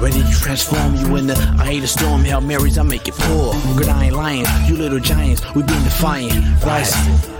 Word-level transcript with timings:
Ready 0.00 0.22
to 0.22 0.30
transform 0.30 0.94
you 0.96 1.16
in 1.16 1.26
the 1.26 1.36
eye 1.58 1.72
of 1.72 1.82
the 1.82 1.86
storm. 1.86 2.24
Hail 2.24 2.40
Marys, 2.40 2.78
I 2.78 2.82
make 2.82 3.06
it 3.06 3.14
pour. 3.14 3.52
Good, 3.76 3.88
I 3.88 4.06
ain't 4.06 4.16
lying. 4.16 4.46
You 4.66 4.76
little 4.76 4.98
giants, 4.98 5.42
we 5.54 5.62
been 5.62 5.84
defiant. 5.84 6.64
Rising. 6.64 7.39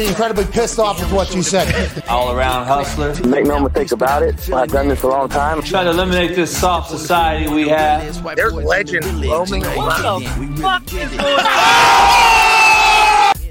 incredibly 0.07 0.45
pissed 0.45 0.79
off 0.79 0.99
with 0.99 1.11
what 1.11 1.33
you 1.35 1.43
said. 1.43 2.03
All 2.07 2.35
around 2.35 2.65
hustler. 2.67 3.13
Make 3.27 3.45
no 3.45 3.59
mistake 3.59 3.91
about 3.91 4.23
it. 4.23 4.51
I've 4.51 4.69
done 4.69 4.87
this 4.87 5.03
a 5.03 5.07
long 5.07 5.29
time. 5.29 5.61
Try 5.61 5.83
to 5.83 5.89
eliminate 5.91 6.35
this 6.35 6.55
soft 6.55 6.89
society 6.89 7.47
we 7.51 7.67
have. 7.69 8.23
There's 8.35 8.53
legends 8.53 9.07
roaming 9.27 9.65
around. 9.65 10.23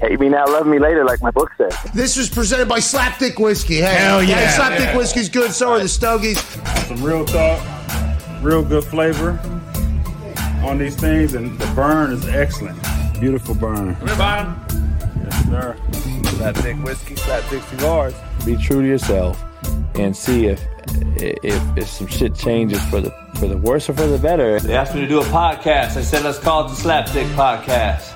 Hate 0.01 0.19
me 0.19 0.29
now, 0.29 0.45
love 0.47 0.65
me 0.65 0.79
later, 0.79 1.05
like 1.05 1.21
my 1.21 1.29
book 1.29 1.51
says. 1.57 1.77
This 1.93 2.17
was 2.17 2.27
presented 2.27 2.67
by 2.67 2.79
Slapdick 2.79 3.39
Whiskey. 3.39 3.75
Hey, 3.75 3.93
Hell 3.97 4.23
yeah. 4.23 4.35
hey, 4.47 4.59
Slapdick 4.59 4.97
Whiskey's 4.97 5.29
good. 5.29 5.51
So 5.51 5.73
are 5.73 5.79
the 5.79 5.87
Stogies. 5.87 6.39
Some 6.87 7.03
real 7.03 7.23
talk, 7.23 7.61
real 8.41 8.63
good 8.63 8.83
flavor 8.83 9.39
on 10.63 10.79
these 10.79 10.95
things, 10.95 11.35
and 11.35 11.57
the 11.59 11.67
burn 11.75 12.11
is 12.13 12.27
excellent. 12.29 12.79
Beautiful 13.19 13.53
burn. 13.53 13.95
Come 13.95 14.07
here, 14.07 14.17
Bob. 14.17 14.71
Yes, 15.23 15.45
sir. 15.45 16.20
Slapdick 16.41 16.83
whiskey, 16.83 17.13
slapdick 17.13 17.61
cigars. 17.69 18.15
Be 18.43 18.57
true 18.57 18.81
to 18.81 18.87
yourself 18.87 19.39
and 19.93 20.17
see 20.17 20.47
if 20.47 20.59
if 21.17 21.77
if 21.77 21.87
some 21.87 22.07
shit 22.07 22.33
changes 22.33 22.83
for 22.85 22.99
the 22.99 23.11
for 23.35 23.45
the 23.45 23.57
worse 23.57 23.87
or 23.87 23.93
for 23.93 24.07
the 24.07 24.17
better. 24.17 24.59
They 24.59 24.75
asked 24.75 24.95
me 24.95 25.01
to 25.01 25.07
do 25.07 25.19
a 25.21 25.25
podcast. 25.25 25.97
I 25.97 26.01
said, 26.01 26.23
let's 26.23 26.39
call 26.39 26.65
it 26.65 26.69
the 26.69 26.73
Slapdick 26.73 27.27
Podcast. 27.35 28.15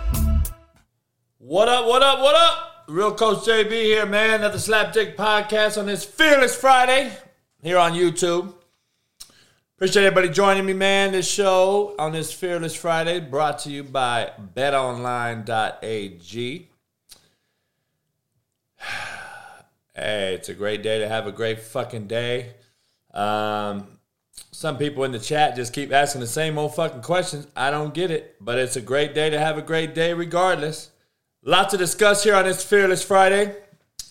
What 1.38 1.70
up, 1.70 1.86
what 1.86 2.02
up, 2.02 2.18
what 2.18 2.34
up? 2.36 2.86
Real 2.88 3.14
Coach 3.14 3.46
JB 3.46 3.70
here, 3.70 4.08
man, 4.08 4.42
at 4.42 4.54
the 4.54 4.58
Slapdick 4.58 5.16
Podcast 5.16 5.78
on 5.78 5.86
this 5.86 6.04
Fearless 6.04 6.56
Friday 6.56 7.16
here 7.62 7.78
on 7.78 7.94
YouTube. 7.94 8.56
Appreciate 9.76 10.04
everybody 10.04 10.34
joining 10.34 10.66
me, 10.66 10.74
man. 10.74 11.12
This 11.12 11.32
show 11.32 11.94
on 12.00 12.12
this 12.12 12.34
Fearless 12.34 12.74
Friday 12.74 13.20
brought 13.20 13.60
to 13.60 13.70
you 13.70 13.84
by 13.84 14.32
betonline.ag. 14.56 15.46
Hey, 19.98 20.34
it's 20.34 20.50
a 20.50 20.54
great 20.54 20.84
day 20.84 21.00
to 21.00 21.08
have 21.08 21.26
a 21.26 21.32
great 21.32 21.62
fucking 21.62 22.08
day. 22.08 22.56
Um, 23.14 23.88
some 24.52 24.78
people 24.78 25.06
in 25.06 25.14
the 25.14 25.20
chat 25.20 25.56
just 25.56 25.72
keep 25.72 25.94
asking 25.94 26.20
the 26.20 26.28
same 26.28 26.58
old 26.58 26.76
fucking 26.76 27.02
questions. 27.02 27.48
I 27.56 27.72
don't 27.72 27.94
get 27.94 28.12
it, 28.12 28.36
but 28.42 28.58
it's 28.58 28.76
a 28.76 28.82
great 28.82 29.16
day 29.16 29.30
to 29.30 29.40
have 29.40 29.58
a 29.58 29.62
great 29.62 29.96
day 29.96 30.14
regardless. 30.14 30.92
Lot 31.44 31.70
to 31.70 31.78
discuss 31.78 32.26
here 32.26 32.36
on 32.36 32.44
this 32.44 32.64
Fearless 32.64 33.04
Friday. 33.04 33.56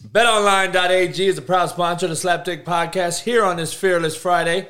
BetOnline.ag 0.06 1.26
is 1.26 1.38
a 1.38 1.42
proud 1.42 1.66
sponsor 1.66 2.06
of 2.06 2.10
the 2.10 2.16
Slapdick 2.16 2.64
Podcast 2.64 3.22
here 3.22 3.44
on 3.44 3.56
this 3.56 3.74
Fearless 3.74 4.16
Friday. 4.16 4.68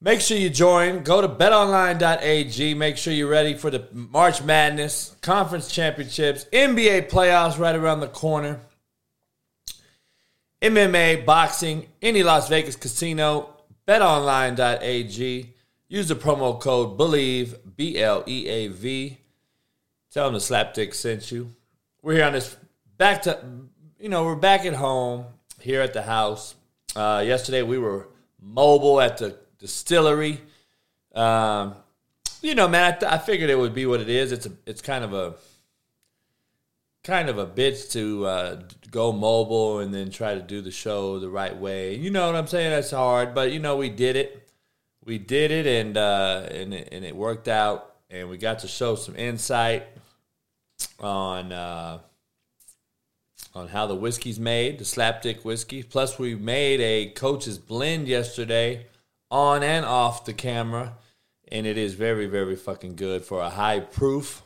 Make 0.00 0.20
sure 0.20 0.36
you 0.36 0.50
join. 0.50 1.02
Go 1.02 1.22
to 1.22 1.28
betonline.ag. 1.28 2.74
Make 2.74 2.96
sure 2.98 3.12
you're 3.12 3.28
ready 3.28 3.54
for 3.54 3.70
the 3.70 3.86
March 3.92 4.42
Madness, 4.42 5.16
Conference 5.22 5.68
Championships, 5.68 6.44
NBA 6.52 7.08
playoffs 7.08 7.58
right 7.58 7.74
around 7.74 8.00
the 8.00 8.08
corner. 8.08 8.60
MMA, 10.64 11.26
boxing, 11.26 11.86
any 12.00 12.22
Las 12.22 12.48
Vegas 12.48 12.74
casino, 12.74 13.50
betonline.ag. 13.86 15.52
Use 15.88 16.08
the 16.08 16.14
promo 16.14 16.58
code 16.58 16.96
BELIEVE, 16.96 17.76
B 17.76 17.98
L 17.98 18.24
E 18.26 18.48
A 18.48 18.68
V. 18.68 19.18
Tell 20.10 20.24
them 20.24 20.32
the 20.32 20.38
Slapdick 20.38 20.94
sent 20.94 21.30
you. 21.30 21.50
We're 22.00 22.14
here 22.14 22.24
on 22.24 22.32
this 22.32 22.56
back 22.96 23.20
to, 23.22 23.44
you 23.98 24.08
know, 24.08 24.24
we're 24.24 24.36
back 24.36 24.64
at 24.64 24.72
home 24.72 25.26
here 25.60 25.82
at 25.82 25.92
the 25.92 26.00
house. 26.00 26.54
Uh, 26.96 27.22
yesterday 27.26 27.60
we 27.60 27.76
were 27.76 28.08
mobile 28.40 29.02
at 29.02 29.18
the 29.18 29.36
distillery. 29.58 30.40
Um, 31.14 31.74
you 32.40 32.54
know, 32.54 32.68
man, 32.68 32.94
I, 32.94 32.96
th- 32.96 33.12
I 33.12 33.18
figured 33.18 33.50
it 33.50 33.58
would 33.58 33.74
be 33.74 33.84
what 33.84 34.00
it 34.00 34.08
is. 34.08 34.32
It's 34.32 34.46
a, 34.46 34.52
it's 34.64 34.80
kind 34.80 35.04
of 35.04 35.12
a, 35.12 35.34
kind 37.04 37.28
of 37.28 37.36
a 37.36 37.46
bitch 37.46 37.92
to 37.92 38.24
uh, 38.24 38.62
go 38.90 39.12
mobile 39.12 39.78
and 39.80 39.92
then 39.94 40.10
try 40.10 40.34
to 40.34 40.40
do 40.40 40.62
the 40.62 40.70
show 40.70 41.18
the 41.18 41.28
right 41.28 41.56
way. 41.56 41.94
You 41.94 42.10
know 42.10 42.26
what 42.26 42.34
I'm 42.34 42.46
saying? 42.46 42.70
That's 42.70 42.90
hard, 42.90 43.34
but 43.34 43.52
you 43.52 43.60
know 43.60 43.76
we 43.76 43.90
did 43.90 44.16
it. 44.16 44.48
We 45.04 45.18
did 45.18 45.50
it, 45.50 45.66
and 45.66 45.96
uh, 45.98 46.48
and 46.50 46.72
it, 46.72 46.88
and 46.90 47.04
it 47.04 47.14
worked 47.14 47.46
out, 47.46 47.94
and 48.08 48.30
we 48.30 48.38
got 48.38 48.60
to 48.60 48.68
show 48.68 48.96
some 48.96 49.14
insight 49.16 49.86
on 50.98 51.52
uh, 51.52 51.98
on 53.54 53.68
how 53.68 53.86
the 53.86 53.94
whiskey's 53.94 54.40
made, 54.40 54.78
the 54.78 54.84
Slapdick 54.84 55.44
whiskey. 55.44 55.82
Plus, 55.82 56.18
we 56.18 56.34
made 56.34 56.80
a 56.80 57.10
coach's 57.10 57.58
blend 57.58 58.08
yesterday, 58.08 58.86
on 59.30 59.62
and 59.62 59.84
off 59.84 60.24
the 60.24 60.32
camera, 60.32 60.94
and 61.52 61.66
it 61.66 61.76
is 61.76 61.92
very 61.92 62.24
very 62.24 62.56
fucking 62.56 62.96
good 62.96 63.26
for 63.26 63.42
a 63.42 63.50
high 63.50 63.80
proof. 63.80 64.42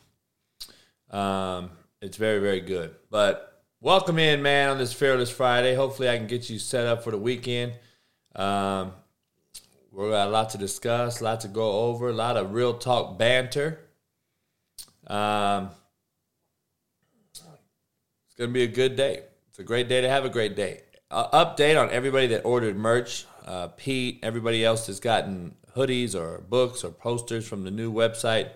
Um, 1.09 1.69
it's 2.01 2.17
very, 2.17 2.39
very 2.39 2.61
good. 2.61 2.95
But 3.09 3.63
welcome 3.81 4.19
in, 4.19 4.41
man, 4.41 4.69
on 4.69 4.77
this 4.77 4.93
Fearless 4.93 5.29
Friday. 5.29 5.75
Hopefully, 5.75 6.09
I 6.09 6.17
can 6.17 6.27
get 6.27 6.49
you 6.49 6.59
set 6.59 6.87
up 6.87 7.03
for 7.03 7.11
the 7.11 7.17
weekend. 7.17 7.73
Um, 8.35 8.93
we 9.91 10.09
got 10.09 10.27
a 10.27 10.31
lot 10.31 10.51
to 10.51 10.57
discuss, 10.57 11.19
a 11.19 11.23
lot 11.23 11.41
to 11.41 11.47
go 11.47 11.87
over, 11.87 12.09
a 12.09 12.13
lot 12.13 12.37
of 12.37 12.53
real 12.53 12.75
talk 12.75 13.17
banter. 13.17 13.79
Um, 15.07 15.71
it's 17.31 18.35
going 18.37 18.49
to 18.49 18.53
be 18.53 18.63
a 18.63 18.67
good 18.67 18.95
day. 18.95 19.23
It's 19.49 19.59
a 19.59 19.63
great 19.63 19.89
day 19.89 20.01
to 20.01 20.09
have 20.09 20.25
a 20.25 20.29
great 20.29 20.55
day. 20.55 20.81
Uh, 21.11 21.43
update 21.43 21.81
on 21.81 21.89
everybody 21.89 22.27
that 22.27 22.45
ordered 22.45 22.77
merch. 22.77 23.25
Uh, 23.45 23.69
Pete, 23.69 24.19
everybody 24.21 24.63
else 24.63 24.85
that's 24.85 24.99
gotten 24.99 25.55
hoodies 25.75 26.13
or 26.13 26.39
books 26.47 26.83
or 26.83 26.91
posters 26.91 27.47
from 27.47 27.63
the 27.63 27.71
new 27.71 27.91
website. 27.91 28.51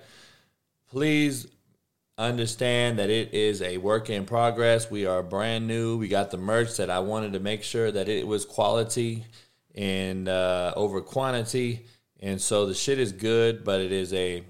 Please 0.87 1.47
understand 2.17 2.99
that 2.99 3.09
it 3.09 3.33
is 3.33 3.61
a 3.61 3.77
work 3.77 4.09
in 4.09 4.25
progress. 4.25 4.89
We 4.91 5.05
are 5.05 5.23
brand 5.23 5.67
new. 5.67 5.97
We 5.97 6.07
got 6.07 6.31
the 6.31 6.37
merch 6.37 6.77
that 6.77 6.89
I 6.89 6.99
wanted 6.99 7.33
to 7.33 7.39
make 7.39 7.63
sure 7.63 7.91
that 7.91 8.07
it 8.07 8.27
was 8.27 8.45
quality 8.45 9.25
and 9.73 10.29
uh, 10.29 10.73
over 10.75 11.01
quantity. 11.01 11.85
And 12.19 12.39
so 12.39 12.65
the 12.65 12.73
shit 12.73 12.99
is 12.99 13.11
good, 13.11 13.63
but 13.63 13.81
it 13.81 13.91
is 13.91 14.13
a 14.13 14.43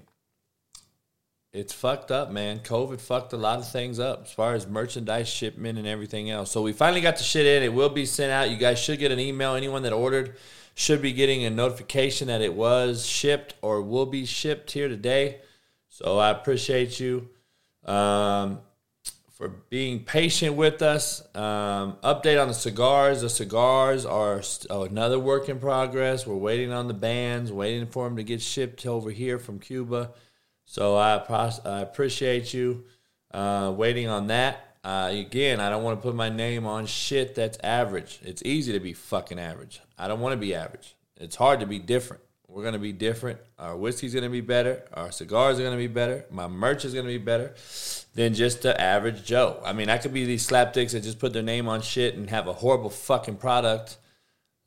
it's 1.52 1.72
fucked 1.72 2.10
up, 2.10 2.32
man. 2.32 2.58
COVID 2.58 3.00
fucked 3.00 3.32
a 3.32 3.36
lot 3.36 3.60
of 3.60 3.70
things 3.70 4.00
up 4.00 4.22
as 4.24 4.32
far 4.32 4.54
as 4.54 4.66
merchandise 4.66 5.28
shipment 5.28 5.78
and 5.78 5.86
everything 5.86 6.28
else. 6.28 6.50
So 6.50 6.62
we 6.62 6.72
finally 6.72 7.00
got 7.00 7.16
the 7.16 7.22
shit 7.22 7.46
in. 7.46 7.62
It 7.62 7.72
will 7.72 7.90
be 7.90 8.06
sent 8.06 8.32
out. 8.32 8.50
You 8.50 8.56
guys 8.56 8.80
should 8.80 8.98
get 8.98 9.12
an 9.12 9.20
email. 9.20 9.54
Anyone 9.54 9.84
that 9.84 9.92
ordered 9.92 10.34
should 10.74 11.00
be 11.00 11.12
getting 11.12 11.44
a 11.44 11.50
notification 11.50 12.26
that 12.26 12.40
it 12.42 12.54
was 12.54 13.06
shipped 13.06 13.54
or 13.62 13.80
will 13.80 14.06
be 14.06 14.26
shipped 14.26 14.72
here 14.72 14.88
today. 14.88 15.42
So 15.88 16.18
I 16.18 16.30
appreciate 16.30 16.98
you 16.98 17.28
um, 17.84 18.60
for 19.32 19.48
being 19.48 20.04
patient 20.04 20.54
with 20.56 20.80
us. 20.80 21.20
Um, 21.34 21.96
update 22.04 22.40
on 22.40 22.48
the 22.48 22.54
cigars. 22.54 23.20
The 23.20 23.28
cigars 23.28 24.06
are 24.06 24.42
st- 24.42 24.70
oh, 24.70 24.84
another 24.84 25.18
work 25.18 25.48
in 25.48 25.58
progress. 25.58 26.26
We're 26.26 26.36
waiting 26.36 26.72
on 26.72 26.88
the 26.88 26.94
bands, 26.94 27.50
waiting 27.52 27.86
for 27.86 28.04
them 28.08 28.16
to 28.16 28.22
get 28.22 28.40
shipped 28.40 28.86
over 28.86 29.10
here 29.10 29.38
from 29.38 29.58
Cuba. 29.58 30.12
So 30.66 30.96
I, 30.96 31.16
I 31.64 31.80
appreciate 31.80 32.54
you 32.54 32.84
uh, 33.32 33.72
waiting 33.76 34.08
on 34.08 34.28
that. 34.28 34.76
Uh, 34.84 35.10
again, 35.12 35.60
I 35.60 35.70
don't 35.70 35.82
want 35.82 35.98
to 35.98 36.02
put 36.02 36.14
my 36.14 36.28
name 36.28 36.66
on 36.66 36.86
shit 36.86 37.34
that's 37.34 37.58
average. 37.64 38.20
It's 38.22 38.42
easy 38.44 38.72
to 38.72 38.80
be 38.80 38.92
fucking 38.92 39.38
average. 39.38 39.80
I 39.98 40.08
don't 40.08 40.20
want 40.20 40.34
to 40.34 40.36
be 40.36 40.54
average. 40.54 40.94
It's 41.16 41.36
hard 41.36 41.60
to 41.60 41.66
be 41.66 41.78
different. 41.78 42.22
We're 42.54 42.62
gonna 42.62 42.78
be 42.78 42.92
different. 42.92 43.40
Our 43.58 43.76
whiskey's 43.76 44.14
gonna 44.14 44.30
be 44.30 44.40
better. 44.40 44.84
Our 44.94 45.10
cigars 45.10 45.58
are 45.58 45.64
gonna 45.64 45.76
be 45.76 45.88
better. 45.88 46.24
My 46.30 46.46
merch 46.46 46.84
is 46.84 46.94
gonna 46.94 47.08
be 47.08 47.18
better 47.18 47.52
than 48.14 48.32
just 48.32 48.62
the 48.62 48.80
average 48.80 49.24
Joe. 49.24 49.60
I 49.64 49.72
mean, 49.72 49.90
I 49.90 49.98
could 49.98 50.14
be 50.14 50.24
these 50.24 50.46
slapdicks 50.46 50.92
that 50.92 51.02
just 51.02 51.18
put 51.18 51.32
their 51.32 51.42
name 51.42 51.66
on 51.68 51.82
shit 51.82 52.14
and 52.14 52.30
have 52.30 52.46
a 52.46 52.52
horrible 52.52 52.90
fucking 52.90 53.38
product 53.38 53.96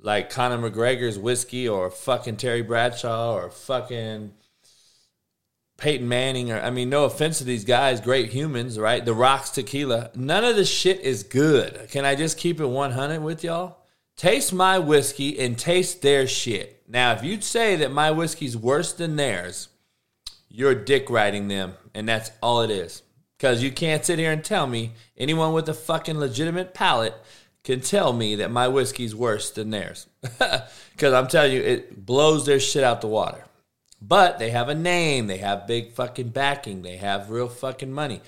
like 0.01 0.29
Conor 0.29 0.69
McGregor's 0.69 1.17
whiskey 1.17 1.69
or 1.69 1.89
fucking 1.89 2.35
Terry 2.35 2.61
Bradshaw 2.61 3.33
or 3.33 3.49
fucking 3.49 4.33
Peyton 5.77 6.09
Manning 6.09 6.51
or 6.51 6.59
I 6.59 6.71
mean, 6.71 6.89
no 6.89 7.05
offense 7.05 7.37
to 7.37 7.45
these 7.45 7.63
guys, 7.63 8.01
great 8.01 8.31
humans, 8.31 8.77
right? 8.77 9.05
The 9.05 9.13
Rocks 9.13 9.51
tequila. 9.51 10.11
None 10.13 10.43
of 10.43 10.57
the 10.57 10.65
shit 10.65 10.99
is 10.99 11.23
good. 11.23 11.87
Can 11.89 12.03
I 12.03 12.15
just 12.15 12.37
keep 12.37 12.59
it 12.59 12.65
100 12.65 13.21
with 13.23 13.45
y'all? 13.45 13.77
Taste 14.17 14.51
my 14.51 14.77
whiskey 14.77 15.39
and 15.39 15.57
taste 15.57 16.01
their 16.01 16.27
shit. 16.27 16.76
Now, 16.87 17.11
if 17.11 17.23
you'd 17.23 17.43
say 17.43 17.75
that 17.77 17.91
my 17.91 18.11
whiskey's 18.11 18.55
worse 18.55 18.93
than 18.93 19.17
theirs, 19.17 19.67
you're 20.49 20.75
dick 20.75 21.09
riding 21.09 21.49
them, 21.49 21.73
and 21.93 22.07
that's 22.07 22.31
all 22.41 22.61
it 22.61 22.71
is. 22.71 23.03
Because 23.37 23.61
you 23.61 23.71
can't 23.71 24.05
sit 24.05 24.19
here 24.19 24.31
and 24.31 24.43
tell 24.43 24.65
me 24.65 24.93
anyone 25.17 25.53
with 25.53 25.69
a 25.69 25.73
fucking 25.73 26.17
legitimate 26.17 26.73
palate 26.73 27.13
can 27.63 27.81
tell 27.81 28.13
me 28.13 28.35
that 28.35 28.49
my 28.49 28.67
whiskey's 28.67 29.13
worse 29.13 29.51
than 29.51 29.69
theirs. 29.69 30.07
Because 30.97 31.13
I'm 31.13 31.27
telling 31.27 31.51
you, 31.51 31.61
it 31.61 32.07
blows 32.07 32.47
their 32.47 32.59
shit 32.59 32.83
out 32.83 33.01
the 33.01 33.07
water. 33.07 33.45
But 34.01 34.39
they 34.39 34.49
have 34.49 34.67
a 34.67 34.73
name, 34.73 35.27
they 35.27 35.37
have 35.37 35.67
big 35.67 35.91
fucking 35.91 36.29
backing, 36.29 36.81
they 36.81 36.97
have 36.97 37.29
real 37.29 37.47
fucking 37.47 37.91
money. 37.91 38.21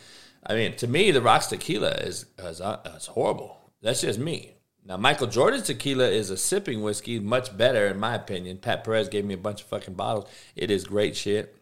I 0.45 0.53
mean, 0.53 0.75
to 0.75 0.87
me, 0.87 1.09
the 1.09 1.21
Rocks 1.21 1.47
tequila 1.47 1.89
is, 1.89 2.27
is, 2.37 2.61
uh, 2.61 2.77
is 2.95 3.07
horrible. 3.07 3.57
That's 3.81 4.01
just 4.01 4.19
me. 4.19 4.53
Now, 4.85 4.97
Michael 4.97 5.27
Jordan's 5.27 5.67
tequila 5.67 6.07
is 6.07 6.29
a 6.29 6.37
sipping 6.37 6.81
whiskey, 6.81 7.19
much 7.19 7.55
better 7.55 7.87
in 7.87 7.99
my 7.99 8.15
opinion. 8.15 8.57
Pat 8.57 8.83
Perez 8.83 9.07
gave 9.07 9.25
me 9.25 9.33
a 9.33 9.37
bunch 9.37 9.61
of 9.61 9.67
fucking 9.67 9.93
bottles. 9.93 10.29
It 10.55 10.71
is 10.71 10.83
great 10.83 11.15
shit, 11.15 11.55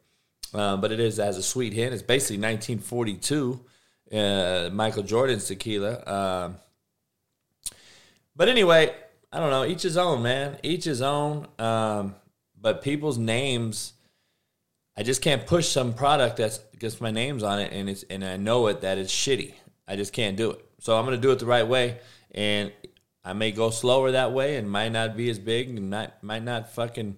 uh, 0.54 0.78
but 0.78 0.92
it 0.92 1.00
is 1.00 1.20
as 1.20 1.38
a 1.38 1.44
sweet 1.44 1.74
hint. 1.74 1.94
It's 1.94 2.04
basically 2.04 2.38
1942, 2.38 3.60
uh, 4.14 4.70
Michael 4.72 5.04
Jordan's 5.04 5.46
tequila. 5.46 6.04
Um, 6.06 6.56
but 8.36 8.48
anyway, 8.48 8.94
I 9.32 9.40
don't 9.40 9.50
know. 9.50 9.66
Each 9.66 9.84
his 9.84 9.98
own, 9.98 10.22
man. 10.22 10.58
Each 10.64 10.86
his 10.86 11.02
own. 11.02 11.48
Um, 11.60 12.16
but 12.60 12.82
people's 12.82 13.18
names, 13.18 13.94
I 14.96 15.04
just 15.04 15.22
can't 15.22 15.46
push 15.46 15.68
some 15.68 15.94
product 15.94 16.38
that's 16.38 16.60
gets 16.80 17.02
my 17.02 17.12
names 17.12 17.44
on 17.44 17.60
it, 17.60 17.74
and 17.74 17.90
it's 17.90 18.04
and 18.10 18.24
I 18.24 18.38
know 18.38 18.68
it 18.68 18.82
that 18.82 18.98
it's 18.98 19.14
shitty. 19.14 19.54
I 19.88 19.96
just 19.96 20.14
can't 20.14 20.38
do 20.38 20.52
it. 20.52 20.66
So 20.80 20.98
I'm 20.98 21.06
gonna 21.06 21.18
do 21.18 21.32
it 21.32 21.40
the 21.40 21.46
right 21.46 21.68
way, 21.68 22.00
and 22.32 22.72
I 23.28 23.34
may 23.34 23.52
go 23.52 23.72
slower 23.72 24.12
that 24.12 24.32
way, 24.32 24.56
and 24.56 24.72
might 24.72 24.94
not 24.94 25.18
be 25.18 25.30
as 25.30 25.38
big, 25.38 25.68
and 25.68 25.90
not 25.90 26.24
might 26.24 26.44
not 26.44 26.72
fucking 26.72 27.18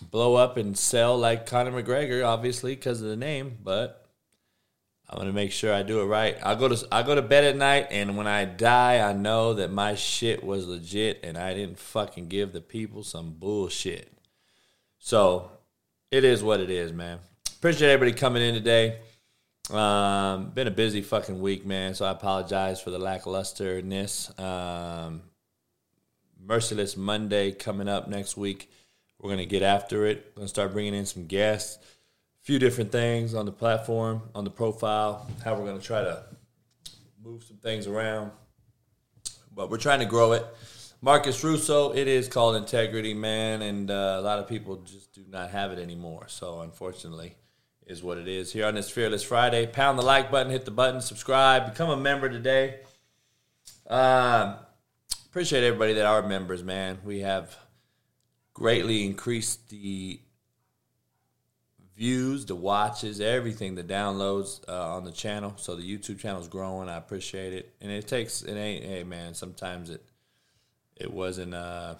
blow 0.00 0.36
up 0.36 0.56
and 0.56 0.78
sell 0.78 1.18
like 1.18 1.44
Conor 1.44 1.72
McGregor, 1.72 2.24
obviously 2.24 2.76
because 2.76 3.02
of 3.02 3.08
the 3.08 3.16
name. 3.16 3.58
But 3.60 4.06
I'm 5.08 5.18
gonna 5.18 5.32
make 5.32 5.50
sure 5.50 5.74
I 5.74 5.82
do 5.82 6.02
it 6.02 6.04
right. 6.04 6.36
I 6.40 6.54
go 6.54 6.68
to 6.68 6.86
I 6.92 7.02
go 7.02 7.16
to 7.16 7.22
bed 7.22 7.42
at 7.42 7.56
night, 7.56 7.88
and 7.90 8.16
when 8.16 8.28
I 8.28 8.44
die, 8.44 9.00
I 9.00 9.12
know 9.12 9.54
that 9.54 9.72
my 9.72 9.96
shit 9.96 10.44
was 10.44 10.68
legit, 10.68 11.18
and 11.24 11.36
I 11.36 11.52
didn't 11.52 11.80
fucking 11.80 12.28
give 12.28 12.52
the 12.52 12.60
people 12.60 13.02
some 13.02 13.32
bullshit. 13.32 14.16
So 15.00 15.50
it 16.12 16.22
is 16.22 16.44
what 16.44 16.60
it 16.60 16.70
is, 16.70 16.92
man. 16.92 17.18
Appreciate 17.58 17.90
everybody 17.90 18.16
coming 18.16 18.42
in 18.42 18.54
today. 18.54 19.00
Um, 19.68 20.50
been 20.50 20.68
a 20.68 20.72
busy 20.72 21.02
fucking 21.02 21.40
week, 21.40 21.66
man. 21.66 21.94
So 21.94 22.04
I 22.04 22.12
apologize 22.12 22.80
for 22.80 22.90
the 22.90 23.00
lacklusterness. 23.00 24.38
Um, 24.38 25.22
Merciless 26.44 26.96
Monday 26.96 27.52
coming 27.52 27.88
up 27.88 28.08
next 28.08 28.36
week. 28.36 28.70
We're 29.18 29.30
gonna 29.30 29.46
get 29.46 29.62
after 29.62 30.06
it. 30.06 30.32
We're 30.34 30.40
gonna 30.40 30.48
start 30.48 30.72
bringing 30.72 30.94
in 30.94 31.06
some 31.06 31.26
guests, 31.26 31.78
a 31.82 32.44
few 32.44 32.58
different 32.58 32.90
things 32.90 33.34
on 33.34 33.46
the 33.46 33.52
platform, 33.52 34.22
on 34.34 34.44
the 34.44 34.50
profile. 34.50 35.28
How 35.44 35.54
we're 35.54 35.66
gonna 35.66 35.80
try 35.80 36.02
to 36.02 36.24
move 37.22 37.44
some 37.44 37.58
things 37.58 37.86
around, 37.86 38.32
but 39.54 39.70
we're 39.70 39.78
trying 39.78 40.00
to 40.00 40.06
grow 40.06 40.32
it. 40.32 40.46
Marcus 41.02 41.42
Russo, 41.42 41.92
it 41.94 42.08
is 42.08 42.28
called 42.28 42.56
integrity, 42.56 43.14
man, 43.14 43.62
and 43.62 43.90
uh, 43.90 44.16
a 44.18 44.22
lot 44.22 44.38
of 44.38 44.48
people 44.48 44.76
just 44.76 45.14
do 45.14 45.24
not 45.28 45.50
have 45.50 45.72
it 45.72 45.78
anymore. 45.78 46.26
So 46.28 46.60
unfortunately, 46.60 47.36
is 47.90 48.02
what 48.02 48.18
it 48.18 48.28
is 48.28 48.52
here 48.52 48.66
on 48.66 48.74
this 48.74 48.88
Fearless 48.88 49.24
Friday. 49.24 49.66
Pound 49.66 49.98
the 49.98 50.02
like 50.02 50.30
button, 50.30 50.52
hit 50.52 50.64
the 50.64 50.70
button, 50.70 51.00
subscribe, 51.00 51.72
become 51.72 51.90
a 51.90 51.96
member 51.96 52.28
today. 52.28 52.80
Um, 53.88 54.54
appreciate 55.30 55.62
everybody 55.62 55.92
that 55.92 56.06
are 56.06 56.26
members, 56.26 56.64
man. 56.64 56.98
We 57.04 57.20
have 57.20 57.56
greatly 58.52 59.06
increased 59.06 59.68
the 59.68 60.20
views, 61.96 62.46
the 62.46 62.56
watches, 62.56 63.20
everything, 63.20 63.76
the 63.76 63.84
downloads 63.84 64.60
uh, 64.68 64.96
on 64.96 65.04
the 65.04 65.12
channel. 65.12 65.54
So 65.56 65.76
the 65.76 65.84
YouTube 65.84 66.18
channel 66.18 66.40
is 66.40 66.48
growing. 66.48 66.88
I 66.88 66.96
appreciate 66.96 67.52
it, 67.52 67.72
and 67.80 67.92
it 67.92 68.08
takes 68.08 68.42
it 68.42 68.54
ain't 68.54 68.84
hey 68.84 69.04
man. 69.04 69.34
Sometimes 69.34 69.88
it 69.88 70.04
it 70.96 71.12
wasn't. 71.12 71.54
Uh, 71.54 71.94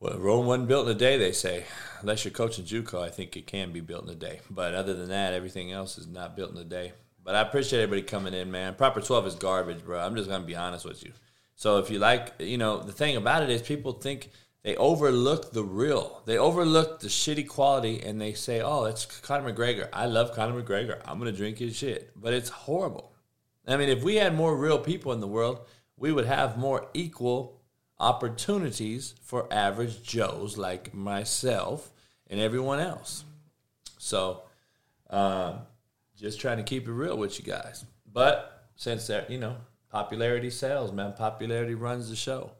well, 0.00 0.18
Rome 0.18 0.46
wasn't 0.46 0.68
built 0.68 0.88
in 0.88 0.96
a 0.96 0.98
day, 0.98 1.16
they 1.16 1.32
say. 1.32 1.64
Unless 2.00 2.24
you're 2.24 2.32
coaching 2.32 2.64
JUCO, 2.64 3.00
I 3.00 3.08
think 3.08 3.36
it 3.36 3.46
can 3.46 3.72
be 3.72 3.80
built 3.80 4.04
in 4.04 4.10
a 4.10 4.14
day. 4.14 4.40
But 4.50 4.74
other 4.74 4.92
than 4.92 5.08
that, 5.08 5.32
everything 5.32 5.72
else 5.72 5.96
is 5.96 6.06
not 6.06 6.36
built 6.36 6.50
in 6.50 6.58
a 6.58 6.64
day. 6.64 6.92
But 7.24 7.34
I 7.34 7.40
appreciate 7.40 7.82
everybody 7.82 8.06
coming 8.06 8.34
in, 8.34 8.50
man. 8.50 8.74
Proper 8.74 9.00
12 9.00 9.26
is 9.28 9.34
garbage, 9.34 9.82
bro. 9.82 9.98
I'm 9.98 10.14
just 10.14 10.28
going 10.28 10.42
to 10.42 10.46
be 10.46 10.54
honest 10.54 10.84
with 10.84 11.02
you. 11.02 11.12
So 11.56 11.78
if 11.78 11.90
you 11.90 11.98
like, 11.98 12.34
you 12.38 12.58
know, 12.58 12.82
the 12.82 12.92
thing 12.92 13.16
about 13.16 13.42
it 13.42 13.48
is 13.50 13.62
people 13.62 13.92
think 13.92 14.30
they 14.62 14.76
overlook 14.76 15.52
the 15.52 15.62
real. 15.62 16.22
They 16.26 16.36
overlook 16.36 17.00
the 17.00 17.08
shitty 17.08 17.48
quality 17.48 18.02
and 18.02 18.20
they 18.20 18.34
say, 18.34 18.60
oh, 18.60 18.84
it's 18.84 19.06
Conor 19.06 19.52
McGregor. 19.52 19.88
I 19.92 20.06
love 20.06 20.34
Conor 20.34 20.62
McGregor. 20.62 21.00
I'm 21.06 21.18
going 21.18 21.32
to 21.32 21.36
drink 21.36 21.58
his 21.58 21.76
shit. 21.76 22.12
But 22.14 22.34
it's 22.34 22.50
horrible. 22.50 23.12
I 23.66 23.78
mean, 23.78 23.88
if 23.88 24.02
we 24.02 24.16
had 24.16 24.34
more 24.34 24.54
real 24.54 24.78
people 24.78 25.12
in 25.12 25.20
the 25.20 25.26
world, 25.26 25.60
we 25.96 26.12
would 26.12 26.26
have 26.26 26.58
more 26.58 26.88
equal 26.92 27.60
opportunities 27.98 29.14
for 29.22 29.50
average 29.52 30.02
Joes 30.02 30.58
like 30.58 30.92
myself 30.92 31.90
and 32.28 32.40
everyone 32.40 32.80
else. 32.80 33.24
So, 33.98 34.42
uh, 35.08 35.58
just 36.16 36.40
trying 36.40 36.58
to 36.58 36.62
keep 36.62 36.86
it 36.86 36.92
real 36.92 37.16
with 37.16 37.38
you 37.38 37.44
guys. 37.44 37.84
But 38.10 38.68
since 38.76 39.06
that, 39.08 39.30
you 39.30 39.38
know, 39.38 39.56
popularity 39.90 40.50
sells, 40.50 40.92
man. 40.92 41.12
Popularity 41.12 41.74
runs 41.74 42.10
the 42.10 42.16
show. 42.16 42.52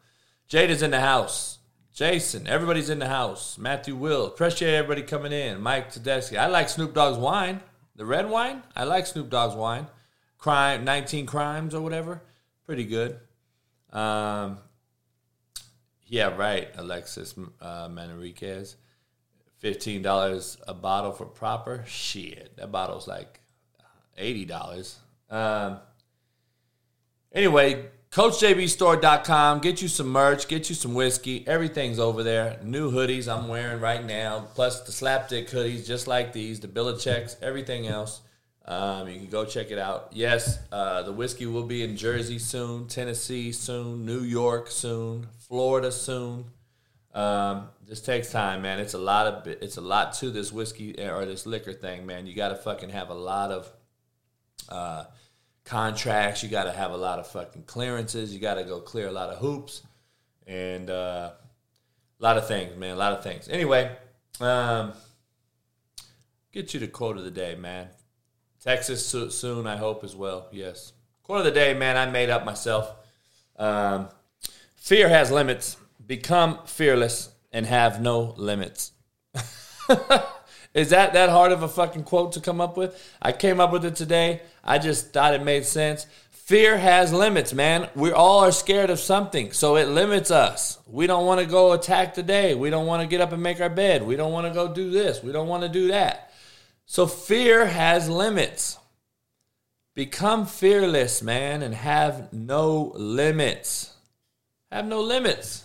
Jade 0.49 0.71
is 0.71 0.83
in 0.83 0.91
the 0.91 1.01
house. 1.01 1.59
Jason, 1.93 2.49
everybody's 2.49 2.91
in 2.91 2.99
the 2.99 3.09
house. 3.09 3.57
Matthew 3.57 3.95
Will, 3.95 4.27
appreciate 4.27 4.75
everybody 4.75 5.03
coming 5.03 5.33
in. 5.33 5.61
Mike 5.61 5.93
Tedeschi, 5.93 6.37
I 6.37 6.49
like 6.49 6.69
Snoop 6.69 6.93
Dogg's 6.93 7.19
wine, 7.19 7.61
the 7.95 8.05
red 8.05 8.29
wine. 8.29 8.65
I 8.75 8.83
like 8.83 9.07
Snoop 9.07 9.31
Dogg's 9.31 9.55
wine. 9.55 9.87
Crime, 10.37 10.85
19 10.85 11.27
crimes 11.27 11.73
or 11.73 11.81
whatever. 11.81 12.23
Pretty 12.67 12.85
good. 12.85 13.21
Um, 13.93 14.59
yeah, 16.07 16.37
right, 16.37 16.69
Alexis 16.77 17.35
uh, 17.61 17.89
Manriquez. 17.89 18.75
Fifteen 19.59 20.03
dollars 20.03 20.59
a 20.69 20.75
bottle 20.75 21.13
for 21.13 21.25
proper. 21.25 21.85
Shit, 21.87 22.57
that 22.57 22.71
bottle's 22.71 23.09
like 23.09 23.41
eighty 24.17 24.45
dollars. 24.45 24.99
Um, 25.31 25.79
anyway, 27.33 27.87
CoachJBStore.com. 28.11 29.61
Get 29.61 29.83
you 29.83 29.89
some 29.89 30.09
merch. 30.09 30.47
Get 30.47 30.69
you 30.69 30.75
some 30.75 30.95
whiskey. 30.95 31.47
Everything's 31.49 31.99
over 31.99 32.23
there. 32.23 32.61
New 32.63 32.93
hoodies 32.93 33.27
I'm 33.27 33.49
wearing 33.49 33.81
right 33.81 34.05
now. 34.05 34.47
Plus 34.55 34.83
the 34.83 34.93
slapdick 34.93 35.51
hoodies, 35.51 35.87
just 35.87 36.07
like 36.07 36.33
these. 36.33 36.61
The 36.61 36.69
Belichicks. 36.69 37.37
Everything 37.43 37.89
else. 37.89 38.21
Um, 38.67 39.09
you 39.09 39.19
can 39.19 39.27
go 39.29 39.45
check 39.45 39.71
it 39.71 39.79
out. 39.79 40.09
Yes, 40.13 40.59
uh, 40.73 41.03
the 41.03 41.13
whiskey 41.13 41.45
will 41.45 41.65
be 41.65 41.83
in 41.83 41.97
Jersey 41.97 42.39
soon, 42.39 42.87
Tennessee 42.87 43.53
soon, 43.53 44.07
New 44.07 44.21
York 44.21 44.71
soon, 44.71 45.27
Florida 45.39 45.93
soon. 45.93 46.47
Um, 47.13 47.69
just 47.87 48.07
takes 48.07 48.31
time, 48.31 48.63
man. 48.63 48.81
It's 48.81 48.95
a 48.95 48.99
lot 48.99 49.27
of 49.27 49.47
it's 49.47 49.77
a 49.77 49.83
lot 49.83 50.15
to 50.15 50.31
this 50.31 50.51
whiskey 50.51 50.99
eh, 50.99 51.11
or 51.11 51.27
this 51.27 51.47
liquor 51.47 51.75
thing, 51.75 52.07
man. 52.07 52.27
You 52.27 52.35
got 52.35 52.49
to 52.49 52.57
fucking 52.57 52.89
have 52.91 53.11
a 53.11 53.15
lot 53.15 53.51
of 53.51 53.71
uh, 54.69 55.05
contracts. 55.65 56.43
You 56.43 56.49
got 56.49 56.65
to 56.65 56.73
have 56.73 56.93
a 56.93 56.97
lot 56.97 57.19
of 57.19 57.27
fucking 57.27 57.65
clearances. 57.65 58.33
You 58.33 58.41
got 58.41 58.55
to 58.55 58.65
go 58.65 58.81
clear 58.81 59.09
a 59.09 59.13
lot 59.13 59.31
of 59.31 59.39
hoops 59.39 59.83
and 60.47 60.91
uh, 60.91 61.33
a 62.21 62.23
lot 62.23 62.37
of 62.37 62.47
things, 62.47 62.77
man. 62.77 62.95
A 62.95 62.99
lot 62.99 63.13
of 63.13 63.23
things. 63.23 63.49
Anyway, 63.49 63.91
um, 64.41 64.93
get 66.53 66.75
you 66.75 66.81
the 66.81 66.89
quote 66.89 67.17
of 67.17 67.25
the 67.25 67.31
day, 67.31 67.55
man. 67.55 67.89
Texas 68.63 69.07
soon, 69.07 69.67
I 69.67 69.77
hope 69.77 70.05
as 70.05 70.17
well. 70.17 70.49
Yes. 70.51 70.95
Quote 71.23 71.41
of 71.41 71.45
the 71.45 71.51
day, 71.51 71.75
man. 71.75 71.97
I 71.97 72.07
made 72.11 72.31
up 72.31 72.45
myself. 72.45 72.95
Um, 73.57 74.09
fear 74.75 75.09
has 75.09 75.31
limits. 75.31 75.77
Become 76.07 76.61
fearless 76.67 77.31
and 77.53 77.67
have 77.67 78.01
no 78.01 78.35
limits. 78.37 78.93
Is 80.75 80.91
that 80.91 81.13
that 81.13 81.31
hard 81.31 81.53
of 81.53 81.63
a 81.63 81.69
fucking 81.69 82.03
quote 82.03 82.33
to 82.33 82.41
come 82.41 82.61
up 82.61 82.77
with? 82.77 83.01
I 83.23 83.31
came 83.31 83.61
up 83.61 83.71
with 83.71 83.85
it 83.85 83.95
today. 83.95 84.43
I 84.63 84.79
just 84.79 85.13
thought 85.13 85.35
it 85.35 85.43
made 85.43 85.65
sense. 85.65 86.07
Fear 86.31 86.77
has 86.77 87.13
limits, 87.13 87.55
man. 87.55 87.89
We 87.95 88.13
all 88.13 88.41
are 88.41 88.53
scared 88.53 88.91
of 88.91 88.99
something, 88.99 89.53
so 89.53 89.77
it 89.77 89.89
limits 89.89 90.31
us. 90.31 90.79
We 90.87 91.07
don't 91.07 91.25
want 91.25 91.41
to 91.41 91.47
go 91.47 91.73
attack 91.73 92.13
today. 92.13 92.55
We 92.55 92.69
don't 92.69 92.87
want 92.87 93.03
to 93.03 93.09
get 93.09 93.23
up 93.23 93.33
and 93.33 93.43
make 93.43 93.61
our 93.61 93.71
bed. 93.71 94.03
We 94.03 94.17
don't 94.17 94.33
want 94.33 94.47
to 94.47 94.53
go 94.53 94.75
do 94.75 94.91
this. 94.91 95.23
We 95.23 95.33
don't 95.33 95.49
want 95.49 95.63
to 95.63 95.71
do 95.71 95.89
that. 95.89 96.33
So 96.87 97.07
fear 97.07 97.65
has 97.65 98.11
limits. 98.11 98.79
Become 99.95 100.45
fearless, 100.45 101.23
man, 101.23 101.63
and 101.63 101.75
have 101.75 102.33
no 102.33 102.93
limits. 102.97 103.95
Have 104.73 104.87
no 104.87 105.01
limits. 105.01 105.65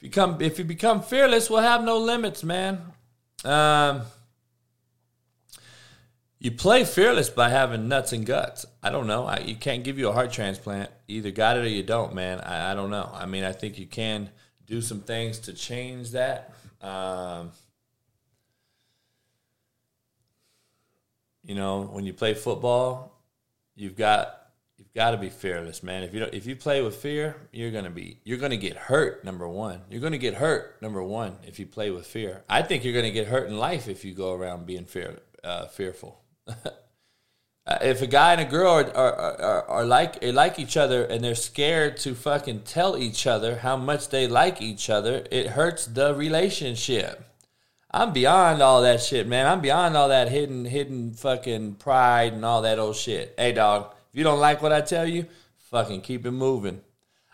Become 0.00 0.42
if 0.42 0.58
you 0.58 0.64
become 0.64 1.00
fearless, 1.00 1.48
we'll 1.48 1.60
have 1.60 1.82
no 1.84 1.96
limits, 1.96 2.42
man. 2.42 2.82
Um, 3.44 4.02
you 6.40 6.52
play 6.52 6.84
fearless 6.84 7.30
by 7.30 7.48
having 7.48 7.88
nuts 7.88 8.12
and 8.12 8.24
guts. 8.24 8.64
I 8.82 8.90
don't 8.90 9.06
know. 9.06 9.26
I, 9.26 9.38
you 9.38 9.56
can't 9.56 9.82
give 9.82 9.98
you 9.98 10.08
a 10.08 10.12
heart 10.12 10.32
transplant. 10.32 10.90
either 11.08 11.30
got 11.30 11.56
it 11.56 11.64
or 11.64 11.68
you 11.68 11.82
don't, 11.82 12.14
man. 12.14 12.40
I, 12.40 12.72
I 12.72 12.74
don't 12.74 12.90
know. 12.90 13.10
I 13.12 13.26
mean, 13.26 13.44
I 13.44 13.52
think 13.52 13.78
you 13.78 13.86
can 13.86 14.30
do 14.66 14.80
some 14.80 15.00
things 15.00 15.38
to 15.40 15.52
change 15.52 16.12
that. 16.12 16.54
Um, 16.80 17.50
you 21.42 21.54
know, 21.56 21.82
when 21.82 22.04
you 22.04 22.12
play 22.12 22.34
football, 22.34 23.12
you've 23.74 23.96
got 23.96 24.47
got 24.98 25.12
to 25.12 25.16
be 25.16 25.30
fearless, 25.30 25.84
man. 25.84 26.02
If 26.02 26.12
you 26.12 26.18
don't, 26.18 26.34
if 26.34 26.44
you 26.44 26.56
play 26.56 26.82
with 26.82 26.96
fear, 26.96 27.36
you're 27.52 27.70
gonna 27.70 27.88
be 27.88 28.18
you're 28.24 28.36
gonna 28.36 28.56
get 28.56 28.76
hurt. 28.76 29.24
Number 29.24 29.48
one, 29.48 29.82
you're 29.88 30.00
gonna 30.00 30.18
get 30.18 30.34
hurt. 30.34 30.82
Number 30.82 31.00
one, 31.00 31.36
if 31.46 31.60
you 31.60 31.66
play 31.66 31.92
with 31.92 32.04
fear, 32.04 32.42
I 32.48 32.62
think 32.62 32.82
you're 32.82 32.94
gonna 32.94 33.12
get 33.12 33.28
hurt 33.28 33.46
in 33.46 33.56
life 33.56 33.86
if 33.86 34.04
you 34.04 34.12
go 34.12 34.32
around 34.32 34.66
being 34.66 34.86
fear 34.86 35.20
uh, 35.44 35.66
fearful. 35.66 36.20
Uh, 37.70 37.76
if 37.82 38.00
a 38.00 38.06
guy 38.06 38.32
and 38.32 38.40
a 38.40 38.46
girl 38.46 38.72
are, 38.72 38.96
are, 38.96 39.40
are, 39.42 39.64
are 39.64 39.84
like 39.84 40.24
are 40.24 40.32
like 40.32 40.58
each 40.58 40.74
other 40.74 41.04
and 41.04 41.22
they're 41.22 41.34
scared 41.34 41.98
to 41.98 42.14
fucking 42.14 42.60
tell 42.60 42.96
each 42.96 43.26
other 43.26 43.58
how 43.58 43.76
much 43.76 44.08
they 44.08 44.26
like 44.26 44.62
each 44.62 44.88
other, 44.88 45.26
it 45.30 45.48
hurts 45.48 45.84
the 45.84 46.14
relationship. 46.14 47.26
I'm 47.90 48.14
beyond 48.14 48.62
all 48.62 48.80
that 48.80 49.02
shit, 49.02 49.26
man. 49.26 49.46
I'm 49.46 49.60
beyond 49.60 49.98
all 49.98 50.08
that 50.08 50.30
hidden 50.30 50.64
hidden 50.64 51.12
fucking 51.12 51.74
pride 51.74 52.32
and 52.32 52.42
all 52.42 52.62
that 52.62 52.78
old 52.78 52.96
shit. 52.96 53.34
Hey, 53.36 53.52
dog, 53.52 53.92
you 54.18 54.24
don't 54.24 54.40
like 54.40 54.60
what 54.60 54.72
I 54.72 54.80
tell 54.80 55.06
you, 55.06 55.26
fucking 55.70 56.02
keep 56.02 56.26
it 56.26 56.32
moving. 56.32 56.80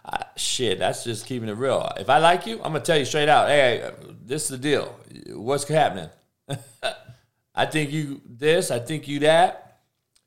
I, 0.05 0.26
shit, 0.37 0.79
that's 0.79 1.03
just 1.03 1.26
keeping 1.26 1.49
it 1.49 1.57
real. 1.57 1.91
If 1.99 2.11
I 2.11 2.19
like 2.19 2.47
you, 2.47 2.57
I'm 2.57 2.73
gonna 2.73 2.81
tell 2.81 2.99
you 2.99 3.05
straight 3.07 3.29
out. 3.29 3.49
Hey, 3.49 3.91
this 4.23 4.45
is 4.45 4.49
the 4.50 4.59
deal. 4.59 4.95
What's 5.31 5.67
happening? 5.67 6.11
I 7.55 7.67
think 7.67 7.91
you 7.91 8.21
this. 8.26 8.71
I 8.71 8.79
think 8.81 9.09
you 9.09 9.21
that 9.21 9.64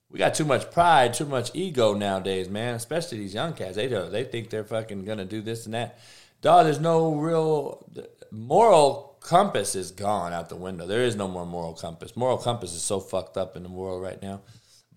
we 0.10 0.20
got 0.20 0.34
too 0.34 0.46
much 0.46 0.72
pride, 0.72 1.14
too 1.14 1.26
much 1.26 1.52
ego 1.54 1.94
nowadays, 1.94 2.50
man. 2.50 2.76
Especially 2.76 3.20
these 3.20 3.34
young 3.34 3.54
cats. 3.54 3.76
They 3.76 3.88
they 3.88 4.24
think 4.24 4.50
they're 4.50 4.64
fucking 4.64 5.06
gonna 5.06 5.26
do 5.26 5.42
this 5.42 5.66
and 5.66 5.74
that. 5.74 6.00
Dog, 6.42 6.66
there's 6.66 6.80
no 6.80 7.16
real 7.16 7.86
moral 8.32 9.18
compass 9.20 9.76
is 9.76 9.92
gone 9.92 10.34
out 10.34 10.50
the 10.50 10.56
window. 10.56 10.88
There 10.88 11.04
is 11.04 11.16
no 11.16 11.28
more 11.28 11.46
moral 11.46 11.74
compass. 11.74 12.16
Moral 12.16 12.38
compass 12.38 12.74
is 12.74 12.82
so 12.82 13.00
fucked 13.00 13.38
up 13.38 13.56
in 13.56 13.64
the 13.64 13.70
world 13.70 14.02
right 14.02 14.22
now. 14.22 14.42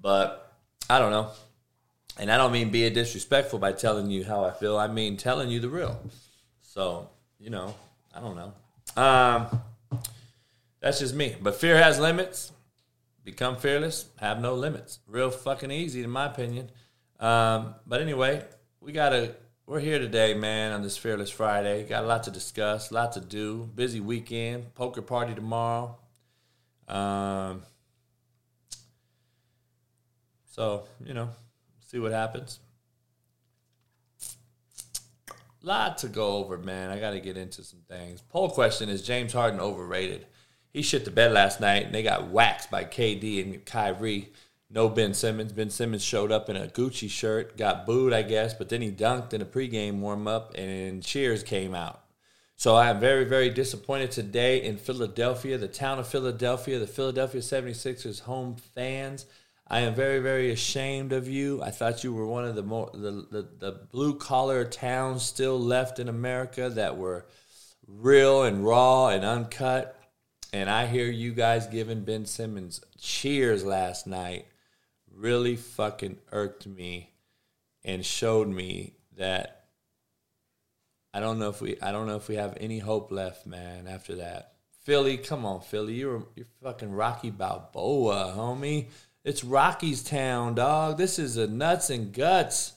But 0.00 0.54
I 0.88 0.98
don't 0.98 1.10
know. 1.10 1.30
And 2.20 2.30
I 2.30 2.36
don't 2.36 2.52
mean 2.52 2.70
being 2.70 2.92
disrespectful 2.92 3.58
by 3.58 3.72
telling 3.72 4.10
you 4.10 4.24
how 4.24 4.44
I 4.44 4.52
feel. 4.52 4.76
I 4.76 4.88
mean 4.88 5.16
telling 5.16 5.48
you 5.48 5.58
the 5.58 5.70
real. 5.70 5.98
So, 6.60 7.08
you 7.38 7.48
know, 7.48 7.74
I 8.14 8.20
don't 8.20 8.36
know. 8.36 8.52
Um, 9.02 10.00
that's 10.80 10.98
just 11.00 11.14
me. 11.14 11.34
But 11.40 11.56
fear 11.56 11.76
has 11.76 11.98
limits 11.98 12.52
become 13.24 13.56
fearless, 13.56 14.06
have 14.18 14.40
no 14.40 14.54
limits. 14.54 14.98
Real 15.06 15.30
fucking 15.30 15.70
easy, 15.70 16.02
in 16.02 16.10
my 16.10 16.26
opinion. 16.26 16.70
Um, 17.18 17.74
but 17.86 18.00
anyway, 18.00 18.44
we 18.80 18.92
gotta. 18.92 19.34
We're 19.66 19.80
here 19.80 20.00
today, 20.00 20.34
man, 20.34 20.72
on 20.72 20.82
this 20.82 20.96
Fearless 20.96 21.30
Friday. 21.30 21.84
Got 21.84 22.02
a 22.02 22.06
lot 22.06 22.24
to 22.24 22.32
discuss, 22.32 22.90
a 22.90 22.94
lot 22.94 23.12
to 23.12 23.20
do. 23.20 23.70
Busy 23.72 24.00
weekend, 24.00 24.74
poker 24.74 25.00
party 25.00 25.32
tomorrow. 25.32 25.96
Um, 26.88 27.62
so 30.44 30.84
you 31.04 31.14
know, 31.14 31.30
see 31.90 31.98
what 31.98 32.12
happens. 32.12 32.60
Lot 35.62 35.98
to 35.98 36.08
go 36.08 36.36
over, 36.36 36.56
man. 36.56 36.90
I 36.90 36.98
got 36.98 37.10
to 37.10 37.20
get 37.20 37.36
into 37.36 37.62
some 37.62 37.80
things. 37.88 38.22
Poll 38.22 38.50
question: 38.50 38.88
Is 38.88 39.02
James 39.02 39.32
Harden 39.32 39.60
overrated? 39.60 40.26
he 40.72 40.82
shit 40.82 41.04
the 41.04 41.10
bed 41.10 41.32
last 41.32 41.60
night, 41.60 41.86
and 41.86 41.94
they 41.94 42.02
got 42.02 42.28
waxed 42.28 42.70
by 42.70 42.84
KD 42.84 43.42
and 43.42 43.64
Kyrie. 43.64 44.32
No 44.72 44.88
Ben 44.88 45.14
Simmons. 45.14 45.52
Ben 45.52 45.68
Simmons 45.68 46.04
showed 46.04 46.30
up 46.30 46.48
in 46.48 46.56
a 46.56 46.68
Gucci 46.68 47.10
shirt, 47.10 47.56
got 47.56 47.86
booed, 47.86 48.12
I 48.12 48.22
guess, 48.22 48.54
but 48.54 48.68
then 48.68 48.80
he 48.80 48.92
dunked 48.92 49.34
in 49.34 49.42
a 49.42 49.44
pregame 49.44 49.98
warm 49.98 50.28
up, 50.28 50.54
and 50.56 51.02
cheers 51.02 51.42
came 51.42 51.74
out. 51.74 52.04
So 52.54 52.76
I 52.76 52.88
am 52.90 53.00
very, 53.00 53.24
very 53.24 53.50
disappointed 53.50 54.12
today 54.12 54.62
in 54.62 54.76
Philadelphia, 54.76 55.58
the 55.58 55.66
town 55.66 55.98
of 55.98 56.06
Philadelphia, 56.06 56.78
the 56.78 56.86
Philadelphia 56.86 57.40
76ers 57.40 58.20
home 58.20 58.54
fans. 58.54 59.26
I 59.70 59.80
am 59.80 59.94
very, 59.94 60.18
very 60.18 60.50
ashamed 60.50 61.12
of 61.12 61.28
you. 61.28 61.62
I 61.62 61.70
thought 61.70 62.02
you 62.02 62.12
were 62.12 62.26
one 62.26 62.44
of 62.44 62.56
the 62.56 62.62
more 62.62 62.90
the, 62.92 63.26
the, 63.30 63.48
the 63.58 63.72
blue 63.92 64.16
collar 64.16 64.64
towns 64.64 65.22
still 65.22 65.58
left 65.60 65.98
in 65.98 66.08
America 66.08 66.68
that 66.70 66.96
were 66.96 67.26
real 67.86 68.42
and 68.42 68.64
raw 68.64 69.08
and 69.08 69.24
uncut 69.24 69.96
and 70.52 70.68
I 70.68 70.86
hear 70.86 71.06
you 71.06 71.32
guys 71.32 71.66
giving 71.66 72.04
Ben 72.04 72.26
Simmons 72.26 72.80
cheers 72.98 73.64
last 73.64 74.06
night 74.06 74.46
really 75.12 75.56
fucking 75.56 76.18
irked 76.32 76.66
me 76.66 77.12
and 77.84 78.04
showed 78.04 78.48
me 78.48 78.94
that 79.16 79.64
I 81.12 81.20
don't 81.20 81.38
know 81.38 81.48
if 81.48 81.60
we 81.60 81.80
I 81.80 81.92
don't 81.92 82.06
know 82.06 82.16
if 82.16 82.28
we 82.28 82.36
have 82.36 82.56
any 82.60 82.78
hope 82.78 83.10
left, 83.10 83.46
man, 83.46 83.86
after 83.86 84.16
that. 84.16 84.54
Philly, 84.84 85.16
come 85.18 85.44
on, 85.44 85.60
Philly. 85.60 85.94
You're 85.94 86.26
you're 86.36 86.46
fucking 86.62 86.92
Rocky 86.92 87.30
Balboa, 87.30 88.34
homie. 88.36 88.86
It's 89.22 89.44
Rocky's 89.44 90.02
town, 90.02 90.54
dog. 90.54 90.96
This 90.96 91.18
is 91.18 91.36
a 91.36 91.46
nuts 91.46 91.90
and 91.90 92.10
guts. 92.12 92.72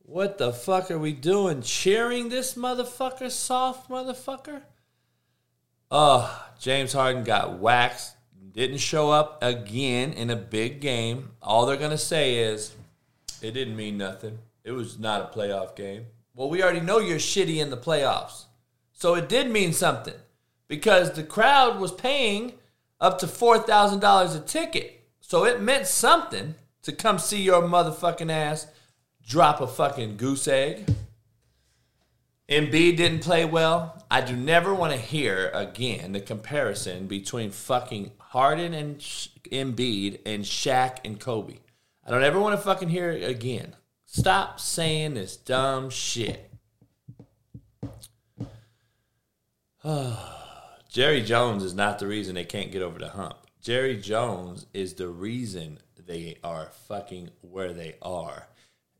What 0.00 0.36
the 0.36 0.52
fuck 0.52 0.90
are 0.90 0.98
we 0.98 1.12
doing? 1.12 1.62
Cheering 1.62 2.28
this 2.28 2.54
motherfucker, 2.54 3.30
soft 3.30 3.88
motherfucker? 3.88 4.62
Oh, 5.90 6.46
James 6.58 6.92
Harden 6.92 7.24
got 7.24 7.58
waxed, 7.58 8.16
didn't 8.52 8.78
show 8.78 9.10
up 9.10 9.42
again 9.42 10.12
in 10.12 10.28
a 10.28 10.36
big 10.36 10.80
game. 10.80 11.30
All 11.40 11.64
they're 11.64 11.76
going 11.76 11.90
to 11.90 11.98
say 11.98 12.36
is, 12.36 12.74
it 13.40 13.52
didn't 13.52 13.76
mean 13.76 13.96
nothing. 13.96 14.40
It 14.64 14.72
was 14.72 14.98
not 14.98 15.22
a 15.22 15.38
playoff 15.38 15.74
game. 15.74 16.04
Well, 16.34 16.50
we 16.50 16.62
already 16.62 16.80
know 16.80 16.98
you're 16.98 17.18
shitty 17.18 17.56
in 17.56 17.70
the 17.70 17.76
playoffs. 17.78 18.44
So 18.92 19.14
it 19.14 19.28
did 19.28 19.50
mean 19.50 19.72
something 19.72 20.14
because 20.68 21.12
the 21.12 21.22
crowd 21.22 21.80
was 21.80 21.92
paying 21.92 22.52
up 23.00 23.18
to 23.20 23.26
$4,000 23.26 24.36
a 24.36 24.40
ticket. 24.40 25.01
So 25.32 25.46
it 25.46 25.62
meant 25.62 25.86
something 25.86 26.56
to 26.82 26.92
come 26.92 27.18
see 27.18 27.40
your 27.40 27.62
motherfucking 27.62 28.30
ass 28.30 28.66
drop 29.26 29.62
a 29.62 29.66
fucking 29.66 30.18
goose 30.18 30.46
egg. 30.46 30.94
Embiid 32.50 32.98
didn't 32.98 33.20
play 33.20 33.46
well. 33.46 34.04
I 34.10 34.20
do 34.20 34.36
never 34.36 34.74
want 34.74 34.92
to 34.92 34.98
hear 34.98 35.50
again 35.54 36.12
the 36.12 36.20
comparison 36.20 37.06
between 37.06 37.50
fucking 37.50 38.10
Harden 38.18 38.74
and 38.74 38.98
Embiid 38.98 40.20
and 40.26 40.44
Shaq 40.44 40.98
and 41.02 41.18
Kobe. 41.18 41.60
I 42.06 42.10
don't 42.10 42.24
ever 42.24 42.38
want 42.38 42.54
to 42.58 42.62
fucking 42.62 42.90
hear 42.90 43.10
it 43.10 43.22
again. 43.22 43.74
Stop 44.04 44.60
saying 44.60 45.14
this 45.14 45.38
dumb 45.38 45.88
shit. 45.88 46.52
Jerry 50.90 51.22
Jones 51.22 51.64
is 51.64 51.72
not 51.72 51.98
the 51.98 52.06
reason 52.06 52.34
they 52.34 52.44
can't 52.44 52.70
get 52.70 52.82
over 52.82 52.98
the 52.98 53.08
hump. 53.08 53.41
Jerry 53.62 53.96
Jones 53.96 54.66
is 54.74 54.94
the 54.94 55.06
reason 55.06 55.78
they 55.96 56.36
are 56.42 56.72
fucking 56.88 57.30
where 57.42 57.72
they 57.72 57.94
are. 58.02 58.48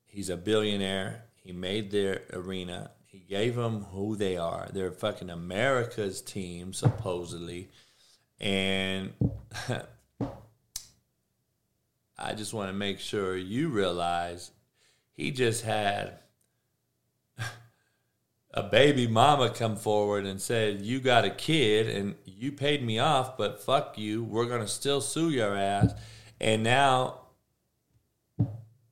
He's 0.06 0.30
a 0.30 0.36
billionaire. 0.36 1.24
He 1.34 1.50
made 1.50 1.90
their 1.90 2.22
arena. 2.32 2.92
He 3.04 3.18
gave 3.18 3.56
them 3.56 3.86
who 3.90 4.14
they 4.14 4.36
are. 4.36 4.68
They're 4.72 4.92
fucking 4.92 5.30
America's 5.30 6.22
team, 6.22 6.72
supposedly. 6.72 7.70
And 8.38 9.12
I 12.16 12.34
just 12.36 12.54
want 12.54 12.68
to 12.68 12.72
make 12.72 13.00
sure 13.00 13.36
you 13.36 13.68
realize 13.68 14.52
he 15.10 15.32
just 15.32 15.64
had 15.64 16.20
a 18.54 18.62
baby 18.62 19.06
mama 19.06 19.50
come 19.50 19.76
forward 19.76 20.26
and 20.26 20.40
said, 20.40 20.82
You 20.82 21.00
got 21.00 21.24
a 21.24 21.30
kid 21.30 21.88
and 21.88 22.14
you 22.24 22.52
paid 22.52 22.84
me 22.84 22.98
off, 22.98 23.36
but 23.36 23.62
fuck 23.62 23.96
you. 23.96 24.22
We're 24.22 24.46
to 24.46 24.68
still 24.68 25.00
sue 25.00 25.30
your 25.30 25.56
ass. 25.56 25.94
And 26.40 26.62
now 26.62 27.20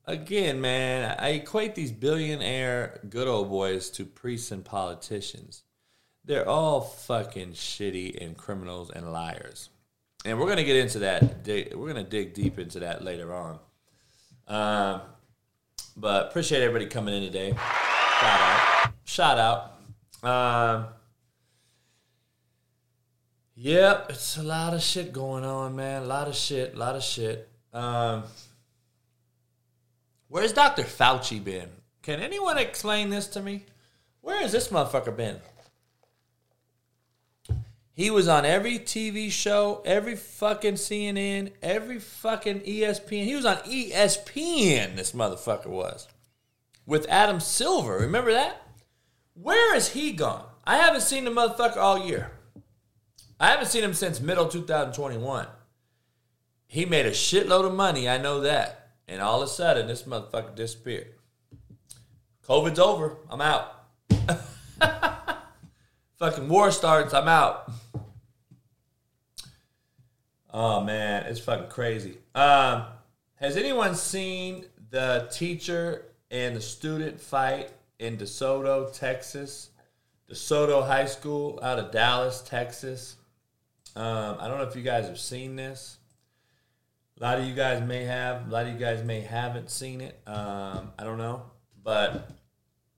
again, 0.06 0.60
man, 0.60 1.16
I 1.18 1.30
equate 1.30 1.74
these 1.74 1.92
billionaire 1.92 3.00
good 3.08 3.28
old 3.28 3.50
boys 3.50 3.90
to 3.90 4.04
priests 4.04 4.50
and 4.50 4.64
politicians. 4.64 5.62
They're 6.24 6.48
all 6.48 6.80
fucking 6.80 7.52
shitty 7.52 8.22
and 8.22 8.36
criminals 8.36 8.90
and 8.90 9.12
liars. 9.12 9.70
And 10.24 10.38
we're 10.38 10.48
gonna 10.48 10.64
get 10.64 10.76
into 10.76 11.00
that. 11.00 11.46
We're 11.46 11.88
gonna 11.88 12.04
dig 12.04 12.34
deep 12.34 12.58
into 12.58 12.80
that 12.80 13.02
later 13.02 13.34
on. 13.34 13.58
Um, 14.46 15.00
but 15.96 16.28
appreciate 16.28 16.62
everybody 16.62 16.86
coming 16.86 17.14
in 17.14 17.22
today. 17.22 17.54
Shout 18.20 18.40
out. 18.40 18.92
Shout 19.04 19.38
out. 19.38 20.28
Um, 20.28 20.86
yep, 23.54 24.06
it's 24.10 24.36
a 24.36 24.42
lot 24.42 24.74
of 24.74 24.82
shit 24.82 25.12
going 25.12 25.44
on, 25.44 25.76
man. 25.76 26.02
A 26.02 26.06
lot 26.06 26.28
of 26.28 26.34
shit. 26.34 26.74
A 26.74 26.78
lot 26.78 26.96
of 26.96 27.02
shit. 27.02 27.48
Um, 27.72 28.24
Where's 30.30 30.52
Dr. 30.52 30.84
Fauci 30.84 31.42
been? 31.42 31.68
Can 32.02 32.20
anyone 32.20 32.56
explain 32.56 33.10
this 33.10 33.26
to 33.28 33.42
me? 33.42 33.64
Where 34.20 34.40
has 34.40 34.52
this 34.52 34.68
motherfucker 34.68 35.16
been? 35.16 35.40
He 38.00 38.08
was 38.08 38.28
on 38.28 38.46
every 38.46 38.78
TV 38.78 39.30
show, 39.30 39.82
every 39.84 40.16
fucking 40.16 40.76
CNN, 40.76 41.52
every 41.62 41.98
fucking 41.98 42.60
ESPN. 42.60 43.24
He 43.24 43.34
was 43.34 43.44
on 43.44 43.58
ESPN, 43.58 44.96
this 44.96 45.12
motherfucker 45.12 45.66
was. 45.66 46.08
With 46.86 47.06
Adam 47.10 47.40
Silver. 47.40 47.98
Remember 47.98 48.32
that? 48.32 48.62
Where 49.34 49.76
is 49.76 49.90
he 49.90 50.12
gone? 50.12 50.46
I 50.64 50.78
haven't 50.78 51.02
seen 51.02 51.24
the 51.24 51.30
motherfucker 51.30 51.76
all 51.76 52.06
year. 52.06 52.30
I 53.38 53.48
haven't 53.48 53.68
seen 53.68 53.84
him 53.84 53.92
since 53.92 54.18
middle 54.18 54.48
2021. 54.48 55.46
He 56.68 56.86
made 56.86 57.04
a 57.04 57.10
shitload 57.10 57.66
of 57.66 57.74
money, 57.74 58.08
I 58.08 58.16
know 58.16 58.40
that. 58.40 58.92
And 59.08 59.20
all 59.20 59.42
of 59.42 59.48
a 59.50 59.52
sudden, 59.52 59.88
this 59.88 60.04
motherfucker 60.04 60.54
disappeared. 60.54 61.12
COVID's 62.48 62.78
over. 62.78 63.18
I'm 63.28 63.42
out. 63.42 63.84
Fucking 66.20 66.50
war 66.50 66.70
starts. 66.70 67.14
I'm 67.14 67.28
out. 67.28 67.72
Oh 70.52 70.82
man, 70.82 71.24
it's 71.24 71.40
fucking 71.40 71.70
crazy. 71.70 72.18
Um, 72.34 72.84
has 73.36 73.56
anyone 73.56 73.94
seen 73.94 74.66
the 74.90 75.30
teacher 75.32 76.04
and 76.30 76.54
the 76.54 76.60
student 76.60 77.22
fight 77.22 77.70
in 77.98 78.18
DeSoto, 78.18 78.92
Texas? 78.92 79.70
DeSoto 80.30 80.86
High 80.86 81.06
School 81.06 81.58
out 81.62 81.78
of 81.78 81.90
Dallas, 81.90 82.42
Texas. 82.42 83.16
Um, 83.96 84.36
I 84.38 84.46
don't 84.46 84.58
know 84.58 84.64
if 84.64 84.76
you 84.76 84.82
guys 84.82 85.06
have 85.06 85.18
seen 85.18 85.56
this. 85.56 85.96
A 87.18 87.22
lot 87.22 87.38
of 87.38 87.46
you 87.46 87.54
guys 87.54 87.80
may 87.80 88.04
have. 88.04 88.46
A 88.46 88.50
lot 88.50 88.66
of 88.66 88.74
you 88.74 88.78
guys 88.78 89.02
may 89.02 89.22
haven't 89.22 89.70
seen 89.70 90.02
it. 90.02 90.20
Um, 90.26 90.92
I 90.98 91.04
don't 91.04 91.18
know, 91.18 91.44
but 91.82 92.28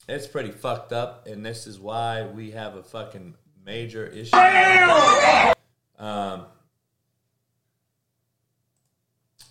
it's 0.08 0.26
pretty 0.26 0.50
fucked 0.50 0.92
up, 0.92 1.26
and 1.26 1.44
this 1.44 1.66
is 1.66 1.78
why 1.78 2.26
we 2.26 2.50
have 2.52 2.74
a 2.74 2.82
fucking 2.82 3.34
major 3.64 4.06
issue. 4.06 4.36
Um, 5.98 6.46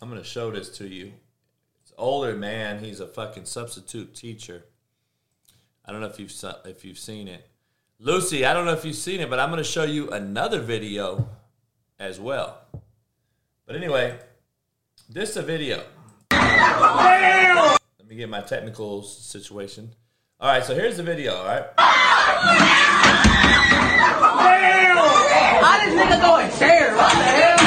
I'm 0.01 0.10
gonna 0.10 0.24
show 0.24 0.51
this 0.51 0.70
to 0.77 0.88
you. 0.88 1.13
It's 1.81 1.93
older 1.98 2.36
man. 2.36 2.84
He's 2.84 3.00
a 3.00 3.08
fucking 3.08 3.46
substitute 3.46 4.13
teacher. 4.13 4.65
I 5.86 5.91
don't 5.91 6.01
know 6.01 6.08
if 6.08 6.20
you've 6.20 6.34
if 6.65 6.84
you've 6.84 7.00
seen 7.00 7.27
it, 7.27 7.48
Lucy. 8.00 8.46
I 8.46 8.53
don't 8.53 8.65
know 8.65 8.74
if 8.74 8.84
you've 8.84 8.96
seen 8.96 9.22
it, 9.22 9.29
but 9.29 9.39
I'm 9.39 9.50
gonna 9.50 9.63
show 9.63 9.84
you 9.84 10.10
another 10.10 10.60
video 10.60 11.29
as 12.00 12.20
well. 12.20 12.60
But 13.65 13.75
anyway, 13.75 14.20
this 15.10 15.29
is 15.31 15.38
a 15.38 15.41
video. 15.41 15.84
Let 16.31 17.79
me 18.08 18.15
get 18.15 18.27
my 18.29 18.41
technical 18.41 19.03
situation. 19.03 19.91
All 20.42 20.50
right, 20.50 20.66
so 20.66 20.74
here's 20.74 20.98
the 20.98 21.04
video. 21.04 21.36
All 21.36 21.46
right. 21.46 21.64
How 21.78 21.86
this 25.86 25.94
nigga 25.94 26.58
share? 26.58 26.96
What 26.96 27.12
the 27.12 27.24
hell? 27.30 27.60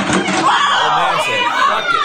Old 0.82 0.94
man 0.98 1.14
said, 1.22 1.38
"Fuck 1.70 1.86
it." 1.94 2.00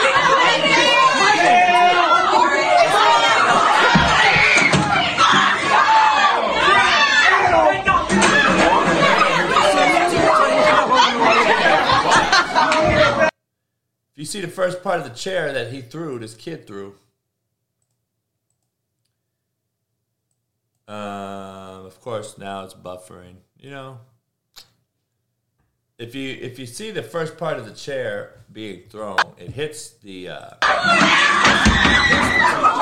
If 14.13 14.17
you 14.17 14.25
see 14.25 14.41
the 14.41 14.47
first 14.47 14.83
part 14.83 14.99
of 14.99 15.05
the 15.05 15.15
chair 15.15 15.51
that 15.51 15.71
he 15.73 15.81
threw, 15.81 16.19
this 16.19 16.35
kid 16.35 16.67
threw. 16.67 16.93
Um, 20.89 21.85
of 21.85 22.01
course, 22.01 22.39
now 22.39 22.63
it's 22.63 22.73
buffering. 22.73 23.35
You 23.59 23.69
know, 23.69 23.99
if 25.99 26.15
you 26.15 26.35
if 26.41 26.57
you 26.57 26.65
see 26.65 26.89
the 26.89 27.03
first 27.03 27.37
part 27.37 27.59
of 27.59 27.65
the 27.67 27.73
chair 27.73 28.41
being 28.51 28.89
thrown, 28.89 29.19
it 29.37 29.51
hits 29.51 29.91
the. 29.91 30.29
Uh, 30.29 30.49
hits 32.09 32.29
the 32.33 32.79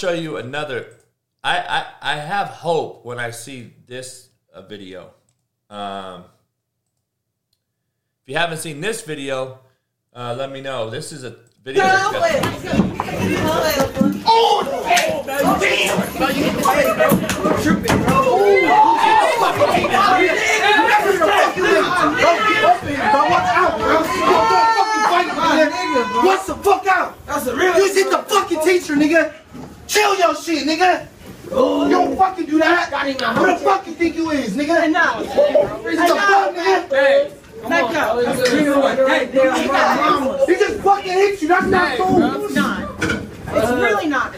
show 0.00 0.12
you 0.12 0.38
another. 0.38 0.96
I, 1.44 1.58
I, 1.58 2.14
I 2.14 2.16
have 2.16 2.48
hope 2.48 3.04
when 3.04 3.18
I 3.18 3.30
see 3.30 3.72
this 3.86 4.30
uh, 4.54 4.62
video. 4.62 5.10
Um, 5.68 6.24
if 8.22 8.28
you 8.28 8.36
haven't 8.36 8.58
seen 8.58 8.80
this 8.80 9.02
video, 9.02 9.60
uh, 10.14 10.34
let 10.38 10.50
me 10.50 10.62
know. 10.62 10.88
This 10.88 11.12
is 11.12 11.24
a 11.24 11.36
video. 11.62 11.84
that's 11.84 12.12
got- 12.12 13.50
What's 26.24 26.46
the 26.46 26.54
fuck 26.56 26.86
out? 26.86 27.26
That's 27.26 27.46
a 27.46 27.56
real. 27.56 27.76
You 27.76 27.92
hit 27.92 28.10
the 28.10 28.18
fucking 28.18 28.60
teacher, 28.60 28.94
nigga. 28.94 29.34
Chill 29.90 30.16
your 30.18 30.36
shit, 30.36 30.68
nigga. 30.68 31.08
You 31.50 31.90
don't 31.90 32.16
fucking 32.16 32.46
do 32.46 32.60
that. 32.60 32.92
Who 33.36 33.46
the 33.46 33.56
fuck 33.56 33.84
you 33.88 33.94
think 33.94 34.14
you 34.14 34.30
is, 34.30 34.56
nigga? 34.56 34.88
Nah. 34.88 35.20
What 35.20 35.82
the 35.82 36.14
fuck, 36.14 36.54
nigga? 36.54 37.68
Back 37.68 37.96
up. 37.96 38.18
He 40.48 40.54
just 40.54 40.80
fucking 40.80 41.12
hit 41.12 41.42
you. 41.42 41.48
That's 41.48 41.66
not 41.66 41.98
cool. 41.98 42.44
It's 42.44 42.54
not. 42.54 42.88
It's 43.02 43.70
really 43.72 44.06
not. 44.06 44.32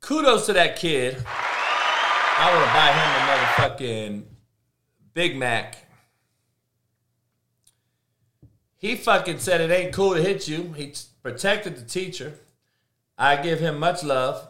kudos 0.00 0.46
to 0.46 0.54
that 0.54 0.76
kid. 0.76 1.22
I 1.26 2.54
want 2.54 2.64
to 2.64 2.72
buy 2.72 2.92
him 2.96 3.10
a 3.12 3.76
motherfucking 3.76 4.22
Big 5.12 5.36
Mac. 5.36 5.76
He 8.78 8.96
fucking 8.96 9.38
said 9.38 9.60
it 9.60 9.70
ain't 9.70 9.92
cool 9.92 10.14
to 10.14 10.22
hit 10.22 10.48
you. 10.48 10.72
He 10.72 10.92
t- 10.92 11.02
protected 11.22 11.76
the 11.76 11.84
teacher. 11.84 12.38
I 13.20 13.36
give 13.36 13.60
him 13.60 13.78
much 13.78 14.02
love. 14.02 14.48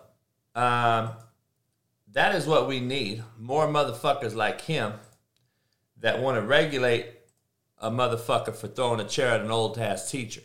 Um, 0.54 1.10
that 2.12 2.36
is 2.36 2.46
what 2.46 2.68
we 2.68 2.78
need. 2.78 3.24
More 3.36 3.66
motherfuckers 3.66 4.36
like 4.36 4.60
him 4.60 4.92
that 5.98 6.22
want 6.22 6.36
to 6.36 6.42
regulate 6.42 7.06
a 7.78 7.90
motherfucker 7.90 8.54
for 8.54 8.68
throwing 8.68 9.00
a 9.00 9.04
chair 9.04 9.32
at 9.32 9.40
an 9.40 9.50
old 9.50 9.76
ass 9.76 10.08
teacher. 10.08 10.42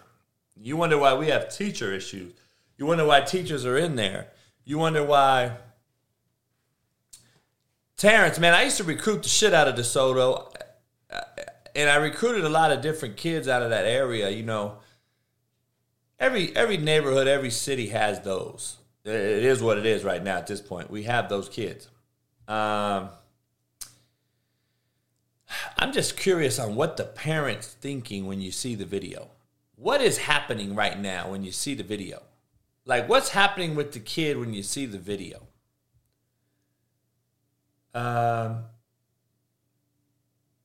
You 0.60 0.76
wonder 0.76 0.98
why 0.98 1.14
we 1.14 1.28
have 1.28 1.56
teacher 1.56 1.94
issues. 1.94 2.34
You 2.78 2.88
wonder 2.88 3.06
why 3.06 3.22
teachers 3.22 3.64
are 3.64 3.78
in 3.78 3.96
there. 3.96 4.30
You 4.64 4.80
wonder 4.80 5.04
why. 5.04 5.58
Terrence, 7.98 8.40
man, 8.40 8.56
I 8.56 8.64
used 8.64 8.78
to 8.78 8.84
recruit 8.84 9.22
the 9.22 9.30
shit 9.30 9.54
out 9.54 9.68
of 9.68 9.76
DeSoto, 9.76 10.52
uh, 11.12 11.22
and 11.76 11.90
I 11.90 11.98
recruited 11.98 12.44
a 12.44 12.50
lot 12.50 12.72
of 12.72 12.82
different 12.82 13.18
kids 13.18 13.48
out 13.48 13.62
of 13.62 13.70
that 13.70 13.86
area. 13.86 14.30
You 14.32 14.44
know, 14.44 14.80
every 16.20 16.56
every 16.56 16.78
neighborhood, 16.78 17.28
every 17.28 17.52
city 17.52 17.88
has 17.88 18.22
those. 18.22 18.78
It 19.04 19.14
is 19.14 19.62
what 19.62 19.78
it 19.78 19.86
is 19.86 20.04
right 20.04 20.24
now. 20.24 20.38
At 20.38 20.48
this 20.48 20.62
point, 20.62 20.90
we 20.90 21.04
have 21.04 21.30
those 21.30 21.48
kids. 21.48 21.90
Um, 22.48 23.10
I'm 25.78 25.92
just 25.92 26.18
curious 26.18 26.58
on 26.60 26.76
what 26.76 26.98
the 26.98 27.04
parents 27.04 27.68
thinking 27.68 28.26
when 28.26 28.42
you 28.42 28.52
see 28.52 28.76
the 28.76 28.86
video. 28.86 29.30
What 29.76 30.02
is 30.02 30.18
happening 30.18 30.74
right 30.74 31.00
now 31.00 31.30
when 31.32 31.44
you 31.44 31.52
see 31.52 31.76
the 31.76 31.84
video? 31.84 32.24
Like, 32.86 33.10
what's 33.10 33.30
happening 33.30 33.76
with 33.76 33.92
the 33.92 34.00
kid 34.00 34.38
when 34.38 34.54
you 34.54 34.64
see 34.64 34.86
the 34.86 34.98
video? 34.98 35.42
Um, 37.94 38.64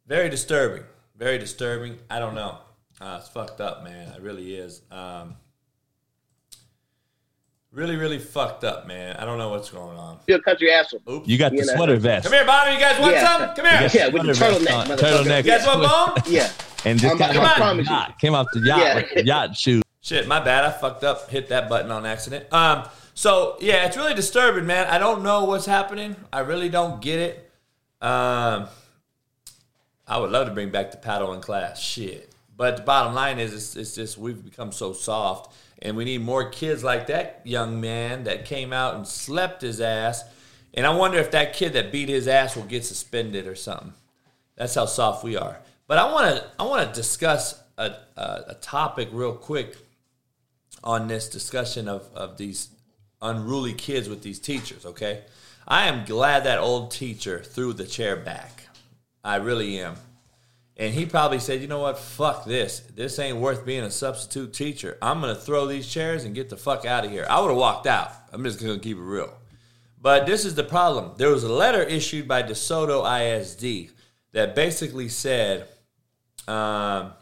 very 0.07 0.29
disturbing. 0.29 0.85
Very 1.17 1.39
disturbing. 1.39 1.99
I 2.09 2.19
don't 2.19 2.35
know. 2.35 2.59
Uh, 3.01 3.17
it's 3.19 3.29
fucked 3.29 3.61
up, 3.61 3.83
man. 3.83 4.09
It 4.13 4.21
really 4.21 4.55
is. 4.57 4.83
Um, 4.91 5.37
really, 7.73 7.97
really 7.97 8.19
fucked 8.19 8.65
up, 8.65 8.87
man. 8.87 9.17
I 9.17 9.25
don't 9.25 9.39
know 9.39 9.49
what's 9.49 9.71
going 9.71 9.97
on. 9.97 10.19
You'll 10.27 10.41
cut 10.43 10.61
your 10.61 10.73
ass 10.75 10.93
off. 10.93 11.01
Oops. 11.11 11.29
You 11.29 11.39
got 11.39 11.53
the 11.53 11.59
You 11.59 11.67
know. 11.67 11.75
sweater 11.77 11.97
vest. 11.97 12.25
Come 12.25 12.33
here, 12.35 12.45
Bonner. 12.45 12.73
You 12.73 12.79
guys 12.81 13.01
want 13.01 13.13
Yeah. 13.15 13.39
some? 13.39 13.55
Come 13.57 13.67
here. 13.67 13.91
Yeah, 13.95 14.09
with 14.09 14.27
the 14.27 14.35
Sweater 14.35 14.59
vest 14.59 14.67
turtleneck, 14.67 14.91
on. 14.91 14.99
Turtleneck. 14.99 15.45
You 15.45 15.51
guys 15.51 15.67
want 15.67 15.83
bone? 16.17 16.33
Yeah. 16.33 16.51
And 16.85 16.99
just 16.99 17.21
I'm- 17.21 17.33
came, 17.33 17.41
I 17.43 17.45
off 17.45 17.57
promise 17.57 17.87
the 17.87 17.93
you. 17.93 17.99
yacht, 17.99 18.19
came 18.21 18.35
off 18.35 18.47
the 18.53 18.61
yacht, 18.61 18.79
Yeah. 18.81 18.95
like 18.95 19.15
the 19.15 19.25
yacht 19.27 19.57
shoes. 19.57 19.83
Shit, 20.03 20.27
my 20.27 20.41
bad. 20.41 20.65
I 20.65 20.71
fucked 20.71 21.05
up. 21.05 21.29
Hit 21.31 21.49
that 21.51 21.69
button 21.69 21.91
on 21.91 22.07
accident. 22.07 22.51
Um, 22.53 22.89
so 23.15 23.57
yeah, 23.61 23.85
it's 23.87 23.97
really 23.99 24.15
disturbing, 24.15 24.67
man. 24.67 24.87
I 24.89 24.99
don't 24.99 25.23
know 25.23 25.45
what's 25.45 25.67
happening. 25.67 26.17
I 26.33 26.41
really 26.41 26.69
don't 26.71 27.01
get 27.03 27.19
it. 27.19 27.51
Um, 28.01 28.69
I 30.09 30.17
would 30.19 30.31
love 30.31 30.47
to 30.49 30.55
bring 30.55 30.71
back 30.71 30.91
the 30.91 30.97
paddle 30.97 31.33
in 31.35 31.41
class. 31.43 31.79
Shit. 31.79 32.30
But 32.61 32.77
the 32.77 32.83
bottom 32.83 33.15
line 33.15 33.39
is, 33.39 33.55
it's, 33.55 33.75
it's 33.75 33.95
just 33.95 34.19
we've 34.19 34.45
become 34.45 34.71
so 34.71 34.93
soft, 34.93 35.51
and 35.81 35.97
we 35.97 36.05
need 36.05 36.21
more 36.21 36.51
kids 36.51 36.85
like 36.85 37.07
that 37.07 37.41
young 37.43 37.81
man 37.81 38.25
that 38.25 38.45
came 38.45 38.75
out 38.75 38.97
and 38.97 39.09
slept 39.09 39.63
his 39.63 39.81
ass. 39.81 40.25
And 40.75 40.85
I 40.85 40.95
wonder 40.95 41.17
if 41.17 41.31
that 41.31 41.55
kid 41.55 41.73
that 41.73 41.91
beat 41.91 42.11
his 42.11 42.29
ass 42.29 42.57
will 42.57 42.65
get 42.65 42.85
suspended 42.85 43.47
or 43.47 43.55
something. 43.55 43.95
That's 44.57 44.75
how 44.75 44.85
soft 44.85 45.25
we 45.25 45.39
are. 45.39 45.59
But 45.87 45.97
I 45.97 46.13
want 46.13 46.37
to 46.37 46.51
I 46.59 46.65
want 46.65 46.87
to 46.87 46.95
discuss 46.95 47.59
a, 47.79 47.95
a, 48.19 48.45
a 48.49 48.57
topic 48.61 49.09
real 49.11 49.33
quick 49.33 49.79
on 50.85 51.09
this 51.09 51.31
discussion 51.31 51.89
of, 51.89 52.11
of 52.15 52.37
these 52.37 52.69
unruly 53.23 53.73
kids 53.73 54.07
with 54.07 54.23
these 54.23 54.39
teachers, 54.39 54.85
okay? 54.85 55.23
I 55.67 55.89
am 55.89 56.05
glad 56.05 56.45
that 56.45 56.59
old 56.59 56.91
teacher 56.91 57.43
threw 57.43 57.73
the 57.73 57.87
chair 57.87 58.17
back. 58.17 58.65
I 59.25 59.37
really 59.37 59.81
am. 59.81 59.97
And 60.81 60.95
he 60.95 61.05
probably 61.05 61.41
said, 61.41 61.61
you 61.61 61.69
know 61.69 61.81
what? 61.81 61.99
Fuck 61.99 62.47
this. 62.47 62.81
This 62.97 63.19
ain't 63.19 63.37
worth 63.37 63.67
being 63.67 63.85
a 63.85 63.91
substitute 63.91 64.55
teacher. 64.55 64.97
I'm 65.03 65.21
going 65.21 65.35
to 65.35 65.39
throw 65.39 65.67
these 65.67 65.87
chairs 65.87 66.25
and 66.25 66.35
get 66.35 66.49
the 66.49 66.57
fuck 66.57 66.87
out 66.87 67.05
of 67.05 67.11
here. 67.11 67.27
I 67.29 67.39
would 67.39 67.49
have 67.49 67.59
walked 67.59 67.87
out. 67.87 68.11
I'm 68.33 68.43
just 68.45 68.63
going 68.63 68.73
to 68.73 68.83
keep 68.83 68.97
it 68.97 69.03
real. 69.03 69.31
But 70.01 70.25
this 70.25 70.47
is 70.47 70.55
the 70.55 70.65
problem. 70.65 71.13
There 71.19 71.29
was 71.29 71.45
a 71.45 71.53
letter 71.53 71.83
issued 71.83 72.27
by 72.27 72.43
DeSoto 72.43 73.05
ISD 73.05 73.93
that 74.33 74.55
basically 74.55 75.11
said, 75.11 75.69
um, 76.49 77.13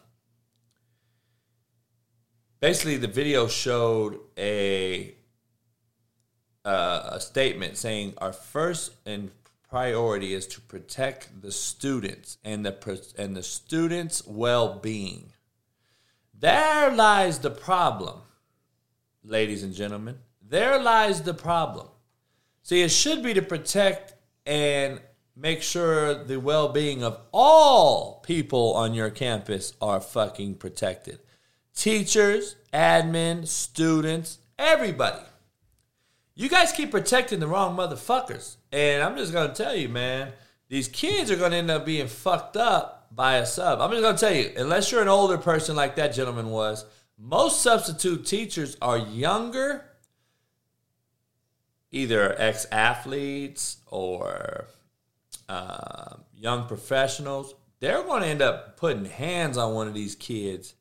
basically 2.61 2.97
the 2.97 3.09
video 3.09 3.49
showed 3.49 4.21
a 4.39 5.17
uh, 6.65 7.11
a 7.13 7.21
statement 7.21 7.77
saying 7.77 8.15
our 8.19 8.33
first 8.33 8.93
and 9.05 9.31
priority 9.69 10.35
is 10.35 10.47
to 10.47 10.61
protect 10.61 11.43
the 11.43 11.53
students 11.53 12.39
and 12.43 12.65
the 12.65 13.13
and 13.19 13.37
the 13.37 13.43
students' 13.43 14.27
well-being. 14.27 15.33
There 16.39 16.91
lies 16.91 17.41
the 17.41 17.51
problem, 17.51 18.21
ladies 19.25 19.63
and 19.63 19.75
gentlemen. 19.75 20.19
There 20.41 20.81
lies 20.81 21.23
the 21.23 21.35
problem. 21.35 21.89
See, 22.63 22.83
it 22.83 22.91
should 22.91 23.23
be 23.23 23.35
to 23.35 23.43
protect 23.43 24.15
and 24.47 25.01
make 25.37 25.63
sure 25.63 26.25
the 26.25 26.39
well-being 26.39 27.03
of 27.03 27.21
all 27.33 28.21
people 28.21 28.75
on 28.75 28.95
your 28.95 29.11
campus 29.11 29.73
are 29.81 30.01
fucking 30.01 30.55
protected. 30.57 31.21
Teachers, 31.75 32.57
admin, 32.73 33.47
students, 33.47 34.39
everybody. 34.59 35.25
You 36.39 36.49
guys 36.49 36.71
keep 36.71 36.93
protecting 36.93 37.41
the 37.41 37.49
wrong 37.49 37.77
motherfuckers. 37.77 38.59
And 38.71 39.03
I'm 39.03 39.17
just 39.17 39.33
gonna 39.33 39.53
tell 39.53 39.75
you, 39.75 39.89
man, 39.89 40.33
these 40.69 40.87
kids 40.87 41.33
are 41.33 41.37
gonna 41.37 41.57
end 41.57 41.69
up 41.69 41.85
being 41.85 42.07
fucked 42.07 42.57
up 42.57 43.09
by 43.11 43.39
a 43.39 43.45
sub. 43.45 43.81
I'm 43.81 43.91
just 43.91 44.03
gonna 44.05 44.17
tell 44.17 44.33
you, 44.33 44.53
unless 44.57 44.93
you're 44.93 45.03
an 45.03 45.09
older 45.09 45.37
person 45.37 45.75
like 45.75 45.97
that 45.97 46.15
gentleman 46.15 46.51
was, 46.51 46.85
most 47.19 47.61
substitute 47.61 48.25
teachers 48.25 48.77
are 48.81 48.99
younger, 48.99 49.85
either 51.91 52.41
ex 52.41 52.67
athletes 52.71 53.79
or 53.89 54.67
uh, 55.49 56.19
young 56.37 56.69
professionals. 56.69 57.53
They're 57.81 58.05
going 58.05 58.23
to 58.23 58.29
end 58.29 58.43
up 58.43 58.77
putting 58.77 59.07
hands 59.07 59.57
on 59.57 59.75
one 59.75 59.89
of 59.89 59.95
these 59.95 60.15
kids. 60.15 60.75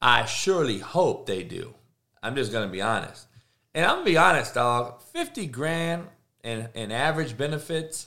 I 0.00 0.24
surely 0.24 0.78
hope 0.78 1.26
they 1.26 1.42
do. 1.42 1.74
I'm 2.22 2.36
just 2.36 2.52
going 2.52 2.66
to 2.66 2.72
be 2.72 2.82
honest. 2.82 3.26
And 3.74 3.84
I'm 3.84 3.98
to 3.98 4.04
be 4.04 4.16
honest, 4.16 4.54
dog. 4.54 5.02
50 5.12 5.46
grand 5.46 6.06
and, 6.42 6.68
and 6.74 6.92
average 6.92 7.36
benefits 7.36 8.06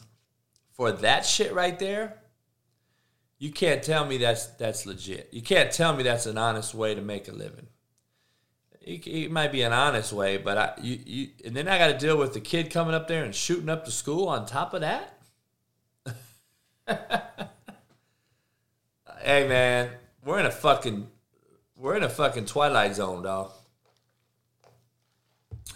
for 0.72 0.92
that 0.92 1.26
shit 1.26 1.54
right 1.54 1.78
there, 1.78 2.18
you 3.40 3.52
can't 3.52 3.84
tell 3.84 4.06
me 4.06 4.18
that's 4.18 4.48
that's 4.48 4.86
legit. 4.86 5.30
You 5.32 5.42
can't 5.42 5.72
tell 5.72 5.96
me 5.96 6.04
that's 6.04 6.26
an 6.26 6.38
honest 6.38 6.74
way 6.74 6.96
to 6.96 7.02
make 7.02 7.28
a 7.28 7.32
living. 7.32 7.68
It, 8.82 9.06
it 9.06 9.32
might 9.32 9.52
be 9.52 9.64
an 9.64 9.74
honest 9.74 10.14
way, 10.14 10.38
but 10.38 10.58
I 10.58 10.74
you, 10.82 11.00
you 11.06 11.28
and 11.46 11.56
then 11.56 11.68
I 11.68 11.78
got 11.78 11.88
to 11.88 11.98
deal 11.98 12.18
with 12.18 12.34
the 12.34 12.40
kid 12.40 12.72
coming 12.72 12.96
up 12.96 13.08
there 13.08 13.24
and 13.24 13.36
shooting 13.36 13.70
up 13.70 13.86
the 13.86 13.92
school 13.92 14.28
on 14.28 14.46
top 14.46 14.74
of 14.74 14.82
that. 14.82 15.14
hey 19.22 19.48
man, 19.48 19.90
we're 20.24 20.40
in 20.40 20.46
a 20.46 20.52
fucking 20.52 21.08
we're 21.76 21.96
in 21.96 22.04
a 22.04 22.10
fucking 22.10 22.46
twilight 22.46 22.96
zone, 22.96 23.24
dog. 23.24 23.52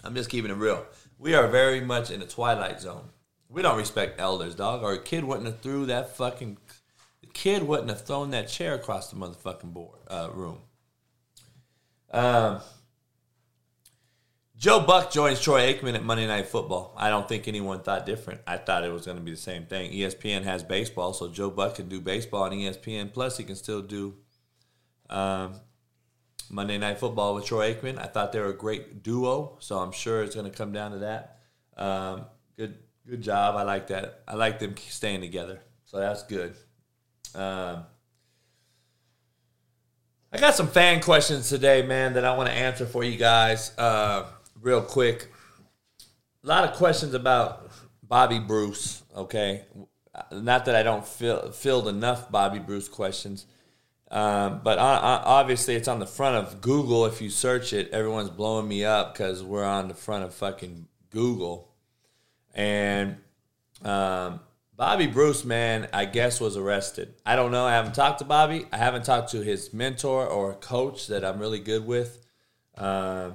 I'm 0.03 0.15
just 0.15 0.29
keeping 0.29 0.51
it 0.51 0.55
real. 0.55 0.85
We 1.17 1.33
are 1.35 1.47
very 1.47 1.81
much 1.81 2.11
in 2.11 2.21
a 2.21 2.25
twilight 2.25 2.81
zone. 2.81 3.09
We 3.49 3.61
don't 3.61 3.77
respect 3.77 4.19
elders, 4.19 4.55
dog. 4.55 4.83
Or 4.83 4.93
a 4.93 5.01
kid 5.01 5.23
wouldn't 5.23 5.45
have 5.45 5.59
threw 5.59 5.85
that 5.87 6.15
fucking. 6.15 6.57
The 7.21 7.27
kid 7.27 7.63
wouldn't 7.63 7.89
have 7.89 8.05
thrown 8.05 8.31
that 8.31 8.47
chair 8.47 8.73
across 8.73 9.09
the 9.09 9.17
motherfucking 9.17 9.73
board 9.73 9.99
uh, 10.07 10.29
room. 10.33 10.59
Um, 12.11 12.61
Joe 14.61 14.79
Buck 14.79 15.11
joins 15.11 15.41
Troy 15.41 15.73
Aikman 15.73 15.95
at 15.95 16.03
Monday 16.03 16.27
Night 16.27 16.47
Football. 16.47 16.93
I 16.95 17.09
don't 17.09 17.27
think 17.27 17.47
anyone 17.47 17.81
thought 17.81 18.05
different. 18.05 18.41
I 18.45 18.57
thought 18.57 18.83
it 18.83 18.91
was 18.91 19.05
going 19.05 19.17
to 19.17 19.23
be 19.23 19.31
the 19.31 19.37
same 19.37 19.65
thing. 19.65 19.91
ESPN 19.91 20.43
has 20.43 20.63
baseball, 20.63 21.13
so 21.13 21.29
Joe 21.29 21.49
Buck 21.49 21.75
can 21.75 21.89
do 21.89 21.99
baseball 21.99 22.43
on 22.43 22.51
ESPN. 22.51 23.11
Plus, 23.11 23.37
he 23.37 23.43
can 23.43 23.55
still 23.55 23.81
do 23.81 24.15
um, 25.09 25.55
Monday 26.51 26.77
Night 26.77 26.99
Football 26.99 27.35
with 27.35 27.45
Troy 27.45 27.73
Aikman. 27.73 27.97
I 27.97 28.07
thought 28.07 28.33
they 28.33 28.39
were 28.39 28.49
a 28.49 28.53
great 28.53 29.03
duo, 29.03 29.55
so 29.59 29.79
I'm 29.79 29.93
sure 29.93 30.21
it's 30.21 30.35
going 30.35 30.49
to 30.49 30.55
come 30.55 30.73
down 30.73 30.91
to 30.91 30.97
that. 30.99 31.39
Um, 31.77 32.25
good, 32.57 32.77
good 33.07 33.21
job. 33.21 33.55
I 33.55 33.63
like 33.63 33.87
that. 33.87 34.23
I 34.27 34.35
like 34.35 34.59
them 34.59 34.75
staying 34.77 35.21
together, 35.21 35.61
so 35.85 35.97
that's 35.97 36.23
good. 36.23 36.53
Um, 37.33 37.85
I 40.33 40.37
got 40.39 40.55
some 40.55 40.67
fan 40.67 41.01
questions 41.01 41.47
today, 41.47 41.83
man, 41.83 42.13
that 42.13 42.25
I 42.25 42.35
want 42.35 42.49
to 42.49 42.55
answer 42.55 42.85
for 42.85 43.03
you 43.03 43.17
guys 43.17 43.71
uh, 43.77 44.25
real 44.59 44.81
quick. 44.81 45.31
A 46.43 46.47
lot 46.47 46.65
of 46.65 46.75
questions 46.75 47.13
about 47.13 47.71
Bobby 48.03 48.39
Bruce. 48.39 49.03
Okay, 49.15 49.63
not 50.31 50.65
that 50.65 50.75
I 50.75 50.83
don't 50.83 51.07
feel 51.07 51.51
filled 51.51 51.87
enough 51.87 52.29
Bobby 52.29 52.59
Bruce 52.59 52.89
questions. 52.89 53.45
Um, 54.11 54.59
but 54.61 54.77
obviously, 54.77 55.75
it's 55.75 55.87
on 55.87 55.99
the 55.99 56.05
front 56.05 56.35
of 56.35 56.59
Google. 56.59 57.05
If 57.05 57.21
you 57.21 57.29
search 57.29 57.71
it, 57.71 57.89
everyone's 57.91 58.29
blowing 58.29 58.67
me 58.67 58.83
up 58.83 59.13
because 59.13 59.41
we're 59.41 59.63
on 59.63 59.87
the 59.87 59.93
front 59.93 60.25
of 60.25 60.33
fucking 60.33 60.87
Google. 61.11 61.73
And 62.53 63.15
um, 63.81 64.41
Bobby 64.75 65.07
Bruce, 65.07 65.45
man, 65.45 65.87
I 65.93 66.03
guess 66.03 66.41
was 66.41 66.57
arrested. 66.57 67.13
I 67.25 67.37
don't 67.37 67.51
know. 67.51 67.65
I 67.65 67.71
haven't 67.71 67.95
talked 67.95 68.19
to 68.19 68.25
Bobby. 68.25 68.65
I 68.73 68.77
haven't 68.77 69.05
talked 69.05 69.31
to 69.31 69.41
his 69.41 69.73
mentor 69.73 70.27
or 70.27 70.55
coach 70.55 71.07
that 71.07 71.23
I'm 71.23 71.39
really 71.39 71.59
good 71.59 71.87
with. 71.87 72.19
Uh, 72.77 73.31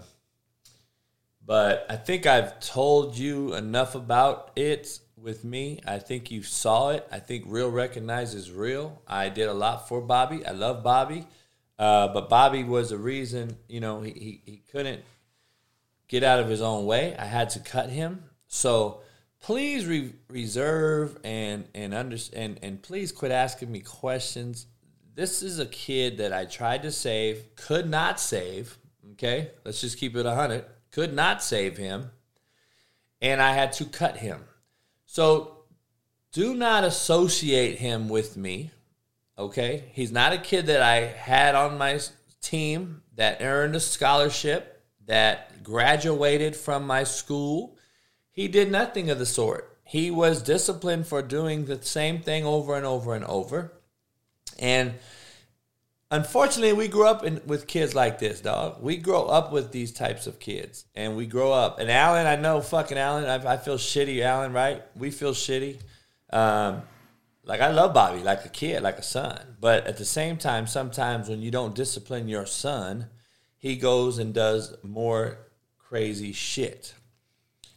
but 1.44 1.86
I 1.88 1.96
think 1.96 2.26
I've 2.26 2.60
told 2.60 3.16
you 3.16 3.54
enough 3.54 3.94
about 3.94 4.50
it 4.56 4.98
with 5.16 5.44
me. 5.44 5.80
I 5.86 5.98
think 5.98 6.30
you 6.30 6.42
saw 6.42 6.90
it. 6.90 7.06
I 7.10 7.18
think 7.18 7.44
real 7.46 7.70
recognizes 7.70 8.50
real. 8.50 9.02
I 9.06 9.28
did 9.28 9.48
a 9.48 9.54
lot 9.54 9.88
for 9.88 10.00
Bobby. 10.00 10.44
I 10.44 10.52
love 10.52 10.82
Bobby. 10.82 11.26
Uh, 11.78 12.08
but 12.08 12.28
Bobby 12.28 12.64
was 12.64 12.90
the 12.90 12.98
reason, 12.98 13.56
you 13.68 13.80
know, 13.80 14.00
he, 14.00 14.10
he, 14.12 14.42
he 14.44 14.62
couldn't 14.72 15.02
get 16.08 16.22
out 16.22 16.40
of 16.40 16.48
his 16.48 16.62
own 16.62 16.86
way. 16.86 17.14
I 17.18 17.26
had 17.26 17.50
to 17.50 17.60
cut 17.60 17.90
him. 17.90 18.24
So 18.46 19.02
please 19.40 19.86
re- 19.86 20.12
reserve 20.28 21.18
and 21.24 21.68
and 21.74 21.94
understand 21.94 22.58
and, 22.62 22.64
and 22.64 22.82
please 22.82 23.12
quit 23.12 23.32
asking 23.32 23.70
me 23.70 23.80
questions. 23.80 24.66
This 25.14 25.42
is 25.42 25.58
a 25.58 25.66
kid 25.66 26.18
that 26.18 26.32
I 26.32 26.44
tried 26.44 26.82
to 26.82 26.92
save, 26.92 27.56
could 27.56 27.88
not 27.88 28.20
save. 28.20 28.78
Okay, 29.12 29.50
let's 29.64 29.80
just 29.80 29.98
keep 29.98 30.16
it 30.16 30.26
a 30.26 30.34
hundred. 30.34 30.64
Could 30.90 31.14
not 31.14 31.42
save 31.42 31.76
him, 31.76 32.10
and 33.20 33.40
I 33.40 33.52
had 33.52 33.72
to 33.74 33.84
cut 33.84 34.18
him. 34.18 34.44
So 35.16 35.64
do 36.30 36.54
not 36.54 36.84
associate 36.84 37.78
him 37.78 38.10
with 38.10 38.36
me. 38.36 38.70
Okay? 39.38 39.84
He's 39.94 40.12
not 40.12 40.34
a 40.34 40.38
kid 40.38 40.66
that 40.66 40.82
I 40.82 41.06
had 41.06 41.54
on 41.54 41.78
my 41.78 41.98
team 42.42 43.00
that 43.14 43.40
earned 43.40 43.74
a 43.74 43.80
scholarship, 43.80 44.84
that 45.06 45.62
graduated 45.62 46.54
from 46.54 46.86
my 46.86 47.04
school. 47.04 47.78
He 48.30 48.46
did 48.46 48.70
nothing 48.70 49.08
of 49.08 49.18
the 49.18 49.24
sort. 49.24 49.78
He 49.84 50.10
was 50.10 50.42
disciplined 50.42 51.06
for 51.06 51.22
doing 51.22 51.64
the 51.64 51.80
same 51.80 52.20
thing 52.20 52.44
over 52.44 52.76
and 52.76 52.84
over 52.84 53.14
and 53.14 53.24
over. 53.24 53.72
And 54.58 54.96
unfortunately, 56.10 56.72
we 56.72 56.88
grew 56.88 57.06
up 57.06 57.24
in, 57.24 57.40
with 57.46 57.66
kids 57.66 57.94
like 57.94 58.18
this, 58.18 58.40
dog. 58.40 58.82
We 58.82 58.96
grow 58.96 59.26
up 59.26 59.52
with 59.52 59.72
these 59.72 59.92
types 59.92 60.26
of 60.26 60.38
kids, 60.38 60.84
and 60.94 61.16
we 61.16 61.26
grow 61.26 61.52
up. 61.52 61.78
And 61.78 61.90
Alan, 61.90 62.26
I 62.26 62.36
know, 62.36 62.60
fucking 62.60 62.98
Alan, 62.98 63.24
I, 63.24 63.54
I 63.54 63.56
feel 63.56 63.76
shitty, 63.76 64.22
Alan. 64.22 64.52
Right? 64.52 64.82
We 64.94 65.10
feel 65.10 65.32
shitty. 65.32 65.80
Um, 66.30 66.82
like 67.44 67.60
I 67.60 67.70
love 67.70 67.94
Bobby, 67.94 68.22
like 68.22 68.44
a 68.44 68.48
kid, 68.48 68.82
like 68.82 68.98
a 68.98 69.02
son. 69.02 69.56
But 69.60 69.86
at 69.86 69.98
the 69.98 70.04
same 70.04 70.36
time, 70.36 70.66
sometimes 70.66 71.28
when 71.28 71.42
you 71.42 71.50
don't 71.50 71.74
discipline 71.74 72.28
your 72.28 72.46
son, 72.46 73.06
he 73.56 73.76
goes 73.76 74.18
and 74.18 74.34
does 74.34 74.76
more 74.82 75.38
crazy 75.78 76.32
shit. 76.32 76.94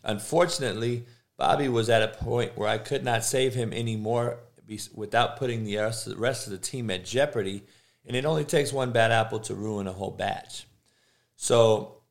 Unfortunately, 0.03 1.05
Bobby 1.37 1.69
was 1.69 1.89
at 1.89 2.01
a 2.01 2.07
point 2.07 2.57
where 2.57 2.67
I 2.67 2.79
could 2.79 3.03
not 3.03 3.23
save 3.23 3.53
him 3.53 3.71
anymore 3.71 4.39
without 4.93 5.37
putting 5.37 5.63
the 5.63 5.77
rest 6.17 6.47
of 6.47 6.51
the 6.51 6.57
team 6.57 6.89
at 6.89 7.05
jeopardy 7.05 7.63
and 8.10 8.17
it 8.17 8.26
only 8.26 8.43
takes 8.43 8.74
one 8.74 8.91
bad 8.91 9.12
apple 9.12 9.39
to 9.39 9.54
ruin 9.54 9.88
a 9.88 9.93
whole 9.93 10.10
batch. 10.10 10.65
So, 11.36 12.02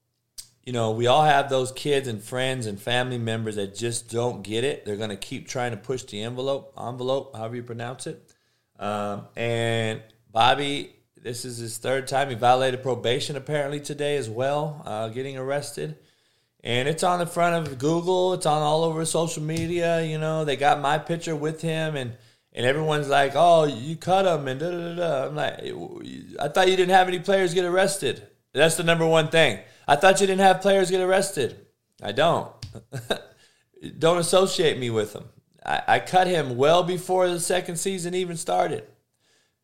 you 0.64 0.72
know, 0.72 0.92
we 0.92 1.08
all 1.08 1.24
have 1.24 1.50
those 1.50 1.72
kids 1.72 2.06
and 2.06 2.22
friends 2.22 2.66
and 2.66 2.80
family 2.80 3.18
members 3.18 3.56
that 3.56 3.74
just 3.74 4.08
don't 4.08 4.42
get 4.42 4.62
it. 4.62 4.84
They're 4.84 4.96
going 4.96 5.10
to 5.10 5.16
keep 5.16 5.48
trying 5.48 5.72
to 5.72 5.76
push 5.76 6.04
the 6.04 6.22
envelope, 6.22 6.72
envelope, 6.78 7.34
however 7.36 7.56
you 7.56 7.64
pronounce 7.64 8.06
it. 8.06 8.32
Um, 8.78 9.26
and 9.34 10.00
Bobby, 10.30 10.94
this 11.20 11.44
is 11.44 11.58
his 11.58 11.78
third 11.78 12.06
time. 12.06 12.28
He 12.28 12.36
violated 12.36 12.80
probation 12.80 13.34
apparently 13.34 13.80
today 13.80 14.16
as 14.18 14.30
well, 14.30 14.82
uh, 14.86 15.08
getting 15.08 15.36
arrested. 15.36 15.96
and 16.62 16.88
it's 16.88 17.02
on 17.02 17.18
the 17.18 17.26
front 17.26 17.66
of 17.66 17.78
Google. 17.78 18.34
It's 18.34 18.46
on 18.46 18.62
all 18.62 18.84
over 18.84 19.04
social 19.04 19.42
media. 19.42 20.02
You 20.02 20.18
know, 20.18 20.44
they 20.44 20.56
got 20.56 20.80
my 20.80 20.98
picture 20.98 21.36
with 21.36 21.60
him, 21.60 21.96
and 21.96 22.16
and 22.58 22.66
everyone's 22.66 23.08
like, 23.08 23.32
"Oh, 23.36 23.64
you 23.64 23.94
cut 23.94 24.26
him," 24.26 24.48
and 24.48 24.58
da 24.58 24.68
da 24.68 24.94
da. 24.96 25.26
I'm 25.26 25.36
like, 25.36 25.60
I 26.40 26.48
thought 26.48 26.68
you 26.68 26.76
didn't 26.76 26.90
have 26.90 27.06
any 27.06 27.20
players 27.20 27.54
get 27.54 27.64
arrested. 27.64 28.26
That's 28.52 28.74
the 28.74 28.82
number 28.82 29.06
one 29.06 29.28
thing. 29.28 29.60
I 29.86 29.94
thought 29.94 30.20
you 30.20 30.26
didn't 30.26 30.40
have 30.40 30.60
players 30.60 30.90
get 30.90 31.00
arrested. 31.00 31.64
I 32.02 32.10
don't. 32.10 32.50
don't 33.98 34.18
associate 34.18 34.76
me 34.76 34.90
with 34.90 35.12
them. 35.12 35.26
I, 35.64 35.82
I 35.86 36.00
cut 36.00 36.26
him 36.26 36.56
well 36.56 36.82
before 36.82 37.28
the 37.28 37.38
second 37.38 37.76
season 37.76 38.14
even 38.14 38.36
started. 38.36 38.84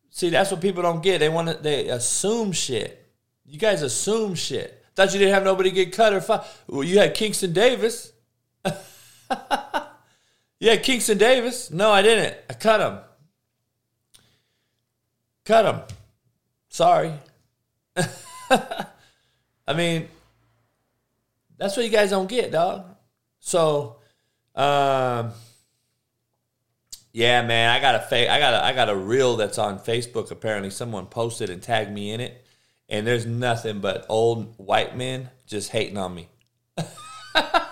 See, 0.09 0.29
that's 0.29 0.51
what 0.51 0.61
people 0.61 0.81
don't 0.81 1.03
get. 1.03 1.19
They 1.19 1.27
want 1.27 1.49
to. 1.49 1.55
They 1.55 1.89
assume 1.89 2.53
shit. 2.53 3.05
You 3.45 3.59
guys 3.59 3.81
assume 3.81 4.35
shit. 4.35 4.85
Thought 4.95 5.11
you 5.11 5.19
didn't 5.19 5.33
have 5.33 5.43
nobody 5.43 5.69
get 5.69 5.91
cut 5.91 6.13
or 6.13 6.21
fired. 6.21 6.45
Well, 6.67 6.83
you 6.83 6.99
had 6.99 7.13
Kingston 7.13 7.51
Davis. 7.51 8.13
yeah, 10.59 10.77
Kingston 10.77 11.17
Davis. 11.17 11.71
No, 11.71 11.91
I 11.91 12.01
didn't. 12.01 12.37
I 12.49 12.53
cut 12.53 12.81
him. 12.81 12.99
Cut 15.45 15.65
him. 15.65 15.81
Sorry. 16.69 17.13
I 19.67 19.73
mean, 19.75 20.07
that's 21.57 21.75
what 21.75 21.85
you 21.85 21.91
guys 21.91 22.09
don't 22.09 22.27
get, 22.27 22.51
dog. 22.51 22.85
So, 23.39 23.97
um, 24.55 25.31
yeah, 27.13 27.45
man, 27.45 27.69
I 27.69 27.79
got 27.79 27.95
a 27.95 27.99
fake. 27.99 28.29
I 28.29 28.39
got 28.39 28.53
a 28.53 28.63
I 28.63 28.73
got 28.73 28.89
a 28.89 28.95
reel 28.95 29.37
that's 29.37 29.57
on 29.57 29.79
Facebook. 29.79 30.31
Apparently, 30.31 30.69
someone 30.69 31.05
posted 31.05 31.49
and 31.49 31.61
tagged 31.61 31.91
me 31.91 32.11
in 32.11 32.19
it, 32.19 32.45
and 32.89 33.05
there's 33.05 33.25
nothing 33.25 33.79
but 33.79 34.05
old 34.09 34.55
white 34.57 34.97
men 34.97 35.29
just 35.45 35.69
hating 35.69 35.97
on 35.97 36.13
me. 36.13 36.29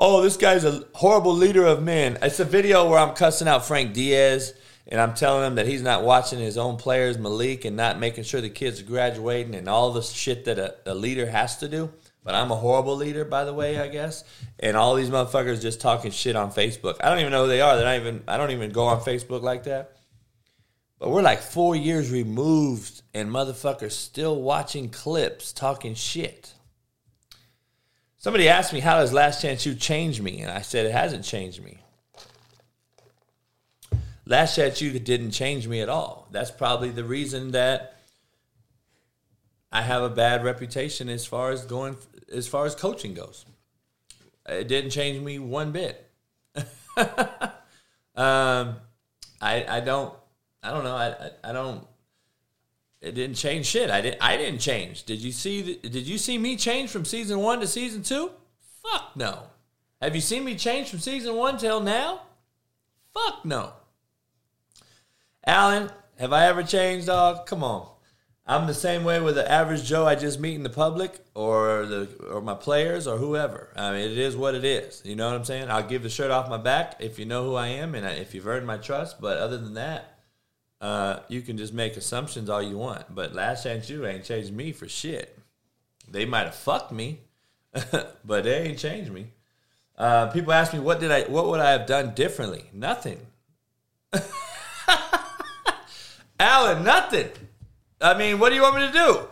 oh, 0.00 0.22
this 0.22 0.36
guy's 0.36 0.64
a 0.64 0.84
horrible 0.94 1.34
leader 1.34 1.66
of 1.66 1.82
men. 1.82 2.18
It's 2.22 2.40
a 2.40 2.44
video 2.44 2.88
where 2.88 2.98
I'm 2.98 3.14
cussing 3.14 3.46
out 3.46 3.66
Frank 3.66 3.92
Diaz 3.92 4.54
and 4.88 5.00
I'm 5.00 5.14
telling 5.14 5.46
him 5.46 5.54
that 5.56 5.66
he's 5.66 5.82
not 5.82 6.02
watching 6.02 6.38
his 6.38 6.56
own 6.56 6.76
players, 6.76 7.18
Malik, 7.18 7.64
and 7.66 7.76
not 7.76 8.00
making 8.00 8.24
sure 8.24 8.40
the 8.40 8.48
kids 8.48 8.80
are 8.80 8.84
graduating 8.84 9.54
and 9.54 9.68
all 9.68 9.92
the 9.92 10.02
shit 10.02 10.46
that 10.46 10.58
a, 10.58 10.74
a 10.86 10.94
leader 10.94 11.26
has 11.26 11.58
to 11.58 11.68
do. 11.68 11.92
But 12.24 12.34
I'm 12.34 12.50
a 12.50 12.56
horrible 12.56 12.96
leader, 12.96 13.24
by 13.24 13.44
the 13.44 13.54
way, 13.54 13.78
I 13.78 13.88
guess. 13.88 14.24
And 14.58 14.76
all 14.76 14.94
these 14.94 15.10
motherfuckers 15.10 15.62
just 15.62 15.80
talking 15.80 16.10
shit 16.10 16.36
on 16.36 16.50
Facebook. 16.50 16.96
I 17.02 17.08
don't 17.08 17.20
even 17.20 17.30
know 17.30 17.44
who 17.44 17.48
they 17.48 17.60
are. 17.60 17.76
They're 17.76 17.84
not 17.84 17.96
even. 17.96 18.24
I 18.28 18.36
don't 18.36 18.50
even 18.50 18.70
go 18.72 18.84
on 18.84 19.00
Facebook 19.00 19.40
like 19.40 19.64
that. 19.64 19.96
But 20.98 21.10
we're 21.10 21.22
like 21.22 21.40
four 21.40 21.74
years 21.74 22.10
removed, 22.10 23.00
and 23.14 23.30
motherfuckers 23.30 23.92
still 23.92 24.42
watching 24.42 24.90
clips 24.90 25.50
talking 25.54 25.94
shit. 25.94 26.52
Somebody 28.20 28.48
asked 28.48 28.72
me, 28.72 28.80
"How 28.80 29.00
does 29.00 29.12
Last 29.12 29.42
Chance 29.42 29.66
U 29.66 29.74
change 29.74 30.20
me?" 30.20 30.42
And 30.42 30.52
I 30.52 30.60
said, 30.60 30.86
"It 30.86 30.92
hasn't 30.92 31.24
changed 31.24 31.64
me. 31.64 31.78
Last 34.24 34.54
Chance 34.54 34.80
U 34.82 34.96
didn't 34.98 35.32
change 35.32 35.66
me 35.66 35.80
at 35.80 35.88
all. 35.88 36.28
That's 36.30 36.52
probably 36.52 36.90
the 36.90 37.02
reason 37.02 37.50
that." 37.50 37.96
I 39.72 39.82
have 39.82 40.02
a 40.02 40.08
bad 40.08 40.44
reputation 40.44 41.08
as 41.08 41.26
far 41.26 41.50
as 41.50 41.64
going 41.64 41.96
as 42.32 42.48
far 42.48 42.66
as 42.66 42.74
coaching 42.74 43.14
goes. 43.14 43.44
It 44.48 44.68
didn't 44.68 44.90
change 44.90 45.22
me 45.22 45.38
one 45.38 45.70
bit. 45.70 46.10
um, 46.56 46.66
I 49.40 49.64
I 49.68 49.80
don't 49.80 50.14
I 50.62 50.70
don't 50.70 50.84
know 50.84 50.96
I, 50.96 51.08
I, 51.08 51.50
I 51.50 51.52
don't. 51.52 51.86
It 53.00 53.14
didn't 53.14 53.36
change 53.36 53.66
shit. 53.66 53.90
I 53.90 54.00
didn't. 54.00 54.18
I 54.20 54.36
didn't 54.36 54.60
change. 54.60 55.04
Did 55.04 55.20
you 55.20 55.32
see? 55.32 55.62
The, 55.62 55.88
did 55.88 56.06
you 56.06 56.18
see 56.18 56.36
me 56.36 56.56
change 56.56 56.90
from 56.90 57.04
season 57.04 57.38
one 57.38 57.60
to 57.60 57.66
season 57.66 58.02
two? 58.02 58.30
Fuck 58.82 59.16
no. 59.16 59.44
Have 60.02 60.14
you 60.14 60.20
seen 60.20 60.44
me 60.44 60.54
change 60.54 60.90
from 60.90 60.98
season 60.98 61.34
one 61.34 61.58
till 61.58 61.80
now? 61.80 62.22
Fuck 63.12 63.44
no. 63.44 63.72
Alan, 65.46 65.90
have 66.18 66.32
I 66.32 66.46
ever 66.46 66.62
changed, 66.62 67.06
dog? 67.06 67.46
Come 67.46 67.64
on. 67.64 67.88
I'm 68.46 68.66
the 68.66 68.74
same 68.74 69.04
way 69.04 69.20
with 69.20 69.36
the 69.36 69.50
average 69.50 69.84
Joe 69.84 70.06
I 70.06 70.14
just 70.16 70.40
meet 70.40 70.56
in 70.56 70.62
the 70.62 70.70
public 70.70 71.24
or 71.34 71.86
the 71.86 72.08
or 72.30 72.40
my 72.40 72.54
players 72.54 73.06
or 73.06 73.16
whoever. 73.16 73.72
I 73.76 73.92
mean, 73.92 74.10
it 74.10 74.18
is 74.18 74.36
what 74.36 74.54
it 74.54 74.64
is. 74.64 75.00
You 75.04 75.16
know 75.16 75.28
what 75.28 75.36
I'm 75.36 75.44
saying? 75.44 75.70
I'll 75.70 75.86
give 75.86 76.02
the 76.02 76.10
shirt 76.10 76.30
off 76.30 76.50
my 76.50 76.58
back 76.58 76.96
if 76.98 77.18
you 77.18 77.24
know 77.24 77.44
who 77.44 77.54
I 77.54 77.68
am 77.68 77.94
and 77.94 78.04
if 78.18 78.34
you've 78.34 78.48
earned 78.48 78.66
my 78.66 78.76
trust. 78.76 79.20
But 79.20 79.38
other 79.38 79.56
than 79.56 79.74
that, 79.74 80.18
uh, 80.80 81.20
you 81.28 81.42
can 81.42 81.56
just 81.58 81.74
make 81.74 81.96
assumptions 81.96 82.48
all 82.48 82.62
you 82.62 82.78
want. 82.78 83.14
But 83.14 83.34
Last 83.34 83.64
Chance 83.64 83.90
U 83.90 84.06
ain't 84.06 84.24
changed 84.24 84.52
me 84.52 84.72
for 84.72 84.88
shit. 84.88 85.38
They 86.10 86.24
might 86.24 86.44
have 86.44 86.54
fucked 86.54 86.92
me, 86.92 87.20
but 88.24 88.44
they 88.44 88.62
ain't 88.62 88.78
changed 88.78 89.12
me. 89.12 89.26
Uh, 89.96 90.28
people 90.28 90.52
ask 90.52 90.72
me 90.72 90.78
what 90.78 90.98
did 90.98 91.10
I 91.10 91.24
what 91.24 91.46
would 91.46 91.60
I 91.60 91.72
have 91.72 91.86
done 91.86 92.14
differently? 92.14 92.64
Nothing. 92.72 93.26
Alan, 96.40 96.82
nothing. 96.84 97.28
I 98.00 98.16
mean, 98.16 98.38
what 98.38 98.48
do 98.48 98.54
you 98.54 98.62
want 98.62 98.76
me 98.76 98.86
to 98.86 98.92
do? 98.92 99.28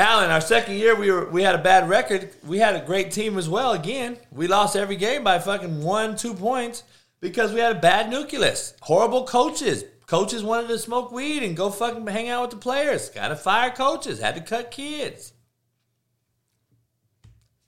Alan, 0.00 0.30
our 0.30 0.40
second 0.40 0.74
year 0.74 0.96
we 0.96 1.12
were 1.12 1.26
we 1.26 1.42
had 1.42 1.54
a 1.54 1.62
bad 1.62 1.88
record. 1.88 2.30
We 2.44 2.58
had 2.58 2.74
a 2.74 2.84
great 2.84 3.12
team 3.12 3.38
as 3.38 3.48
well. 3.48 3.72
Again, 3.72 4.16
we 4.32 4.48
lost 4.48 4.74
every 4.74 4.96
game 4.96 5.22
by 5.22 5.38
fucking 5.38 5.82
one, 5.82 6.16
two 6.16 6.34
points 6.34 6.82
because 7.20 7.52
we 7.52 7.60
had 7.60 7.76
a 7.76 7.80
bad 7.80 8.10
nucleus. 8.10 8.74
Horrible 8.80 9.24
coaches. 9.24 9.84
Coaches 10.10 10.42
wanted 10.42 10.66
to 10.66 10.78
smoke 10.80 11.12
weed 11.12 11.44
and 11.44 11.56
go 11.56 11.70
fucking 11.70 12.04
hang 12.04 12.28
out 12.28 12.42
with 12.42 12.50
the 12.50 12.56
players. 12.56 13.10
Got 13.10 13.28
to 13.28 13.36
fire 13.36 13.70
coaches. 13.70 14.18
Had 14.18 14.34
to 14.34 14.40
cut 14.40 14.72
kids. 14.72 15.32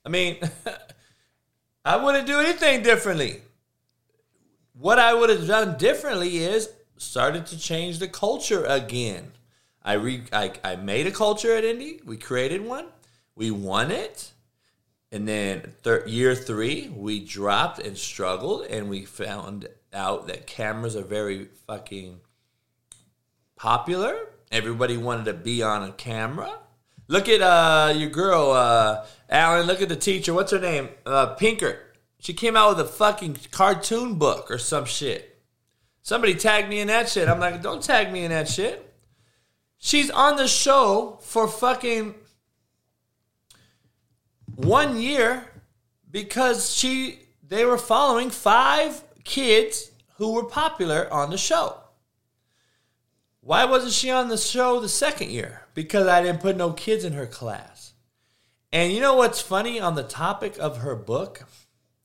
I 0.05 0.09
mean, 0.09 0.39
I 1.85 2.03
wouldn't 2.03 2.27
do 2.27 2.41
anything 2.41 2.83
differently. 2.83 3.43
What 4.73 4.99
I 4.99 5.15
would 5.15 5.31
have 5.31 5.47
done 5.47 5.79
differently 5.79 6.39
is 6.39 6.69
started 6.97 7.47
to 7.47 7.59
change 7.61 8.01
the 8.01 8.09
culture 8.09 8.65
again. 8.65 9.31
I 9.85 9.93
re 9.93 10.25
I, 10.33 10.51
I 10.65 10.75
made 10.75 11.07
a 11.07 11.13
culture 11.13 11.55
at 11.55 11.63
Indy. 11.63 12.01
We 12.05 12.17
created 12.17 12.67
one. 12.67 12.87
We 13.37 13.53
won 13.53 13.93
it. 13.93 14.33
And 15.13 15.29
then 15.29 15.75
thir- 15.85 16.09
year 16.09 16.35
three, 16.35 16.89
we 16.89 17.25
dropped 17.25 17.79
and 17.79 17.97
struggled, 17.97 18.67
and 18.67 18.91
we 18.91 19.05
found 19.05 19.69
out 19.93 20.27
that 20.27 20.49
cameras 20.49 20.97
are 20.97 21.05
very 21.05 21.45
fucking 21.69 22.19
popular. 23.63 24.17
Everybody 24.51 24.97
wanted 24.97 25.27
to 25.27 25.35
be 25.35 25.63
on 25.63 25.89
a 25.89 25.93
camera. 25.93 26.53
Look 27.07 27.29
at 27.29 27.41
uh, 27.41 27.95
your 27.97 28.11
girl, 28.11 28.51
uh, 28.51 29.07
Alan. 29.31 29.69
Look 29.69 29.81
at 29.81 29.89
the 29.89 29.95
teacher. 29.95 30.35
What's 30.35 30.51
her 30.51 30.59
name? 30.59 30.89
Uh. 31.07 31.37
She 32.19 32.35
came 32.35 32.57
out 32.57 32.77
with 32.77 32.85
a 32.85 32.91
fucking 32.91 33.39
cartoon 33.53 34.15
book 34.15 34.51
or 34.51 34.59
some 34.59 34.85
shit. 34.85 35.41
Somebody 36.03 36.35
tagged 36.35 36.69
me 36.69 36.81
in 36.81 36.89
that 36.89 37.09
shit. 37.09 37.29
I'm 37.29 37.39
like, 37.39 37.63
don't 37.63 37.81
tag 37.81 38.13
me 38.13 38.25
in 38.25 38.33
that 38.33 38.49
shit. 38.49 38.93
She's 39.79 40.11
on 40.11 40.35
the 40.35 40.49
show 40.49 41.21
for 41.23 41.47
fucking 41.47 42.17
one 44.57 44.99
year 45.01 45.47
because 46.11 46.75
she 46.75 47.21
they 47.47 47.65
were 47.65 47.79
following 47.79 48.31
five 48.31 49.05
kids 49.23 49.93
who 50.17 50.33
were 50.33 50.47
popular 50.47 51.13
on 51.13 51.31
the 51.31 51.39
show. 51.39 51.82
Why 53.45 53.65
wasn't 53.65 53.93
she 53.93 54.09
on 54.09 54.29
the 54.29 54.39
show 54.39 54.79
the 54.79 54.89
second 54.89 55.31
year? 55.31 55.63
Because 55.75 56.07
I 56.07 56.23
didn't 56.23 56.41
put 56.41 56.57
no 56.57 56.73
kids 56.73 57.05
in 57.05 57.15
her 57.15 57.27
class. 57.27 57.93
And 58.73 58.93
you 58.93 59.01
know 59.01 59.17
what's 59.17 59.41
funny 59.41 59.81
on 59.81 59.97
the 59.97 60.05
topic 60.05 60.57
of 60.61 60.79
her 60.79 60.95
book? 60.95 61.45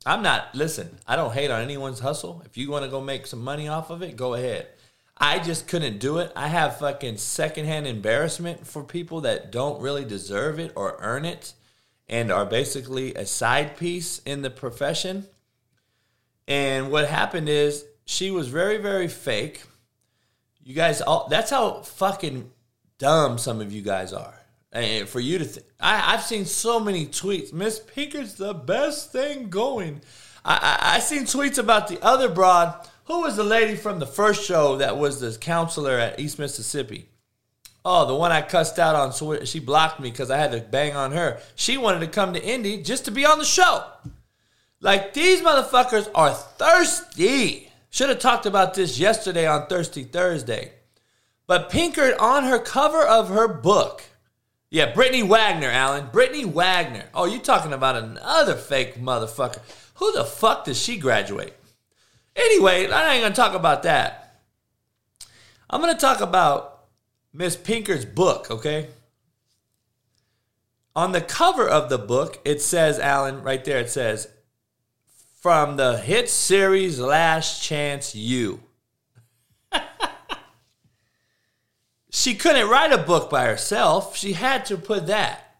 I'm 0.03 0.23
not, 0.23 0.55
listen, 0.55 0.97
I 1.05 1.15
don't 1.15 1.33
hate 1.33 1.51
on 1.51 1.61
anyone's 1.61 1.99
hustle. 1.99 2.41
If 2.43 2.57
you 2.57 2.71
want 2.71 2.85
to 2.85 2.91
go 2.91 3.01
make 3.01 3.27
some 3.27 3.43
money 3.43 3.67
off 3.67 3.91
of 3.91 4.01
it, 4.01 4.17
go 4.17 4.33
ahead. 4.33 4.67
I 5.15 5.37
just 5.37 5.67
couldn't 5.67 5.99
do 5.99 6.17
it. 6.17 6.31
I 6.35 6.47
have 6.47 6.79
fucking 6.79 7.17
secondhand 7.17 7.85
embarrassment 7.85 8.65
for 8.65 8.83
people 8.83 9.21
that 9.21 9.51
don't 9.51 9.79
really 9.79 10.05
deserve 10.05 10.59
it 10.59 10.71
or 10.75 10.97
earn 10.99 11.23
it 11.23 11.53
and 12.09 12.31
are 12.31 12.45
basically 12.45 13.13
a 13.13 13.27
side 13.27 13.77
piece 13.77 14.19
in 14.25 14.41
the 14.41 14.49
profession. 14.49 15.27
And 16.47 16.89
what 16.91 17.07
happened 17.07 17.47
is 17.47 17.85
she 18.05 18.31
was 18.31 18.47
very, 18.47 18.77
very 18.77 19.07
fake. 19.07 19.61
You 20.67 20.73
guys, 20.73 20.99
all 20.99 21.29
that's 21.29 21.49
how 21.49 21.79
fucking 21.79 22.51
dumb 22.97 23.37
some 23.37 23.61
of 23.61 23.71
you 23.71 23.81
guys 23.81 24.11
are. 24.11 24.33
And 24.73 25.07
for 25.07 25.21
you 25.21 25.37
to, 25.37 25.45
th- 25.45 25.65
I, 25.79 26.13
I've 26.13 26.23
seen 26.23 26.43
so 26.43 26.77
many 26.77 27.05
tweets. 27.05 27.53
Miss 27.53 27.79
Pinker's 27.79 28.33
the 28.33 28.53
best 28.53 29.13
thing 29.13 29.49
going. 29.49 30.01
I, 30.43 30.55
I, 30.81 30.95
I 30.95 30.99
seen 30.99 31.23
tweets 31.23 31.57
about 31.57 31.87
the 31.87 32.03
other 32.03 32.27
broad 32.27 32.85
who 33.05 33.21
was 33.21 33.37
the 33.37 33.45
lady 33.45 33.77
from 33.77 33.99
the 33.99 34.05
first 34.05 34.43
show 34.43 34.75
that 34.79 34.97
was 34.97 35.21
the 35.21 35.37
counselor 35.37 35.97
at 35.97 36.19
East 36.19 36.37
Mississippi? 36.37 37.07
Oh, 37.85 38.05
the 38.05 38.15
one 38.15 38.33
I 38.33 38.41
cussed 38.41 38.77
out 38.77 38.93
on 38.93 39.13
Twitter. 39.13 39.45
She 39.45 39.61
blocked 39.61 40.01
me 40.01 40.11
because 40.11 40.29
I 40.29 40.35
had 40.35 40.51
to 40.51 40.59
bang 40.59 40.97
on 40.97 41.13
her. 41.13 41.39
She 41.55 41.77
wanted 41.77 42.01
to 42.01 42.07
come 42.07 42.33
to 42.33 42.43
Indy 42.43 42.83
just 42.83 43.05
to 43.05 43.11
be 43.11 43.25
on 43.25 43.39
the 43.39 43.45
show. 43.45 43.85
Like, 44.81 45.13
these 45.13 45.39
motherfuckers 45.39 46.11
are 46.13 46.33
thirsty. 46.33 47.66
Should 47.97 48.09
have 48.09 48.19
talked 48.19 48.45
about 48.45 48.75
this 48.75 48.99
yesterday 48.99 49.47
on 49.47 49.65
Thirsty 49.65 50.03
Thursday. 50.03 50.73
But 51.47 51.71
Pinkert, 51.71 52.21
on 52.21 52.43
her 52.43 52.59
cover 52.59 53.01
of 53.01 53.29
her 53.29 53.47
book, 53.47 54.03
Yeah, 54.69 54.93
Brittany 54.93 55.23
Wagner, 55.23 55.71
Alan. 55.71 56.09
Brittany 56.11 56.45
Wagner. 56.45 57.05
Oh, 57.15 57.25
you 57.25 57.39
talking 57.39 57.73
about 57.73 57.95
another 57.95 58.53
fake 58.53 59.01
motherfucker. 59.01 59.61
Who 59.95 60.11
the 60.11 60.25
fuck 60.25 60.65
does 60.65 60.79
she 60.79 60.97
graduate? 60.97 61.57
Anyway, 62.35 62.87
I 62.87 63.15
ain't 63.15 63.23
gonna 63.23 63.33
talk 63.33 63.55
about 63.55 63.81
that. 63.81 64.41
I'm 65.67 65.81
gonna 65.81 65.97
talk 65.97 66.21
about 66.21 66.85
Miss 67.33 67.55
Pinker's 67.55 68.05
book, 68.05 68.51
okay? 68.51 68.89
On 70.95 71.13
the 71.13 71.21
cover 71.21 71.67
of 71.67 71.89
the 71.89 71.97
book, 71.97 72.39
it 72.45 72.61
says, 72.61 72.99
Alan, 72.99 73.41
right 73.41 73.65
there, 73.65 73.79
it 73.79 73.89
says, 73.89 74.27
from 75.47 75.77
the 75.77 75.97
hit 75.97 76.29
series 76.29 76.99
Last 76.99 77.63
Chance 77.63 78.13
U. 78.13 78.59
she 82.09 82.35
couldn't 82.35 82.67
write 82.67 82.91
a 82.91 82.97
book 82.97 83.29
by 83.29 83.45
herself. 83.45 84.17
She 84.17 84.33
had 84.33 84.65
to 84.65 84.75
put 84.75 85.07
that. 85.07 85.55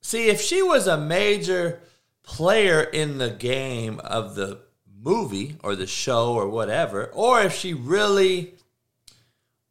See, 0.00 0.28
if 0.28 0.40
she 0.40 0.62
was 0.62 0.86
a 0.86 0.96
major 0.96 1.80
player 2.22 2.82
in 2.82 3.18
the 3.18 3.30
game 3.30 3.98
of 4.04 4.36
the 4.36 4.60
movie 5.02 5.56
or 5.64 5.74
the 5.74 5.88
show 5.88 6.34
or 6.34 6.46
whatever, 6.48 7.06
or 7.06 7.42
if 7.42 7.52
she 7.52 7.74
really 7.74 8.54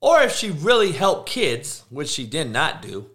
or 0.02 0.22
if 0.22 0.36
she 0.36 0.52
really 0.52 0.92
helped 0.92 1.30
kids, 1.30 1.86
which 1.90 2.10
she 2.10 2.28
did 2.28 2.52
not 2.52 2.82
do, 2.82 3.10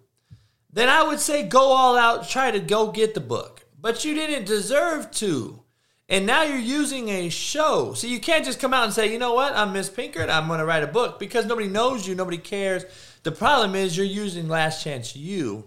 then 0.73 0.89
I 0.89 1.03
would 1.03 1.19
say 1.19 1.43
go 1.43 1.61
all 1.61 1.95
out, 1.95 2.27
try 2.27 2.49
to 2.49 2.59
go 2.59 2.91
get 2.91 3.13
the 3.13 3.19
book. 3.19 3.63
But 3.79 4.03
you 4.03 4.15
didn't 4.15 4.47
deserve 4.47 5.11
to. 5.11 5.61
And 6.09 6.25
now 6.25 6.43
you're 6.43 6.57
using 6.57 7.09
a 7.09 7.29
show. 7.29 7.93
So 7.93 8.07
you 8.07 8.19
can't 8.19 8.45
just 8.45 8.59
come 8.59 8.73
out 8.73 8.85
and 8.85 8.93
say, 8.93 9.11
you 9.11 9.19
know 9.19 9.33
what, 9.33 9.53
I'm 9.53 9.73
Miss 9.73 9.89
Pinkard, 9.89 10.29
I'm 10.29 10.47
going 10.47 10.59
to 10.59 10.65
write 10.65 10.83
a 10.83 10.87
book 10.87 11.19
because 11.19 11.45
nobody 11.45 11.67
knows 11.67 12.07
you, 12.07 12.15
nobody 12.15 12.37
cares. 12.37 12.85
The 13.23 13.31
problem 13.31 13.75
is 13.75 13.97
you're 13.97 14.05
using 14.05 14.47
Last 14.47 14.83
Chance 14.83 15.15
U. 15.15 15.65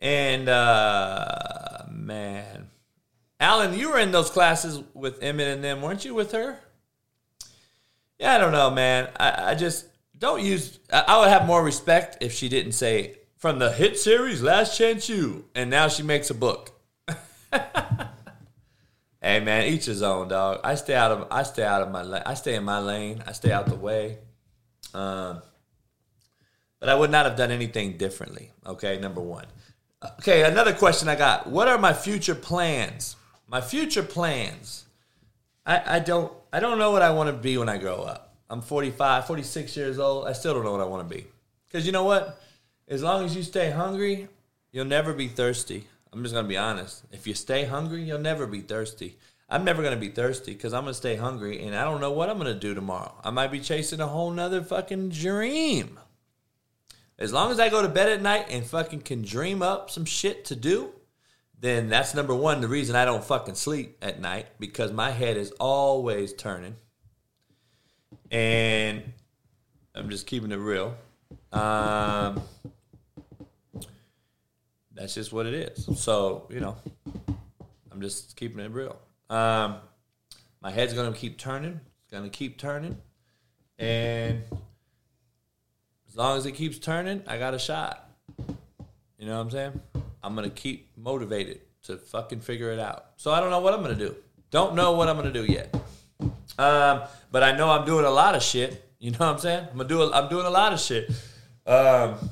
And, 0.00 0.48
uh, 0.48 1.84
man. 1.90 2.68
Alan, 3.38 3.78
you 3.78 3.90
were 3.90 3.98
in 3.98 4.10
those 4.10 4.30
classes 4.30 4.82
with 4.94 5.22
Emmett 5.22 5.48
and 5.48 5.62
them, 5.62 5.80
weren't 5.80 6.04
you, 6.04 6.14
with 6.14 6.32
her? 6.32 6.58
Yeah, 8.18 8.34
I 8.34 8.38
don't 8.38 8.52
know, 8.52 8.70
man. 8.70 9.10
I, 9.18 9.50
I 9.50 9.54
just 9.54 9.86
don't 10.18 10.42
use. 10.42 10.78
I, 10.92 11.04
I 11.08 11.20
would 11.20 11.28
have 11.28 11.46
more 11.46 11.62
respect 11.62 12.18
if 12.20 12.32
she 12.32 12.48
didn't 12.48 12.72
say 12.72 13.18
from 13.36 13.58
the 13.58 13.72
hit 13.72 13.98
series 13.98 14.42
Last 14.42 14.78
Chance 14.78 15.08
U, 15.08 15.44
and 15.54 15.68
now 15.68 15.88
she 15.88 16.02
makes 16.02 16.30
a 16.30 16.34
book. 16.34 16.72
hey, 19.24 19.40
man, 19.40 19.66
each 19.66 19.86
his 19.86 20.02
own, 20.02 20.28
dog. 20.28 20.60
I 20.62 20.74
stay 20.74 20.94
out 20.94 21.12
of. 21.12 21.28
I 21.30 21.42
stay 21.42 21.64
out 21.64 21.82
of 21.82 21.90
my. 21.90 22.02
lane. 22.02 22.22
I 22.26 22.34
stay 22.34 22.54
in 22.54 22.64
my 22.64 22.78
lane. 22.78 23.24
I 23.26 23.32
stay 23.32 23.50
out 23.50 23.66
the 23.66 23.74
way. 23.74 24.18
Um, 24.92 25.42
but 26.78 26.88
I 26.88 26.94
would 26.94 27.10
not 27.10 27.24
have 27.24 27.36
done 27.36 27.50
anything 27.50 27.96
differently. 27.96 28.52
Okay, 28.66 28.98
number 29.00 29.20
one. 29.20 29.46
Okay, 30.18 30.44
another 30.44 30.74
question 30.74 31.08
I 31.08 31.16
got. 31.16 31.46
What 31.46 31.66
are 31.66 31.78
my 31.78 31.94
future 31.94 32.34
plans? 32.34 33.16
My 33.48 33.60
future 33.62 34.02
plans. 34.02 34.84
I, 35.64 35.96
I 35.96 35.98
don't 35.98 36.30
I 36.52 36.60
don't 36.60 36.78
know 36.78 36.90
what 36.90 37.02
I 37.02 37.10
want 37.10 37.28
to 37.28 37.32
be 37.32 37.56
when 37.56 37.68
I 37.68 37.78
grow 37.78 38.02
up. 38.02 38.36
I'm 38.50 38.60
45, 38.60 39.26
46 39.26 39.76
years 39.76 39.98
old. 39.98 40.28
I 40.28 40.32
still 40.34 40.54
don't 40.54 40.64
know 40.64 40.72
what 40.72 40.82
I 40.82 40.84
want 40.84 41.08
to 41.08 41.14
be. 41.14 41.26
Because 41.66 41.86
you 41.86 41.92
know 41.92 42.04
what? 42.04 42.40
As 42.86 43.02
long 43.02 43.24
as 43.24 43.34
you 43.34 43.42
stay 43.42 43.70
hungry, 43.70 44.28
you'll 44.70 44.84
never 44.84 45.14
be 45.14 45.28
thirsty. 45.28 45.88
I'm 46.14 46.22
just 46.22 46.34
to 46.44 46.48
be 46.48 46.56
honest. 46.56 47.04
If 47.10 47.26
you 47.26 47.34
stay 47.34 47.64
hungry, 47.64 48.02
you'll 48.02 48.18
never 48.18 48.46
be 48.46 48.60
thirsty. 48.60 49.18
I'm 49.48 49.64
never 49.64 49.82
to 49.94 50.00
be 50.00 50.08
thirsty 50.08 50.52
because 50.52 50.72
I'm 50.72 50.86
to 50.86 50.94
stay 50.94 51.16
hungry 51.16 51.64
and 51.64 51.76
I 51.76 51.84
don't 51.84 52.00
know 52.00 52.12
what 52.12 52.30
I'm 52.30 52.38
to 52.46 52.58
do 52.58 52.74
tomorrow. 52.74 53.14
I 53.22 53.30
might 53.30 53.52
be 53.52 53.60
chasing 53.60 54.00
a 54.00 54.06
whole 54.06 54.30
nother 54.30 54.62
fucking 54.62 55.10
dream. 55.10 55.98
As 57.18 57.32
long 57.32 57.50
as 57.50 57.60
I 57.60 57.68
go 57.68 57.82
to 57.82 57.88
bed 57.88 58.08
at 58.08 58.22
night 58.22 58.46
and 58.48 58.64
fucking 58.64 59.02
can 59.02 59.22
dream 59.22 59.62
up 59.62 59.90
some 59.90 60.04
shit 60.04 60.44
to 60.46 60.56
do, 60.56 60.92
then 61.60 61.88
that's 61.88 62.14
number 62.14 62.34
one, 62.34 62.60
the 62.60 62.68
reason 62.68 62.96
I 62.96 63.04
don't 63.04 63.24
fucking 63.24 63.54
sleep 63.54 63.98
at 64.02 64.20
night 64.20 64.46
because 64.58 64.92
my 64.92 65.10
head 65.10 65.36
is 65.36 65.50
always 65.60 66.32
turning. 66.32 66.76
And 68.30 69.12
I'm 69.94 70.10
just 70.10 70.26
keeping 70.26 70.52
it 70.52 70.56
real. 70.56 70.96
Um, 71.52 72.42
that's 74.94 75.14
just 75.14 75.32
what 75.32 75.46
it 75.46 75.54
is. 75.54 75.88
So, 75.98 76.46
you 76.50 76.60
know, 76.60 76.76
I'm 77.90 78.00
just 78.00 78.36
keeping 78.36 78.60
it 78.60 78.70
real. 78.70 78.98
Um, 79.28 79.76
my 80.62 80.70
head's 80.70 80.94
to 80.94 81.12
keep 81.12 81.38
turning. 81.38 81.80
It's 82.08 82.22
to 82.22 82.28
keep 82.30 82.58
turning. 82.58 82.96
And 83.78 84.42
as 86.08 86.16
long 86.16 86.38
as 86.38 86.46
it 86.46 86.52
keeps 86.52 86.78
turning, 86.78 87.22
I 87.26 87.38
got 87.38 87.54
a 87.54 87.58
shot. 87.58 88.08
You 89.18 89.26
know 89.26 89.36
what 89.36 89.42
I'm 89.42 89.50
saying? 89.50 89.80
I'm 90.22 90.34
gonna 90.34 90.50
keep 90.50 90.96
motivated 90.96 91.60
to 91.84 91.96
fucking 91.96 92.40
figure 92.40 92.70
it 92.72 92.78
out. 92.78 93.06
So 93.16 93.32
I 93.32 93.40
don't 93.40 93.50
know 93.50 93.60
what 93.60 93.74
I'm 93.74 93.82
gonna 93.82 93.94
do. 93.94 94.14
Don't 94.50 94.74
know 94.74 94.92
what 94.92 95.08
I'm 95.08 95.16
gonna 95.16 95.32
do 95.32 95.44
yet. 95.44 95.74
Um, 96.58 97.02
but 97.32 97.42
I 97.42 97.56
know 97.56 97.68
I'm 97.70 97.84
doing 97.84 98.04
a 98.04 98.10
lot 98.10 98.34
of 98.34 98.42
shit. 98.42 98.88
You 98.98 99.10
know 99.10 99.18
what 99.18 99.28
I'm 99.28 99.38
saying? 99.38 99.66
I'm 99.70 99.76
gonna 99.76 99.88
do. 99.88 100.02
A, 100.02 100.10
I'm 100.12 100.28
doing 100.28 100.46
a 100.46 100.50
lot 100.50 100.72
of 100.72 100.80
shit. 100.80 101.10
Um, 101.66 102.30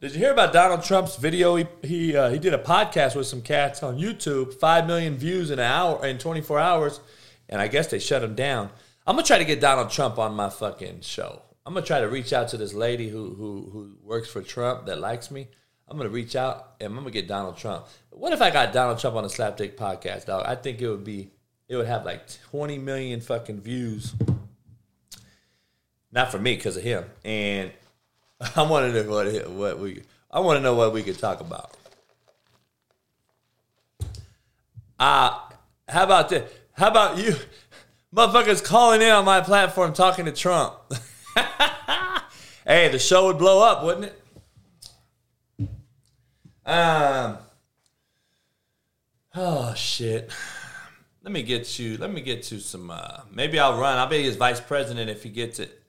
did 0.00 0.12
you 0.12 0.18
hear 0.18 0.32
about 0.32 0.52
Donald 0.52 0.82
Trump's 0.82 1.16
video? 1.16 1.56
He 1.56 1.66
he 1.82 2.16
uh, 2.16 2.30
he 2.30 2.38
did 2.38 2.52
a 2.52 2.58
podcast 2.58 3.16
with 3.16 3.26
some 3.26 3.42
cats 3.42 3.82
on 3.82 3.98
YouTube. 3.98 4.54
Five 4.54 4.86
million 4.86 5.16
views 5.16 5.50
in 5.50 5.58
an 5.58 5.64
hour 5.64 6.04
in 6.06 6.18
24 6.18 6.58
hours, 6.58 7.00
and 7.48 7.60
I 7.60 7.68
guess 7.68 7.88
they 7.88 7.98
shut 7.98 8.22
him 8.22 8.34
down. 8.34 8.70
I'm 9.06 9.16
gonna 9.16 9.26
try 9.26 9.38
to 9.38 9.44
get 9.44 9.60
Donald 9.60 9.90
Trump 9.90 10.18
on 10.18 10.34
my 10.34 10.50
fucking 10.50 11.00
show. 11.00 11.42
I'm 11.64 11.74
gonna 11.74 11.86
try 11.86 12.00
to 12.00 12.08
reach 12.08 12.32
out 12.32 12.48
to 12.48 12.56
this 12.56 12.74
lady 12.74 13.08
who 13.08 13.34
who 13.34 13.70
who 13.72 13.96
works 14.02 14.28
for 14.28 14.42
Trump 14.42 14.86
that 14.86 15.00
likes 15.00 15.30
me. 15.30 15.48
I'm 15.88 15.96
gonna 15.96 16.10
reach 16.10 16.36
out 16.36 16.74
and 16.80 16.88
I'm 16.88 16.98
gonna 16.98 17.10
get 17.10 17.26
Donald 17.26 17.56
Trump. 17.56 17.86
What 18.10 18.32
if 18.32 18.42
I 18.42 18.50
got 18.50 18.72
Donald 18.72 18.98
Trump 18.98 19.16
on 19.16 19.24
a 19.24 19.28
Slapdick 19.28 19.76
podcast, 19.76 20.26
dog? 20.26 20.44
I 20.46 20.56
think 20.56 20.82
it 20.82 20.88
would 20.88 21.04
be 21.04 21.30
it 21.68 21.76
would 21.76 21.86
have 21.86 22.04
like 22.04 22.22
20 22.50 22.78
million 22.78 23.20
fucking 23.20 23.60
views. 23.60 24.14
Not 26.12 26.30
for 26.30 26.38
me, 26.38 26.54
because 26.54 26.76
of 26.76 26.82
him. 26.82 27.04
And 27.24 27.72
I 28.56 28.62
want 28.62 28.92
to 28.92 29.02
know 29.02 29.10
what 29.10 29.50
what 29.50 29.78
we 29.78 30.02
I 30.30 30.40
want 30.40 30.58
to 30.58 30.62
know 30.62 30.74
what 30.74 30.92
we 30.92 31.02
could 31.02 31.18
talk 31.18 31.40
about. 31.40 31.76
Uh 34.98 35.38
how 35.88 36.04
about 36.04 36.28
this? 36.28 36.50
How 36.72 36.88
about 36.88 37.18
you 37.18 37.34
motherfuckers 38.14 38.62
calling 38.62 39.02
in 39.02 39.10
on 39.10 39.24
my 39.24 39.40
platform 39.40 39.92
talking 39.92 40.24
to 40.24 40.32
Trump? 40.32 40.74
hey, 42.66 42.88
the 42.88 42.98
show 42.98 43.26
would 43.26 43.38
blow 43.38 43.62
up, 43.62 43.84
wouldn't 43.84 44.06
it? 44.06 44.22
Um. 46.66 47.38
Oh 49.34 49.74
shit. 49.74 50.30
Let 51.22 51.32
me 51.32 51.42
get 51.42 51.78
you. 51.78 51.96
Let 51.96 52.12
me 52.12 52.20
get 52.20 52.42
to 52.44 52.58
some. 52.58 52.90
Uh, 52.90 53.20
maybe 53.32 53.58
I'll 53.58 53.78
run. 53.78 53.98
I'll 53.98 54.08
be 54.08 54.22
his 54.22 54.36
vice 54.36 54.60
president 54.60 55.08
if 55.08 55.22
he 55.22 55.28
gets 55.28 55.58
it. 55.60 55.82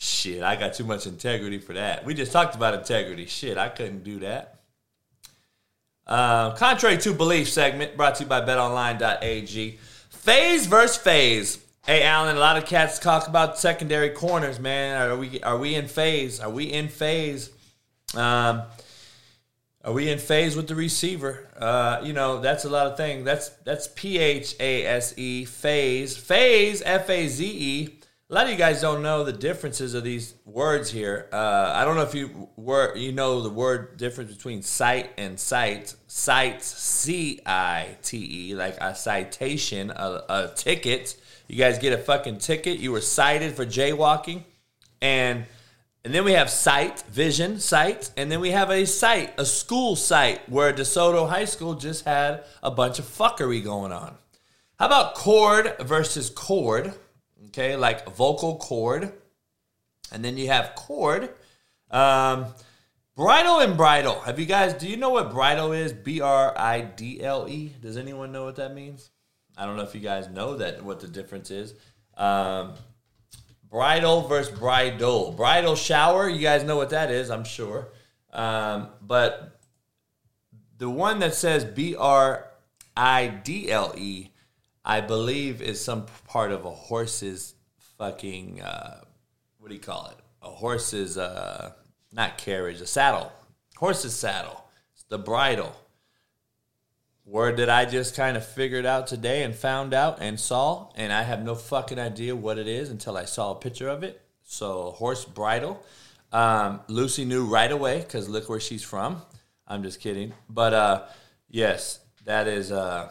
Shit, 0.00 0.42
I 0.42 0.56
got 0.56 0.74
too 0.74 0.84
much 0.84 1.06
integrity 1.06 1.58
for 1.58 1.74
that. 1.74 2.04
We 2.04 2.14
just 2.14 2.32
talked 2.32 2.54
about 2.54 2.74
integrity. 2.74 3.26
Shit, 3.26 3.58
I 3.58 3.68
couldn't 3.68 4.02
do 4.02 4.20
that. 4.20 4.60
Uh, 6.06 6.52
contrary 6.54 6.96
to 6.98 7.12
belief 7.12 7.48
segment 7.48 7.96
brought 7.96 8.16
to 8.16 8.24
you 8.24 8.28
by 8.28 8.40
BetOnline.ag. 8.40 9.78
Phase 10.08 10.66
versus 10.66 10.96
phase. 10.96 11.58
Hey, 11.84 12.02
Alan, 12.02 12.36
a 12.36 12.40
lot 12.40 12.56
of 12.56 12.66
cats 12.66 12.98
talk 12.98 13.28
about 13.28 13.58
secondary 13.58 14.10
corners, 14.10 14.58
man. 14.58 15.10
Are 15.10 15.16
we 15.16 15.40
are 15.42 15.58
we 15.58 15.74
in 15.74 15.86
phase? 15.86 16.40
Are 16.40 16.50
we 16.50 16.64
in 16.64 16.88
phase? 16.88 17.50
Um, 18.14 18.62
are 19.84 19.92
we 19.92 20.10
in 20.10 20.18
phase 20.18 20.56
with 20.56 20.68
the 20.68 20.74
receiver? 20.74 21.46
Uh, 21.56 22.00
you 22.02 22.12
know, 22.12 22.40
that's 22.40 22.64
a 22.64 22.68
lot 22.68 22.86
of 22.86 22.96
things. 22.96 23.24
That's 23.24 23.50
that's 23.64 23.88
P 23.94 24.18
H 24.18 24.56
A 24.60 24.84
S 24.86 25.14
E 25.16 25.44
phase 25.44 26.16
phase 26.16 26.82
F 26.84 27.08
A 27.08 27.28
Z 27.28 27.46
E. 27.46 27.99
A 28.30 28.34
lot 28.34 28.44
of 28.44 28.52
you 28.52 28.56
guys 28.56 28.80
don't 28.80 29.02
know 29.02 29.24
the 29.24 29.32
differences 29.32 29.92
of 29.94 30.04
these 30.04 30.36
words 30.44 30.88
here. 30.88 31.28
Uh, 31.32 31.72
I 31.74 31.84
don't 31.84 31.96
know 31.96 32.02
if 32.02 32.14
you 32.14 32.48
were 32.54 32.96
you 32.96 33.10
know 33.10 33.40
the 33.40 33.50
word 33.50 33.96
difference 33.96 34.32
between 34.32 34.62
cite 34.62 35.10
and 35.18 35.38
cite. 35.38 35.96
Cite 36.06 36.62
C 36.62 37.40
I 37.44 37.96
T 38.02 38.50
E 38.50 38.54
like 38.54 38.76
a 38.80 38.94
citation, 38.94 39.90
a, 39.90 40.22
a 40.28 40.52
ticket. 40.54 41.20
You 41.48 41.56
guys 41.56 41.80
get 41.80 41.92
a 41.92 41.98
fucking 41.98 42.38
ticket. 42.38 42.78
You 42.78 42.92
were 42.92 43.00
cited 43.00 43.54
for 43.54 43.66
jaywalking, 43.66 44.44
and 45.02 45.44
and 46.04 46.14
then 46.14 46.22
we 46.22 46.34
have 46.34 46.50
sight, 46.50 47.02
vision, 47.10 47.58
sight, 47.58 48.12
and 48.16 48.30
then 48.30 48.38
we 48.38 48.52
have 48.52 48.70
a 48.70 48.86
site, 48.86 49.34
a 49.40 49.44
school 49.44 49.96
site 49.96 50.48
where 50.48 50.72
DeSoto 50.72 51.28
High 51.28 51.46
School 51.46 51.74
just 51.74 52.04
had 52.04 52.44
a 52.62 52.70
bunch 52.70 53.00
of 53.00 53.06
fuckery 53.06 53.62
going 53.64 53.90
on. 53.90 54.14
How 54.78 54.86
about 54.86 55.16
cord 55.16 55.74
versus 55.80 56.30
chord? 56.30 56.94
Okay, 57.46 57.76
like 57.76 58.14
vocal 58.14 58.56
cord. 58.58 59.12
And 60.12 60.24
then 60.24 60.36
you 60.36 60.48
have 60.48 60.74
chord. 60.74 61.30
Um, 61.90 62.46
bridle 63.16 63.60
and 63.60 63.76
bridle. 63.76 64.20
Have 64.20 64.38
you 64.38 64.46
guys, 64.46 64.74
do 64.74 64.88
you 64.88 64.96
know 64.96 65.10
what 65.10 65.30
bridle 65.30 65.72
is? 65.72 65.92
B 65.92 66.20
R 66.20 66.56
I 66.56 66.80
D 66.80 67.22
L 67.22 67.48
E. 67.48 67.74
Does 67.80 67.96
anyone 67.96 68.32
know 68.32 68.44
what 68.44 68.56
that 68.56 68.74
means? 68.74 69.10
I 69.56 69.66
don't 69.66 69.76
know 69.76 69.82
if 69.82 69.94
you 69.94 70.00
guys 70.00 70.28
know 70.28 70.56
that, 70.56 70.82
what 70.82 71.00
the 71.00 71.08
difference 71.08 71.50
is. 71.50 71.74
Um, 72.16 72.74
bridal 73.68 74.22
versus 74.22 74.56
bridal. 74.56 75.32
Bridal 75.32 75.76
shower, 75.76 76.28
you 76.28 76.40
guys 76.40 76.64
know 76.64 76.76
what 76.76 76.90
that 76.90 77.10
is, 77.10 77.30
I'm 77.30 77.44
sure. 77.44 77.88
Um, 78.32 78.88
but 79.02 79.60
the 80.78 80.88
one 80.88 81.18
that 81.18 81.34
says 81.34 81.64
B 81.64 81.94
R 81.96 82.46
I 82.96 83.26
D 83.28 83.70
L 83.70 83.94
E, 83.96 84.30
I 84.84 85.00
believe, 85.00 85.60
is 85.60 85.82
some 85.82 86.06
part 86.26 86.52
of 86.52 86.64
a 86.64 86.70
horse's 86.70 87.54
fucking, 87.98 88.62
uh, 88.62 89.00
what 89.58 89.68
do 89.68 89.74
you 89.74 89.80
call 89.80 90.06
it? 90.06 90.16
A 90.42 90.48
horse's, 90.48 91.18
uh, 91.18 91.72
not 92.12 92.38
carriage, 92.38 92.80
a 92.80 92.86
saddle. 92.86 93.30
Horse's 93.76 94.14
saddle. 94.14 94.64
It's 94.94 95.04
the 95.04 95.18
bridle. 95.18 95.74
Word 97.26 97.58
that 97.58 97.70
I 97.70 97.84
just 97.84 98.16
kind 98.16 98.36
of 98.36 98.44
figured 98.44 98.86
out 98.86 99.06
today 99.06 99.42
and 99.42 99.54
found 99.54 99.94
out 99.94 100.18
and 100.20 100.40
saw, 100.40 100.90
and 100.96 101.12
I 101.12 101.22
have 101.22 101.44
no 101.44 101.54
fucking 101.54 101.98
idea 101.98 102.34
what 102.34 102.58
it 102.58 102.66
is 102.66 102.90
until 102.90 103.16
I 103.16 103.26
saw 103.26 103.52
a 103.52 103.56
picture 103.56 103.88
of 103.88 104.02
it. 104.02 104.20
So, 104.42 104.90
horse 104.90 105.24
bridle. 105.24 105.80
Um, 106.32 106.80
Lucy 106.88 107.24
knew 107.24 107.44
right 107.44 107.70
away 107.70 108.00
because 108.00 108.28
look 108.28 108.48
where 108.48 108.60
she's 108.60 108.82
from. 108.82 109.22
I'm 109.66 109.82
just 109.82 110.00
kidding. 110.00 110.32
But 110.48 110.74
uh, 110.74 111.02
yes, 111.48 112.00
that 112.24 112.48
is 112.48 112.72
uh, 112.72 113.10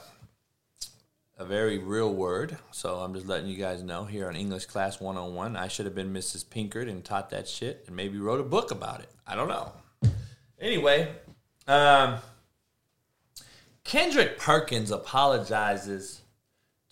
a 1.40 1.46
very 1.46 1.78
real 1.78 2.14
word. 2.14 2.58
So 2.72 2.98
I'm 2.98 3.14
just 3.14 3.26
letting 3.26 3.48
you 3.48 3.56
guys 3.56 3.82
know 3.82 4.04
here 4.04 4.28
on 4.28 4.36
English 4.36 4.66
Class 4.66 5.00
101. 5.00 5.56
I 5.56 5.70
should 5.70 5.86
have 5.86 5.96
been 5.96 6.14
Mrs. 6.14 6.46
Pinkard 6.46 6.90
and 6.90 7.04
taught 7.04 7.30
that 7.30 7.48
shit 7.48 7.86
and 7.88 7.96
maybe 7.96 8.20
wrote 8.20 8.42
a 8.42 8.44
book 8.44 8.72
about 8.72 9.00
it. 9.00 9.10
I 9.26 9.36
don't 9.36 9.48
know. 9.48 9.72
Anyway, 10.60 11.10
um, 11.66 12.18
Kendrick 13.86 14.38
Perkins 14.38 14.92
apologizes 14.92 16.22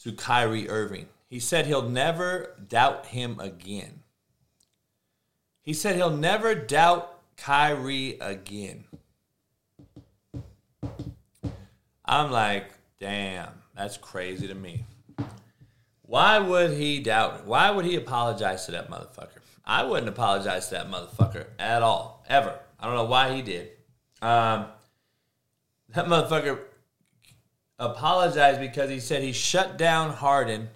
to 0.02 0.14
Kyrie 0.14 0.70
Irving. 0.70 1.08
He 1.30 1.42
said 1.42 1.66
he'll 1.66 1.90
never 1.90 2.56
doubt 2.66 3.08
him 3.08 3.42
again. 3.42 4.04
He 5.62 5.74
said 5.74 5.98
he'll 5.98 6.16
never 6.16 6.56
doubt 6.56 7.20
Kyrie 7.36 8.18
again. 8.22 8.86
I'm 12.06 12.32
like, 12.32 12.72
damn, 13.02 13.50
that's 13.78 13.98
crazy 13.98 14.48
to 14.48 14.56
me. 14.56 14.84
Why 16.02 16.40
would 16.40 16.72
he 16.72 17.00
doubt? 17.00 17.46
Why 17.46 17.70
would 17.70 17.86
he 17.86 17.96
apologize 17.96 18.66
to 18.66 18.72
that 18.72 18.90
motherfucker? 18.90 19.40
I 19.66 19.84
wouldn't 19.84 20.08
apologize 20.08 20.70
to 20.70 20.76
that 20.76 20.90
motherfucker 20.90 21.46
at 21.60 21.84
all, 21.84 22.26
ever. 22.28 22.58
I 22.80 22.86
don't 22.86 22.96
know 22.96 23.06
why 23.06 23.36
he 23.36 23.42
did. 23.42 23.70
Um, 24.22 24.68
that 25.90 26.06
motherfucker 26.06 26.60
apologized 27.78 28.60
because 28.60 28.90
he 28.90 29.00
said 29.00 29.22
he 29.22 29.34
shut 29.34 29.78
down 29.78 30.12
Harden, 30.12 30.70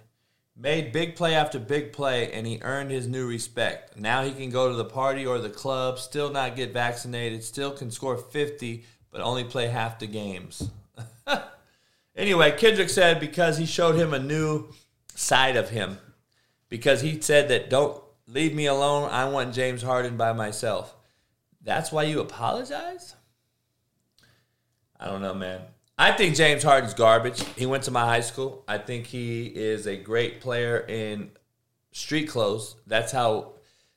made 0.56 0.92
big 0.92 1.16
play 1.16 1.34
after 1.34 1.58
big 1.58 1.92
play, 1.92 2.30
and 2.32 2.46
he 2.46 2.60
earned 2.62 2.90
his 2.90 3.08
new 3.08 3.26
respect. 3.26 3.96
Now 3.96 4.22
he 4.22 4.32
can 4.32 4.50
go 4.50 4.68
to 4.68 4.76
the 4.76 4.84
party 4.84 5.26
or 5.26 5.38
the 5.38 5.50
club, 5.50 5.98
still 5.98 6.30
not 6.30 6.54
get 6.54 6.72
vaccinated, 6.72 7.42
still 7.42 7.72
can 7.72 7.90
score 7.90 8.16
50, 8.16 8.84
but 9.10 9.22
only 9.22 9.44
play 9.44 9.68
half 9.68 9.98
the 9.98 10.06
games. 10.06 10.70
anyway, 12.16 12.52
Kendrick 12.52 12.90
said 12.90 13.20
because 13.20 13.58
he 13.58 13.66
showed 13.66 13.96
him 13.96 14.12
a 14.12 14.18
new 14.18 14.68
side 15.14 15.56
of 15.56 15.70
him, 15.70 15.98
because 16.68 17.00
he 17.00 17.20
said 17.20 17.48
that 17.48 17.70
don't 17.70 18.02
leave 18.26 18.54
me 18.54 18.66
alone, 18.66 19.10
I 19.10 19.28
want 19.28 19.54
James 19.54 19.82
Harden 19.82 20.16
by 20.16 20.32
myself. 20.32 20.94
That's 21.62 21.92
why 21.92 22.04
you 22.04 22.20
apologize? 22.20 23.14
I 24.98 25.06
don't 25.06 25.22
know, 25.22 25.34
man. 25.34 25.60
I 25.98 26.12
think 26.12 26.34
James 26.34 26.62
Harden's 26.62 26.94
garbage. 26.94 27.42
He 27.56 27.66
went 27.66 27.84
to 27.84 27.90
my 27.90 28.04
high 28.04 28.20
school. 28.20 28.64
I 28.66 28.78
think 28.78 29.06
he 29.06 29.46
is 29.46 29.86
a 29.86 29.96
great 29.96 30.40
player 30.40 30.78
in 30.78 31.30
street 31.92 32.28
clothes. 32.28 32.76
That's 32.86 33.12
how. 33.12 33.52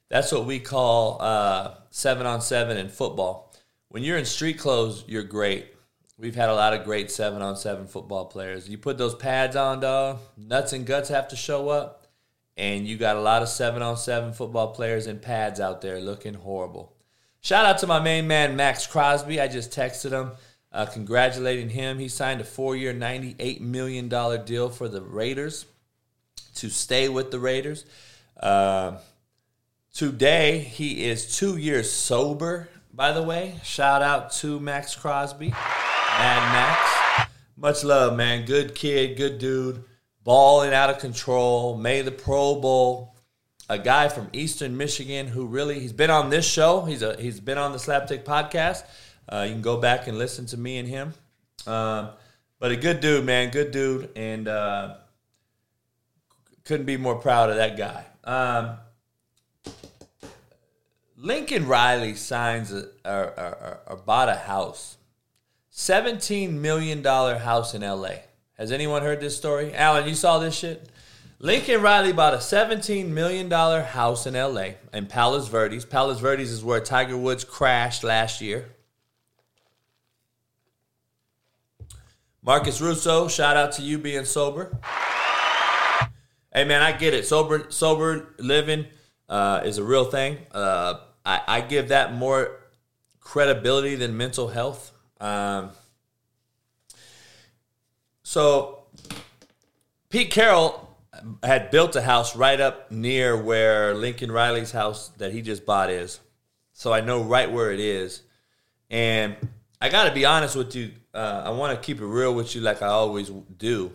That's 0.08 0.32
what 0.32 0.46
we 0.46 0.60
call 0.60 1.18
uh, 1.20 1.76
seven 1.90 2.28
on 2.28 2.42
seven 2.42 2.78
in 2.78 2.90
football. 2.90 3.54
When 3.90 4.04
you're 4.04 4.18
in 4.18 4.26
street 4.26 4.60
clothes, 4.60 5.04
you're 5.08 5.24
great. 5.24 5.74
We've 6.18 6.36
had 6.36 6.50
a 6.50 6.56
lot 6.56 6.74
of 6.74 6.86
great 6.86 7.12
seven 7.12 7.42
on 7.42 7.58
seven 7.58 7.88
football 7.88 8.26
players. 8.26 8.70
You 8.70 8.78
put 8.78 8.98
those 8.98 9.16
pads 9.16 9.56
on, 9.56 9.82
dog. 9.82 10.20
Nuts 10.38 10.74
and 10.74 10.86
guts 10.86 11.10
have 11.10 11.28
to 11.30 11.36
show 11.36 11.70
up, 11.70 12.08
and 12.56 12.88
you 12.88 12.98
got 12.98 13.18
a 13.18 13.22
lot 13.22 13.42
of 13.42 13.50
seven 13.50 13.82
on 13.82 13.98
seven 13.98 14.32
football 14.32 14.74
players 14.74 15.08
in 15.08 15.20
pads 15.20 15.60
out 15.60 15.82
there 15.82 16.00
looking 16.00 16.36
horrible. 16.36 16.94
Shout 17.42 17.66
out 17.66 17.80
to 17.80 17.88
my 17.88 18.00
main 18.00 18.28
man 18.28 18.56
Maxx 18.56 18.88
Crosby. 18.88 19.42
I 19.42 19.48
just 19.48 19.72
texted 19.72 20.12
him 20.12 20.32
uh, 20.76 20.86
congratulating 20.86 21.70
him. 21.70 22.00
He 22.00 22.10
signed 22.10 22.42
a 22.42 22.44
four 22.44 22.76
year, 22.76 22.94
$98 22.94 23.62
million 23.62 24.10
deal 24.10 24.70
for 24.70 24.90
the 24.90 25.02
Raiders 25.02 25.66
to 26.56 26.70
stay 26.70 27.08
with 27.08 27.32
the 27.32 27.40
Raiders. 27.40 27.86
Uh, 28.38 28.98
today, 29.94 30.60
he 30.60 31.06
is 31.06 31.38
two 31.38 31.56
years 31.56 31.90
sober, 31.90 32.68
by 32.96 33.12
the 33.12 33.22
way. 33.22 33.56
Shout 33.64 34.02
out 34.02 34.32
to 34.34 34.60
Maxx 34.60 34.96
Crosby, 34.96 35.50
Mad 35.50 36.52
Max. 36.54 37.30
Much 37.58 37.84
love, 37.84 38.16
man. 38.16 38.46
Good 38.46 38.76
kid, 38.76 39.18
good 39.18 39.38
dude. 39.38 39.84
Balling 40.24 40.74
out 40.74 40.90
of 40.90 41.00
control. 41.00 41.78
Made 41.78 42.06
the 42.06 42.12
Pro 42.12 42.60
Bowl. 42.60 43.16
A 43.68 43.78
guy 43.80 44.10
from 44.10 44.30
Eastern 44.32 44.78
Michigan 44.78 45.28
who 45.28 45.48
really 45.48 45.80
he's 45.80 45.94
been 45.94 46.12
on 46.12 46.30
this 46.30 46.46
show. 46.46 46.82
He's 46.82 47.02
a 47.02 47.20
he's 47.20 47.40
been 47.40 47.58
on 47.58 47.72
the 47.72 47.78
Slapdick 47.78 48.24
podcast. 48.24 48.84
Uh, 49.28 49.44
you 49.48 49.54
can 49.54 49.62
go 49.62 49.78
back 49.78 50.08
and 50.08 50.18
listen 50.18 50.46
to 50.48 50.58
me 50.58 50.78
and 50.78 50.88
him. 50.88 51.14
Um, 51.66 52.10
but 52.60 52.72
a 52.72 52.76
good 52.76 53.00
dude, 53.00 53.26
man, 53.26 53.50
good 53.50 53.72
dude, 53.72 54.12
and 54.16 54.48
uh, 54.48 54.96
couldn't 56.64 56.86
be 56.86 56.98
more 56.98 57.16
proud 57.16 57.50
of 57.50 57.56
that 57.56 57.76
guy. 57.76 58.06
Um, 58.24 58.78
Lincoln 61.26 61.68
Riley 61.68 62.14
signs 62.14 62.72
a, 62.72 62.88
or, 63.04 63.34
or, 63.36 63.80
or 63.88 63.96
bought 63.98 64.30
a 64.30 64.36
house, 64.36 64.98
seventeen 65.72 66.62
million 66.62 67.02
dollar 67.02 67.40
house 67.40 67.74
in 67.74 67.82
L.A. 67.82 68.22
Has 68.60 68.72
anyone 68.72 69.02
heard 69.02 69.22
this 69.22 69.36
story? 69.36 69.74
Alan, 69.74 70.08
you 70.08 70.14
saw 70.14 70.38
this 70.38 70.56
shit? 70.56 70.88
Lincoln 71.40 71.82
Riley 71.82 72.14
bought 72.14 72.34
a 72.34 72.38
$17 72.38 73.10
million 73.10 73.52
house 73.52 74.26
in 74.26 74.36
LA 74.36 74.76
in 74.94 75.08
Palos 75.08 75.50
Verdes. 75.50 75.84
Palos 75.84 76.22
Verdes 76.22 76.50
is 76.50 76.64
where 76.64 76.80
Tiger 76.80 77.18
Woods 77.18 77.44
crashed 77.44 78.06
last 78.06 78.40
year. 78.40 78.70
Marcus 82.42 82.80
Russo, 82.80 83.28
shout 83.28 83.58
out 83.58 83.74
to 83.74 83.82
you 83.82 83.98
being 83.98 84.24
sober. 84.24 84.80
Hey 86.54 86.64
man, 86.64 86.82
I 86.82 86.94
get 86.94 87.14
it. 87.14 87.26
Sober, 87.26 87.66
sober 87.70 88.34
living 88.38 88.86
uh, 89.28 89.62
is 89.66 89.78
a 89.78 89.84
real 89.84 90.06
thing. 90.06 90.38
Uh, 90.54 91.00
I, 91.26 91.42
I, 91.48 91.62
give 91.62 91.90
that 91.90 92.14
more 92.14 92.60
credibility 93.20 93.96
than 93.96 94.16
mental 94.16 94.48
health. 94.48 94.92
Um, 95.20 95.72
so, 98.24 98.84
Pete 100.10 100.32
Carroll 100.32 100.86
had 101.44 101.72
built 101.72 101.96
a 101.96 102.02
house 102.02 102.36
right 102.36 102.60
up 102.60 102.92
near 102.92 103.36
where 103.36 103.94
Lincoln 103.94 104.32
Riley's 104.32 104.72
house 104.72 105.10
that 105.18 105.32
he 105.32 105.42
just 105.42 105.66
bought 105.66 105.90
is. 105.90 106.20
So 106.74 106.94
I 106.94 107.02
know 107.02 107.24
right 107.24 107.52
where 107.52 107.72
it 107.72 107.80
is. 107.80 108.22
And 108.90 109.36
I 109.82 109.90
got 109.90 110.06
to 110.06 110.14
be 110.14 110.26
honest 110.26 110.56
with 110.56 110.76
you. 110.76 110.92
Uh, 111.14 111.44
I 111.46 111.50
want 111.52 111.76
to 111.76 111.86
keep 111.86 112.02
it 112.02 112.06
real 112.06 112.36
with 112.36 112.56
you, 112.56 112.62
like 112.62 112.82
I 112.82 112.88
always 112.88 113.30
do. 113.30 113.92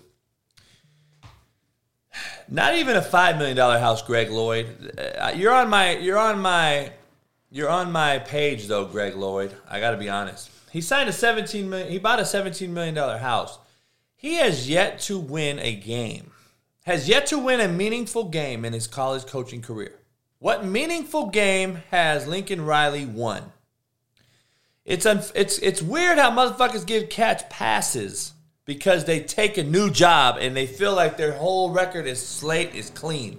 Not 2.48 2.74
even 2.74 2.96
a 2.96 3.02
five 3.02 3.36
million 3.38 3.56
dollar 3.56 3.78
house, 3.78 4.02
Greg 4.02 4.30
Lloyd. 4.30 4.98
Uh, 4.98 5.32
you're 5.36 5.52
on 5.52 5.68
my, 5.68 5.96
you're 5.98 6.18
on 6.18 6.40
my, 6.40 6.92
you're 7.50 7.68
on 7.68 7.92
my 7.92 8.18
page 8.18 8.66
though, 8.66 8.84
Greg 8.84 9.14
Lloyd. 9.16 9.54
I 9.68 9.80
got 9.80 9.90
to 9.90 9.96
be 9.96 10.08
honest. 10.08 10.50
He 10.70 10.80
signed 10.80 11.08
a 11.08 11.12
seventeen 11.12 11.68
million. 11.68 11.90
He 11.90 11.98
bought 11.98 12.20
a 12.20 12.24
seventeen 12.24 12.72
million 12.72 12.94
dollar 12.94 13.18
house. 13.18 13.58
He 14.16 14.34
has 14.34 14.68
yet 14.68 15.00
to 15.00 15.18
win 15.18 15.58
a 15.58 15.74
game. 15.74 16.30
Has 16.84 17.08
yet 17.08 17.26
to 17.26 17.38
win 17.38 17.60
a 17.60 17.68
meaningful 17.68 18.24
game 18.24 18.64
in 18.64 18.72
his 18.72 18.86
college 18.86 19.26
coaching 19.26 19.62
career. 19.62 19.94
What 20.38 20.64
meaningful 20.64 21.26
game 21.26 21.82
has 21.90 22.26
Lincoln 22.26 22.64
Riley 22.64 23.04
won? 23.04 23.52
It's 24.84 25.06
un- 25.06 25.22
it's 25.34 25.58
it's 25.58 25.82
weird 25.82 26.18
how 26.18 26.30
motherfuckers 26.30 26.86
give 26.86 27.10
catch 27.10 27.48
passes 27.50 28.32
because 28.64 29.04
they 29.04 29.20
take 29.20 29.58
a 29.58 29.64
new 29.64 29.90
job 29.90 30.36
and 30.40 30.56
they 30.56 30.66
feel 30.66 30.94
like 30.94 31.16
their 31.16 31.32
whole 31.32 31.70
record 31.70 32.06
is 32.06 32.24
slate 32.24 32.74
is 32.74 32.90
clean. 32.90 33.38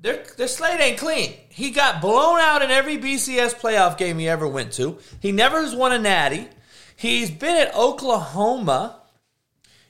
Their 0.00 0.24
their 0.36 0.48
slate 0.48 0.80
ain't 0.80 0.98
clean. 0.98 1.34
He 1.48 1.70
got 1.70 2.00
blown 2.00 2.38
out 2.38 2.62
in 2.62 2.70
every 2.70 2.98
BCS 2.98 3.54
playoff 3.54 3.98
game 3.98 4.18
he 4.18 4.28
ever 4.28 4.46
went 4.46 4.72
to. 4.74 4.98
He 5.20 5.32
never 5.32 5.60
has 5.60 5.74
won 5.74 5.92
a 5.92 5.98
natty. 5.98 6.48
He's 6.96 7.30
been 7.30 7.56
at 7.56 7.74
Oklahoma. 7.74 9.00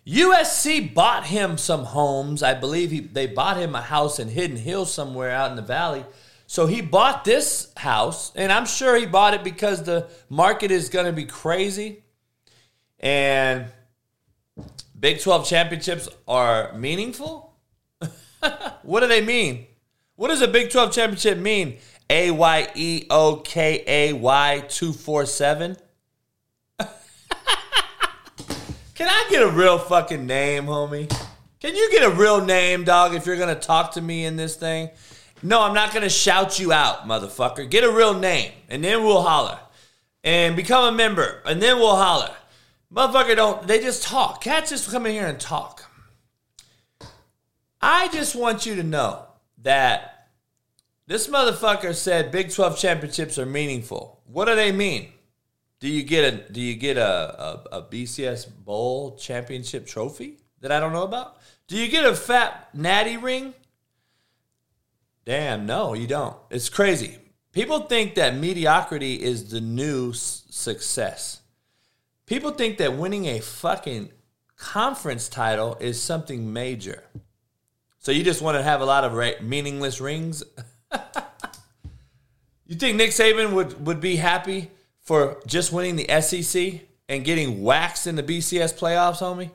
USC 0.06 0.94
bought 0.94 1.26
him 1.26 1.58
some 1.58 1.84
homes. 1.84 2.42
I 2.42 2.54
believe 2.54 2.90
he, 2.90 3.00
they 3.00 3.26
bought 3.26 3.58
him 3.58 3.74
a 3.74 3.82
house 3.82 4.18
in 4.18 4.28
Hidden 4.28 4.56
Hills 4.56 4.92
somewhere 4.92 5.30
out 5.30 5.50
in 5.50 5.56
the 5.56 5.62
valley. 5.62 6.04
So 6.46 6.66
he 6.66 6.80
bought 6.80 7.24
this 7.24 7.70
house, 7.76 8.32
and 8.34 8.50
I'm 8.50 8.64
sure 8.64 8.96
he 8.96 9.04
bought 9.04 9.34
it 9.34 9.44
because 9.44 9.82
the 9.82 10.08
market 10.30 10.70
is 10.70 10.88
going 10.88 11.04
to 11.04 11.12
be 11.12 11.26
crazy. 11.26 12.04
And 13.00 13.66
Big 14.98 15.20
12 15.20 15.46
championships 15.46 16.08
are 16.26 16.72
meaningful? 16.76 17.54
what 18.82 19.00
do 19.00 19.06
they 19.06 19.20
mean? 19.20 19.67
What 20.18 20.28
does 20.30 20.42
a 20.42 20.48
Big 20.48 20.70
12 20.70 20.92
championship 20.92 21.38
mean? 21.38 21.78
A 22.10 22.32
Y 22.32 22.68
E 22.74 23.06
O 23.08 23.36
K 23.36 23.84
A 23.86 24.12
Y 24.14 24.64
247? 24.68 25.76
Can 28.96 29.08
I 29.08 29.26
get 29.30 29.42
a 29.44 29.48
real 29.48 29.78
fucking 29.78 30.26
name, 30.26 30.64
homie? 30.64 31.08
Can 31.60 31.76
you 31.76 31.88
get 31.92 32.02
a 32.02 32.10
real 32.10 32.44
name, 32.44 32.82
dog, 32.82 33.14
if 33.14 33.26
you're 33.26 33.36
going 33.36 33.54
to 33.54 33.60
talk 33.60 33.92
to 33.92 34.00
me 34.00 34.24
in 34.24 34.34
this 34.34 34.56
thing? 34.56 34.90
No, 35.40 35.62
I'm 35.62 35.72
not 35.72 35.92
going 35.92 36.02
to 36.02 36.08
shout 36.08 36.58
you 36.58 36.72
out, 36.72 37.06
motherfucker. 37.06 37.70
Get 37.70 37.84
a 37.84 37.92
real 37.92 38.18
name, 38.18 38.50
and 38.68 38.82
then 38.82 39.04
we'll 39.04 39.22
holler. 39.22 39.60
And 40.24 40.56
become 40.56 40.92
a 40.92 40.96
member, 40.96 41.42
and 41.46 41.62
then 41.62 41.76
we'll 41.76 41.94
holler. 41.94 42.34
Motherfucker, 42.92 43.36
don't, 43.36 43.68
they 43.68 43.78
just 43.78 44.02
talk. 44.02 44.40
Cats 44.42 44.70
just 44.70 44.90
come 44.90 45.06
in 45.06 45.12
here 45.12 45.28
and 45.28 45.38
talk. 45.38 45.84
I 47.80 48.08
just 48.08 48.34
want 48.34 48.66
you 48.66 48.74
to 48.74 48.82
know 48.82 49.27
that 49.62 50.28
this 51.06 51.26
motherfucker 51.26 51.94
said 51.94 52.30
Big 52.30 52.52
12 52.52 52.78
championships 52.78 53.38
are 53.38 53.46
meaningful. 53.46 54.20
What 54.26 54.44
do 54.44 54.54
they 54.54 54.72
mean? 54.72 55.12
Do 55.80 55.88
you 55.88 56.02
get 56.02 56.34
a 56.34 56.52
do 56.52 56.60
you 56.60 56.74
get 56.74 56.96
a, 56.96 57.04
a, 57.72 57.78
a 57.78 57.82
BCS 57.82 58.48
bowl 58.64 59.16
championship 59.16 59.86
trophy 59.86 60.38
that 60.60 60.72
I 60.72 60.80
don't 60.80 60.92
know 60.92 61.04
about? 61.04 61.38
Do 61.66 61.76
you 61.76 61.88
get 61.88 62.04
a 62.04 62.14
fat 62.14 62.68
natty 62.74 63.16
ring? 63.16 63.54
Damn, 65.24 65.66
no, 65.66 65.94
you 65.94 66.06
don't. 66.06 66.36
It's 66.50 66.68
crazy. 66.68 67.18
People 67.52 67.80
think 67.80 68.14
that 68.14 68.34
mediocrity 68.34 69.14
is 69.14 69.50
the 69.50 69.60
new 69.60 70.10
s- 70.10 70.44
success. 70.50 71.40
People 72.26 72.50
think 72.50 72.78
that 72.78 72.96
winning 72.96 73.26
a 73.26 73.40
fucking 73.40 74.10
conference 74.56 75.28
title 75.28 75.76
is 75.80 76.02
something 76.02 76.52
major. 76.52 77.04
So 77.98 78.12
you 78.12 78.22
just 78.22 78.42
want 78.42 78.56
to 78.56 78.62
have 78.62 78.80
a 78.80 78.84
lot 78.84 79.04
of 79.04 79.12
ra- 79.12 79.40
meaningless 79.42 80.00
rings? 80.00 80.42
you 82.66 82.76
think 82.76 82.96
Nick 82.96 83.10
Saban 83.10 83.52
would, 83.52 83.86
would 83.86 84.00
be 84.00 84.16
happy 84.16 84.70
for 85.00 85.40
just 85.46 85.72
winning 85.72 85.96
the 85.96 86.20
SEC 86.20 86.82
and 87.08 87.24
getting 87.24 87.62
waxed 87.62 88.06
in 88.06 88.16
the 88.16 88.22
BCS 88.22 88.78
playoffs, 88.78 89.18
homie? 89.18 89.50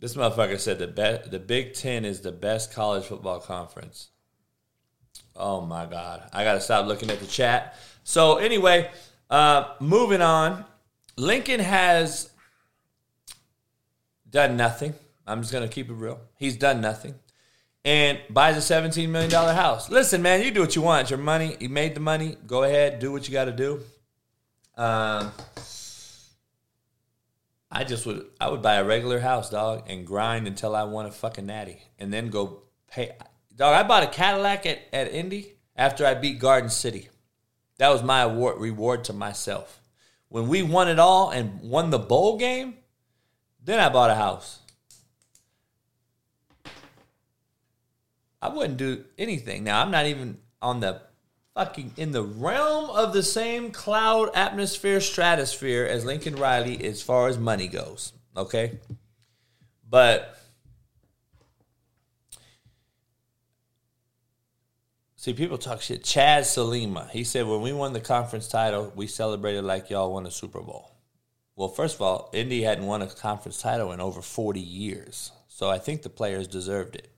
This 0.00 0.14
motherfucker 0.14 0.58
said 0.58 0.78
the 0.78 0.86
be- 0.86 1.30
the 1.30 1.38
Big 1.38 1.74
Ten 1.74 2.04
is 2.04 2.20
the 2.20 2.32
best 2.32 2.72
college 2.72 3.04
football 3.04 3.38
conference. 3.40 4.08
Oh 5.36 5.60
my 5.60 5.86
God. 5.86 6.28
I 6.32 6.44
got 6.44 6.54
to 6.54 6.60
stop 6.60 6.86
looking 6.86 7.10
at 7.10 7.20
the 7.20 7.26
chat. 7.26 7.76
So, 8.02 8.36
anyway, 8.36 8.90
uh, 9.28 9.74
moving 9.78 10.22
on. 10.22 10.64
Lincoln 11.16 11.60
has 11.60 12.30
done 14.28 14.56
nothing. 14.56 14.94
I'm 15.30 15.40
just 15.42 15.52
going 15.52 15.66
to 15.66 15.72
keep 15.72 15.88
it 15.88 15.94
real. 15.94 16.20
He's 16.36 16.56
done 16.56 16.80
nothing. 16.80 17.14
And 17.84 18.18
buys 18.28 18.56
a 18.56 18.74
$17 18.74 19.08
million 19.08 19.30
house. 19.30 19.88
Listen, 19.88 20.20
man, 20.20 20.42
you 20.42 20.50
do 20.50 20.60
what 20.60 20.76
you 20.76 20.82
want. 20.82 21.02
It's 21.02 21.10
your 21.10 21.18
money. 21.18 21.56
You 21.60 21.68
made 21.70 21.94
the 21.94 22.00
money. 22.00 22.36
Go 22.46 22.64
ahead. 22.64 22.98
Do 22.98 23.10
what 23.12 23.26
you 23.26 23.32
got 23.32 23.46
to 23.46 23.52
do. 23.52 23.80
Um, 24.76 25.32
I 27.70 27.84
just 27.84 28.04
would 28.04 28.26
I 28.40 28.48
would 28.48 28.62
buy 28.62 28.76
a 28.76 28.84
regular 28.84 29.20
house, 29.20 29.50
dog, 29.50 29.84
and 29.88 30.06
grind 30.06 30.46
until 30.46 30.74
I 30.74 30.82
won 30.84 31.06
a 31.06 31.10
fucking 31.10 31.46
natty, 31.46 31.82
and 31.98 32.12
then 32.12 32.28
go 32.28 32.62
pay. 32.90 33.12
Dog, 33.54 33.74
I 33.74 33.86
bought 33.86 34.02
a 34.02 34.08
Cadillac 34.08 34.66
at, 34.66 34.80
at 34.92 35.12
Indy 35.12 35.54
after 35.76 36.04
I 36.04 36.14
beat 36.14 36.38
Garden 36.40 36.70
City. 36.70 37.08
That 37.78 37.90
was 37.90 38.02
my 38.02 38.22
award 38.22 38.60
reward 38.60 39.04
to 39.04 39.12
myself. 39.12 39.80
When 40.28 40.48
we 40.48 40.62
won 40.62 40.88
it 40.88 40.98
all 40.98 41.30
and 41.30 41.60
won 41.60 41.90
the 41.90 41.98
bowl 41.98 42.38
game, 42.38 42.74
then 43.62 43.78
I 43.78 43.88
bought 43.88 44.10
a 44.10 44.14
house. 44.14 44.60
I 48.42 48.48
wouldn't 48.48 48.78
do 48.78 49.04
anything. 49.18 49.64
Now 49.64 49.82
I'm 49.82 49.90
not 49.90 50.06
even 50.06 50.38
on 50.62 50.80
the 50.80 51.02
fucking 51.54 51.92
in 51.96 52.12
the 52.12 52.22
realm 52.22 52.90
of 52.90 53.12
the 53.12 53.22
same 53.22 53.70
cloud 53.70 54.30
atmosphere 54.34 55.00
stratosphere 55.00 55.84
as 55.84 56.04
Lincoln 56.04 56.36
Riley 56.36 56.84
as 56.84 57.02
far 57.02 57.28
as 57.28 57.38
money 57.38 57.68
goes. 57.68 58.12
Okay. 58.36 58.78
But 59.88 60.38
see, 65.16 65.34
people 65.34 65.58
talk 65.58 65.82
shit. 65.82 66.04
Chaz 66.04 66.56
Salima, 66.56 67.10
he 67.10 67.24
said 67.24 67.46
when 67.46 67.60
we 67.60 67.72
won 67.72 67.92
the 67.92 68.00
conference 68.00 68.48
title, 68.48 68.92
we 68.94 69.06
celebrated 69.06 69.64
like 69.64 69.90
y'all 69.90 70.12
won 70.12 70.26
a 70.26 70.30
Super 70.30 70.60
Bowl. 70.60 70.94
Well, 71.56 71.68
first 71.68 71.96
of 71.96 72.02
all, 72.02 72.30
Indy 72.32 72.62
hadn't 72.62 72.86
won 72.86 73.02
a 73.02 73.06
conference 73.06 73.60
title 73.60 73.92
in 73.92 74.00
over 74.00 74.22
40 74.22 74.60
years. 74.60 75.32
So 75.48 75.68
I 75.68 75.78
think 75.78 76.00
the 76.00 76.08
players 76.08 76.46
deserved 76.46 76.96
it. 76.96 77.09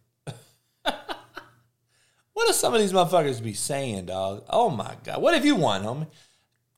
What 2.33 2.47
do 2.47 2.53
some 2.53 2.75
of 2.75 2.81
these 2.81 2.93
motherfuckers 2.93 3.43
be 3.43 3.55
saying, 3.55 4.07
dog? 4.07 4.45
Oh 4.49 4.71
my 4.71 4.97
God. 5.05 5.21
What 5.21 5.35
have 5.35 5.45
you 5.45 5.57
won, 5.57 5.83
homie? 5.83 6.07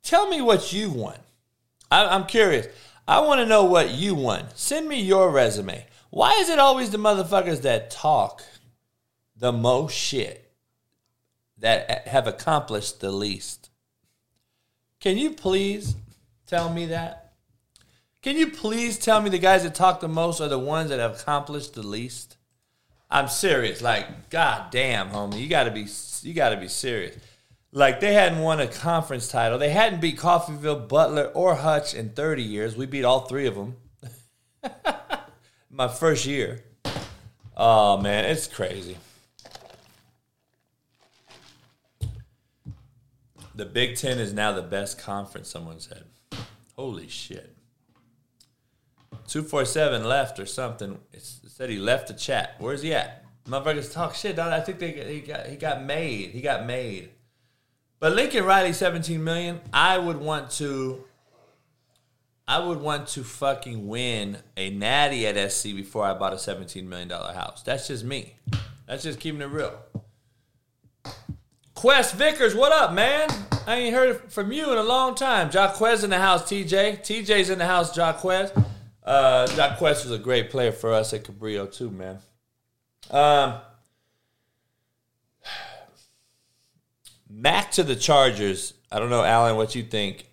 Tell 0.03 0.29
me 0.29 0.41
what 0.41 0.73
you 0.73 0.91
won. 0.91 1.17
I, 1.91 2.07
I'm 2.07 2.27
curious. 2.27 2.67
I 3.07 3.21
want 3.21 3.41
to 3.41 3.47
know 3.47 3.65
what 3.65 3.91
you 3.91 4.15
won. 4.15 4.47
Send 4.55 4.89
me 4.89 5.01
your 5.01 5.31
resume. 5.31 5.87
Why 6.11 6.33
is 6.35 6.49
it 6.49 6.59
always 6.59 6.91
the 6.91 6.99
motherfuckers 6.99 7.63
that 7.63 7.91
talk 7.91 8.43
the 9.37 9.53
most 9.53 9.95
shit 9.95 10.53
that 11.59 12.09
have 12.09 12.27
accomplished 12.27 13.01
the 13.01 13.11
least? 13.11 13.71
Can 15.01 15.19
you 15.19 15.31
please 15.31 15.97
tell 16.47 16.73
me 16.73 16.87
that? 16.87 17.33
Can 18.23 18.39
you 18.39 18.51
please 18.51 18.99
tell 18.99 19.21
me 19.21 19.29
the 19.29 19.39
guys 19.39 19.65
that 19.65 19.75
talk 19.75 20.01
the 20.01 20.09
most 20.09 20.41
are 20.41 20.49
the 20.49 20.59
ones 20.59 20.89
that 20.89 20.99
have 20.99 21.21
accomplished 21.21 21.75
the 21.75 21.83
least? 21.83 22.39
I'm 23.15 23.29
serious. 23.29 23.81
Like, 23.81 24.29
god 24.29 24.73
damn, 24.73 25.11
homie, 25.11 25.39
you 25.39 25.49
gotta 25.49 25.71
be 25.71 25.87
you 26.23 26.35
gotta 26.35 26.57
be 26.57 26.67
serious. 26.67 27.17
Like 27.71 28.01
they 28.01 28.13
hadn't 28.13 28.41
won 28.41 28.59
a 28.59 28.67
conference 28.67 29.29
title. 29.29 29.57
They 29.57 29.71
hadn't 29.71 30.01
beat 30.01 30.19
Coffeyville, 30.19 30.89
Butler, 30.89 31.27
or 31.27 31.55
Hutch 31.55 31.95
in 31.95 32.11
30 32.11 32.43
years. 32.43 32.77
We 32.77 32.87
beat 32.87 33.05
all 33.05 33.21
three 33.21 33.47
of 33.47 33.55
them. 33.55 33.77
My 35.71 35.87
first 35.87 36.27
year. 36.27 36.65
Oh 37.57 37.99
man, 37.99 38.25
it's 38.25 38.49
crazy. 38.49 38.97
The 43.55 43.65
Big 43.65 43.97
Ten 43.97 44.19
is 44.19 44.33
now 44.33 44.51
the 44.51 44.63
best 44.63 44.99
conference, 44.99 45.49
someone 45.49 45.79
said. 45.79 46.03
Holy 46.75 47.07
shit. 47.07 47.55
247 49.29 50.03
left 50.03 50.41
or 50.41 50.47
something. 50.47 50.99
It's, 51.13 51.41
it 51.44 51.44
said 51.55 51.71
he 51.71 51.79
left 51.79 52.09
the 52.09 52.15
chat. 52.15 52.57
Where's 52.59 52.83
he 52.83 52.93
at? 52.93 53.25
Motherfuckers 53.47 53.93
talk 53.93 54.17
shit, 54.17 54.35
dog. 54.35 54.53
I 54.53 54.59
think 54.59 54.81
they 54.81 54.91
he 54.91 55.21
got 55.21 55.47
he 55.47 55.55
got 55.55 55.85
made. 55.85 56.31
He 56.31 56.41
got 56.41 56.67
made. 56.67 57.11
But 58.01 58.15
Lincoln 58.15 58.45
Riley, 58.45 58.73
17 58.73 59.23
million. 59.23 59.61
I 59.73 59.97
would 59.97 60.17
want 60.17 60.51
to 60.53 61.05
I 62.49 62.59
would 62.59 62.81
want 62.81 63.07
to 63.09 63.23
fucking 63.23 63.87
win 63.87 64.39
a 64.57 64.71
natty 64.71 65.29
at 65.29 65.53
SC 65.53 65.67
before 65.67 66.05
I 66.05 66.15
bought 66.15 66.33
a 66.33 66.37
$17 66.37 66.85
million 66.87 67.09
house. 67.09 67.63
That's 67.63 67.87
just 67.87 68.05
me. 68.05 68.35
That's 68.89 69.05
just 69.05 69.21
keeping 69.21 69.41
it 69.41 69.47
real. 69.47 69.79
Quest 71.77 72.17
Vickers, 72.17 72.57
what 72.57 72.73
up, 72.73 72.93
man? 72.93 73.29
I 73.67 73.77
ain't 73.77 73.95
heard 73.95 74.33
from 74.33 74.51
you 74.51 74.73
in 74.73 74.79
a 74.79 74.83
long 74.83 75.15
time. 75.15 75.51
Jaquez 75.53 76.03
in 76.03 76.11
the 76.11 76.19
house, 76.19 76.43
TJ. 76.43 77.03
TJ's 77.03 77.49
in 77.49 77.59
the 77.59 77.67
house, 77.67 77.97
Jaquez. 77.97 78.53
Uh, 79.05 79.47
Jaquez 79.57 80.05
was 80.05 80.13
a 80.13 80.19
great 80.19 80.51
player 80.51 80.73
for 80.73 80.93
us 80.93 81.13
at 81.13 81.25
Cabrillo, 81.25 81.71
too, 81.71 81.91
man. 81.91 82.19
Um, 83.11 83.61
Mack 87.29 87.73
to 87.73 87.83
the 87.83 87.97
Chargers. 87.97 88.75
I 88.91 88.99
don't 88.99 89.11
know, 89.11 89.25
Alan, 89.25 89.57
what 89.57 89.75
you 89.75 89.83
think. 89.83 90.27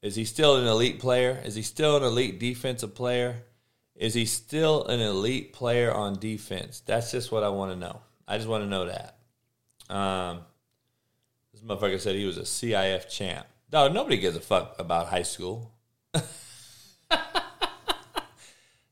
Is 0.00 0.14
he 0.14 0.24
still 0.24 0.56
an 0.56 0.66
elite 0.66 1.00
player? 1.00 1.42
Is 1.44 1.56
he 1.56 1.62
still 1.62 1.96
an 1.96 2.04
elite 2.04 2.38
defensive 2.38 2.94
player? 2.94 3.42
Is 3.96 4.14
he 4.14 4.24
still 4.24 4.86
an 4.86 5.00
elite 5.00 5.52
player 5.52 5.92
on 5.92 6.18
defense? 6.18 6.80
That's 6.86 7.10
just 7.10 7.32
what 7.32 7.42
I 7.42 7.48
want 7.48 7.72
to 7.72 7.78
know. 7.78 8.00
I 8.28 8.36
just 8.36 8.48
want 8.48 8.62
to 8.64 8.68
know 8.68 8.86
that. 8.86 9.16
Um, 9.94 10.40
this 11.52 11.62
motherfucker 11.62 12.00
said 12.00 12.14
he 12.14 12.24
was 12.24 12.38
a 12.38 12.42
CIF 12.42 13.08
champ. 13.08 13.46
No, 13.72 13.88
nobody 13.88 14.18
gives 14.18 14.36
a 14.36 14.40
fuck 14.40 14.76
about 14.78 15.08
high 15.08 15.22
school. 15.22 15.72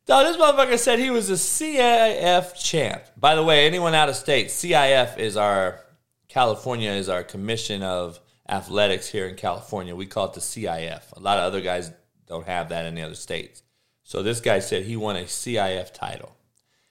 No, 0.07 0.23
this 0.23 0.37
motherfucker 0.37 0.79
said 0.79 0.99
he 0.99 1.09
was 1.09 1.31
a 1.31 1.35
CIF 1.35 2.55
champ. 2.63 3.05
By 3.17 3.35
the 3.35 3.43
way, 3.43 3.67
anyone 3.67 3.95
out 3.95 4.11
of 4.11 4.17
state, 4.17 4.49
CIF 4.49 5.19
is 5.19 5.37
our 5.37 5.81
California 6.29 6.91
is 6.91 7.09
our 7.09 7.23
commission 7.23 7.83
of 7.83 8.21
athletics 8.47 9.09
here 9.09 9.27
in 9.27 9.37
California. 9.37 9.95
We 9.95 10.07
call 10.07 10.27
it 10.27 10.35
the 10.35 10.41
CIF. 10.41 11.13
A 11.13 11.21
lot 11.21 11.39
of 11.39 11.45
other 11.45 11.63
guys 11.63 11.91
don't 12.27 12.47
have 12.47 12.69
that 12.69 12.85
in 12.85 12.95
the 12.95 13.03
other 13.03 13.15
states. 13.15 13.63
So 14.03 14.23
this 14.23 14.41
guy 14.41 14.59
said 14.59 14.85
he 14.85 14.97
won 14.97 15.17
a 15.17 15.23
CIF 15.23 15.95
title. 15.95 16.37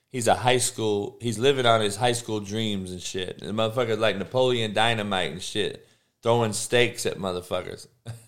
He's 0.10 0.28
a 0.28 0.36
high 0.36 0.58
school. 0.58 1.18
He's 1.22 1.38
living 1.38 1.68
on 1.68 1.82
his 1.82 1.98
high 1.98 2.14
school 2.14 2.40
dreams 2.40 2.92
and 2.92 3.02
shit. 3.02 3.40
The 3.40 3.48
motherfucker's 3.48 4.00
like 4.00 4.18
Napoleon 4.18 4.74
Dynamite 4.74 5.32
and 5.32 5.42
shit, 5.42 5.88
throwing 6.24 6.54
stakes 6.54 7.06
at 7.06 7.20
motherfuckers. 7.20 7.88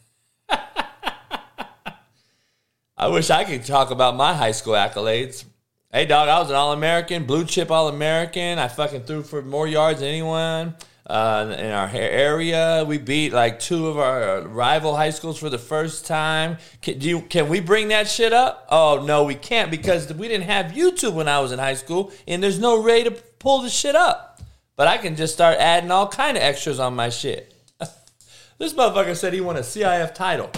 I 2.97 3.09
wish 3.09 3.29
I 3.29 3.43
could 3.43 3.65
talk 3.65 3.91
about 3.91 4.15
my 4.15 4.33
high 4.33 4.51
school 4.51 4.73
accolades. 4.73 5.43
Hey, 5.91 6.05
dog, 6.05 6.29
I 6.29 6.39
was 6.39 6.49
an 6.49 6.55
All 6.55 6.71
American, 6.71 7.25
blue 7.25 7.43
chip 7.43 7.69
All 7.69 7.89
American. 7.89 8.57
I 8.57 8.69
fucking 8.69 9.01
threw 9.01 9.21
for 9.21 9.41
more 9.41 9.67
yards 9.67 9.99
than 9.99 10.07
anyone 10.07 10.75
uh, 11.05 11.55
in 11.59 11.71
our 11.71 11.89
area. 11.93 12.85
We 12.87 12.97
beat 12.97 13.33
like 13.33 13.59
two 13.59 13.87
of 13.87 13.97
our 13.97 14.47
rival 14.47 14.95
high 14.95 15.09
schools 15.09 15.37
for 15.37 15.49
the 15.49 15.57
first 15.57 16.05
time. 16.05 16.55
Can, 16.81 17.01
you, 17.01 17.19
can 17.23 17.49
we 17.49 17.59
bring 17.59 17.89
that 17.89 18.07
shit 18.07 18.31
up? 18.31 18.65
Oh, 18.69 19.03
no, 19.05 19.25
we 19.25 19.35
can't 19.35 19.69
because 19.69 20.13
we 20.13 20.29
didn't 20.29 20.47
have 20.47 20.67
YouTube 20.67 21.15
when 21.15 21.27
I 21.27 21.41
was 21.41 21.51
in 21.51 21.59
high 21.59 21.73
school, 21.73 22.13
and 22.25 22.41
there's 22.41 22.59
no 22.59 22.79
way 22.79 23.03
to 23.03 23.11
pull 23.11 23.61
the 23.61 23.69
shit 23.69 23.97
up. 23.97 24.41
But 24.77 24.87
I 24.87 24.99
can 24.99 25.17
just 25.17 25.33
start 25.33 25.57
adding 25.59 25.91
all 25.91 26.07
kind 26.07 26.37
of 26.37 26.43
extras 26.43 26.79
on 26.79 26.95
my 26.95 27.09
shit. 27.09 27.53
this 28.57 28.73
motherfucker 28.73 29.17
said 29.17 29.33
he 29.33 29.41
won 29.41 29.57
a 29.57 29.63
CIF 29.63 30.15
title. 30.15 30.49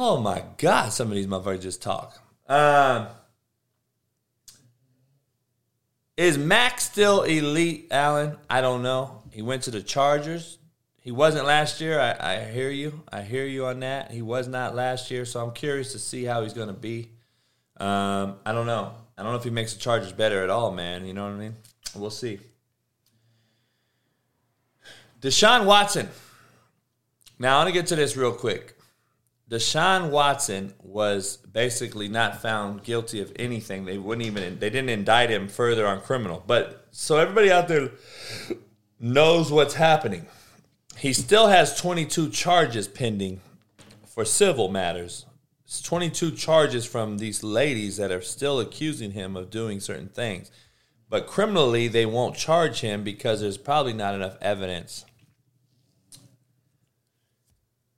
Oh 0.00 0.20
my 0.20 0.44
God, 0.58 0.92
some 0.92 1.08
of 1.08 1.16
these 1.16 1.26
motherfuckers 1.26 1.62
just 1.62 1.82
talk. 1.82 2.22
Um, 2.48 3.08
is 6.16 6.38
Max 6.38 6.84
still 6.84 7.24
elite, 7.24 7.88
Allen? 7.90 8.36
I 8.48 8.60
don't 8.60 8.84
know. 8.84 9.22
He 9.32 9.42
went 9.42 9.64
to 9.64 9.72
the 9.72 9.82
Chargers. 9.82 10.58
He 11.00 11.10
wasn't 11.10 11.46
last 11.46 11.80
year. 11.80 11.98
I, 11.98 12.34
I 12.34 12.44
hear 12.44 12.70
you. 12.70 13.02
I 13.10 13.22
hear 13.22 13.44
you 13.44 13.66
on 13.66 13.80
that. 13.80 14.12
He 14.12 14.22
was 14.22 14.46
not 14.46 14.76
last 14.76 15.10
year, 15.10 15.24
so 15.24 15.44
I'm 15.44 15.52
curious 15.52 15.90
to 15.90 15.98
see 15.98 16.22
how 16.22 16.44
he's 16.44 16.54
going 16.54 16.68
to 16.68 16.74
be. 16.74 17.10
Um, 17.78 18.36
I 18.46 18.52
don't 18.52 18.66
know. 18.66 18.92
I 19.16 19.24
don't 19.24 19.32
know 19.32 19.38
if 19.38 19.44
he 19.44 19.50
makes 19.50 19.74
the 19.74 19.80
Chargers 19.80 20.12
better 20.12 20.44
at 20.44 20.48
all, 20.48 20.70
man. 20.70 21.06
You 21.06 21.12
know 21.12 21.24
what 21.24 21.32
I 21.32 21.38
mean? 21.38 21.56
We'll 21.96 22.10
see. 22.10 22.38
Deshaun 25.20 25.64
Watson. 25.64 26.08
Now, 27.40 27.56
I 27.56 27.64
want 27.64 27.68
to 27.70 27.72
get 27.72 27.88
to 27.88 27.96
this 27.96 28.16
real 28.16 28.30
quick. 28.30 28.77
Deshaun 29.48 30.10
Watson 30.10 30.74
was 30.82 31.38
basically 31.38 32.08
not 32.08 32.42
found 32.42 32.82
guilty 32.82 33.20
of 33.22 33.32
anything. 33.36 33.86
They 33.86 33.96
wouldn't 33.96 34.26
even 34.26 34.58
they 34.58 34.68
didn't 34.68 34.90
indict 34.90 35.30
him 35.30 35.48
further 35.48 35.86
on 35.86 36.02
criminal. 36.02 36.44
But 36.46 36.86
so 36.90 37.16
everybody 37.16 37.50
out 37.50 37.68
there 37.68 37.92
knows 39.00 39.50
what's 39.50 39.74
happening. 39.74 40.26
He 40.98 41.12
still 41.12 41.46
has 41.46 41.80
22 41.80 42.28
charges 42.30 42.88
pending 42.88 43.40
for 44.06 44.24
civil 44.24 44.68
matters. 44.68 45.24
It's 45.64 45.80
22 45.80 46.32
charges 46.32 46.84
from 46.84 47.18
these 47.18 47.42
ladies 47.42 47.96
that 47.96 48.10
are 48.10 48.20
still 48.20 48.60
accusing 48.60 49.12
him 49.12 49.36
of 49.36 49.50
doing 49.50 49.80
certain 49.80 50.08
things. 50.08 50.50
But 51.08 51.26
criminally, 51.26 51.88
they 51.88 52.04
won't 52.04 52.36
charge 52.36 52.80
him 52.80 53.02
because 53.02 53.40
there's 53.40 53.56
probably 53.56 53.92
not 53.94 54.14
enough 54.14 54.36
evidence. 54.42 55.06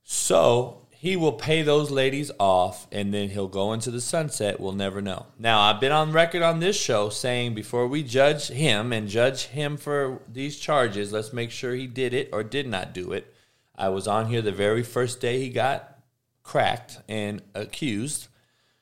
So 0.03 0.80
he 1.03 1.17
will 1.17 1.33
pay 1.33 1.63
those 1.63 1.91
ladies 1.91 2.31
off 2.39 2.87
and 2.93 3.15
then 3.15 3.31
he'll 3.31 3.49
go 3.49 3.73
into 3.73 3.91
the 3.91 4.03
sunset. 4.03 4.61
We'll 4.61 4.75
never 4.75 5.01
know. 5.01 5.29
Now, 5.39 5.63
I've 5.63 5.81
been 5.81 5.93
on 5.93 6.13
record 6.13 6.43
on 6.43 6.61
this 6.61 6.79
show 6.79 7.09
saying 7.09 7.55
before 7.55 7.87
we 7.87 8.03
judge 8.03 8.49
him 8.49 8.93
and 8.93 9.09
judge 9.09 9.47
him 9.47 9.79
for 9.79 10.21
these 10.31 10.59
charges, 10.59 11.11
let's 11.11 11.33
make 11.33 11.53
sure 11.53 11.73
he 11.73 11.87
did 11.87 12.13
it 12.13 12.29
or 12.35 12.43
did 12.43 12.69
not 12.69 12.93
do 12.93 13.13
it. 13.13 13.35
I 13.75 13.89
was 13.89 14.07
on 14.07 14.27
here 14.27 14.43
the 14.43 14.53
very 14.53 14.83
first 14.83 15.23
day 15.23 15.41
he 15.41 15.49
got 15.49 16.01
cracked 16.43 16.99
and 17.09 17.41
accused. 17.55 18.29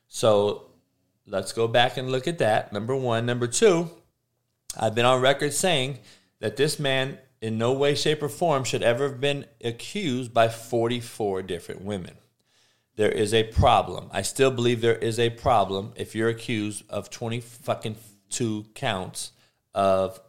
So 0.09 0.73
let's 1.25 1.53
go 1.53 1.69
back 1.69 1.97
and 1.97 2.11
look 2.11 2.27
at 2.27 2.39
that. 2.39 2.73
Number 2.73 2.97
one. 2.97 3.27
Number 3.27 3.47
two, 3.47 3.91
I've 4.77 4.97
been 4.97 5.07
on 5.07 5.21
record 5.21 5.53
saying 5.53 6.01
that 6.41 6.57
this 6.57 6.81
man 6.81 7.19
in 7.41 7.59
no 7.59 7.72
way, 7.72 7.95
shape, 7.95 8.22
or 8.22 8.28
form 8.28 8.64
should 8.64 8.82
ever 8.82 9.09
have 9.09 9.20
been 9.20 9.47
accused 9.62 10.34
by 10.34 10.49
44 10.49 11.43
different 11.43 11.82
women. 11.82 12.14
There 12.97 13.11
is 13.12 13.32
a 13.32 13.45
problem. 13.45 14.11
I 14.12 14.22
still 14.22 14.51
believe 14.51 14.80
there 14.80 14.97
is 14.97 15.20
a 15.20 15.30
problem 15.30 15.93
if 15.95 16.14
you're 16.16 16.28
accused 16.28 16.82
of 16.89 17.11
20 17.11 17.41
fucking 17.41 17.97
two 18.28 18.66
counts 18.74 19.32
of 19.72 20.20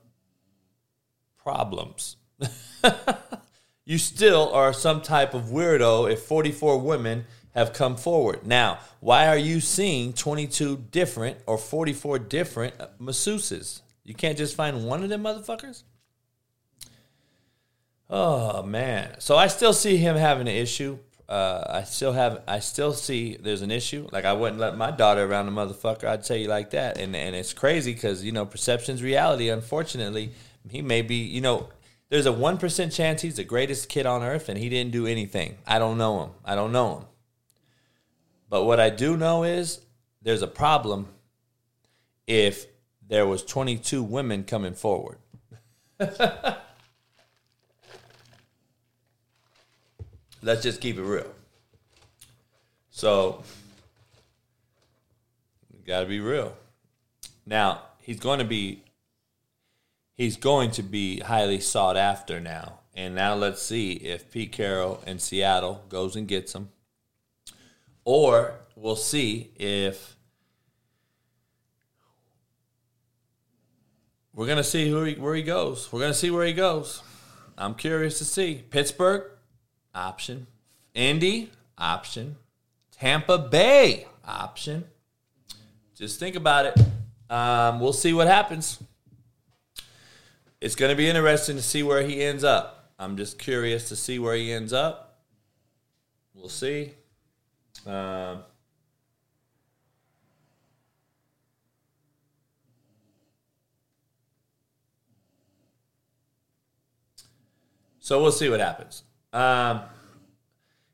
problems. 1.37 2.17
you 3.85 3.97
still 3.97 4.51
are 4.53 4.71
some 4.71 5.01
type 5.01 5.33
of 5.33 5.45
weirdo 5.45 6.11
if 6.11 6.21
44 6.21 6.79
women 6.79 7.25
have 7.55 7.73
come 7.73 7.97
forward. 7.97 8.45
Now, 8.45 8.79
why 8.99 9.27
are 9.27 9.37
you 9.37 9.59
seeing 9.59 10.13
22 10.13 10.85
different 10.91 11.39
or 11.47 11.57
44 11.57 12.19
different 12.19 12.75
masseuses? 13.01 13.81
You 14.03 14.13
can't 14.13 14.37
just 14.37 14.55
find 14.55 14.85
one 14.85 15.03
of 15.03 15.09
them 15.09 15.23
motherfuckers? 15.23 15.83
Oh 18.09 18.63
man. 18.63 19.19
So 19.19 19.37
I 19.37 19.47
still 19.47 19.73
see 19.73 19.97
him 19.97 20.15
having 20.15 20.47
an 20.47 20.55
issue. 20.55 20.97
Uh, 21.27 21.63
I 21.69 21.83
still 21.83 22.13
have 22.13 22.41
I 22.47 22.59
still 22.59 22.93
see 22.93 23.37
there's 23.39 23.61
an 23.61 23.69
issue. 23.69 24.07
Like 24.11 24.25
I 24.25 24.33
wouldn't 24.33 24.59
let 24.59 24.75
my 24.77 24.89
daughter 24.89 25.23
around 25.25 25.45
the 25.45 25.51
motherfucker. 25.51 26.05
I'd 26.05 26.23
tell 26.23 26.37
you 26.37 26.47
like 26.47 26.71
that. 26.71 26.97
And 26.97 27.15
and 27.15 27.35
it's 27.35 27.53
crazy 27.53 27.93
because 27.93 28.23
you 28.23 28.31
know 28.31 28.45
perception's 28.45 29.03
reality. 29.03 29.49
Unfortunately, 29.49 30.31
he 30.69 30.81
may 30.81 31.03
be 31.03 31.17
you 31.17 31.41
know 31.41 31.69
there's 32.09 32.25
a 32.25 32.33
one 32.33 32.57
percent 32.57 32.91
chance 32.91 33.21
he's 33.21 33.35
the 33.35 33.43
greatest 33.43 33.89
kid 33.89 34.07
on 34.07 34.23
earth 34.23 34.49
and 34.49 34.57
he 34.57 34.69
didn't 34.69 34.91
do 34.91 35.05
anything. 35.05 35.57
I 35.67 35.77
don't 35.77 35.99
know 35.99 36.23
him. 36.23 36.29
I 36.43 36.55
don't 36.55 36.71
know 36.71 36.97
him. 36.97 37.05
But 38.49 38.63
what 38.63 38.79
I 38.79 38.89
do 38.89 39.15
know 39.15 39.43
is 39.43 39.81
there's 40.23 40.41
a 40.41 40.47
problem 40.47 41.09
if 42.25 42.65
there 43.07 43.27
was 43.27 43.43
22 43.43 44.01
women 44.01 44.43
coming 44.43 44.73
forward. 44.73 45.19
Let's 50.41 50.63
just 50.63 50.81
keep 50.81 50.97
it 50.97 51.03
real. 51.03 51.31
So, 52.89 53.43
got 55.85 56.01
to 56.01 56.05
be 56.05 56.19
real. 56.19 56.55
Now, 57.45 57.81
he's 57.99 58.19
going 58.19 58.39
to 58.39 58.45
be 58.45 58.83
he's 60.15 60.37
going 60.37 60.71
to 60.71 60.83
be 60.83 61.19
highly 61.19 61.59
sought 61.59 61.97
after 61.97 62.39
now. 62.39 62.79
And 62.95 63.15
now 63.15 63.33
let's 63.33 63.61
see 63.61 63.93
if 63.93 64.29
Pete 64.29 64.51
Carroll 64.51 65.01
in 65.07 65.19
Seattle 65.19 65.83
goes 65.87 66.15
and 66.15 66.27
gets 66.27 66.53
him. 66.53 66.69
Or 68.03 68.55
we'll 68.75 68.97
see 68.97 69.51
if 69.55 70.15
we're 74.33 74.45
going 74.45 74.57
to 74.57 74.63
see 74.63 74.89
who 74.89 75.03
he, 75.03 75.13
where 75.15 75.35
he 75.35 75.43
goes. 75.43 75.91
We're 75.91 76.01
going 76.01 76.11
to 76.11 76.17
see 76.17 76.29
where 76.29 76.45
he 76.45 76.53
goes. 76.53 77.01
I'm 77.57 77.73
curious 77.73 78.17
to 78.17 78.25
see. 78.25 78.63
Pittsburgh, 78.69 79.23
option. 79.99 80.47
Indy, 80.93 81.51
option. 81.77 82.37
Tampa 82.91 83.37
Bay, 83.37 84.07
option. 84.25 84.85
Just 85.95 86.19
think 86.19 86.35
about 86.35 86.65
it. 86.65 86.79
Um, 87.29 87.79
we'll 87.79 87.93
see 87.93 88.13
what 88.13 88.27
happens. 88.27 88.81
It's 90.61 90.75
going 90.75 90.89
to 90.89 90.95
be 90.95 91.07
interesting 91.07 91.55
to 91.57 91.61
see 91.61 91.83
where 91.83 92.01
he 92.01 92.21
ends 92.23 92.43
up. 92.43 92.91
I'm 92.97 93.17
just 93.17 93.37
curious 93.37 93.89
to 93.89 93.95
see 93.95 94.19
where 94.19 94.35
he 94.35 94.51
ends 94.51 94.73
up. 94.73 95.21
We'll 96.33 96.49
see. 96.49 96.93
Um, 97.85 98.43
so 107.99 108.21
we'll 108.21 108.31
see 108.31 108.49
what 108.49 108.59
happens. 108.59 109.03
Um, 109.33 109.81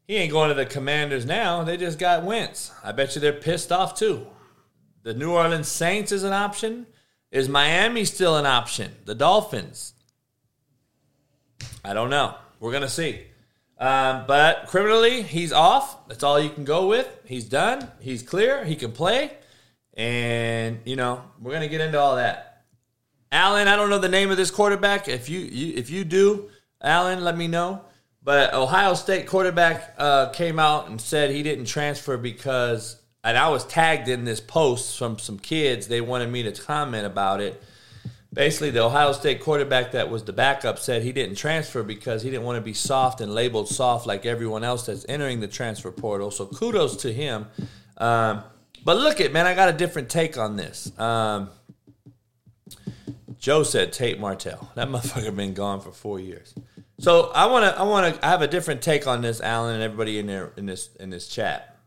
he 0.08 0.16
ain't 0.18 0.32
going 0.32 0.50
to 0.50 0.56
the 0.56 0.66
Commanders 0.66 1.26
now. 1.26 1.64
They 1.64 1.78
just 1.78 1.98
got 1.98 2.24
Wentz. 2.24 2.72
I 2.84 2.92
bet 2.92 3.16
you 3.16 3.22
they're 3.22 3.34
pissed 3.34 3.72
off 3.72 3.98
too. 3.98 4.28
The 5.04 5.14
New 5.14 5.32
Orleans 5.32 5.68
Saints 5.68 6.12
is 6.12 6.24
an 6.24 6.34
option. 6.34 6.88
Is 7.32 7.50
Miami 7.50 8.06
still 8.06 8.38
an 8.38 8.46
option? 8.46 8.92
The 9.06 9.16
Dolphins. 9.16 9.94
I 11.84 11.94
don't 11.94 12.10
know. 12.10 12.36
We're 12.60 12.72
gonna 12.72 12.90
see. 12.90 13.22
Um, 13.78 14.24
but 14.26 14.68
criminally, 14.68 15.22
he's 15.22 15.52
off. 15.52 16.08
That's 16.08 16.24
all 16.24 16.40
you 16.40 16.50
can 16.50 16.64
go 16.64 16.88
with. 16.88 17.20
He's 17.26 17.46
done. 17.46 17.92
He's 18.00 18.24
clear. 18.24 18.64
He 18.64 18.76
can 18.76 18.92
play. 18.92 19.32
And 19.96 20.80
you 20.86 20.96
know 20.96 21.24
we're 21.42 21.54
gonna 21.54 21.68
get 21.68 21.82
into 21.82 22.00
all 22.00 22.16
that. 22.16 22.64
Allen, 23.32 23.68
I 23.68 23.76
don't 23.76 23.90
know 23.90 24.00
the 24.00 24.10
name 24.10 24.32
of 24.32 24.38
this 24.38 24.52
quarterback. 24.52 25.08
If 25.08 25.30
you, 25.30 25.40
you 25.40 25.74
if 25.76 25.90
you 25.90 26.04
do, 26.04 26.50
Allen, 26.82 27.24
let 27.24 27.38
me 27.38 27.48
know. 27.48 27.82
But 28.26 28.56
Ohio 28.56 28.96
State 28.96 29.28
quarterback 29.28 29.94
uh, 30.00 30.30
came 30.30 30.58
out 30.58 30.90
and 30.90 31.00
said 31.00 31.30
he 31.30 31.44
didn't 31.44 31.66
transfer 31.66 32.18
because, 32.18 33.00
and 33.24 33.38
I 33.38 33.50
was 33.50 33.64
tagged 33.68 34.10
in 34.10 34.26
this 34.26 34.40
post 34.40 34.98
from 34.98 35.20
some 35.20 35.38
kids. 35.38 35.88
They 35.88 36.02
wanted 36.02 36.32
me 36.32 36.42
to 36.42 36.52
comment 36.52 37.06
about 37.06 37.40
it. 37.40 37.62
Basically, 38.34 38.72
the 38.72 38.82
Ohio 38.82 39.12
State 39.12 39.42
quarterback 39.42 39.92
that 39.92 40.10
was 40.10 40.24
the 40.24 40.34
backup 40.34 40.80
said 40.80 41.04
he 41.04 41.12
didn't 41.12 41.36
transfer 41.36 41.84
because 41.84 42.24
he 42.24 42.32
didn't 42.32 42.46
want 42.46 42.58
to 42.58 42.62
be 42.62 42.74
soft 42.74 43.22
and 43.22 43.32
labeled 43.32 43.70
soft 43.70 44.08
like 44.08 44.26
everyone 44.26 44.64
else 44.64 44.88
that's 44.88 45.06
entering 45.08 45.40
the 45.40 45.48
transfer 45.48 45.92
portal. 45.92 46.32
So 46.32 46.48
kudos 46.48 46.98
to 47.04 47.14
him. 47.14 47.46
Um, 47.98 48.44
but 48.84 48.98
look 48.98 49.22
at 49.22 49.34
man, 49.34 49.46
I 49.46 49.54
got 49.54 49.70
a 49.70 49.74
different 49.74 50.10
take 50.10 50.36
on 50.36 50.56
this. 50.56 50.92
Um, 51.00 51.52
Joe 53.38 53.62
said 53.62 53.94
Tate 53.94 54.20
Martell. 54.20 54.72
That 54.74 54.88
motherfucker 54.90 55.34
been 55.36 55.54
gone 55.54 55.80
for 55.80 55.92
four 55.92 56.20
years. 56.20 56.56
So 57.00 57.32
I 57.36 57.48
want 57.48 57.66
to, 57.66 57.80
I 57.80 57.84
want 57.84 58.16
to, 58.16 58.26
I 58.26 58.30
have 58.30 58.42
a 58.42 58.48
different 58.48 58.82
take 58.82 59.06
on 59.06 59.22
this, 59.22 59.42
Alan, 59.42 59.76
and 59.76 59.84
everybody 59.84 60.18
in 60.20 60.28
there 60.28 60.54
in 60.56 60.66
this 60.66 60.90
in 61.00 61.10
this 61.10 61.28
chat. 61.28 61.78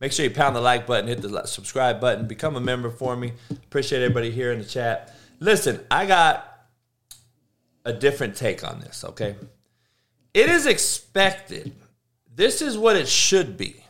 Make 0.00 0.12
sure 0.12 0.24
you 0.24 0.30
pound 0.30 0.56
the 0.56 0.60
like 0.60 0.86
button, 0.86 1.06
hit 1.06 1.22
the 1.22 1.46
subscribe 1.46 2.00
button, 2.00 2.26
become 2.26 2.56
a 2.56 2.60
member 2.60 2.90
for 2.90 3.16
me. 3.16 3.32
Appreciate 3.50 4.02
everybody 4.02 4.30
here 4.30 4.52
in 4.52 4.58
the 4.58 4.64
chat. 4.64 5.14
Listen, 5.38 5.80
I 5.90 6.06
got 6.06 6.48
a 7.84 7.92
different 7.92 8.36
take 8.36 8.64
on 8.68 8.80
this, 8.80 9.04
okay? 9.04 9.36
It 10.34 10.48
is 10.48 10.66
expected. 10.66 11.72
This 12.34 12.62
is 12.62 12.78
what 12.78 12.96
it 12.96 13.06
should 13.06 13.56
be. 13.56 13.84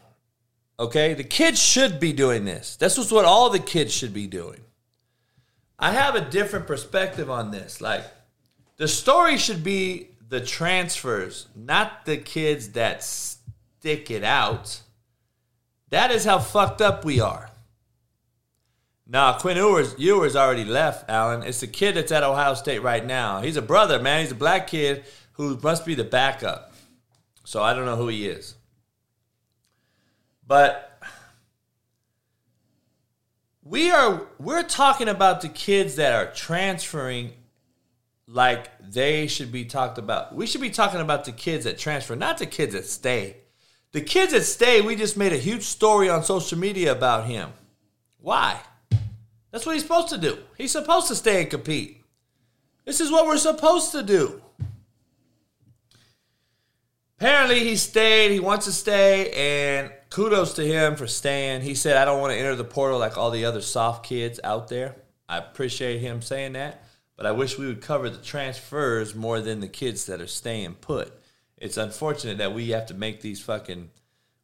Okay? 0.79 1.15
The 1.15 1.25
kids 1.25 1.63
should 1.63 2.01
be 2.01 2.13
doing 2.13 2.45
this. 2.45 2.77
This 2.77 2.99
is 2.99 3.13
what 3.13 3.25
all 3.25 3.51
the 3.51 3.59
kids 3.59 3.95
should 3.95 4.13
be 4.13 4.27
doing. 4.27 4.61
I 5.79 5.93
have 5.93 6.15
a 6.15 6.21
different 6.21 6.67
perspective 6.67 7.31
on 7.31 7.51
this. 7.51 7.81
Like, 7.81 8.05
the 8.77 8.89
story 8.89 9.39
should 9.39 9.63
be 9.63 10.09
the 10.33 10.41
transfers, 10.41 11.47
not 11.55 12.07
the 12.07 12.17
kids 12.17 12.71
that 12.71 13.05
stick 13.05 14.11
it 14.11 14.25
out. 14.25 14.81
That 15.91 16.11
is 16.11 16.25
how 16.25 16.39
fucked 16.39 16.81
up 16.81 17.05
we 17.05 17.21
are. 17.21 17.51
Nah, 19.07 19.39
Quinn 19.39 19.59
Ewers, 19.59 19.95
Ewers 19.99 20.35
already 20.35 20.65
left, 20.65 21.11
Alan. 21.11 21.43
It's 21.43 21.61
the 21.61 21.67
kid 21.67 21.97
that's 21.97 22.11
at 22.11 22.23
Ohio 22.23 22.55
State 22.55 22.79
right 22.79 23.05
now. 23.05 23.43
He's 23.43 23.59
a 23.59 23.63
brother, 23.63 24.01
man. 24.01 24.23
He's 24.23 24.33
a 24.33 24.35
black 24.35 24.69
kid 24.69 25.05
who 25.33 25.59
must 25.63 25.85
be 25.85 25.95
the 25.95 26.03
backup. 26.03 26.73
So 27.45 27.63
I 27.63 27.75
don't 27.75 27.85
know 27.85 27.97
who 27.97 28.09
he 28.09 28.27
is. 28.27 28.55
But 30.47 30.99
we 33.63 33.91
are 33.91 34.29
we're 34.39 34.63
talking 34.63 35.09
about 35.09 35.43
the 35.43 35.51
kids 35.51 35.97
that 35.97 36.15
are 36.15 36.33
transferring 36.33 37.33
like 38.33 38.71
they 38.81 39.27
should 39.27 39.53
be 39.53 39.65
talked 39.65 39.99
about. 39.99 40.35
We 40.35 40.47
should 40.47 40.61
be 40.61 40.71
talking 40.71 41.01
about 41.01 41.25
the 41.25 41.33
kids 41.33 41.65
that 41.65 41.79
transfer, 41.79 42.17
not 42.17 42.39
the 42.39 42.47
kids 42.47 42.73
that 42.73 42.87
stay. 42.87 43.37
The 43.93 44.01
kids 44.01 44.33
that 44.33 44.43
stay, 44.43 44.81
we 44.81 44.97
just 44.97 45.19
made 45.19 45.35
a 45.35 45.39
huge 45.39 45.65
story 45.65 46.09
on 46.09 46.25
social 46.25 46.59
media 46.59 46.93
about 46.93 47.27
him. 47.27 47.53
Why? 48.19 48.59
That's 49.51 49.67
what 49.67 49.75
he's 49.75 49.83
supposed 49.83 50.09
to 50.09 50.19
do. 50.19 50.39
He's 50.57 50.73
supposed 50.73 51.09
to 51.09 51.15
stay 51.15 51.43
and 51.43 51.51
compete. 51.51 52.03
This 52.87 53.01
is 53.01 53.13
what 53.13 53.27
we're 53.27 53.37
supposed 53.37 53.93
to 53.93 54.03
do. 54.03 54.41
Apparently, 57.19 57.61
he 57.61 57.77
stayed. 57.77 58.33
He 58.33 58.41
wants 58.41 58.65
to 58.65 58.73
stay, 58.73 59.31
and 59.31 59.93
kudos 60.11 60.55
to 60.55 60.65
him 60.65 60.97
for 60.97 61.07
staying. 61.07 61.61
He 61.61 61.75
said, 61.75 61.97
I 61.97 62.05
don't 62.05 62.21
want 62.21 62.33
to 62.33 62.39
enter 62.39 62.57
the 62.57 62.65
portal 62.65 62.99
like 62.99 63.19
all 63.19 63.31
the 63.31 63.45
other 63.45 63.61
soft 63.61 64.07
kids 64.07 64.41
out 64.43 64.69
there. 64.69 64.97
I 65.29 65.39
appreciate 65.39 65.99
him 65.99 66.23
saying 66.23 66.55
that, 66.55 66.83
but 67.23 67.29
I 67.29 67.33
wish 67.33 67.57
we 67.57 67.69
would 67.69 67.81
cover 67.81 68.11
the 68.11 68.21
transfers 68.21 69.15
more 69.15 69.41
than 69.41 69.61
the 69.61 69.69
kids 69.69 70.07
that 70.07 70.21
are 70.21 70.27
staying 70.27 70.75
put. 70.75 71.13
It's 71.57 71.77
unfortunate 71.77 72.39
that 72.39 72.53
we 72.53 72.71
have 72.71 72.87
to 72.87 72.95
make 72.95 73.21
these 73.21 73.41
fucking, 73.41 73.91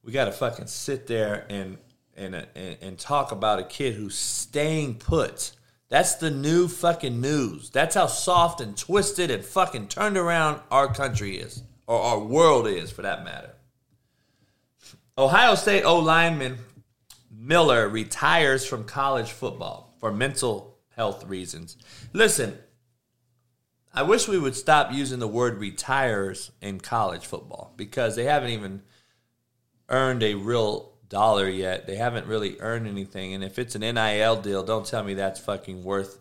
we 0.05 0.13
got 0.13 0.27
to 0.27 0.31
fucking 0.31 0.69
sit 0.69 1.09
there 1.09 1.45
and, 1.51 1.79
and, 2.17 2.37
and, 2.37 2.77
and 2.81 2.97
talk 2.97 3.33
about 3.33 3.59
a 3.59 3.65
kid 3.65 3.95
who's 3.95 4.15
staying 4.15 4.95
put. 4.95 5.51
That's 5.89 6.15
the 6.15 6.31
new 6.31 6.69
fucking 6.69 7.21
news. 7.21 7.69
That's 7.71 7.97
how 7.97 8.07
soft 8.07 8.61
and 8.61 8.77
twisted 8.77 9.29
and 9.29 9.45
fucking 9.45 9.89
turned 9.89 10.17
around 10.17 10.61
our 10.71 10.87
country 10.95 11.37
is, 11.37 11.65
or 11.89 12.01
our 12.01 12.21
world 12.21 12.69
is 12.69 12.93
for 12.93 13.03
that 13.03 13.25
matter. 13.25 13.57
Ohio 15.19 15.57
State 15.57 15.83
O 15.83 15.99
lineman 15.99 16.59
Miller 17.29 17.89
retires 17.89 18.65
from 18.65 18.85
college 18.85 19.33
football 19.33 19.97
for 19.99 20.13
mental 20.13 20.79
health 20.95 21.25
reasons. 21.27 21.77
Listen, 22.13 22.57
I 23.99 24.03
wish 24.03 24.29
we 24.29 24.39
would 24.39 24.55
stop 24.55 24.93
using 24.93 25.19
the 25.19 25.27
word 25.27 25.59
retires 25.59 26.53
in 26.61 26.79
college 26.79 27.27
football 27.27 27.75
because 27.77 28.15
they 28.15 28.23
haven't 28.23 28.51
even 28.51 28.83
earned 29.89 30.23
a 30.23 30.35
real 30.35 30.93
dollar 31.09 31.49
yet. 31.49 31.89
They 31.89 31.97
haven't 31.97 32.29
really 32.29 32.61
earned 32.61 32.87
anything. 32.87 33.35
And 33.35 33.43
if 33.43 33.59
it's 33.59 33.75
an 33.75 33.81
NIL 33.81 34.37
deal, 34.41 34.63
don't 34.63 34.87
tell 34.87 35.03
me 35.03 35.15
that's 35.15 35.41
fucking 35.41 35.83
worth 35.83 36.21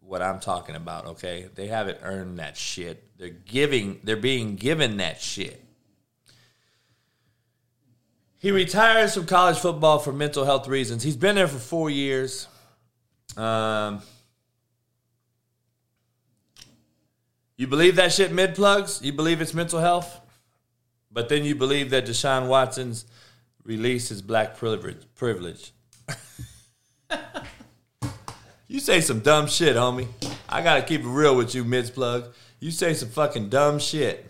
what 0.00 0.22
I'm 0.22 0.40
talking 0.40 0.74
about, 0.74 1.04
okay? 1.04 1.50
They 1.54 1.66
haven't 1.66 1.98
earned 2.02 2.38
that 2.38 2.56
shit. 2.56 3.04
They're 3.18 3.28
giving 3.28 4.00
they're 4.04 4.16
being 4.16 4.56
given 4.56 4.96
that 4.96 5.20
shit. 5.20 5.62
He 8.38 8.52
retires 8.52 9.12
from 9.12 9.26
college 9.26 9.58
football 9.58 9.98
for 9.98 10.14
mental 10.14 10.46
health 10.46 10.66
reasons. 10.66 11.02
He's 11.02 11.14
been 11.14 11.34
there 11.34 11.46
for 11.46 11.58
four 11.58 11.90
years. 11.90 12.48
Um, 13.36 14.00
you 17.58 17.66
believe 17.66 17.96
that 17.96 18.12
shit 18.12 18.32
mid 18.32 18.54
plugs? 18.54 19.00
You 19.02 19.12
believe 19.12 19.42
it's 19.42 19.52
mental 19.52 19.80
health? 19.80 20.20
But 21.10 21.28
then 21.28 21.44
you 21.44 21.54
believe 21.54 21.90
that 21.90 22.06
Deshaun 22.06 22.46
Watson's 22.46 23.04
release 23.64 24.10
is 24.10 24.22
black 24.22 24.56
privilege. 24.56 25.02
privilege. 25.14 25.72
you 28.68 28.78
say 28.78 29.00
some 29.00 29.20
dumb 29.20 29.48
shit, 29.48 29.74
homie. 29.74 30.06
I 30.48 30.62
gotta 30.62 30.82
keep 30.82 31.00
it 31.00 31.06
real 31.06 31.36
with 31.36 31.54
you, 31.54 31.64
mids 31.64 31.90
plug. 31.90 32.32
You 32.60 32.70
say 32.70 32.94
some 32.94 33.08
fucking 33.08 33.48
dumb 33.48 33.78
shit. 33.78 34.24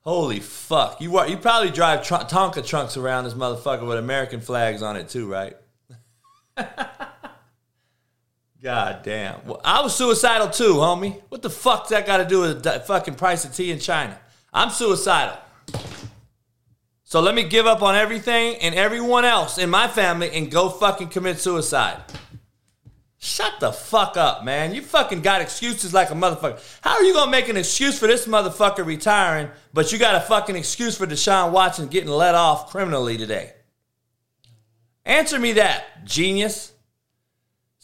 Holy 0.00 0.40
fuck! 0.40 1.00
You 1.00 1.24
you 1.26 1.36
probably 1.36 1.70
drive 1.70 2.02
tr- 2.02 2.14
Tonka 2.14 2.66
trunks 2.66 2.96
around 2.96 3.24
this 3.24 3.34
motherfucker 3.34 3.86
with 3.86 3.98
American 3.98 4.40
flags 4.40 4.82
on 4.82 4.96
it 4.96 5.08
too, 5.08 5.30
right? 5.30 5.56
God 8.62 9.02
damn. 9.04 9.46
Well, 9.46 9.60
I 9.64 9.82
was 9.82 9.94
suicidal 9.94 10.50
too, 10.50 10.74
homie. 10.74 11.20
What 11.28 11.42
the 11.42 11.50
fuck's 11.50 11.90
that 11.90 12.06
got 12.06 12.16
to 12.16 12.24
do 12.24 12.40
with 12.40 12.62
the 12.62 12.80
fucking 12.80 13.14
price 13.14 13.44
of 13.44 13.54
tea 13.54 13.70
in 13.70 13.78
China? 13.78 14.18
I'm 14.52 14.70
suicidal. 14.70 15.38
So 17.04 17.20
let 17.20 17.34
me 17.34 17.44
give 17.44 17.66
up 17.66 17.82
on 17.82 17.94
everything 17.94 18.56
and 18.56 18.74
everyone 18.74 19.24
else 19.24 19.58
in 19.58 19.70
my 19.70 19.88
family 19.88 20.30
and 20.32 20.50
go 20.50 20.68
fucking 20.68 21.08
commit 21.08 21.38
suicide. 21.38 22.02
Shut 23.20 23.54
the 23.60 23.72
fuck 23.72 24.16
up, 24.16 24.44
man. 24.44 24.74
You 24.74 24.82
fucking 24.82 25.22
got 25.22 25.40
excuses 25.40 25.94
like 25.94 26.10
a 26.10 26.14
motherfucker. 26.14 26.60
How 26.82 26.96
are 26.96 27.02
you 27.02 27.14
gonna 27.14 27.30
make 27.30 27.48
an 27.48 27.56
excuse 27.56 27.98
for 27.98 28.06
this 28.06 28.26
motherfucker 28.26 28.84
retiring, 28.84 29.48
but 29.72 29.90
you 29.90 29.98
got 29.98 30.14
a 30.14 30.20
fucking 30.20 30.54
excuse 30.54 30.96
for 30.96 31.06
Deshaun 31.06 31.50
Watson 31.50 31.88
getting 31.88 32.10
let 32.10 32.34
off 32.34 32.70
criminally 32.70 33.16
today? 33.16 33.54
Answer 35.04 35.38
me 35.38 35.52
that, 35.52 36.04
genius. 36.04 36.72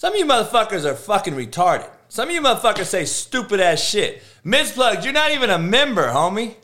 Some 0.05 0.12
of 0.12 0.18
you 0.18 0.26
motherfuckers 0.26 0.84
are 0.84 0.94
fucking 0.94 1.32
retarded. 1.32 1.88
Some 2.11 2.28
of 2.28 2.34
you 2.34 2.42
motherfuckers 2.42 2.84
say 2.84 3.07
stupid 3.07 3.59
ass 3.59 3.80
shit. 3.80 4.22
Misplugged, 4.44 5.02
you're 5.02 5.14
not 5.14 5.30
even 5.30 5.48
a 5.48 5.59
member, 5.59 6.09
homie. 6.09 6.57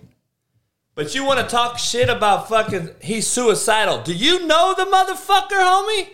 But 0.95 1.15
you 1.15 1.25
want 1.25 1.41
to 1.41 1.47
talk 1.47 1.79
shit 1.79 2.11
about 2.11 2.51
fucking 2.51 2.91
he's 3.01 3.27
suicidal. 3.27 4.03
Do 4.03 4.13
you 4.13 4.47
know 4.47 4.75
the 4.77 4.85
motherfucker, 4.85 5.53
homie? 5.53 6.09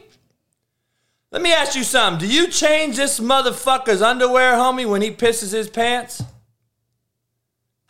Let 1.32 1.42
me 1.42 1.52
ask 1.52 1.74
you 1.74 1.82
something. 1.82 2.28
Do 2.28 2.32
you 2.32 2.46
change 2.46 2.94
this 2.94 3.18
motherfucker's 3.18 4.02
underwear, 4.02 4.52
homie, 4.52 4.88
when 4.88 5.02
he 5.02 5.10
pisses 5.10 5.52
his 5.52 5.68
pants? 5.68 6.22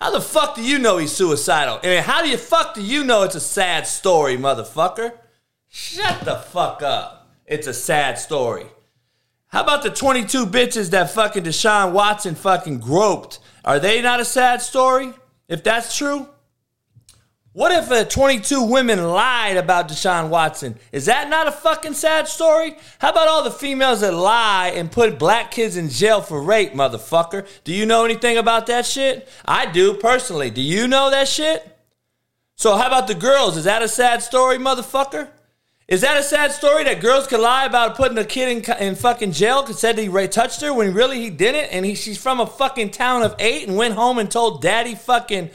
How 0.01 0.12
the 0.12 0.22
fuck 0.22 0.55
do 0.55 0.62
you 0.62 0.78
know 0.78 0.97
he's 0.97 1.12
suicidal? 1.12 1.80
Mean, 1.84 2.03
how 2.03 2.22
you 2.22 2.39
fuck 2.39 2.74
do 2.74 2.82
you 2.82 3.05
know 3.05 3.24
it's 3.24 3.34
a 3.34 3.41
sad 3.41 3.87
story, 3.87 4.39
motherfucker? 4.39 5.12
Shut 5.68 6.22
the 6.24 6.37
fuck 6.37 6.80
up. 6.80 7.28
It's 7.45 7.66
a 7.66 7.74
sad 7.74 8.18
story. 8.18 8.68
How 9.49 9.63
about 9.63 9.83
the 9.83 9.91
22 9.91 10.47
bitches 10.47 10.91
that 10.91 11.11
fucking 11.11 11.45
Deshaun 11.45 11.93
Watson 11.93 12.35
fucking 12.35 12.81
groped? 12.81 13.39
Are 13.65 13.79
they 13.79 14.03
not 14.03 14.21
a 14.21 14.25
sad 14.25 14.61
story? 14.61 15.13
If 15.49 15.63
that's 15.63 15.97
true? 15.97 16.29
What 17.57 17.73
if 17.73 17.91
uh, 17.91 18.05
22 18.05 18.65
women 18.65 19.03
lied 19.03 19.57
about 19.57 19.89
Deshaun 19.89 20.29
Watson? 20.29 20.79
Is 20.93 21.07
that 21.07 21.31
not 21.31 21.47
a 21.47 21.53
fucking 21.53 21.95
sad 21.95 22.29
story? 22.29 22.77
How 22.99 23.11
about 23.11 23.29
all 23.29 23.45
the 23.45 23.51
females 23.51 24.03
that 24.03 24.13
lie 24.13 24.73
and 24.75 24.93
put 24.93 25.19
black 25.19 25.53
kids 25.53 25.79
in 25.79 25.89
jail 25.89 26.21
for 26.21 26.43
rape, 26.43 26.75
motherfucker? 26.75 27.49
Do 27.65 27.73
you 27.73 27.87
know 27.87 28.05
anything 28.05 28.37
about 28.37 28.67
that 28.67 28.85
shit? 28.85 29.27
I 29.47 29.65
do 29.65 29.95
personally. 29.95 30.51
Do 30.51 30.61
you 30.61 30.87
know 30.87 31.09
that 31.11 31.29
shit? 31.29 31.79
So 32.57 32.77
how 32.77 32.89
about 32.89 33.07
the 33.07 33.15
girls? 33.15 33.57
Is 33.57 33.65
that 33.65 33.81
a 33.81 33.89
sad 33.89 34.23
story, 34.23 34.59
motherfucker? 34.59 35.29
Is 35.89 36.01
that 36.01 36.18
a 36.18 36.22
sad 36.22 36.51
story 36.51 36.82
that 36.84 37.01
girls 37.01 37.28
could 37.28 37.39
lie 37.39 37.64
about 37.64 37.95
putting 37.95 38.18
a 38.18 38.24
kid 38.24 38.68
in, 38.68 38.76
in 38.78 38.97
fucking 38.97 39.30
jail 39.30 39.62
because 39.62 39.78
said 39.78 39.97
he 39.97 40.09
ra- 40.09 40.26
touched 40.26 40.61
her 40.62 40.74
when 40.74 40.93
really 40.93 41.20
he 41.20 41.30
didn't? 41.30 41.72
And 41.72 41.87
he, 41.87 41.95
she's 41.95 42.18
from 42.18 42.41
a 42.41 42.47
fucking 42.47 42.91
town 42.91 43.22
of 43.22 43.37
eight 43.39 43.68
and 43.68 43.76
went 43.76 43.95
home 43.95 44.18
and 44.18 44.28
told 44.28 44.62
daddy 44.62 44.97
fucking 44.97 45.51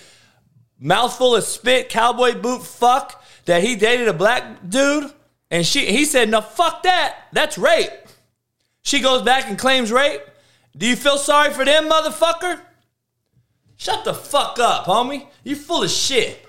mouthful 0.79 1.35
of 1.35 1.43
spit 1.43 1.89
cowboy 1.89 2.39
boot 2.39 2.63
fuck 2.63 3.21
that 3.43 3.61
he 3.61 3.75
dated 3.75 4.07
a 4.07 4.13
black 4.13 4.69
dude? 4.69 5.11
And 5.49 5.65
she 5.65 5.87
he 5.87 6.05
said 6.05 6.29
no 6.29 6.39
fuck 6.39 6.83
that. 6.83 7.27
That's 7.33 7.57
rape. 7.57 7.91
She 8.83 9.01
goes 9.01 9.23
back 9.23 9.49
and 9.49 9.59
claims 9.59 9.91
rape. 9.91 10.21
Do 10.77 10.87
you 10.87 10.95
feel 10.95 11.17
sorry 11.17 11.51
for 11.51 11.65
them 11.65 11.89
motherfucker? 11.89 12.57
Shut 13.75 14.05
the 14.05 14.13
fuck 14.13 14.59
up 14.59 14.85
homie. 14.85 15.27
You 15.43 15.57
full 15.57 15.83
of 15.83 15.89
shit. 15.89 16.45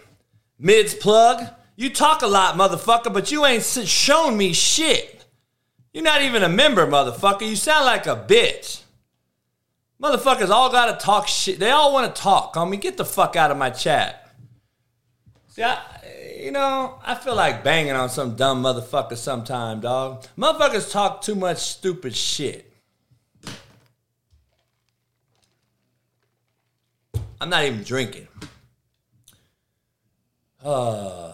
Mids 0.56 0.94
plug 0.94 1.48
you 1.82 1.90
talk 1.90 2.22
a 2.22 2.26
lot 2.26 2.56
motherfucker 2.56 3.12
but 3.12 3.30
you 3.30 3.44
ain't 3.44 3.64
shown 3.64 4.36
me 4.36 4.52
shit 4.52 5.24
you're 5.92 6.04
not 6.04 6.22
even 6.22 6.42
a 6.42 6.48
member 6.48 6.86
motherfucker 6.86 7.48
you 7.48 7.56
sound 7.56 7.84
like 7.84 8.06
a 8.06 8.16
bitch 8.16 8.82
Motherfuckers 10.02 10.50
all 10.50 10.68
gotta 10.72 10.98
talk 10.98 11.28
shit. 11.28 11.60
They 11.60 11.70
all 11.70 11.92
wanna 11.92 12.10
talk. 12.10 12.56
I 12.56 12.64
mean, 12.64 12.80
get 12.80 12.96
the 12.96 13.04
fuck 13.04 13.36
out 13.36 13.52
of 13.52 13.56
my 13.56 13.70
chat. 13.70 14.34
See, 15.46 15.62
I, 15.62 15.78
you 16.40 16.50
know, 16.50 16.98
I 17.04 17.14
feel 17.14 17.36
like 17.36 17.62
banging 17.62 17.92
on 17.92 18.08
some 18.08 18.34
dumb 18.34 18.64
motherfucker 18.64 19.16
sometime, 19.16 19.80
dog. 19.80 20.26
Motherfuckers 20.36 20.90
talk 20.90 21.22
too 21.22 21.36
much 21.36 21.58
stupid 21.58 22.16
shit. 22.16 22.72
I'm 27.40 27.48
not 27.48 27.64
even 27.64 27.84
drinking. 27.84 28.26
Uh, 30.64 31.32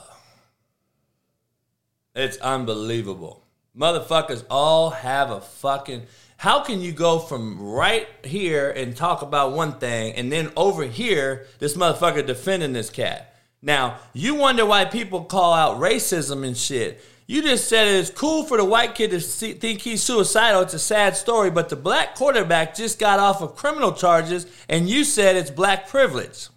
it's 2.20 2.38
unbelievable. 2.38 3.44
Motherfuckers 3.76 4.44
all 4.50 4.90
have 4.90 5.30
a 5.30 5.40
fucking. 5.40 6.06
How 6.38 6.62
can 6.62 6.80
you 6.80 6.92
go 6.92 7.18
from 7.18 7.60
right 7.60 8.06
here 8.24 8.70
and 8.70 8.96
talk 8.96 9.22
about 9.22 9.52
one 9.52 9.78
thing 9.78 10.14
and 10.14 10.30
then 10.30 10.52
over 10.56 10.84
here, 10.84 11.46
this 11.58 11.76
motherfucker 11.76 12.26
defending 12.26 12.72
this 12.72 12.90
cat? 12.90 13.36
Now, 13.60 13.98
you 14.12 14.34
wonder 14.34 14.64
why 14.64 14.84
people 14.84 15.24
call 15.24 15.52
out 15.52 15.80
racism 15.80 16.46
and 16.46 16.56
shit. 16.56 17.00
You 17.26 17.42
just 17.42 17.68
said 17.68 17.88
it's 17.88 18.08
cool 18.08 18.44
for 18.44 18.56
the 18.56 18.64
white 18.64 18.94
kid 18.94 19.10
to 19.10 19.20
see, 19.20 19.52
think 19.52 19.82
he's 19.82 20.02
suicidal. 20.02 20.62
It's 20.62 20.72
a 20.74 20.78
sad 20.78 21.14
story, 21.14 21.50
but 21.50 21.68
the 21.68 21.76
black 21.76 22.14
quarterback 22.14 22.74
just 22.74 22.98
got 22.98 23.18
off 23.18 23.42
of 23.42 23.54
criminal 23.54 23.92
charges, 23.92 24.46
and 24.66 24.88
you 24.88 25.04
said 25.04 25.36
it's 25.36 25.50
black 25.50 25.88
privilege. 25.88 26.48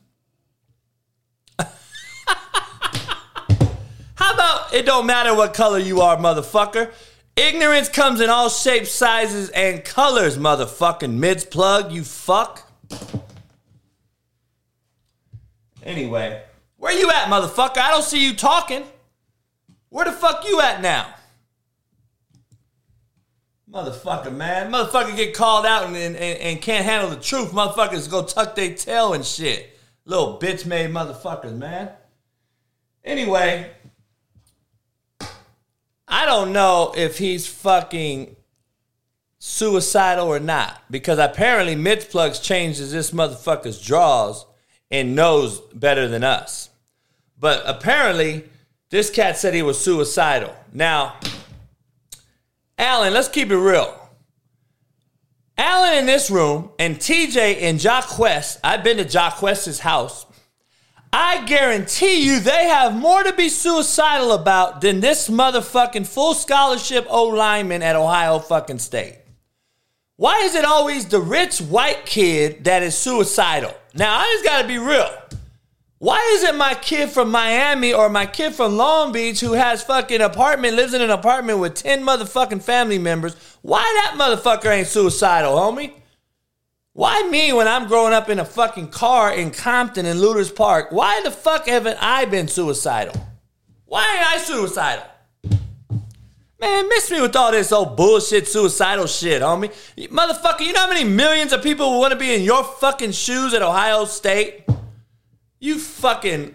How 4.15 4.33
about 4.33 4.50
it 4.73 4.85
don't 4.85 5.05
matter 5.05 5.35
what 5.35 5.53
color 5.53 5.79
you 5.79 6.01
are, 6.01 6.17
motherfucker? 6.17 6.91
Ignorance 7.35 7.89
comes 7.89 8.19
in 8.19 8.29
all 8.29 8.49
shapes, 8.49 8.91
sizes, 8.91 9.49
and 9.51 9.83
colors, 9.83 10.37
motherfucking 10.37 11.13
mids 11.13 11.45
plug, 11.45 11.91
you 11.91 12.03
fuck. 12.03 12.69
Anyway, 15.83 16.43
where 16.77 16.97
you 16.97 17.09
at, 17.09 17.27
motherfucker? 17.27 17.77
I 17.77 17.89
don't 17.89 18.03
see 18.03 18.25
you 18.25 18.33
talking. 18.33 18.83
Where 19.89 20.05
the 20.05 20.11
fuck 20.11 20.47
you 20.47 20.61
at 20.61 20.81
now? 20.81 21.13
Motherfucker, 23.71 24.35
man. 24.35 24.71
Motherfucker 24.71 25.15
get 25.15 25.33
called 25.33 25.65
out 25.65 25.85
and, 25.85 25.95
and, 25.95 26.15
and 26.15 26.61
can't 26.61 26.85
handle 26.85 27.09
the 27.09 27.15
truth. 27.15 27.51
Motherfuckers 27.51 28.11
go 28.11 28.23
tuck 28.23 28.55
their 28.55 28.73
tail 28.75 29.13
and 29.13 29.25
shit. 29.25 29.77
Little 30.05 30.39
bitch 30.39 30.65
made 30.65 30.89
motherfuckers, 30.91 31.55
man. 31.57 31.89
Anyway, 33.03 33.71
I 36.11 36.25
don't 36.25 36.51
know 36.51 36.93
if 36.95 37.17
he's 37.17 37.47
fucking 37.47 38.35
suicidal 39.39 40.27
or 40.27 40.39
not 40.39 40.83
because 40.91 41.17
apparently 41.17 41.73
Mitch 41.73 42.09
Plugs 42.09 42.39
changes 42.39 42.91
this 42.91 43.11
motherfucker's 43.11 43.81
draws 43.81 44.45
and 44.91 45.15
knows 45.15 45.61
better 45.73 46.09
than 46.09 46.25
us. 46.25 46.69
But 47.39 47.63
apparently, 47.65 48.43
this 48.89 49.09
cat 49.09 49.37
said 49.37 49.53
he 49.53 49.63
was 49.63 49.79
suicidal. 49.79 50.53
Now, 50.73 51.15
Alan, 52.77 53.13
let's 53.13 53.29
keep 53.29 53.49
it 53.49 53.57
real. 53.57 53.97
Alan 55.57 55.97
in 55.97 56.05
this 56.05 56.29
room 56.29 56.71
and 56.77 56.97
TJ 56.97 57.61
and 57.61 57.79
Jock 57.79 58.19
West, 58.19 58.59
I've 58.65 58.83
been 58.83 58.97
to 58.97 59.05
Jock 59.05 59.41
West's 59.41 59.79
house. 59.79 60.25
I 61.13 61.43
guarantee 61.45 62.25
you 62.25 62.39
they 62.39 62.67
have 62.69 62.95
more 62.95 63.21
to 63.23 63.33
be 63.33 63.49
suicidal 63.49 64.31
about 64.31 64.79
than 64.79 65.01
this 65.01 65.29
motherfucking 65.29 66.07
full 66.07 66.33
scholarship 66.33 67.05
O 67.09 67.25
lineman 67.25 67.83
at 67.83 67.97
Ohio 67.97 68.39
fucking 68.39 68.79
State. 68.79 69.17
Why 70.15 70.39
is 70.43 70.55
it 70.55 70.63
always 70.63 71.07
the 71.07 71.19
rich 71.19 71.59
white 71.59 72.05
kid 72.05 72.63
that 72.63 72.83
is 72.83 72.95
suicidal? 72.95 73.73
Now, 73.93 74.19
I 74.19 74.25
just 74.25 74.45
gotta 74.45 74.67
be 74.67 74.77
real. 74.77 75.09
Why 75.97 76.19
isn't 76.33 76.57
my 76.57 76.75
kid 76.75 77.09
from 77.09 77.29
Miami 77.29 77.93
or 77.93 78.09
my 78.09 78.25
kid 78.25 78.55
from 78.55 78.77
Long 78.77 79.11
Beach 79.11 79.39
who 79.39 79.53
has 79.53 79.83
fucking 79.83 80.21
apartment, 80.21 80.75
lives 80.75 80.93
in 80.93 81.01
an 81.01 81.09
apartment 81.09 81.59
with 81.59 81.75
10 81.75 82.03
motherfucking 82.03 82.63
family 82.63 82.97
members, 82.97 83.35
why 83.61 83.81
that 83.81 84.17
motherfucker 84.17 84.71
ain't 84.71 84.87
suicidal, 84.87 85.55
homie? 85.55 85.93
Why 86.93 87.23
me 87.29 87.53
when 87.53 87.67
I'm 87.69 87.87
growing 87.87 88.13
up 88.13 88.29
in 88.29 88.39
a 88.39 88.45
fucking 88.45 88.89
car 88.89 89.33
in 89.33 89.51
Compton 89.51 90.05
in 90.05 90.17
Leuders 90.17 90.53
Park? 90.53 90.91
Why 90.91 91.21
the 91.23 91.31
fuck 91.31 91.67
haven't 91.67 91.97
I 92.01 92.25
been 92.25 92.49
suicidal? 92.49 93.15
Why 93.85 94.03
ain't 94.13 94.27
I 94.27 94.37
suicidal? 94.37 95.05
Man, 96.59 96.89
miss 96.89 97.09
me 97.09 97.21
with 97.21 97.35
all 97.35 97.51
this 97.51 97.71
old 97.71 97.95
bullshit 97.95 98.47
suicidal 98.47 99.07
shit, 99.07 99.41
homie. 99.41 99.73
Motherfucker, 100.09 100.59
you 100.59 100.73
know 100.73 100.81
how 100.81 100.89
many 100.89 101.03
millions 101.03 101.53
of 101.53 101.63
people 101.63 101.97
want 101.99 102.11
to 102.11 102.19
be 102.19 102.35
in 102.35 102.43
your 102.43 102.63
fucking 102.63 103.13
shoes 103.13 103.53
at 103.53 103.61
Ohio 103.61 104.05
State? 104.05 104.65
You 105.59 105.79
fucking. 105.79 106.53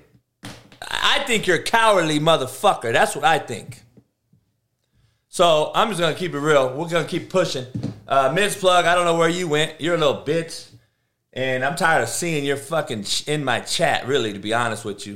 I 0.82 1.24
think 1.26 1.47
you're 1.47 1.57
a 1.57 1.62
cowardly 1.62 2.20
motherfucker. 2.20 2.93
That's 2.93 3.16
what 3.16 3.24
I 3.24 3.39
think. 3.39 3.82
So 5.28 5.72
I'm 5.74 5.89
just 5.89 5.99
gonna 5.99 6.14
keep 6.14 6.34
it 6.34 6.39
real. 6.39 6.76
We're 6.76 6.89
gonna 6.89 7.05
keep 7.05 7.28
pushing. 7.28 7.66
Uh, 8.07 8.35
plug. 8.59 8.85
I 8.85 8.95
don't 8.95 9.05
know 9.05 9.17
where 9.17 9.29
you 9.29 9.49
went. 9.49 9.81
You're 9.81 9.97
a 9.97 9.99
little 9.99 10.23
bitch, 10.23 10.69
and 11.33 11.65
I'm 11.65 11.77
tired 11.77 12.03
of 12.03 12.09
seeing 12.09 12.45
your 12.45 12.57
fucking 12.57 13.05
ch- 13.05 13.27
in 13.29 13.45
my 13.45 13.61
chat. 13.61 14.07
Really, 14.07 14.33
to 14.33 14.39
be 14.39 14.55
honest 14.55 14.85
with 14.85 15.07
you, 15.07 15.15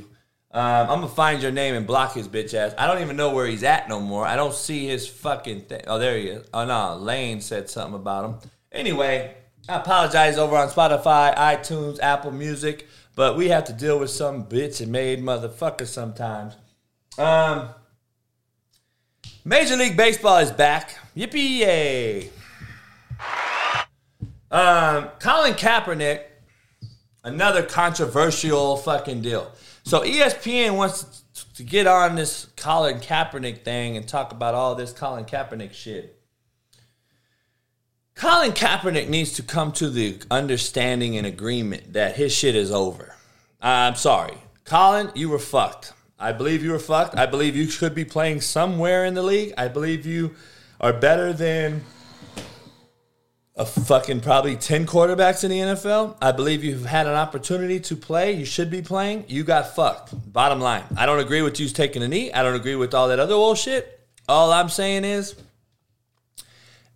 um, 0.50 0.62
I'm 0.62 1.00
gonna 1.00 1.08
find 1.08 1.40
your 1.40 1.52
name 1.52 1.74
and 1.74 1.86
block 1.86 2.14
his 2.14 2.26
bitch 2.26 2.54
ass. 2.54 2.74
I 2.76 2.86
don't 2.86 3.00
even 3.02 3.16
know 3.16 3.30
where 3.32 3.46
he's 3.46 3.62
at 3.62 3.88
no 3.88 4.00
more. 4.00 4.26
I 4.26 4.36
don't 4.36 4.54
see 4.54 4.86
his 4.86 5.06
fucking 5.06 5.62
thing. 5.62 5.82
Oh, 5.86 5.98
there 5.98 6.18
he 6.18 6.28
is. 6.28 6.46
Oh 6.52 6.64
no, 6.64 6.96
Lane 6.96 7.40
said 7.40 7.70
something 7.70 7.94
about 7.94 8.24
him. 8.24 8.50
Anyway, 8.72 9.34
I 9.68 9.76
apologize 9.76 10.38
over 10.38 10.56
on 10.56 10.68
Spotify, 10.68 11.36
iTunes, 11.36 11.98
Apple 12.00 12.32
Music. 12.32 12.88
But 13.16 13.36
we 13.36 13.48
have 13.48 13.64
to 13.64 13.72
deal 13.72 13.98
with 13.98 14.10
some 14.10 14.46
bitch 14.46 14.80
and 14.80 14.90
made 14.90 15.20
motherfuckers 15.22 15.88
sometimes. 15.88 16.54
Um, 17.18 17.68
Major 19.44 19.76
League 19.76 19.96
Baseball 19.96 20.38
is 20.38 20.50
back. 20.50 20.96
Yippee 21.16 21.58
yay. 21.58 22.30
Um, 24.50 25.08
Colin 25.20 25.54
Kaepernick, 25.54 26.22
another 27.22 27.62
controversial 27.62 28.76
fucking 28.76 29.22
deal. 29.22 29.52
So 29.84 30.00
ESPN 30.00 30.76
wants 30.76 31.24
to 31.54 31.62
get 31.62 31.86
on 31.86 32.16
this 32.16 32.46
Colin 32.56 32.98
Kaepernick 32.98 33.62
thing 33.62 33.96
and 33.96 34.08
talk 34.08 34.32
about 34.32 34.54
all 34.54 34.74
this 34.74 34.92
Colin 34.92 35.24
Kaepernick 35.24 35.72
shit. 35.72 36.16
Colin 38.14 38.52
Kaepernick 38.52 39.08
needs 39.08 39.32
to 39.34 39.42
come 39.42 39.72
to 39.72 39.88
the 39.88 40.20
understanding 40.30 41.16
and 41.16 41.26
agreement 41.26 41.94
that 41.94 42.16
his 42.16 42.34
shit 42.34 42.54
is 42.54 42.70
over. 42.70 43.14
I'm 43.62 43.94
sorry. 43.94 44.36
Colin, 44.64 45.10
you 45.14 45.30
were 45.30 45.38
fucked. 45.38 45.92
I 46.18 46.32
believe 46.32 46.62
you 46.62 46.72
were 46.72 46.78
fucked. 46.78 47.16
I 47.16 47.26
believe 47.26 47.56
you 47.56 47.68
should 47.70 47.94
be 47.94 48.04
playing 48.04 48.42
somewhere 48.42 49.06
in 49.06 49.14
the 49.14 49.22
league. 49.22 49.54
I 49.56 49.68
believe 49.68 50.04
you 50.04 50.34
are 50.80 50.92
better 50.92 51.32
than 51.32 51.82
a 53.60 53.66
fucking 53.66 54.22
probably 54.22 54.56
10 54.56 54.86
quarterbacks 54.86 55.44
in 55.44 55.50
the 55.50 55.58
NFL. 55.58 56.16
I 56.22 56.32
believe 56.32 56.64
you've 56.64 56.86
had 56.86 57.06
an 57.06 57.12
opportunity 57.12 57.78
to 57.80 57.94
play. 57.94 58.32
You 58.32 58.46
should 58.46 58.70
be 58.70 58.80
playing. 58.80 59.26
You 59.28 59.44
got 59.44 59.74
fucked. 59.76 60.14
Bottom 60.32 60.60
line. 60.62 60.82
I 60.96 61.04
don't 61.04 61.20
agree 61.20 61.42
with 61.42 61.60
you 61.60 61.68
taking 61.68 62.02
a 62.02 62.08
knee. 62.08 62.32
I 62.32 62.42
don't 62.42 62.54
agree 62.54 62.74
with 62.74 62.94
all 62.94 63.08
that 63.08 63.18
other 63.20 63.34
bullshit. 63.34 64.00
All 64.26 64.50
I'm 64.50 64.70
saying 64.70 65.04
is 65.04 65.34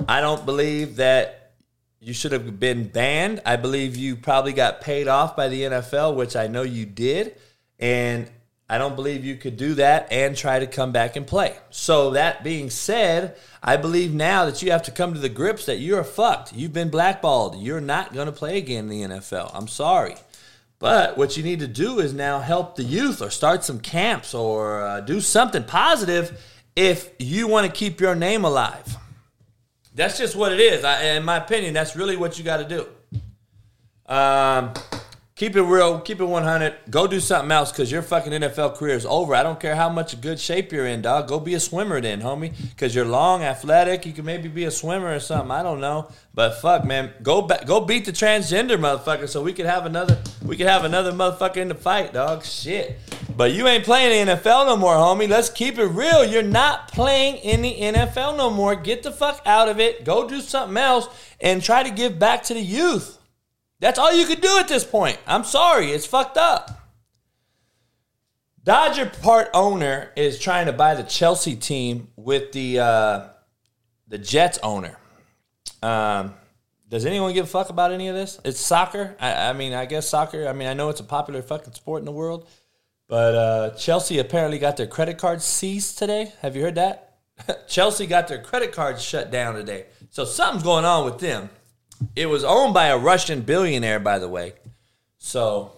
I 0.08 0.22
don't 0.22 0.46
believe 0.46 0.96
that 0.96 1.52
you 2.00 2.14
should 2.14 2.32
have 2.32 2.58
been 2.58 2.88
banned. 2.88 3.42
I 3.44 3.56
believe 3.56 3.94
you 3.94 4.16
probably 4.16 4.54
got 4.54 4.80
paid 4.80 5.06
off 5.06 5.36
by 5.36 5.48
the 5.48 5.64
NFL, 5.64 6.16
which 6.16 6.34
I 6.34 6.46
know 6.46 6.62
you 6.62 6.86
did. 6.86 7.36
And 7.78 8.30
I 8.74 8.78
don't 8.78 8.96
believe 8.96 9.24
you 9.24 9.36
could 9.36 9.56
do 9.56 9.74
that 9.74 10.08
and 10.10 10.36
try 10.36 10.58
to 10.58 10.66
come 10.66 10.90
back 10.90 11.14
and 11.14 11.24
play. 11.24 11.56
So, 11.70 12.10
that 12.10 12.42
being 12.42 12.70
said, 12.70 13.36
I 13.62 13.76
believe 13.76 14.12
now 14.12 14.46
that 14.46 14.62
you 14.62 14.72
have 14.72 14.82
to 14.82 14.90
come 14.90 15.14
to 15.14 15.20
the 15.20 15.28
grips 15.28 15.66
that 15.66 15.76
you're 15.76 16.02
fucked. 16.02 16.52
You've 16.52 16.72
been 16.72 16.88
blackballed. 16.90 17.62
You're 17.62 17.80
not 17.80 18.12
going 18.12 18.26
to 18.26 18.32
play 18.32 18.58
again 18.58 18.90
in 18.90 19.08
the 19.08 19.14
NFL. 19.14 19.52
I'm 19.54 19.68
sorry. 19.68 20.16
But 20.80 21.16
what 21.16 21.36
you 21.36 21.44
need 21.44 21.60
to 21.60 21.68
do 21.68 22.00
is 22.00 22.12
now 22.12 22.40
help 22.40 22.74
the 22.74 22.82
youth 22.82 23.22
or 23.22 23.30
start 23.30 23.62
some 23.62 23.78
camps 23.78 24.34
or 24.34 24.82
uh, 24.82 25.00
do 25.02 25.20
something 25.20 25.62
positive 25.62 26.44
if 26.74 27.12
you 27.20 27.46
want 27.46 27.68
to 27.68 27.72
keep 27.72 28.00
your 28.00 28.16
name 28.16 28.44
alive. 28.44 28.96
That's 29.94 30.18
just 30.18 30.34
what 30.34 30.50
it 30.50 30.58
is. 30.58 30.82
I, 30.82 31.10
in 31.10 31.24
my 31.24 31.36
opinion, 31.36 31.74
that's 31.74 31.94
really 31.94 32.16
what 32.16 32.38
you 32.38 32.44
got 32.44 32.56
to 32.56 32.64
do. 32.68 34.12
Um, 34.12 34.74
keep 35.36 35.56
it 35.56 35.62
real. 35.62 36.00
Keep 36.00 36.20
it 36.20 36.24
100. 36.24 36.74
Go 36.90 37.06
do 37.06 37.18
something 37.18 37.50
else 37.50 37.72
because 37.72 37.90
your 37.90 38.02
fucking 38.02 38.32
NFL 38.32 38.76
career 38.76 38.94
is 38.94 39.04
over. 39.04 39.34
I 39.34 39.42
don't 39.42 39.58
care 39.58 39.74
how 39.74 39.88
much 39.88 40.20
good 40.20 40.38
shape 40.38 40.72
you're 40.72 40.86
in, 40.86 41.02
dog. 41.02 41.28
Go 41.28 41.40
be 41.40 41.54
a 41.54 41.60
swimmer 41.60 42.00
then, 42.00 42.20
homie. 42.20 42.52
Because 42.70 42.94
you're 42.94 43.04
long, 43.04 43.42
athletic. 43.42 44.06
You 44.06 44.12
can 44.12 44.24
maybe 44.24 44.48
be 44.48 44.64
a 44.64 44.70
swimmer 44.70 45.14
or 45.14 45.20
something. 45.20 45.50
I 45.50 45.62
don't 45.62 45.80
know. 45.80 46.08
But 46.34 46.60
fuck, 46.60 46.84
man, 46.84 47.12
go 47.22 47.42
back. 47.42 47.66
Go 47.66 47.80
beat 47.80 48.04
the 48.04 48.12
transgender 48.12 48.78
motherfucker 48.78 49.28
so 49.28 49.42
we 49.42 49.52
could 49.52 49.66
have 49.66 49.86
another. 49.86 50.18
We 50.44 50.56
could 50.56 50.66
have 50.66 50.84
another 50.84 51.12
motherfucker 51.12 51.56
in 51.56 51.68
the 51.68 51.74
fight, 51.74 52.12
dog. 52.12 52.44
Shit. 52.44 52.98
But 53.36 53.52
you 53.52 53.66
ain't 53.66 53.84
playing 53.84 54.26
the 54.26 54.32
NFL 54.34 54.66
no 54.66 54.76
more, 54.76 54.94
homie. 54.94 55.28
Let's 55.28 55.50
keep 55.50 55.78
it 55.78 55.86
real. 55.86 56.24
You're 56.24 56.42
not 56.42 56.92
playing 56.92 57.36
in 57.36 57.62
the 57.62 57.74
NFL 57.74 58.36
no 58.36 58.50
more. 58.50 58.76
Get 58.76 59.02
the 59.02 59.10
fuck 59.10 59.42
out 59.44 59.68
of 59.68 59.80
it. 59.80 60.04
Go 60.04 60.28
do 60.28 60.40
something 60.40 60.76
else 60.76 61.08
and 61.40 61.60
try 61.60 61.82
to 61.82 61.90
give 61.90 62.18
back 62.20 62.44
to 62.44 62.54
the 62.54 62.60
youth. 62.60 63.18
That's 63.84 63.98
all 63.98 64.14
you 64.14 64.24
could 64.24 64.40
do 64.40 64.56
at 64.58 64.66
this 64.66 64.82
point. 64.82 65.18
I'm 65.26 65.44
sorry. 65.44 65.92
It's 65.92 66.06
fucked 66.06 66.38
up. 66.38 66.88
Dodger 68.62 69.04
part 69.04 69.50
owner 69.52 70.10
is 70.16 70.38
trying 70.38 70.64
to 70.66 70.72
buy 70.72 70.94
the 70.94 71.02
Chelsea 71.02 71.54
team 71.54 72.08
with 72.16 72.52
the 72.52 72.78
uh, 72.78 73.26
the 74.08 74.16
Jets 74.16 74.58
owner. 74.62 74.96
Um, 75.82 76.32
does 76.88 77.04
anyone 77.04 77.34
give 77.34 77.44
a 77.44 77.48
fuck 77.48 77.68
about 77.68 77.92
any 77.92 78.08
of 78.08 78.14
this? 78.14 78.40
It's 78.42 78.58
soccer. 78.58 79.16
I, 79.20 79.50
I 79.50 79.52
mean, 79.52 79.74
I 79.74 79.84
guess 79.84 80.08
soccer. 80.08 80.48
I 80.48 80.54
mean, 80.54 80.68
I 80.68 80.72
know 80.72 80.88
it's 80.88 81.00
a 81.00 81.04
popular 81.04 81.42
fucking 81.42 81.74
sport 81.74 81.98
in 81.98 82.06
the 82.06 82.10
world, 82.10 82.48
but 83.06 83.34
uh, 83.34 83.70
Chelsea 83.76 84.18
apparently 84.18 84.58
got 84.58 84.78
their 84.78 84.86
credit 84.86 85.18
cards 85.18 85.44
seized 85.44 85.98
today. 85.98 86.32
Have 86.40 86.56
you 86.56 86.62
heard 86.62 86.76
that? 86.76 87.18
Chelsea 87.68 88.06
got 88.06 88.28
their 88.28 88.40
credit 88.40 88.72
cards 88.72 89.02
shut 89.02 89.30
down 89.30 89.56
today. 89.56 89.84
So 90.08 90.24
something's 90.24 90.62
going 90.62 90.86
on 90.86 91.04
with 91.04 91.18
them. 91.18 91.50
It 92.16 92.26
was 92.26 92.44
owned 92.44 92.74
by 92.74 92.86
a 92.86 92.98
Russian 92.98 93.42
billionaire, 93.42 94.00
by 94.00 94.18
the 94.18 94.28
way. 94.28 94.54
So, 95.18 95.72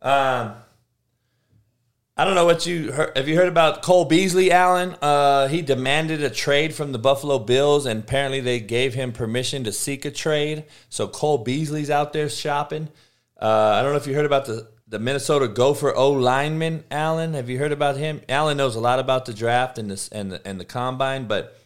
um, 0.00 0.54
I 2.14 2.24
don't 2.24 2.34
know 2.34 2.44
what 2.44 2.66
you 2.66 2.92
heard. 2.92 3.16
Have 3.16 3.28
you 3.28 3.36
heard 3.36 3.48
about 3.48 3.82
Cole 3.82 4.04
Beasley, 4.04 4.52
Allen? 4.52 4.96
Uh, 5.00 5.48
he 5.48 5.62
demanded 5.62 6.22
a 6.22 6.30
trade 6.30 6.74
from 6.74 6.92
the 6.92 6.98
Buffalo 6.98 7.38
Bills, 7.38 7.86
and 7.86 8.00
apparently 8.00 8.40
they 8.40 8.60
gave 8.60 8.94
him 8.94 9.12
permission 9.12 9.64
to 9.64 9.72
seek 9.72 10.04
a 10.04 10.10
trade. 10.10 10.64
So 10.88 11.08
Cole 11.08 11.38
Beasley's 11.38 11.90
out 11.90 12.12
there 12.12 12.28
shopping. 12.28 12.88
Uh, 13.40 13.76
I 13.76 13.82
don't 13.82 13.92
know 13.92 13.98
if 13.98 14.06
you 14.06 14.14
heard 14.14 14.26
about 14.26 14.46
the 14.46 14.68
the 14.86 14.98
Minnesota 14.98 15.48
Gopher 15.48 15.94
O 15.96 16.12
lineman, 16.12 16.84
Allen. 16.90 17.32
Have 17.32 17.48
you 17.48 17.58
heard 17.58 17.72
about 17.72 17.96
him? 17.96 18.20
Allen 18.28 18.58
knows 18.58 18.76
a 18.76 18.80
lot 18.80 18.98
about 18.98 19.24
the 19.24 19.32
draft 19.32 19.78
and 19.78 19.90
this 19.90 20.08
and 20.08 20.30
the 20.30 20.46
and 20.46 20.60
the 20.60 20.66
combine, 20.66 21.26
but 21.26 21.58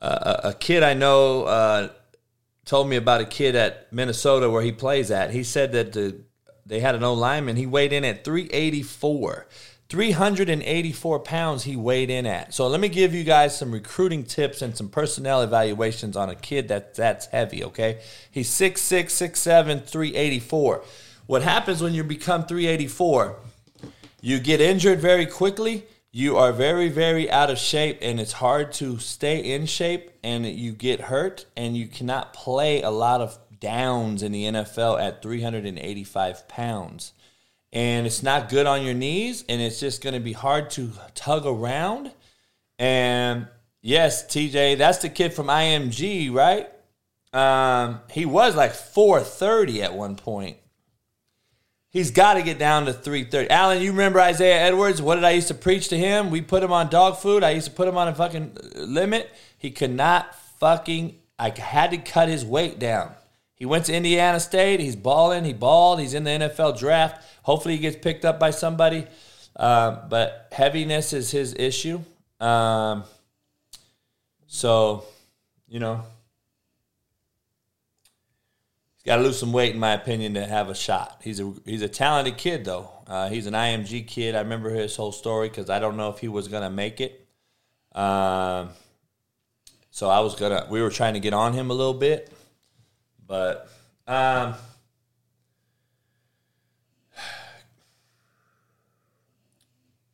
uh, 0.00 0.40
a, 0.44 0.54
kid 0.54 0.82
I 0.82 0.94
know 0.94 1.44
uh, 1.44 1.88
told 2.64 2.88
me 2.88 2.96
about 2.96 3.20
a 3.20 3.26
kid 3.26 3.54
at 3.54 3.92
Minnesota 3.92 4.48
where 4.48 4.62
he 4.62 4.72
plays 4.72 5.10
at. 5.10 5.30
He 5.30 5.44
said 5.44 5.72
that 5.72 5.92
the 5.92 6.20
they 6.70 6.80
had 6.80 6.94
an 6.94 7.02
old 7.02 7.18
lineman. 7.18 7.56
He 7.56 7.66
weighed 7.66 7.92
in 7.92 8.04
at 8.04 8.24
384. 8.24 9.46
384 9.88 11.18
pounds 11.18 11.64
he 11.64 11.74
weighed 11.74 12.10
in 12.10 12.24
at. 12.24 12.54
So 12.54 12.68
let 12.68 12.78
me 12.78 12.88
give 12.88 13.12
you 13.12 13.24
guys 13.24 13.58
some 13.58 13.72
recruiting 13.72 14.22
tips 14.22 14.62
and 14.62 14.76
some 14.76 14.88
personnel 14.88 15.42
evaluations 15.42 16.16
on 16.16 16.30
a 16.30 16.36
kid 16.36 16.68
that 16.68 16.94
that's 16.94 17.26
heavy, 17.26 17.64
okay? 17.64 18.00
He's 18.30 18.48
6'6, 18.50 19.06
6'7, 19.06 19.84
384. 19.84 20.84
What 21.26 21.42
happens 21.42 21.82
when 21.82 21.92
you 21.92 22.04
become 22.04 22.46
384? 22.46 23.36
You 24.20 24.38
get 24.38 24.60
injured 24.60 25.00
very 25.00 25.26
quickly. 25.26 25.86
You 26.12 26.38
are 26.38 26.52
very, 26.52 26.88
very 26.88 27.30
out 27.30 27.50
of 27.50 27.58
shape, 27.58 27.98
and 28.02 28.18
it's 28.18 28.32
hard 28.32 28.72
to 28.74 28.98
stay 28.98 29.54
in 29.54 29.66
shape, 29.66 30.10
and 30.24 30.44
you 30.44 30.72
get 30.72 31.02
hurt, 31.02 31.46
and 31.56 31.76
you 31.76 31.86
cannot 31.86 32.32
play 32.32 32.82
a 32.82 32.90
lot 32.90 33.20
of 33.20 33.38
downs 33.60 34.24
in 34.24 34.32
the 34.32 34.44
NFL 34.44 35.00
at 35.00 35.22
385 35.22 36.48
pounds. 36.48 37.12
And 37.72 38.08
it's 38.08 38.24
not 38.24 38.48
good 38.48 38.66
on 38.66 38.82
your 38.82 38.94
knees, 38.94 39.44
and 39.48 39.62
it's 39.62 39.78
just 39.78 40.02
going 40.02 40.14
to 40.14 40.20
be 40.20 40.32
hard 40.32 40.70
to 40.70 40.90
tug 41.14 41.46
around. 41.46 42.10
And 42.76 43.46
yes, 43.80 44.26
TJ, 44.26 44.78
that's 44.78 44.98
the 44.98 45.10
kid 45.10 45.32
from 45.32 45.46
IMG, 45.46 46.32
right? 46.32 46.68
Um, 47.32 48.00
he 48.10 48.26
was 48.26 48.56
like 48.56 48.72
430 48.72 49.84
at 49.84 49.94
one 49.94 50.16
point. 50.16 50.56
He's 51.90 52.12
got 52.12 52.34
to 52.34 52.42
get 52.42 52.58
down 52.58 52.86
to 52.86 52.92
330. 52.92 53.50
Allen, 53.50 53.82
you 53.82 53.90
remember 53.90 54.20
Isaiah 54.20 54.60
Edwards? 54.60 55.02
What 55.02 55.16
did 55.16 55.24
I 55.24 55.30
used 55.30 55.48
to 55.48 55.54
preach 55.54 55.88
to 55.88 55.98
him? 55.98 56.30
We 56.30 56.40
put 56.40 56.62
him 56.62 56.72
on 56.72 56.88
dog 56.88 57.16
food. 57.16 57.42
I 57.42 57.50
used 57.50 57.66
to 57.66 57.72
put 57.72 57.88
him 57.88 57.96
on 57.96 58.06
a 58.06 58.14
fucking 58.14 58.56
limit. 58.76 59.28
He 59.58 59.72
could 59.72 59.90
not 59.90 60.34
fucking, 60.60 61.16
I 61.36 61.50
had 61.50 61.90
to 61.90 61.98
cut 61.98 62.28
his 62.28 62.44
weight 62.44 62.78
down. 62.78 63.12
He 63.56 63.66
went 63.66 63.86
to 63.86 63.94
Indiana 63.94 64.38
State. 64.38 64.78
He's 64.78 64.94
balling. 64.94 65.44
He 65.44 65.52
balled. 65.52 66.00
He's 66.00 66.14
in 66.14 66.24
the 66.24 66.30
NFL 66.30 66.78
draft. 66.78 67.24
Hopefully, 67.42 67.74
he 67.74 67.80
gets 67.80 67.96
picked 67.96 68.24
up 68.24 68.38
by 68.38 68.50
somebody. 68.50 69.06
Uh, 69.56 70.06
but 70.08 70.48
heaviness 70.52 71.12
is 71.12 71.30
his 71.30 71.54
issue. 71.54 72.00
Um, 72.38 73.04
so, 74.46 75.04
you 75.68 75.80
know, 75.80 76.04
he's 79.00 79.06
got 79.06 79.16
to 79.16 79.22
lose 79.22 79.38
some 79.38 79.52
weight, 79.52 79.72
in 79.74 79.80
my 79.80 79.92
opinion, 79.92 80.34
to 80.34 80.46
have 80.46 80.68
a 80.68 80.74
shot. 80.74 81.20
He's 81.24 81.40
a 81.40 81.54
he's 81.64 81.82
a 81.82 81.88
talented 81.88 82.36
kid, 82.36 82.66
though. 82.66 82.90
Uh, 83.06 83.30
he's 83.30 83.46
an 83.46 83.54
IMG 83.54 84.06
kid. 84.06 84.34
I 84.34 84.40
remember 84.40 84.70
his 84.70 84.94
whole 84.94 85.12
story 85.12 85.48
because 85.48 85.70
I 85.70 85.78
don't 85.78 85.96
know 85.96 86.10
if 86.10 86.18
he 86.18 86.28
was 86.28 86.48
gonna 86.48 86.70
make 86.70 87.00
it. 87.00 87.26
Um, 87.92 88.70
so 89.90 90.08
I 90.08 90.20
was 90.20 90.34
gonna. 90.36 90.66
We 90.70 90.82
were 90.82 90.90
trying 90.90 91.14
to 91.14 91.20
get 91.20 91.32
on 91.32 91.54
him 91.54 91.70
a 91.70 91.74
little 91.74 91.94
bit. 91.94 92.30
But 93.26 93.70
um, 94.06 94.54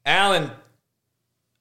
Allen, 0.05 0.51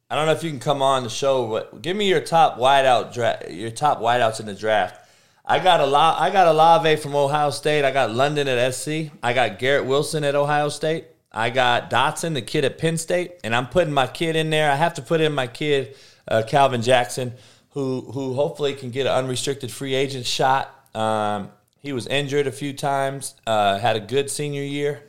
I 0.09 0.15
don't 0.15 0.27
know 0.27 0.33
if 0.33 0.43
you 0.43 0.51
can 0.51 0.59
come 0.59 0.83
on 0.83 1.03
the 1.03 1.09
show, 1.09 1.47
but 1.47 1.81
give 1.81 1.97
me 1.97 2.07
your 2.07 2.21
top 2.21 2.59
wideout 2.59 3.13
dra- 3.13 3.49
your 3.49 3.71
top 3.71 3.99
wideouts 3.99 4.39
in 4.39 4.45
the 4.45 4.53
draft. 4.53 5.04
I 5.47 5.59
got 5.59 5.79
a 5.79 5.85
lot. 5.85 6.19
I 6.19 6.31
got 6.31 6.47
Olave 6.47 6.95
from 6.95 7.15
Ohio 7.15 7.51
State. 7.51 7.85
I 7.85 7.91
got 7.91 8.09
London 8.11 8.47
at 8.47 8.73
SC. 8.73 9.11
I 9.21 9.33
got 9.33 9.59
Garrett 9.59 9.85
Wilson 9.85 10.23
at 10.23 10.33
Ohio 10.33 10.69
State. 10.69 11.05
I 11.31 11.51
got 11.51 11.91
Dotson, 11.91 12.33
the 12.33 12.41
kid 12.41 12.65
at 12.65 12.79
Penn 12.79 12.97
State, 12.97 13.33
and 13.43 13.53
I'm 13.53 13.67
putting 13.67 13.93
my 13.93 14.07
kid 14.07 14.35
in 14.35 14.49
there. 14.49 14.71
I 14.71 14.75
have 14.75 14.95
to 14.95 15.03
put 15.03 15.21
in 15.21 15.33
my 15.33 15.45
kid, 15.45 15.95
uh, 16.27 16.43
Calvin 16.47 16.81
Jackson, 16.81 17.33
who 17.71 18.01
who 18.11 18.33
hopefully 18.33 18.73
can 18.73 18.89
get 18.89 19.05
an 19.05 19.11
unrestricted 19.11 19.71
free 19.71 19.93
agent 19.93 20.25
shot. 20.25 20.73
Um, 20.95 21.51
he 21.79 21.93
was 21.93 22.07
injured 22.07 22.47
a 22.47 22.51
few 22.51 22.73
times. 22.73 23.35
Uh, 23.45 23.77
had 23.77 23.95
a 23.95 23.99
good 23.99 24.31
senior 24.31 24.63
year. 24.63 25.03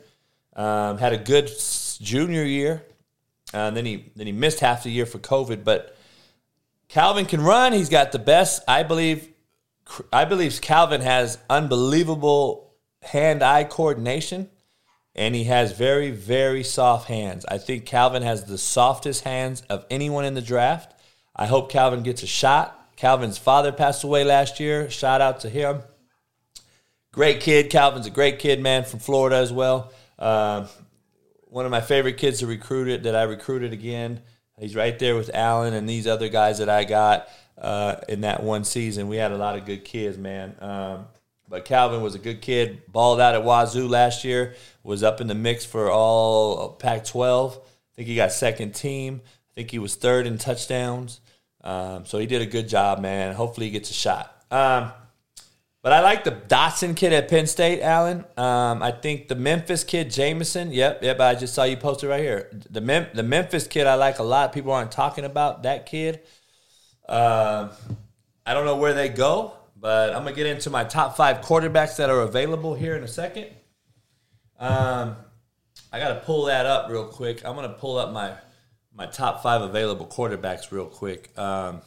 Um, 0.55 0.99
had 0.99 1.13
a 1.13 1.17
good 1.17 1.49
junior 1.99 2.43
year. 2.43 2.83
Uh, 3.53 3.71
then 3.71 3.85
he 3.85 4.11
then 4.15 4.27
he 4.27 4.33
missed 4.33 4.59
half 4.59 4.83
the 4.83 4.91
year 4.91 5.07
for 5.07 5.17
COVID. 5.17 5.63
But 5.63 5.97
Calvin 6.89 7.25
can 7.25 7.41
run. 7.41 7.73
He's 7.73 7.89
got 7.89 8.11
the 8.11 8.19
best. 8.19 8.61
I 8.67 8.83
believe. 8.83 9.29
I 10.11 10.25
believe 10.25 10.59
Calvin 10.61 11.01
has 11.01 11.37
unbelievable 11.49 12.73
hand-eye 13.03 13.65
coordination, 13.65 14.49
and 15.15 15.33
he 15.33 15.45
has 15.45 15.71
very 15.71 16.11
very 16.11 16.63
soft 16.63 17.07
hands. 17.07 17.45
I 17.45 17.57
think 17.57 17.85
Calvin 17.85 18.23
has 18.23 18.45
the 18.45 18.57
softest 18.57 19.23
hands 19.23 19.61
of 19.69 19.85
anyone 19.89 20.25
in 20.25 20.33
the 20.33 20.41
draft. 20.41 20.93
I 21.35 21.45
hope 21.45 21.71
Calvin 21.71 22.03
gets 22.03 22.23
a 22.23 22.27
shot. 22.27 22.73
Calvin's 22.95 23.37
father 23.37 23.71
passed 23.71 24.03
away 24.03 24.23
last 24.23 24.59
year. 24.59 24.89
Shout 24.89 25.21
out 25.21 25.41
to 25.41 25.49
him. 25.49 25.81
Great 27.11 27.39
kid. 27.39 27.69
Calvin's 27.69 28.07
a 28.07 28.11
great 28.11 28.39
kid, 28.39 28.59
man, 28.59 28.83
from 28.83 28.99
Florida 28.99 29.37
as 29.37 29.53
well. 29.53 29.91
Uh, 30.19 30.67
one 31.45 31.65
of 31.65 31.71
my 31.71 31.81
favorite 31.81 32.17
kids 32.17 32.39
to 32.39 32.47
recruit 32.47 32.87
it 32.87 33.03
that 33.03 33.15
I 33.15 33.23
recruited 33.23 33.71
again. 33.73 34.21
He's 34.59 34.75
right 34.75 34.97
there 34.97 35.15
with 35.15 35.29
Allen 35.33 35.73
and 35.73 35.87
these 35.87 36.07
other 36.07 36.29
guys 36.29 36.57
that 36.57 36.69
I 36.69 36.83
got 36.83 37.29
uh, 37.57 37.95
in 38.07 38.21
that 38.21 38.43
one 38.43 38.63
season. 38.63 39.07
We 39.07 39.17
had 39.17 39.31
a 39.31 39.37
lot 39.37 39.57
of 39.57 39.65
good 39.65 39.83
kids, 39.83 40.17
man. 40.17 40.55
Um, 40.59 41.07
but 41.49 41.65
Calvin 41.65 42.01
was 42.01 42.15
a 42.15 42.19
good 42.19 42.41
kid. 42.41 42.81
Balled 42.91 43.19
out 43.19 43.35
at 43.35 43.43
Wazoo 43.43 43.87
last 43.87 44.23
year. 44.23 44.55
Was 44.83 45.03
up 45.03 45.21
in 45.21 45.27
the 45.27 45.35
mix 45.35 45.65
for 45.65 45.89
all 45.89 46.73
Pac-12. 46.73 47.53
I 47.53 47.59
think 47.95 48.07
he 48.07 48.15
got 48.15 48.31
second 48.31 48.73
team. 48.73 49.21
I 49.25 49.53
think 49.55 49.71
he 49.71 49.79
was 49.79 49.95
third 49.95 50.27
in 50.27 50.37
touchdowns. 50.37 51.19
Um, 51.63 52.05
so 52.05 52.17
he 52.17 52.27
did 52.27 52.41
a 52.41 52.45
good 52.45 52.69
job, 52.69 52.99
man. 52.99 53.33
Hopefully 53.33 53.67
he 53.67 53.71
gets 53.71 53.89
a 53.89 53.93
shot. 53.93 54.33
Um, 54.51 54.91
but 55.81 55.93
I 55.93 56.01
like 56.01 56.23
the 56.23 56.31
Dotson 56.31 56.95
kid 56.95 57.13
at 57.13 57.29
Penn 57.29 57.47
State, 57.47 57.81
Allen. 57.81 58.25
Um, 58.35 58.83
I 58.83 58.91
think 58.91 59.29
the 59.29 59.35
Memphis 59.35 59.83
kid, 59.83 60.11
Jameson. 60.11 60.71
Yep, 60.71 61.03
yep. 61.03 61.19
I 61.19 61.35
just 61.35 61.53
saw 61.53 61.63
you 61.63 61.77
posted 61.77 62.09
right 62.09 62.19
here. 62.19 62.49
The 62.69 62.81
Mem- 62.81 63.07
the 63.13 63.23
Memphis 63.23 63.67
kid, 63.67 63.87
I 63.87 63.95
like 63.95 64.19
a 64.19 64.23
lot. 64.23 64.53
People 64.53 64.73
aren't 64.73 64.91
talking 64.91 65.23
about 65.23 65.63
that 65.63 65.85
kid. 65.85 66.21
Uh, 67.07 67.69
I 68.45 68.53
don't 68.53 68.65
know 68.65 68.77
where 68.77 68.93
they 68.93 69.09
go, 69.09 69.53
but 69.75 70.09
I'm 70.13 70.23
gonna 70.23 70.35
get 70.35 70.47
into 70.47 70.69
my 70.69 70.83
top 70.83 71.15
five 71.15 71.37
quarterbacks 71.37 71.97
that 71.97 72.09
are 72.09 72.21
available 72.21 72.75
here 72.75 72.95
in 72.95 73.03
a 73.03 73.07
second. 73.07 73.47
Um, 74.59 75.15
I 75.91 75.99
gotta 75.99 76.21
pull 76.21 76.45
that 76.45 76.65
up 76.65 76.89
real 76.89 77.05
quick. 77.05 77.45
I'm 77.45 77.55
gonna 77.55 77.69
pull 77.69 77.97
up 77.97 78.11
my 78.11 78.33
my 78.93 79.05
top 79.05 79.43
five 79.43 79.61
available 79.61 80.07
quarterbacks 80.07 80.71
real 80.71 80.87
quick. 80.87 81.37
Um, 81.37 81.81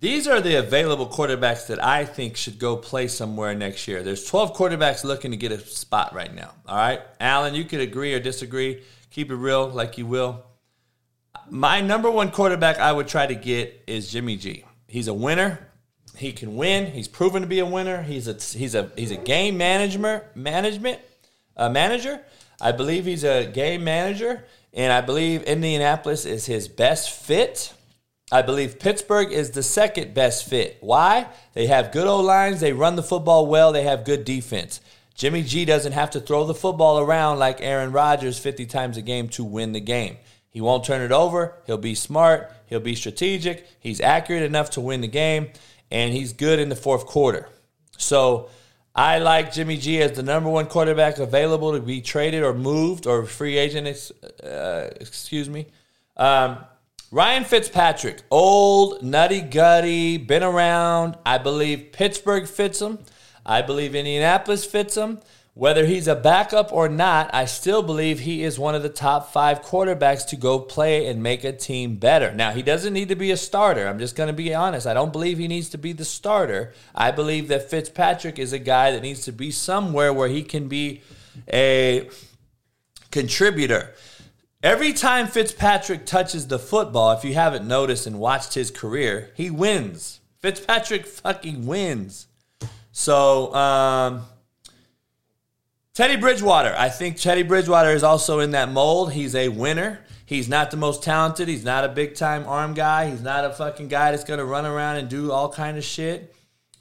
these 0.00 0.26
are 0.26 0.40
the 0.40 0.56
available 0.56 1.06
quarterbacks 1.06 1.66
that 1.66 1.82
I 1.84 2.04
think 2.04 2.36
should 2.36 2.58
go 2.58 2.76
play 2.76 3.06
somewhere 3.08 3.54
next 3.54 3.86
year. 3.86 4.02
There's 4.02 4.24
12 4.24 4.56
quarterbacks 4.56 5.04
looking 5.04 5.32
to 5.32 5.36
get 5.36 5.52
a 5.52 5.58
spot 5.58 6.14
right 6.14 6.34
now. 6.34 6.52
All 6.66 6.76
right, 6.76 7.00
Allen, 7.20 7.54
you 7.54 7.64
could 7.64 7.80
agree 7.80 8.14
or 8.14 8.20
disagree. 8.20 8.82
Keep 9.10 9.30
it 9.30 9.36
real, 9.36 9.68
like 9.68 9.98
you 9.98 10.06
will. 10.06 10.44
My 11.50 11.80
number 11.80 12.10
one 12.10 12.30
quarterback 12.30 12.78
I 12.78 12.92
would 12.92 13.08
try 13.08 13.26
to 13.26 13.34
get 13.34 13.82
is 13.86 14.10
Jimmy 14.10 14.36
G. 14.36 14.64
He's 14.86 15.08
a 15.08 15.14
winner. 15.14 15.66
He 16.16 16.32
can 16.32 16.56
win. 16.56 16.92
He's 16.92 17.08
proven 17.08 17.42
to 17.42 17.48
be 17.48 17.60
a 17.60 17.66
winner. 17.66 18.02
He's 18.02 18.28
a 18.28 18.34
he's 18.34 18.74
a 18.74 18.90
he's 18.96 19.10
a 19.10 19.16
game 19.16 19.56
management 19.56 20.24
management 20.34 21.00
uh, 21.56 21.68
manager. 21.68 22.20
I 22.60 22.72
believe 22.72 23.04
he's 23.04 23.24
a 23.24 23.46
game 23.46 23.84
manager, 23.84 24.44
and 24.74 24.92
I 24.92 25.00
believe 25.00 25.42
Indianapolis 25.44 26.26
is 26.26 26.46
his 26.46 26.68
best 26.68 27.10
fit. 27.10 27.72
I 28.30 28.42
believe 28.42 28.78
Pittsburgh 28.78 29.32
is 29.32 29.52
the 29.52 29.62
second 29.62 30.12
best 30.12 30.46
fit. 30.46 30.76
Why? 30.80 31.28
They 31.54 31.66
have 31.66 31.92
good 31.92 32.06
O 32.06 32.20
lines, 32.20 32.60
they 32.60 32.72
run 32.72 32.96
the 32.96 33.02
football 33.02 33.46
well, 33.46 33.72
they 33.72 33.84
have 33.84 34.04
good 34.04 34.24
defense. 34.24 34.80
Jimmy 35.14 35.42
G 35.42 35.64
doesn't 35.64 35.92
have 35.92 36.10
to 36.10 36.20
throw 36.20 36.44
the 36.44 36.54
football 36.54 37.00
around 37.00 37.38
like 37.38 37.60
Aaron 37.60 37.90
Rodgers 37.90 38.38
50 38.38 38.66
times 38.66 38.96
a 38.96 39.02
game 39.02 39.28
to 39.30 39.44
win 39.44 39.72
the 39.72 39.80
game. 39.80 40.18
He 40.58 40.62
won't 40.62 40.82
turn 40.82 41.02
it 41.02 41.12
over. 41.12 41.54
He'll 41.66 41.78
be 41.78 41.94
smart. 41.94 42.52
He'll 42.66 42.80
be 42.80 42.96
strategic. 42.96 43.64
He's 43.78 44.00
accurate 44.00 44.42
enough 44.42 44.70
to 44.70 44.80
win 44.80 45.02
the 45.02 45.06
game, 45.06 45.52
and 45.88 46.12
he's 46.12 46.32
good 46.32 46.58
in 46.58 46.68
the 46.68 46.74
fourth 46.74 47.06
quarter. 47.06 47.48
So 47.96 48.50
I 48.92 49.20
like 49.20 49.52
Jimmy 49.52 49.76
G 49.76 50.02
as 50.02 50.16
the 50.16 50.24
number 50.24 50.50
one 50.50 50.66
quarterback 50.66 51.18
available 51.18 51.74
to 51.74 51.80
be 51.80 52.00
traded 52.00 52.42
or 52.42 52.54
moved 52.54 53.06
or 53.06 53.24
free 53.24 53.56
agent. 53.56 54.10
Uh, 54.42 54.88
excuse 55.00 55.48
me. 55.48 55.68
Um, 56.16 56.58
Ryan 57.12 57.44
Fitzpatrick, 57.44 58.22
old, 58.28 59.04
nutty 59.04 59.42
gutty, 59.42 60.16
been 60.16 60.42
around. 60.42 61.18
I 61.24 61.38
believe 61.38 61.92
Pittsburgh 61.92 62.48
fits 62.48 62.82
him. 62.82 62.98
I 63.46 63.62
believe 63.62 63.94
Indianapolis 63.94 64.64
fits 64.64 64.96
him. 64.96 65.20
Whether 65.58 65.86
he's 65.86 66.06
a 66.06 66.14
backup 66.14 66.72
or 66.72 66.88
not, 66.88 67.34
I 67.34 67.44
still 67.44 67.82
believe 67.82 68.20
he 68.20 68.44
is 68.44 68.60
one 68.60 68.76
of 68.76 68.84
the 68.84 68.88
top 68.88 69.32
five 69.32 69.60
quarterbacks 69.60 70.24
to 70.28 70.36
go 70.36 70.60
play 70.60 71.08
and 71.08 71.20
make 71.20 71.42
a 71.42 71.50
team 71.50 71.96
better. 71.96 72.32
Now, 72.32 72.52
he 72.52 72.62
doesn't 72.62 72.92
need 72.92 73.08
to 73.08 73.16
be 73.16 73.32
a 73.32 73.36
starter. 73.36 73.88
I'm 73.88 73.98
just 73.98 74.14
going 74.14 74.28
to 74.28 74.32
be 74.32 74.54
honest. 74.54 74.86
I 74.86 74.94
don't 74.94 75.12
believe 75.12 75.36
he 75.38 75.48
needs 75.48 75.68
to 75.70 75.76
be 75.76 75.92
the 75.92 76.04
starter. 76.04 76.74
I 76.94 77.10
believe 77.10 77.48
that 77.48 77.68
Fitzpatrick 77.68 78.38
is 78.38 78.52
a 78.52 78.60
guy 78.60 78.92
that 78.92 79.02
needs 79.02 79.24
to 79.24 79.32
be 79.32 79.50
somewhere 79.50 80.12
where 80.12 80.28
he 80.28 80.44
can 80.44 80.68
be 80.68 81.02
a 81.52 82.08
contributor. 83.10 83.94
Every 84.62 84.92
time 84.92 85.26
Fitzpatrick 85.26 86.06
touches 86.06 86.46
the 86.46 86.60
football, 86.60 87.10
if 87.10 87.24
you 87.24 87.34
haven't 87.34 87.66
noticed 87.66 88.06
and 88.06 88.20
watched 88.20 88.54
his 88.54 88.70
career, 88.70 89.32
he 89.34 89.50
wins. 89.50 90.20
Fitzpatrick 90.40 91.04
fucking 91.04 91.66
wins. 91.66 92.28
So, 92.92 93.52
um, 93.56 94.22
Teddy 95.98 96.14
Bridgewater. 96.14 96.76
I 96.78 96.90
think 96.90 97.16
Teddy 97.16 97.42
Bridgewater 97.42 97.90
is 97.90 98.04
also 98.04 98.38
in 98.38 98.52
that 98.52 98.70
mold. 98.70 99.14
He's 99.14 99.34
a 99.34 99.48
winner. 99.48 99.98
He's 100.24 100.48
not 100.48 100.70
the 100.70 100.76
most 100.76 101.02
talented. 101.02 101.48
He's 101.48 101.64
not 101.64 101.84
a 101.84 101.88
big 101.88 102.14
time 102.14 102.46
arm 102.46 102.74
guy. 102.74 103.10
He's 103.10 103.20
not 103.20 103.44
a 103.44 103.52
fucking 103.52 103.88
guy 103.88 104.12
that's 104.12 104.22
going 104.22 104.38
to 104.38 104.44
run 104.44 104.64
around 104.64 104.98
and 104.98 105.08
do 105.08 105.32
all 105.32 105.52
kind 105.52 105.76
of 105.76 105.82
shit. 105.82 106.36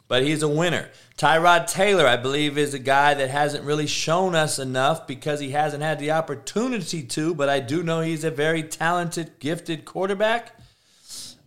But 0.07 0.22
he's 0.22 0.43
a 0.43 0.47
winner. 0.47 0.91
Tyrod 1.18 1.65
Taylor, 1.65 2.05
I 2.05 2.15
believe, 2.15 2.59
is 2.59 2.76
a 2.76 2.80
guy 2.80 3.15
that 3.15 3.32
hasn't 3.32 3.63
really 3.63 3.88
shown 3.88 4.36
us 4.36 4.59
enough 4.59 5.07
because 5.07 5.39
he 5.39 5.49
hasn't 5.49 5.82
had 5.82 5.97
the 5.97 6.11
opportunity 6.11 7.01
to. 7.01 7.34
But 7.34 7.49
I 7.49 7.59
do 7.59 7.82
know 7.82 8.01
he's 8.01 8.24
a 8.24 8.30
very 8.30 8.61
talented, 8.61 9.39
gifted 9.39 9.84
quarterback. 9.84 10.55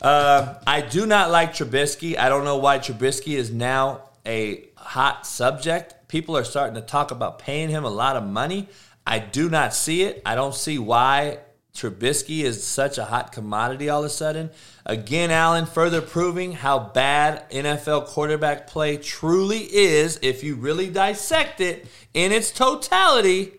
Uh, 0.03 0.55
I 0.67 0.81
do 0.81 1.07
not 1.07 1.31
like 1.31 1.53
Trubisky. 1.53 2.19
I 2.19 2.31
don't 2.31 2.43
know 2.43 2.57
why 2.57 2.81
Trubisky 2.81 3.37
is 3.37 3.53
now 3.53 4.09
a 4.27 4.65
hot 4.75 5.25
subject 5.25 5.95
people 6.11 6.37
are 6.37 6.45
starting 6.45 6.75
to 6.75 6.81
talk 6.81 7.13
about 7.13 7.39
paying 7.39 7.69
him 7.69 7.85
a 7.85 7.89
lot 7.89 8.17
of 8.17 8.25
money. 8.25 8.69
I 9.07 9.21
do 9.21 9.49
not 9.49 9.73
see 9.73 10.03
it. 10.03 10.21
I 10.27 10.35
don't 10.35 10.55
see 10.55 10.77
why 10.77 11.39
Trubisky 11.73 12.43
is 12.43 12.65
such 12.65 12.99
a 12.99 13.05
hot 13.05 13.31
commodity 13.31 13.89
all 13.89 14.01
of 14.01 14.07
a 14.07 14.11
sudden. 14.11 14.51
Again, 14.85 15.31
Allen, 15.31 15.67
further 15.67 16.01
proving 16.01 16.53
how 16.53 16.81
bad 16.81 17.49
NFL 17.51 18.07
quarterback 18.07 18.67
play 18.67 18.97
truly 18.97 19.61
is. 19.61 20.19
If 20.21 20.43
you 20.43 20.57
really 20.57 20.91
dissect 20.91 21.61
it 21.61 21.87
in 22.13 22.33
its 22.33 22.51
totality, 22.51 23.53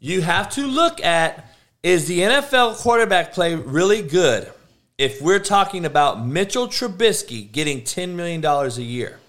you 0.00 0.20
have 0.22 0.50
to 0.50 0.66
look 0.66 1.02
at 1.02 1.48
is 1.84 2.08
the 2.08 2.20
NFL 2.20 2.78
quarterback 2.78 3.32
play 3.32 3.54
really 3.54 4.02
good? 4.02 4.50
If 4.98 5.22
we're 5.22 5.38
talking 5.38 5.84
about 5.84 6.26
Mitchell 6.26 6.66
Trubisky 6.66 7.50
getting 7.50 7.82
$10 7.82 8.14
million 8.14 8.44
a 8.44 8.68
year, 8.80 9.20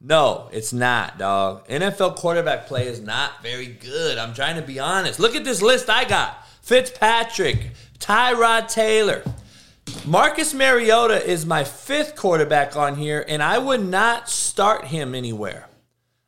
no, 0.00 0.48
it's 0.52 0.72
not, 0.72 1.18
dog. 1.18 1.66
NFL 1.68 2.16
quarterback 2.16 2.66
play 2.66 2.86
is 2.86 3.00
not 3.00 3.42
very 3.42 3.66
good. 3.66 4.16
I'm 4.16 4.32
trying 4.32 4.56
to 4.56 4.62
be 4.62 4.78
honest. 4.78 5.18
Look 5.18 5.34
at 5.34 5.44
this 5.44 5.60
list 5.60 5.90
I 5.90 6.04
got 6.04 6.46
Fitzpatrick, 6.62 7.72
Tyrod 7.98 8.68
Taylor. 8.68 9.24
Marcus 10.04 10.54
Mariota 10.54 11.24
is 11.28 11.44
my 11.46 11.64
fifth 11.64 12.14
quarterback 12.14 12.76
on 12.76 12.96
here, 12.96 13.24
and 13.26 13.42
I 13.42 13.58
would 13.58 13.84
not 13.84 14.28
start 14.28 14.86
him 14.86 15.14
anywhere. 15.14 15.68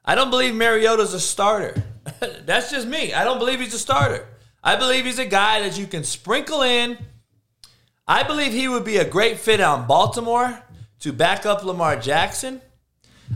I 0.04 0.14
don't 0.14 0.30
believe 0.30 0.54
Mariota's 0.54 1.14
a 1.14 1.20
starter. 1.20 1.84
That's 2.44 2.70
just 2.70 2.88
me. 2.88 3.12
I 3.12 3.22
don't 3.22 3.38
believe 3.38 3.60
he's 3.60 3.74
a 3.74 3.78
starter. 3.78 4.26
I 4.64 4.76
believe 4.76 5.04
he's 5.04 5.18
a 5.18 5.26
guy 5.26 5.60
that 5.60 5.78
you 5.78 5.86
can 5.86 6.04
sprinkle 6.04 6.62
in. 6.62 6.98
I 8.08 8.24
believe 8.24 8.52
he 8.52 8.66
would 8.66 8.84
be 8.84 8.96
a 8.96 9.08
great 9.08 9.38
fit 9.38 9.60
on 9.60 9.86
Baltimore 9.86 10.62
to 11.00 11.12
back 11.12 11.46
up 11.46 11.64
Lamar 11.64 11.96
Jackson. 11.96 12.60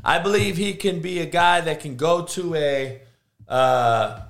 I 0.02 0.18
believe 0.18 0.56
he 0.56 0.74
can 0.74 1.00
be 1.00 1.20
a 1.20 1.26
guy 1.26 1.60
that 1.60 1.80
can 1.80 1.96
go 1.96 2.24
to 2.24 2.54
a, 2.54 3.00
uh, 3.48 4.20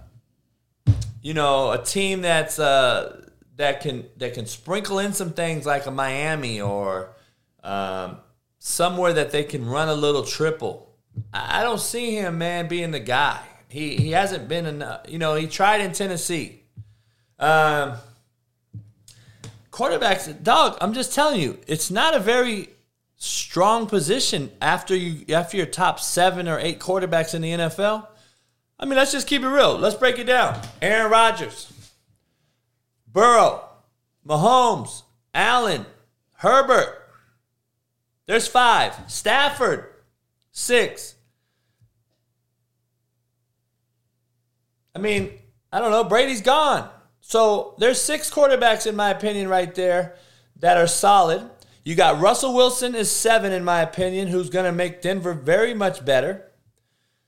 you 1.23 1.35
know, 1.35 1.71
a 1.71 1.83
team 1.83 2.23
that's 2.23 2.59
uh, 2.59 3.25
that 3.57 3.81
can 3.81 4.05
that 4.17 4.35
can 4.35 4.47
sprinkle 4.47 4.99
in 4.99 5.12
some 5.12 5.33
things 5.33 5.65
like 5.65 5.87
a 5.87 5.91
Miami 5.91 6.61
or 6.61 7.11
um, 7.62 8.19
somewhere 8.59 9.12
that 9.12 9.31
they 9.31 9.45
can 9.45 9.67
run 9.67 9.89
a 9.89 9.95
little 9.95 10.23
triple. 10.23 10.91
I 11.33 11.62
don't 11.62 11.81
see 11.81 12.17
him, 12.17 12.39
man, 12.39 12.69
being 12.69 12.91
the 12.91 13.01
guy. 13.01 13.41
He 13.69 13.97
he 13.97 14.11
hasn't 14.11 14.49
been 14.49 14.67
enough. 14.67 15.03
You 15.09 15.19
know, 15.19 15.35
he 15.35 15.47
tried 15.47 15.81
in 15.81 15.93
Tennessee. 15.93 16.62
Um, 17.39 17.95
quarterbacks, 19.71 20.43
dog. 20.43 20.79
I'm 20.81 20.93
just 20.93 21.15
telling 21.15 21.41
you, 21.41 21.59
it's 21.67 21.91
not 21.91 22.15
a 22.15 22.21
very 22.21 22.71
strong 23.17 23.87
position 23.87 24.51
after 24.61 24.95
you 24.95 25.35
after 25.35 25.57
your 25.57 25.67
top 25.67 26.01
seven 26.01 26.49
or 26.49 26.59
eight 26.59 26.81
quarterbacks 26.81 27.35
in 27.35 27.43
the 27.43 27.51
NFL. 27.51 28.07
I 28.79 28.85
mean, 28.87 28.97
let's 28.97 29.12
just 29.12 29.27
keep 29.27 29.43
it 29.43 29.49
real. 29.49 29.79
Let's 29.79 29.95
break 29.95 30.19
it 30.19 30.25
down. 30.25 30.61
Aaron 30.83 31.11
Rodgers, 31.11 31.73
Burrow, 33.07 33.69
Mahomes, 34.27 35.03
Allen, 35.33 35.87
Herbert. 36.37 37.01
There's 38.27 38.49
five. 38.49 38.95
Stafford, 39.07 39.87
six. 40.51 41.15
I 44.95 44.99
mean, 44.99 45.31
I 45.73 45.81
don't 45.81 45.91
know. 45.91 46.05
Brady's 46.05 46.41
gone. 46.41 46.89
So 47.21 47.75
there's 47.79 48.01
six 48.01 48.31
quarterbacks, 48.31 48.87
in 48.87 48.97
my 48.97 49.11
opinion, 49.11 49.49
right 49.49 49.75
there 49.75 50.17
that 50.61 50.77
are 50.77 50.87
solid. 50.87 51.49
You 51.85 51.95
got 51.95 52.20
Russell 52.20 52.55
Wilson 52.55 52.95
is 52.95 53.11
seven, 53.11 53.53
in 53.53 53.62
my 53.62 53.82
opinion, 53.82 54.28
who's 54.28 54.49
going 54.49 54.64
to 54.64 54.72
make 54.72 55.03
Denver 55.03 55.35
very 55.35 55.74
much 55.74 56.05
better. 56.05 56.51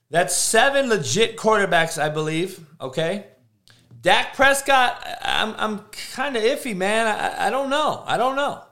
That's 0.09 0.35
seven 0.35 0.89
legit 0.89 1.37
quarterbacks, 1.37 2.01
I 2.01 2.09
believe. 2.09 2.65
Okay. 2.81 3.27
Dak 4.01 4.35
Prescott, 4.35 5.05
I'm, 5.21 5.53
I'm 5.57 5.79
kind 6.13 6.35
of 6.35 6.43
iffy, 6.43 6.75
man. 6.75 7.07
I, 7.07 7.47
I 7.47 7.49
don't 7.49 7.69
know. 7.69 8.03
I 8.05 8.17
don't 8.17 8.35
know. 8.35 8.63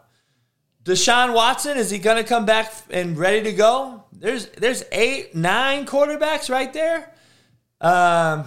Deshaun 0.84 1.34
Watson, 1.34 1.78
is 1.78 1.90
he 1.90 1.98
going 1.98 2.18
to 2.18 2.24
come 2.24 2.46
back 2.46 2.72
and 2.90 3.18
ready 3.18 3.44
to 3.44 3.54
go? 3.54 4.04
There's 4.14 4.48
there's 4.50 4.84
eight, 4.92 5.36
nine 5.36 5.86
quarterbacks 5.86 6.50
right 6.50 6.72
there. 6.72 7.12
Um, 7.82 8.46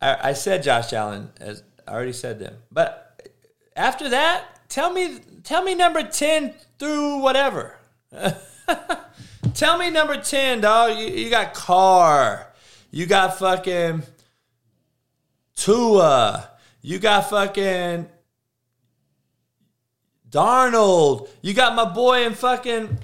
I, 0.00 0.18
I 0.22 0.32
said 0.32 0.62
Josh 0.62 0.92
Allen, 0.92 1.30
as 1.40 1.62
I 1.86 1.92
already 1.92 2.12
said 2.12 2.40
them, 2.40 2.56
but 2.70 3.09
after 3.76 4.08
that, 4.08 4.68
tell 4.68 4.92
me 4.92 5.18
tell 5.44 5.62
me 5.62 5.74
number 5.74 6.02
10 6.02 6.54
through 6.78 7.18
whatever. 7.18 7.74
tell 9.54 9.78
me 9.78 9.90
number 9.90 10.20
10, 10.20 10.60
dog. 10.60 10.98
You, 10.98 11.06
you 11.06 11.30
got 11.30 11.54
Carr. 11.54 12.46
You 12.90 13.06
got 13.06 13.38
fucking 13.38 14.02
Tua. 15.54 16.50
You 16.82 16.98
got 16.98 17.30
fucking 17.30 18.08
Darnold. 20.28 21.28
You 21.42 21.54
got 21.54 21.74
my 21.74 21.84
boy 21.84 22.24
in 22.26 22.34
fucking 22.34 22.98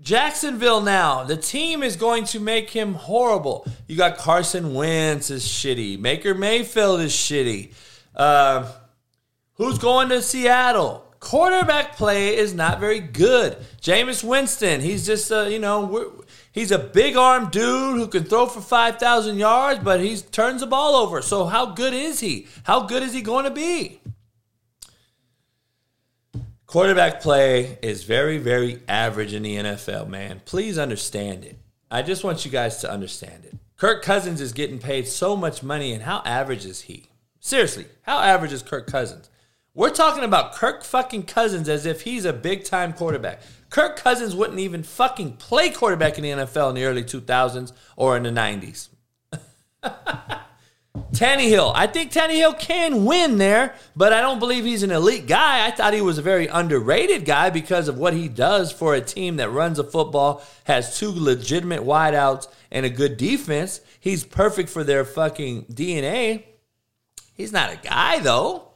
Jacksonville 0.00 0.82
now. 0.82 1.24
The 1.24 1.36
team 1.36 1.82
is 1.82 1.96
going 1.96 2.24
to 2.26 2.40
make 2.40 2.70
him 2.70 2.94
horrible. 2.94 3.66
You 3.86 3.96
got 3.96 4.18
Carson 4.18 4.74
Wentz 4.74 5.30
is 5.30 5.44
shitty. 5.44 6.00
Baker 6.00 6.34
Mayfield 6.34 7.00
is 7.00 7.12
shitty. 7.12 7.72
Uh, 8.14 8.70
Who's 9.54 9.78
going 9.78 10.08
to 10.08 10.20
Seattle? 10.20 11.04
Quarterback 11.20 11.96
play 11.96 12.36
is 12.36 12.52
not 12.52 12.80
very 12.80 13.00
good. 13.00 13.56
Jameis 13.80 14.22
Winston, 14.22 14.80
he's 14.80 15.06
just 15.06 15.30
a, 15.30 15.50
you 15.50 15.58
know, 15.58 16.22
he's 16.52 16.70
a 16.70 16.78
big 16.78 17.16
arm 17.16 17.48
dude 17.50 17.96
who 17.96 18.08
can 18.08 18.24
throw 18.24 18.46
for 18.46 18.60
5,000 18.60 19.38
yards, 19.38 19.80
but 19.82 20.00
he 20.00 20.16
turns 20.16 20.60
the 20.60 20.66
ball 20.66 20.96
over. 20.96 21.22
So 21.22 21.46
how 21.46 21.66
good 21.66 21.94
is 21.94 22.20
he? 22.20 22.46
How 22.64 22.80
good 22.80 23.02
is 23.02 23.14
he 23.14 23.22
going 23.22 23.44
to 23.44 23.50
be? 23.50 24.00
Quarterback 26.66 27.20
play 27.20 27.78
is 27.80 28.02
very, 28.02 28.36
very 28.36 28.82
average 28.88 29.32
in 29.32 29.44
the 29.44 29.56
NFL, 29.56 30.08
man. 30.08 30.42
Please 30.44 30.76
understand 30.76 31.44
it. 31.44 31.56
I 31.90 32.02
just 32.02 32.24
want 32.24 32.44
you 32.44 32.50
guys 32.50 32.78
to 32.78 32.90
understand 32.90 33.44
it. 33.44 33.54
Kirk 33.76 34.02
Cousins 34.02 34.40
is 34.40 34.52
getting 34.52 34.78
paid 34.78 35.06
so 35.06 35.36
much 35.36 35.62
money, 35.62 35.92
and 35.92 36.02
how 36.02 36.22
average 36.24 36.66
is 36.66 36.82
he? 36.82 37.10
Seriously, 37.38 37.86
how 38.02 38.18
average 38.18 38.52
is 38.52 38.62
Kirk 38.62 38.88
Cousins? 38.88 39.30
We're 39.76 39.90
talking 39.90 40.22
about 40.22 40.54
Kirk 40.54 40.84
fucking 40.84 41.24
Cousins 41.24 41.68
as 41.68 41.84
if 41.84 42.02
he's 42.02 42.24
a 42.24 42.32
big 42.32 42.64
time 42.64 42.92
quarterback. 42.92 43.42
Kirk 43.70 43.96
Cousins 43.96 44.32
wouldn't 44.32 44.60
even 44.60 44.84
fucking 44.84 45.32
play 45.32 45.70
quarterback 45.70 46.16
in 46.16 46.22
the 46.22 46.30
NFL 46.30 46.68
in 46.68 46.76
the 46.76 46.84
early 46.84 47.02
2000s 47.02 47.72
or 47.96 48.16
in 48.16 48.22
the 48.22 48.30
90s. 48.30 48.88
Tannehill. 51.12 51.72
I 51.74 51.88
think 51.88 52.12
Tannehill 52.12 52.56
can 52.56 53.04
win 53.04 53.38
there, 53.38 53.74
but 53.96 54.12
I 54.12 54.20
don't 54.20 54.38
believe 54.38 54.64
he's 54.64 54.84
an 54.84 54.92
elite 54.92 55.26
guy. 55.26 55.66
I 55.66 55.72
thought 55.72 55.92
he 55.92 56.00
was 56.00 56.18
a 56.18 56.22
very 56.22 56.46
underrated 56.46 57.24
guy 57.24 57.50
because 57.50 57.88
of 57.88 57.98
what 57.98 58.14
he 58.14 58.28
does 58.28 58.70
for 58.70 58.94
a 58.94 59.00
team 59.00 59.36
that 59.36 59.50
runs 59.50 59.80
a 59.80 59.84
football, 59.84 60.44
has 60.64 60.96
two 60.96 61.10
legitimate 61.10 61.82
wideouts, 61.82 62.46
and 62.70 62.86
a 62.86 62.90
good 62.90 63.16
defense. 63.16 63.80
He's 63.98 64.22
perfect 64.22 64.70
for 64.70 64.84
their 64.84 65.04
fucking 65.04 65.64
DNA. 65.64 66.44
He's 67.32 67.52
not 67.52 67.72
a 67.72 67.76
guy, 67.76 68.20
though. 68.20 68.73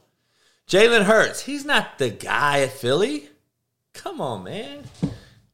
Jalen 0.69 1.03
Hurts. 1.03 1.41
He's 1.41 1.65
not 1.65 1.97
the 1.97 2.11
guy 2.11 2.61
at 2.61 2.71
Philly. 2.71 3.27
Come 3.93 4.21
on, 4.21 4.43
man. 4.43 4.83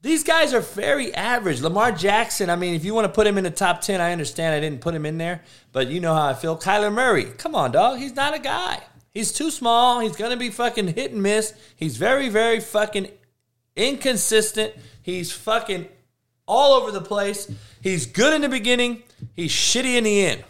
These 0.02 0.26
guys 0.26 0.54
are 0.54 0.60
very 0.60 1.16
average. 1.16 1.62
Lamar 1.62 1.94
Jackson, 1.94 2.50
I 2.50 2.58
mean, 2.58 2.76
if 2.76 2.84
you 2.84 2.94
want 2.94 3.06
to 3.06 3.14
put 3.14 3.26
him 3.26 3.38
in 3.38 3.46
the 3.46 3.50
top 3.50 3.82
10, 3.82 4.02
I 4.02 4.12
understand 4.12 4.54
I 4.54 4.60
didn't 4.60 4.82
put 4.82 4.94
him 4.94 5.06
in 5.06 5.18
there, 5.18 5.42
but 5.72 5.88
you 5.88 6.02
know 6.02 6.14
how 6.14 6.28
I 6.28 6.34
feel. 6.34 6.58
Kyler 6.58 6.94
Murray, 6.94 7.24
come 7.24 7.56
on, 7.56 7.72
dog. 7.72 7.98
He's 7.98 8.14
not 8.16 8.36
a 8.36 8.40
guy. 8.40 8.82
He's 9.14 9.32
too 9.32 9.50
small. 9.50 10.02
He's 10.02 10.18
going 10.18 10.32
to 10.32 10.38
be 10.38 10.50
fucking 10.50 10.90
hit 10.90 11.14
and 11.14 11.24
miss. 11.24 11.54
He's 11.78 11.96
very, 11.96 12.28
very 12.28 12.60
fucking 12.60 13.08
inconsistent. 13.78 14.74
He's 15.02 15.32
fucking 15.32 15.88
all 16.46 16.74
over 16.74 16.92
the 16.92 17.02
place. 17.02 17.50
He's 17.82 18.06
good 18.06 18.34
in 18.34 18.42
the 18.42 18.50
beginning, 18.50 19.04
he's 19.34 19.52
shitty 19.52 19.96
in 19.96 20.04
the 20.04 20.26
end. 20.26 20.44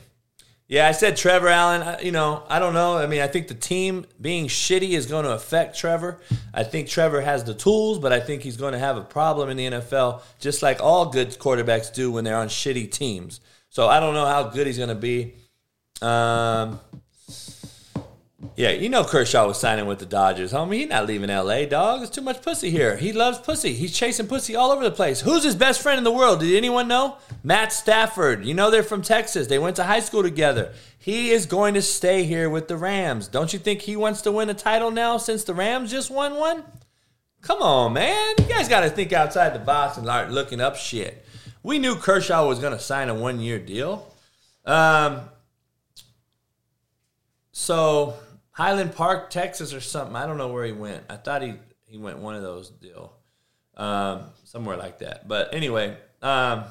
Yeah, 0.68 0.88
I 0.88 0.94
said 0.94 1.16
Trevor 1.16 1.48
Allen. 1.48 1.98
You 2.04 2.12
know, 2.12 2.44
I 2.50 2.58
don't 2.58 2.74
know. 2.74 2.98
I 2.98 3.06
mean, 3.06 3.22
I 3.22 3.28
think 3.28 3.48
the 3.48 3.54
team 3.54 4.06
being 4.20 4.48
shitty 4.48 4.92
is 4.92 5.06
going 5.06 5.26
to 5.26 5.32
affect 5.32 5.78
Trevor. 5.78 6.20
I 6.54 6.64
think 6.64 6.88
Trevor 6.88 7.22
has 7.22 7.44
the 7.44 7.54
tools, 7.54 8.00
but 8.00 8.12
I 8.12 8.20
think 8.20 8.42
he's 8.42 8.58
going 8.58 8.74
to 8.74 8.80
have 8.80 8.98
a 8.98 9.04
problem 9.04 9.50
in 9.50 9.58
the 9.58 9.66
NFL, 9.66 10.22
just 10.40 10.64
like 10.64 10.82
all 10.82 11.08
good 11.12 11.30
quarterbacks 11.38 11.94
do 11.94 12.12
when 12.12 12.24
they're 12.24 12.38
on 12.38 12.48
shitty 12.48 12.92
teams. 12.92 13.42
So 13.70 13.88
I 13.88 14.00
don't 14.00 14.16
know 14.16 14.26
how 14.26 14.44
good 14.44 14.66
he's 14.66 14.78
going 14.78 14.90
to 14.90 14.96
be. 14.96 15.36
Um, 16.02 16.80
yeah, 18.56 18.72
you 18.72 18.90
know 18.90 19.06
Kershaw 19.06 19.48
was 19.48 19.60
signing 19.60 19.86
with 19.86 20.00
the 20.00 20.06
Dodgers, 20.06 20.52
homie. 20.52 20.80
He's 20.80 20.90
not 20.90 21.06
leaving 21.08 21.30
LA, 21.30 21.66
dog. 21.66 22.00
There's 22.00 22.10
too 22.10 22.22
much 22.22 22.42
pussy 22.42 22.70
here. 22.70 22.98
He 22.98 23.14
loves 23.14 23.40
pussy. 23.40 23.74
He's 23.74 23.98
chasing 23.98 24.28
pussy 24.28 24.56
all 24.56 24.72
over 24.72 24.84
the 24.84 24.92
place. 24.92 25.22
Who's 25.22 25.44
his 25.44 25.56
best 25.56 25.82
friend 25.82 25.98
in 25.98 26.04
the 26.04 26.12
world? 26.12 26.42
Did 26.42 26.56
anyone 26.56 26.88
know? 26.88 27.18
Matt 27.44 27.72
Stafford. 27.72 28.46
You 28.46 28.54
know 28.54 28.70
they're 28.70 28.84
from 28.84 29.02
Texas. 29.02 29.48
They 29.48 29.60
went 29.60 29.78
to 29.78 29.84
high 29.84 30.02
school 30.02 30.22
together. 30.22 30.74
He 30.98 31.32
is 31.32 31.46
going 31.46 31.76
to 31.76 31.82
stay 31.82 32.24
here 32.24 32.50
with 32.50 32.68
the 32.68 32.76
Rams. 32.76 33.30
Don't 33.30 33.54
you 33.54 33.60
think 33.60 33.82
he 33.82 33.96
wants 33.96 34.22
to 34.24 34.32
win 34.32 34.50
a 34.50 34.54
title 34.54 34.92
now 34.92 35.18
since 35.18 35.46
the 35.46 35.54
Rams 35.54 35.90
just 35.90 36.12
won 36.12 36.36
one? 36.36 36.64
Come 37.42 37.62
on, 37.62 37.94
man. 37.94 38.36
You 38.40 38.46
guys 38.46 38.68
got 38.68 38.82
to 38.82 38.90
think 38.90 39.14
outside 39.14 39.54
the 39.54 39.60
box 39.60 39.98
and 39.98 40.06
start 40.06 40.32
looking 40.32 40.60
up 40.60 40.76
shit. 40.76 41.26
We 41.64 41.80
knew 41.80 41.96
Kershaw 41.96 42.48
was 42.48 42.60
going 42.60 42.74
to 42.74 42.80
sign 42.80 43.08
a 43.08 43.14
one 43.14 43.40
year 43.40 43.60
deal. 43.60 44.12
Um, 44.66 45.22
so 47.52 48.16
Highland 48.56 48.96
Park, 48.96 49.32
Texas, 49.32 49.74
or 49.74 49.82
something. 49.82 50.16
I 50.16 50.26
don't 50.26 50.38
know 50.38 50.48
where 50.48 50.64
he 50.64 50.72
went. 50.72 51.04
I 51.10 51.18
thought 51.18 51.42
he 51.42 51.56
he 51.88 51.98
went 51.98 52.20
one 52.20 52.36
of 52.36 52.42
those 52.42 52.70
deal, 52.70 53.12
um, 53.76 54.30
somewhere 54.46 54.78
like 54.78 55.00
that. 55.00 55.28
But 55.28 55.54
anyway, 55.54 55.98
um, 56.22 56.64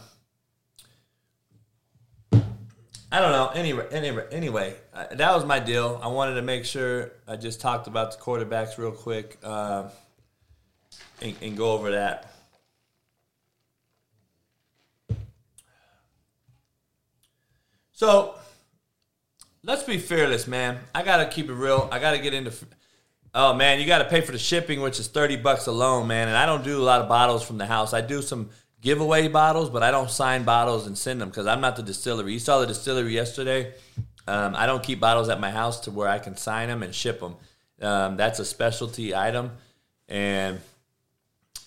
I 2.33 3.21
don't 3.21 3.33
know. 3.33 3.51
Anyway, 3.55 3.87
anyway, 3.93 4.27
anyway, 4.33 4.77
uh, 4.95 5.09
that 5.13 5.35
was 5.35 5.45
my 5.45 5.61
deal. 5.61 6.01
I 6.03 6.09
wanted 6.09 6.37
to 6.37 6.43
make 6.43 6.65
sure 6.65 7.13
I 7.29 7.37
just 7.37 7.61
talked 7.61 7.87
about 7.87 8.13
the 8.13 8.17
quarterbacks 8.17 8.79
real 8.79 8.91
quick 8.91 9.37
uh, 9.45 9.91
and, 11.21 11.37
and 11.43 11.55
go 11.55 11.73
over 11.73 11.91
that. 11.91 12.33
So 17.93 18.37
let's 19.65 19.83
be 19.83 19.99
fearless, 19.99 20.47
man. 20.47 20.79
I 20.95 21.03
gotta 21.03 21.27
keep 21.27 21.49
it 21.49 21.55
real. 21.55 21.89
I 21.91 21.99
gotta 21.99 22.19
get 22.19 22.35
into. 22.35 22.53
Oh 23.35 23.55
man, 23.55 23.81
you 23.81 23.87
gotta 23.87 24.05
pay 24.05 24.21
for 24.21 24.33
the 24.33 24.39
shipping, 24.39 24.81
which 24.81 25.01
is 25.01 25.09
thirty 25.09 25.37
bucks 25.37 25.67
alone, 25.67 26.07
man. 26.07 26.29
And 26.29 26.37
I 26.37 26.47
don't 26.47 26.63
do 26.63 26.81
a 26.81 26.85
lot 26.85 27.01
of 27.01 27.09
bottles 27.09 27.43
from 27.43 27.59
the 27.59 27.67
house. 27.67 27.93
I 27.93 28.01
do 28.01 28.23
some 28.23 28.51
giveaway 28.81 29.29
bottles, 29.29 29.71
but 29.71 29.83
I 29.83 29.91
don't 29.91 30.11
sign 30.11 30.45
bottles 30.45 30.87
and 30.87 30.97
send 30.97 31.21
them 31.21 31.31
because 31.31 31.47
I'm 31.47 31.61
not 31.61 31.77
the 31.77 31.83
distillery. 31.83 32.33
You 32.35 32.39
saw 32.39 32.61
the 32.61 32.67
distillery 32.67 33.15
yesterday. 33.15 33.73
Um, 34.27 34.55
I 34.55 34.67
don't 34.67 34.83
keep 34.83 35.01
bottles 35.01 35.29
at 35.29 35.41
my 35.41 35.51
house 35.51 35.81
to 35.81 35.91
where 35.91 36.09
I 36.09 36.19
can 36.19 36.37
sign 36.37 36.69
them 36.69 36.83
and 36.83 36.95
ship 36.95 37.21
them. 37.21 37.37
Um, 37.81 38.17
that's 38.17 38.39
a 38.39 38.45
specialty 38.45 39.15
item, 39.15 39.51
and 40.09 40.61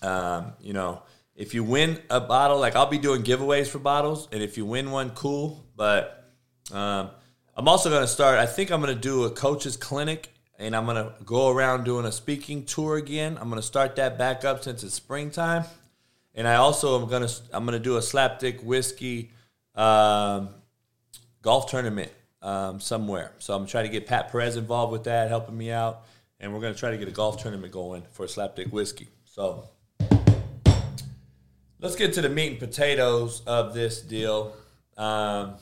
um, 0.02 0.52
you 0.60 0.72
know, 0.72 1.02
if 1.36 1.54
you 1.54 1.62
win 1.62 2.00
a 2.08 2.20
bottle, 2.20 2.58
like 2.58 2.74
I'll 2.76 2.86
be 2.86 2.98
doing 2.98 3.22
giveaways 3.22 3.68
for 3.68 3.78
bottles, 3.78 4.28
and 4.32 4.42
if 4.42 4.56
you 4.56 4.64
win 4.64 4.90
one, 4.90 5.10
cool. 5.10 5.64
But 5.76 6.32
um, 6.72 7.10
I'm 7.58 7.66
also 7.66 7.90
going 7.90 8.02
to 8.02 8.06
start. 8.06 8.38
I 8.38 8.46
think 8.46 8.70
I'm 8.70 8.80
going 8.80 8.94
to 8.94 9.00
do 9.00 9.24
a 9.24 9.30
coaches 9.30 9.76
clinic, 9.76 10.32
and 10.60 10.76
I'm 10.76 10.84
going 10.84 10.94
to 11.04 11.12
go 11.24 11.48
around 11.48 11.82
doing 11.82 12.06
a 12.06 12.12
speaking 12.12 12.64
tour 12.64 12.96
again. 12.96 13.36
I'm 13.36 13.48
going 13.48 13.60
to 13.60 13.66
start 13.66 13.96
that 13.96 14.16
back 14.16 14.44
up 14.44 14.62
since 14.62 14.84
it's 14.84 14.94
springtime, 14.94 15.64
and 16.36 16.46
I 16.46 16.54
also 16.54 17.02
am 17.02 17.08
going 17.08 17.26
to 17.26 17.34
I'm 17.52 17.66
going 17.66 17.76
to 17.76 17.82
do 17.82 17.96
a 17.96 18.00
slapdick 18.00 18.62
whiskey 18.62 19.32
um, 19.74 20.50
golf 21.42 21.68
tournament 21.68 22.12
um, 22.42 22.78
somewhere. 22.78 23.32
So 23.40 23.56
I'm 23.56 23.66
trying 23.66 23.86
to 23.86 23.90
get 23.90 24.06
Pat 24.06 24.30
Perez 24.30 24.54
involved 24.54 24.92
with 24.92 25.02
that, 25.04 25.28
helping 25.28 25.58
me 25.58 25.72
out, 25.72 26.04
and 26.38 26.54
we're 26.54 26.60
going 26.60 26.74
to 26.74 26.78
try 26.78 26.92
to 26.92 26.96
get 26.96 27.08
a 27.08 27.12
golf 27.12 27.42
tournament 27.42 27.72
going 27.72 28.04
for 28.12 28.26
slapdick 28.26 28.70
whiskey. 28.70 29.08
So 29.24 29.68
let's 31.80 31.96
get 31.96 32.12
to 32.12 32.22
the 32.22 32.28
meat 32.28 32.50
and 32.52 32.60
potatoes 32.60 33.42
of 33.48 33.74
this 33.74 34.00
deal. 34.00 34.54
Um, 34.96 35.54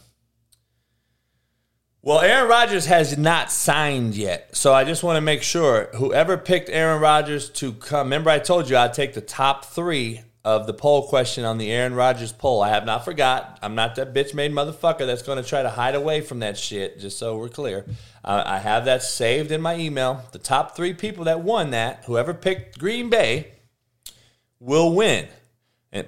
well, 2.06 2.20
Aaron 2.20 2.48
Rodgers 2.48 2.86
has 2.86 3.18
not 3.18 3.50
signed 3.50 4.14
yet. 4.14 4.54
So 4.54 4.72
I 4.72 4.84
just 4.84 5.02
want 5.02 5.16
to 5.16 5.20
make 5.20 5.42
sure 5.42 5.90
whoever 5.96 6.36
picked 6.36 6.70
Aaron 6.70 7.00
Rodgers 7.00 7.50
to 7.50 7.72
come, 7.72 8.06
remember 8.06 8.30
I 8.30 8.38
told 8.38 8.70
you 8.70 8.76
I'd 8.76 8.94
take 8.94 9.14
the 9.14 9.20
top 9.20 9.64
three 9.64 10.20
of 10.44 10.68
the 10.68 10.72
poll 10.72 11.08
question 11.08 11.44
on 11.44 11.58
the 11.58 11.68
Aaron 11.72 11.94
Rodgers 11.94 12.30
poll. 12.30 12.62
I 12.62 12.68
have 12.68 12.86
not 12.86 13.04
forgot. 13.04 13.58
I'm 13.60 13.74
not 13.74 13.96
that 13.96 14.14
bitch 14.14 14.34
made 14.34 14.52
motherfucker 14.52 15.04
that's 15.04 15.22
going 15.22 15.42
to 15.42 15.48
try 15.48 15.64
to 15.64 15.68
hide 15.68 15.96
away 15.96 16.20
from 16.20 16.38
that 16.38 16.56
shit, 16.56 17.00
just 17.00 17.18
so 17.18 17.36
we're 17.36 17.48
clear. 17.48 17.84
I 18.24 18.60
have 18.60 18.84
that 18.84 19.02
saved 19.02 19.50
in 19.50 19.60
my 19.60 19.76
email. 19.76 20.22
The 20.30 20.38
top 20.38 20.76
three 20.76 20.94
people 20.94 21.24
that 21.24 21.40
won 21.40 21.70
that, 21.70 22.04
whoever 22.06 22.34
picked 22.34 22.78
Green 22.78 23.10
Bay, 23.10 23.48
will 24.60 24.94
win. 24.94 25.26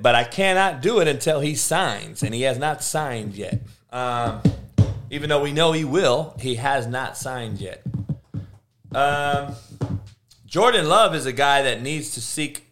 But 0.01 0.15
I 0.15 0.23
cannot 0.23 0.81
do 0.81 1.01
it 1.01 1.09
until 1.09 1.41
he 1.41 1.57
signs, 1.57 2.23
and 2.23 2.33
he 2.33 2.43
has 2.43 2.57
not 2.57 2.85
signed 2.85 3.35
yet. 3.35 3.63
Um, 3.91 4.43
even 5.11 5.29
though 5.29 5.43
we 5.43 5.53
know 5.53 5.73
he 5.73 5.85
will, 5.85 6.35
he 6.39 6.57
has 6.57 6.87
not 6.87 7.17
signed 7.17 7.61
yet. 7.61 7.83
Um, 8.95 9.55
Jordan 10.47 10.89
Love 10.89 11.15
is 11.15 11.27
a 11.27 11.33
guy 11.33 11.63
that 11.63 11.83
needs 11.83 12.13
to 12.15 12.21
seek 12.21 12.67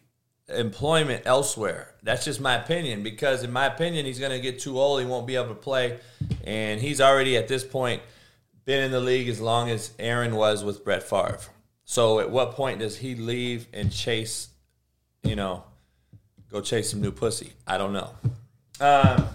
employment 0.49 1.23
elsewhere. 1.25 1.93
That's 2.03 2.25
just 2.25 2.39
my 2.39 2.55
opinion 2.55 3.03
because, 3.03 3.43
in 3.43 3.51
my 3.51 3.65
opinion, 3.65 4.05
he's 4.05 4.19
going 4.19 4.31
to 4.31 4.39
get 4.39 4.59
too 4.59 4.79
old. 4.79 5.01
He 5.01 5.05
won't 5.05 5.27
be 5.27 5.35
able 5.35 5.49
to 5.49 5.55
play, 5.55 5.99
and 6.43 6.79
he's 6.79 7.01
already 7.01 7.37
at 7.37 7.47
this 7.47 7.63
point 7.63 8.01
been 8.65 8.83
in 8.83 8.91
the 8.91 8.99
league 8.99 9.29
as 9.29 9.39
long 9.39 9.69
as 9.69 9.91
Aaron 9.99 10.35
was 10.35 10.63
with 10.63 10.83
Brett 10.83 11.03
Favre. 11.03 11.39
So, 11.85 12.19
at 12.19 12.29
what 12.29 12.51
point 12.51 12.79
does 12.79 12.97
he 12.97 13.15
leave 13.15 13.67
and 13.73 13.91
chase? 13.91 14.49
You 15.23 15.35
know, 15.35 15.63
go 16.49 16.61
chase 16.61 16.91
some 16.91 17.01
new 17.01 17.11
pussy. 17.11 17.53
I 17.65 17.77
don't 17.77 17.93
know. 17.93 18.09
Um, 18.79 19.27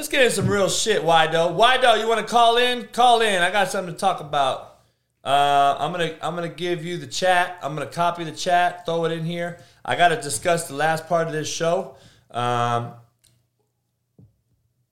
Let's 0.00 0.08
get 0.08 0.24
in 0.24 0.30
some 0.30 0.48
real 0.48 0.70
shit, 0.70 1.02
Wido. 1.02 1.54
Wido, 1.54 2.00
you 2.00 2.08
want 2.08 2.26
to 2.26 2.26
call 2.26 2.56
in? 2.56 2.86
Call 2.86 3.20
in. 3.20 3.42
I 3.42 3.50
got 3.50 3.68
something 3.68 3.92
to 3.92 4.00
talk 4.00 4.22
about. 4.22 4.78
Uh, 5.22 5.76
I'm 5.78 5.92
gonna 5.92 6.16
I'm 6.22 6.34
gonna 6.34 6.48
give 6.48 6.82
you 6.82 6.96
the 6.96 7.06
chat. 7.06 7.58
I'm 7.62 7.74
gonna 7.74 7.84
copy 7.84 8.24
the 8.24 8.32
chat, 8.32 8.86
throw 8.86 9.04
it 9.04 9.12
in 9.12 9.26
here. 9.26 9.60
I 9.84 9.96
gotta 9.96 10.16
discuss 10.16 10.68
the 10.68 10.74
last 10.74 11.06
part 11.06 11.26
of 11.26 11.34
this 11.34 11.52
show. 11.52 11.96
Um, 12.30 12.94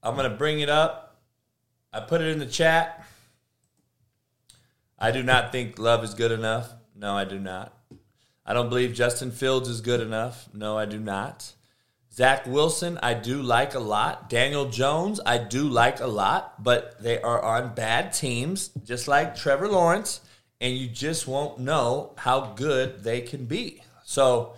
I'm 0.03 0.15
gonna 0.15 0.29
bring 0.29 0.59
it 0.59 0.69
up. 0.69 1.19
I 1.91 2.01
put 2.01 2.21
it 2.21 2.27
in 2.27 2.37
the 2.37 2.45
chat. 2.45 3.03
I 4.99 5.09
do 5.09 5.23
not 5.23 5.51
think 5.51 5.79
Love 5.79 6.03
is 6.03 6.13
good 6.13 6.31
enough. 6.31 6.71
No, 6.95 7.17
I 7.17 7.25
do 7.25 7.39
not. 7.39 7.75
I 8.45 8.53
don't 8.53 8.69
believe 8.69 8.93
Justin 8.93 9.31
Fields 9.31 9.69
is 9.69 9.81
good 9.81 10.01
enough. 10.01 10.47
No, 10.53 10.77
I 10.77 10.85
do 10.85 10.99
not. 10.99 11.53
Zach 12.19 12.45
Wilson, 12.45 12.99
I 13.01 13.13
do 13.13 13.41
like 13.41 13.75
a 13.75 13.79
lot. 13.79 14.29
Daniel 14.29 14.65
Jones, 14.65 15.21
I 15.25 15.37
do 15.37 15.69
like 15.69 16.01
a 16.01 16.05
lot, 16.05 16.61
but 16.61 17.01
they 17.01 17.21
are 17.21 17.41
on 17.41 17.73
bad 17.73 18.11
teams, 18.11 18.71
just 18.83 19.07
like 19.07 19.37
Trevor 19.37 19.69
Lawrence, 19.69 20.19
and 20.59 20.75
you 20.75 20.89
just 20.89 21.29
won't 21.29 21.59
know 21.59 22.11
how 22.17 22.47
good 22.57 23.05
they 23.05 23.21
can 23.21 23.45
be. 23.45 23.81
So 24.03 24.55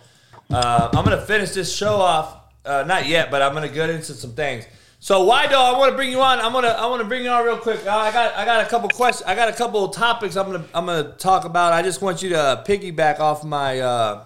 uh, 0.50 0.88
I'm 0.92 1.04
going 1.04 1.16
to 1.16 1.24
finish 1.24 1.50
this 1.50 1.72
show 1.72 1.94
off. 2.00 2.36
Uh, 2.64 2.82
not 2.84 3.06
yet, 3.06 3.30
but 3.30 3.42
I'm 3.42 3.52
going 3.52 3.68
to 3.68 3.72
get 3.72 3.90
into 3.90 4.14
some 4.14 4.32
things. 4.32 4.66
So 4.98 5.22
why 5.22 5.46
do 5.46 5.54
I 5.54 5.78
want 5.78 5.92
to 5.92 5.96
bring 5.96 6.10
you 6.10 6.20
on? 6.20 6.40
I'm 6.40 6.52
gonna 6.52 6.68
I 6.68 6.86
want 6.86 7.02
to 7.02 7.08
bring 7.08 7.22
you 7.24 7.30
on 7.30 7.44
real 7.44 7.58
quick. 7.58 7.84
Uh, 7.84 7.90
I 7.90 8.12
got 8.12 8.36
I 8.36 8.44
got 8.44 8.64
a 8.64 8.68
couple 8.68 8.88
questions. 8.88 9.24
I 9.26 9.34
got 9.34 9.48
a 9.48 9.52
couple 9.52 9.84
of 9.84 9.92
topics 9.92 10.36
I'm 10.36 10.46
gonna 10.46 10.64
I'm 10.72 10.86
gonna 10.86 11.12
talk 11.18 11.44
about. 11.44 11.72
I 11.72 11.82
just 11.82 12.02
want 12.02 12.22
you 12.22 12.28
to 12.30 12.62
piggyback 12.64 13.18
off 13.18 13.42
my 13.42 13.80
uh, 13.80 14.24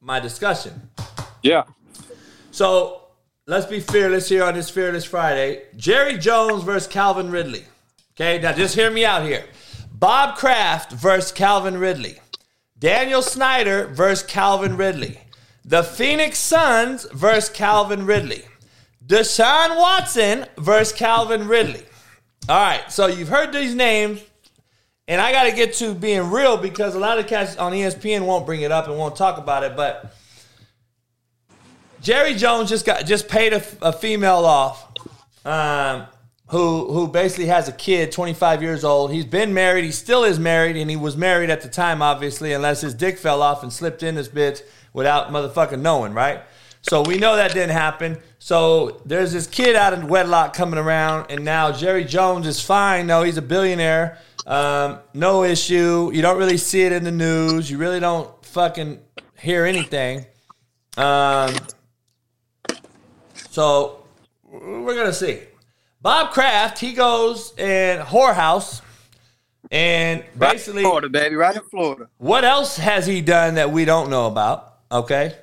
my 0.00 0.18
discussion. 0.18 0.90
Yeah. 1.42 1.62
So 2.58 3.02
let's 3.46 3.66
be 3.66 3.78
fearless 3.78 4.28
here 4.28 4.42
on 4.42 4.54
this 4.54 4.68
Fearless 4.68 5.04
Friday. 5.04 5.62
Jerry 5.76 6.18
Jones 6.18 6.64
versus 6.64 6.88
Calvin 6.88 7.30
Ridley. 7.30 7.64
Okay, 8.16 8.40
now 8.40 8.52
just 8.52 8.74
hear 8.74 8.90
me 8.90 9.04
out 9.04 9.22
here. 9.22 9.44
Bob 9.92 10.36
Kraft 10.36 10.90
versus 10.90 11.30
Calvin 11.30 11.78
Ridley. 11.78 12.18
Daniel 12.76 13.22
Snyder 13.22 13.86
versus 13.86 14.26
Calvin 14.26 14.76
Ridley. 14.76 15.20
The 15.64 15.84
Phoenix 15.84 16.40
Suns 16.40 17.06
versus 17.12 17.48
Calvin 17.48 18.06
Ridley. 18.06 18.42
Deshaun 19.06 19.76
Watson 19.76 20.44
versus 20.56 20.92
Calvin 20.92 21.46
Ridley. 21.46 21.84
All 22.48 22.60
right, 22.60 22.90
so 22.90 23.06
you've 23.06 23.28
heard 23.28 23.52
these 23.52 23.76
names, 23.76 24.20
and 25.06 25.20
I 25.20 25.30
got 25.30 25.44
to 25.44 25.52
get 25.52 25.74
to 25.74 25.94
being 25.94 26.28
real 26.32 26.56
because 26.56 26.96
a 26.96 26.98
lot 26.98 27.20
of 27.20 27.28
cats 27.28 27.56
on 27.56 27.70
ESPN 27.70 28.26
won't 28.26 28.46
bring 28.46 28.62
it 28.62 28.72
up 28.72 28.88
and 28.88 28.98
won't 28.98 29.14
talk 29.14 29.38
about 29.38 29.62
it. 29.62 29.76
But 29.76 30.12
Jerry 32.00 32.34
Jones 32.34 32.68
just 32.68 32.86
got 32.86 33.06
just 33.06 33.28
paid 33.28 33.52
a, 33.52 33.62
a 33.82 33.92
female 33.92 34.44
off, 34.44 34.92
um, 35.44 36.06
who 36.48 36.92
who 36.92 37.08
basically 37.08 37.46
has 37.46 37.68
a 37.68 37.72
kid, 37.72 38.12
25 38.12 38.62
years 38.62 38.84
old. 38.84 39.12
He's 39.12 39.26
been 39.26 39.52
married. 39.52 39.84
He 39.84 39.92
still 39.92 40.24
is 40.24 40.38
married, 40.38 40.76
and 40.76 40.88
he 40.88 40.96
was 40.96 41.16
married 41.16 41.50
at 41.50 41.60
the 41.60 41.68
time, 41.68 42.02
obviously, 42.02 42.52
unless 42.52 42.80
his 42.80 42.94
dick 42.94 43.18
fell 43.18 43.42
off 43.42 43.62
and 43.62 43.72
slipped 43.72 44.02
in 44.02 44.14
this 44.14 44.28
bitch 44.28 44.62
without 44.92 45.30
motherfucking 45.30 45.80
knowing, 45.80 46.14
right? 46.14 46.42
So 46.82 47.02
we 47.02 47.18
know 47.18 47.36
that 47.36 47.52
didn't 47.52 47.70
happen. 47.70 48.18
So 48.38 49.02
there's 49.04 49.32
this 49.32 49.46
kid 49.46 49.76
out 49.76 49.92
of 49.92 50.08
wedlock 50.08 50.54
coming 50.54 50.78
around, 50.78 51.30
and 51.30 51.44
now 51.44 51.72
Jerry 51.72 52.04
Jones 52.04 52.46
is 52.46 52.62
fine. 52.62 53.06
No, 53.06 53.22
he's 53.22 53.36
a 53.36 53.42
billionaire. 53.42 54.18
Um, 54.46 55.00
no 55.12 55.44
issue. 55.44 56.10
You 56.14 56.22
don't 56.22 56.38
really 56.38 56.56
see 56.56 56.82
it 56.82 56.92
in 56.92 57.04
the 57.04 57.12
news. 57.12 57.70
You 57.70 57.78
really 57.78 58.00
don't 58.00 58.30
fucking 58.46 59.00
hear 59.38 59.66
anything. 59.66 60.24
Um, 60.96 61.54
so 63.58 64.04
we're 64.44 64.94
gonna 64.94 65.12
see. 65.12 65.40
Bob 66.00 66.30
Kraft, 66.30 66.78
he 66.78 66.92
goes 66.92 67.58
in 67.58 67.98
whorehouse, 67.98 68.82
and 69.72 70.22
basically, 70.38 70.82
Florida, 70.82 71.08
baby, 71.08 71.34
right 71.34 71.56
in 71.56 71.62
Florida. 71.62 72.08
what 72.18 72.44
else 72.44 72.76
has 72.76 73.04
he 73.04 73.20
done 73.20 73.56
that 73.56 73.72
we 73.72 73.84
don't 73.84 74.10
know 74.10 74.28
about? 74.28 74.74
Okay. 74.92 75.34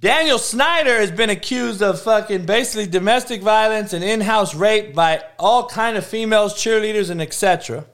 Daniel 0.00 0.38
Snyder 0.38 0.96
has 0.96 1.10
been 1.10 1.28
accused 1.28 1.82
of 1.82 2.00
fucking 2.00 2.46
basically 2.46 2.86
domestic 2.86 3.42
violence 3.42 3.92
and 3.92 4.02
in-house 4.02 4.54
rape 4.54 4.94
by 4.94 5.22
all 5.38 5.68
kind 5.68 5.98
of 5.98 6.06
females, 6.06 6.54
cheerleaders, 6.54 7.10
and 7.10 7.20
etc. 7.20 7.84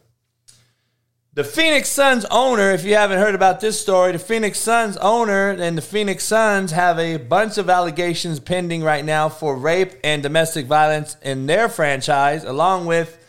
The 1.39 1.45
Phoenix 1.45 1.89
Suns 1.89 2.25
owner, 2.33 2.73
if 2.73 2.85
you 2.85 2.95
haven't 2.97 3.21
heard 3.21 3.37
about 3.37 3.61
this 3.61 3.81
story, 3.81 4.11
the 4.11 4.19
Phoenix 4.19 4.59
Suns 4.59 4.97
owner 4.97 5.51
and 5.51 5.79
the 5.79 5.83
Phoenix 5.83 6.25
Suns 6.25 6.73
have 6.73 6.99
a 6.99 7.17
bunch 7.17 7.59
of 7.59 7.71
allegations 7.71 8.41
pending 8.41 8.83
right 8.83 9.05
now 9.05 9.29
for 9.29 9.55
rape 9.55 9.93
and 10.03 10.21
domestic 10.21 10.67
violence 10.67 11.17
in 11.23 11.47
their 11.47 11.69
franchise, 11.69 12.43
along 12.43 12.87
with 12.87 13.25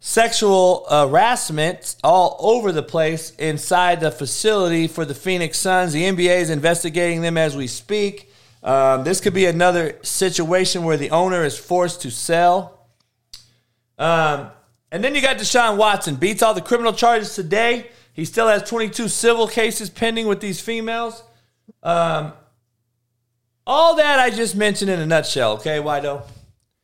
sexual 0.00 0.84
harassment 0.90 1.94
all 2.02 2.36
over 2.40 2.72
the 2.72 2.82
place 2.82 3.30
inside 3.36 4.00
the 4.00 4.10
facility 4.10 4.88
for 4.88 5.04
the 5.04 5.14
Phoenix 5.14 5.56
Suns. 5.56 5.92
The 5.92 6.02
NBA 6.02 6.40
is 6.40 6.50
investigating 6.50 7.20
them 7.20 7.38
as 7.38 7.56
we 7.56 7.68
speak. 7.68 8.32
Um, 8.64 9.04
this 9.04 9.20
could 9.20 9.32
be 9.32 9.46
another 9.46 9.96
situation 10.02 10.82
where 10.82 10.96
the 10.96 11.10
owner 11.10 11.44
is 11.44 11.56
forced 11.56 12.02
to 12.02 12.10
sell. 12.10 12.88
Um, 13.96 14.50
and 14.94 15.02
then 15.02 15.12
you 15.16 15.20
got 15.20 15.38
Deshaun 15.38 15.76
Watson, 15.76 16.14
beats 16.14 16.40
all 16.40 16.54
the 16.54 16.60
criminal 16.60 16.92
charges 16.92 17.34
today. 17.34 17.90
He 18.12 18.24
still 18.24 18.46
has 18.46 18.62
22 18.62 19.08
civil 19.08 19.48
cases 19.48 19.90
pending 19.90 20.28
with 20.28 20.38
these 20.38 20.60
females. 20.60 21.24
Um, 21.82 22.32
all 23.66 23.96
that 23.96 24.20
I 24.20 24.30
just 24.30 24.54
mentioned 24.54 24.92
in 24.92 25.00
a 25.00 25.06
nutshell, 25.06 25.54
okay, 25.54 25.78
Wido? 25.78 26.22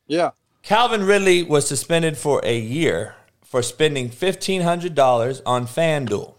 Yeah. 0.09 0.31
Calvin 0.65 1.05
Ridley 1.05 1.45
was 1.45 1.69
suspended 1.69 2.19
for 2.19 2.41
a 2.43 2.59
year 2.59 3.15
for 3.45 3.62
spending 3.62 4.09
$1,500 4.11 5.43
on 5.47 5.69
FanDuel. 5.69 6.35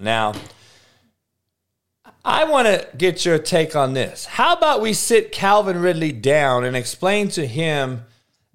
Now, 0.00 0.32
I 2.24 2.44
want 2.44 2.66
to 2.66 2.88
get 2.96 3.26
your 3.26 3.38
take 3.38 3.76
on 3.76 3.92
this. 3.92 4.24
How 4.24 4.54
about 4.54 4.80
we 4.80 4.94
sit 4.94 5.32
Calvin 5.32 5.82
Ridley 5.82 6.12
down 6.12 6.64
and 6.64 6.74
explain 6.74 7.28
to 7.28 7.46
him 7.46 8.06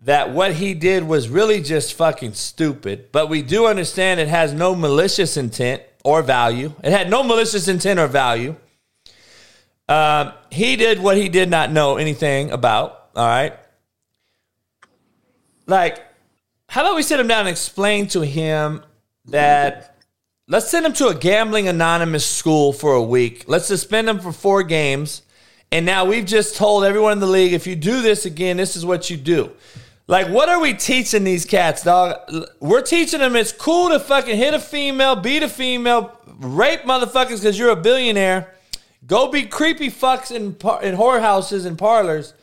that 0.03 0.31
what 0.31 0.53
he 0.53 0.73
did 0.73 1.03
was 1.03 1.27
really 1.27 1.61
just 1.61 1.93
fucking 1.93 2.33
stupid, 2.33 3.11
but 3.11 3.29
we 3.29 3.41
do 3.41 3.65
understand 3.65 4.19
it 4.19 4.27
has 4.27 4.53
no 4.53 4.73
malicious 4.75 5.35
intent 5.35 5.81
or 6.03 6.21
value. 6.21 6.73
It 6.83 6.91
had 6.91 7.09
no 7.09 7.23
malicious 7.23 7.67
intent 7.67 7.99
or 7.99 8.07
value. 8.07 8.55
Um, 9.89 10.33
he 10.51 10.75
did 10.75 10.99
what 10.99 11.17
he 11.17 11.29
did 11.29 11.49
not 11.49 11.71
know 11.71 11.97
anything 11.97 12.51
about. 12.51 13.09
All 13.15 13.27
right. 13.27 13.53
Like, 15.65 15.99
how 16.67 16.81
about 16.81 16.95
we 16.95 17.03
sit 17.03 17.19
him 17.19 17.27
down 17.27 17.41
and 17.41 17.49
explain 17.49 18.07
to 18.09 18.21
him 18.21 18.83
that 19.25 19.97
let's 20.47 20.69
send 20.69 20.85
him 20.85 20.93
to 20.93 21.07
a 21.07 21.15
gambling 21.15 21.67
anonymous 21.67 22.25
school 22.25 22.73
for 22.73 22.93
a 22.93 23.03
week. 23.03 23.45
Let's 23.47 23.65
suspend 23.65 24.09
him 24.09 24.19
for 24.19 24.31
four 24.31 24.63
games. 24.63 25.23
And 25.71 25.85
now 25.85 26.05
we've 26.05 26.25
just 26.25 26.55
told 26.55 26.83
everyone 26.83 27.13
in 27.13 27.19
the 27.19 27.27
league 27.27 27.53
if 27.53 27.67
you 27.67 27.75
do 27.75 28.01
this 28.01 28.25
again, 28.25 28.57
this 28.57 28.75
is 28.75 28.85
what 28.85 29.09
you 29.09 29.17
do. 29.17 29.51
Like, 30.09 30.27
what 30.29 30.49
are 30.49 30.59
we 30.59 30.73
teaching 30.73 31.23
these 31.23 31.45
cats, 31.45 31.83
dog? 31.83 32.15
We're 32.59 32.81
teaching 32.81 33.19
them 33.19 33.35
it's 33.35 33.51
cool 33.51 33.89
to 33.89 33.99
fucking 33.99 34.37
hit 34.37 34.55
a 34.55 34.59
female, 34.59 35.15
beat 35.15 35.43
a 35.43 35.47
female, 35.47 36.19
rape 36.39 36.81
motherfuckers 36.81 37.41
because 37.41 37.59
you're 37.59 37.69
a 37.69 37.75
billionaire. 37.75 38.55
Go 39.05 39.29
be 39.29 39.43
creepy 39.43 39.91
fucks 39.91 40.31
in 40.31 40.55
par- 40.55 40.81
in 40.81 40.95
whorehouses 40.95 41.67
and 41.67 41.77
parlors, 41.77 42.33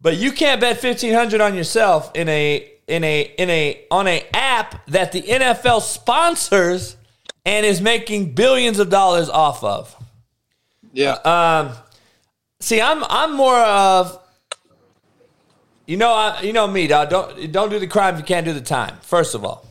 but 0.00 0.16
you 0.16 0.32
can't 0.32 0.58
bet 0.58 0.78
fifteen 0.78 1.12
hundred 1.12 1.42
on 1.42 1.54
yourself 1.54 2.10
in 2.14 2.30
a 2.30 2.72
in 2.88 3.04
a 3.04 3.20
in 3.36 3.50
a 3.50 3.84
on 3.90 4.08
a 4.08 4.26
app 4.32 4.86
that 4.86 5.12
the 5.12 5.20
NFL 5.20 5.82
sponsors 5.82 6.96
and 7.44 7.66
is 7.66 7.82
making 7.82 8.32
billions 8.32 8.78
of 8.78 8.88
dollars 8.88 9.28
off 9.28 9.62
of. 9.62 9.94
Yeah. 10.94 11.12
Um, 11.26 11.74
see, 12.60 12.80
I'm 12.80 13.04
I'm 13.04 13.36
more 13.36 13.60
of 13.60 14.18
you 15.92 15.98
know 15.98 16.10
I, 16.10 16.40
you 16.40 16.54
know 16.54 16.66
me, 16.66 16.86
dog. 16.86 17.10
Don't 17.10 17.52
don't 17.52 17.68
do 17.68 17.78
the 17.78 17.86
crime 17.86 18.14
if 18.14 18.20
you 18.20 18.24
can't 18.24 18.46
do 18.46 18.54
the 18.54 18.62
time. 18.62 18.96
First 19.02 19.34
of 19.34 19.44
all. 19.44 19.68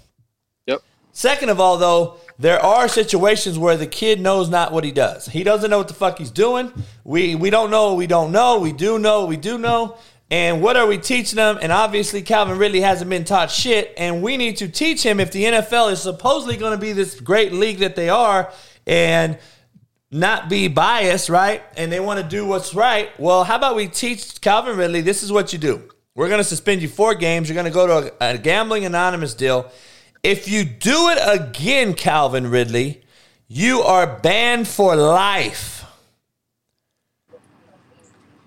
Yep. 0.67 0.83
Second 1.13 1.49
of 1.49 1.59
all, 1.59 1.79
though, 1.79 2.17
there 2.37 2.63
are 2.63 2.87
situations 2.87 3.57
where 3.57 3.75
the 3.75 3.87
kid 3.87 4.21
knows 4.21 4.47
not 4.47 4.71
what 4.71 4.83
he 4.83 4.91
does. 4.91 5.25
He 5.25 5.43
doesn't 5.43 5.71
know 5.71 5.79
what 5.79 5.87
the 5.87 5.95
fuck 5.95 6.19
he's 6.19 6.29
doing. 6.29 6.71
We 7.03 7.33
we 7.33 7.49
don't 7.49 7.71
know. 7.71 7.89
what 7.89 7.97
We 7.97 8.05
don't 8.05 8.31
know. 8.31 8.59
We 8.59 8.71
do 8.71 8.99
know. 8.99 9.21
what 9.21 9.29
We 9.29 9.37
do 9.37 9.57
know. 9.57 9.97
And 10.29 10.61
what 10.61 10.77
are 10.77 10.85
we 10.85 10.99
teaching 10.99 11.37
them? 11.37 11.57
And 11.59 11.71
obviously, 11.71 12.21
Calvin 12.21 12.59
Ridley 12.59 12.81
hasn't 12.81 13.09
been 13.09 13.23
taught 13.25 13.49
shit. 13.49 13.91
And 13.97 14.21
we 14.21 14.37
need 14.37 14.57
to 14.57 14.67
teach 14.67 15.01
him 15.01 15.19
if 15.19 15.31
the 15.31 15.45
NFL 15.45 15.91
is 15.91 16.03
supposedly 16.03 16.55
going 16.55 16.73
to 16.73 16.77
be 16.77 16.93
this 16.93 17.19
great 17.19 17.51
league 17.51 17.79
that 17.79 17.95
they 17.95 18.09
are, 18.09 18.53
and 18.85 19.39
not 20.11 20.49
be 20.49 20.67
biased, 20.67 21.29
right? 21.29 21.63
And 21.77 21.91
they 21.91 21.99
want 21.99 22.21
to 22.21 22.27
do 22.27 22.45
what's 22.45 22.75
right. 22.75 23.09
Well, 23.19 23.43
how 23.43 23.55
about 23.55 23.75
we 23.75 23.87
teach 23.87 24.39
Calvin 24.39 24.77
Ridley 24.77 25.01
this 25.01 25.23
is 25.23 25.31
what 25.31 25.51
you 25.51 25.57
do? 25.57 25.89
We're 26.15 26.27
going 26.27 26.39
to 26.39 26.43
suspend 26.45 26.81
you 26.81 26.87
four 26.87 27.15
games. 27.15 27.47
You're 27.47 27.55
going 27.55 27.65
to 27.65 27.71
go 27.71 27.87
to 27.87 28.13
a, 28.21 28.33
a 28.33 28.37
gambling 28.37 28.85
anonymous 28.85 29.33
deal. 29.33 29.71
If 30.23 30.47
you 30.47 30.63
do 30.65 31.09
it 31.09 31.17
again, 31.21 31.93
Calvin 31.93 32.47
Ridley, 32.49 33.01
you 33.47 33.81
are 33.81 34.19
banned 34.19 34.67
for 34.67 34.95
life. 34.95 35.85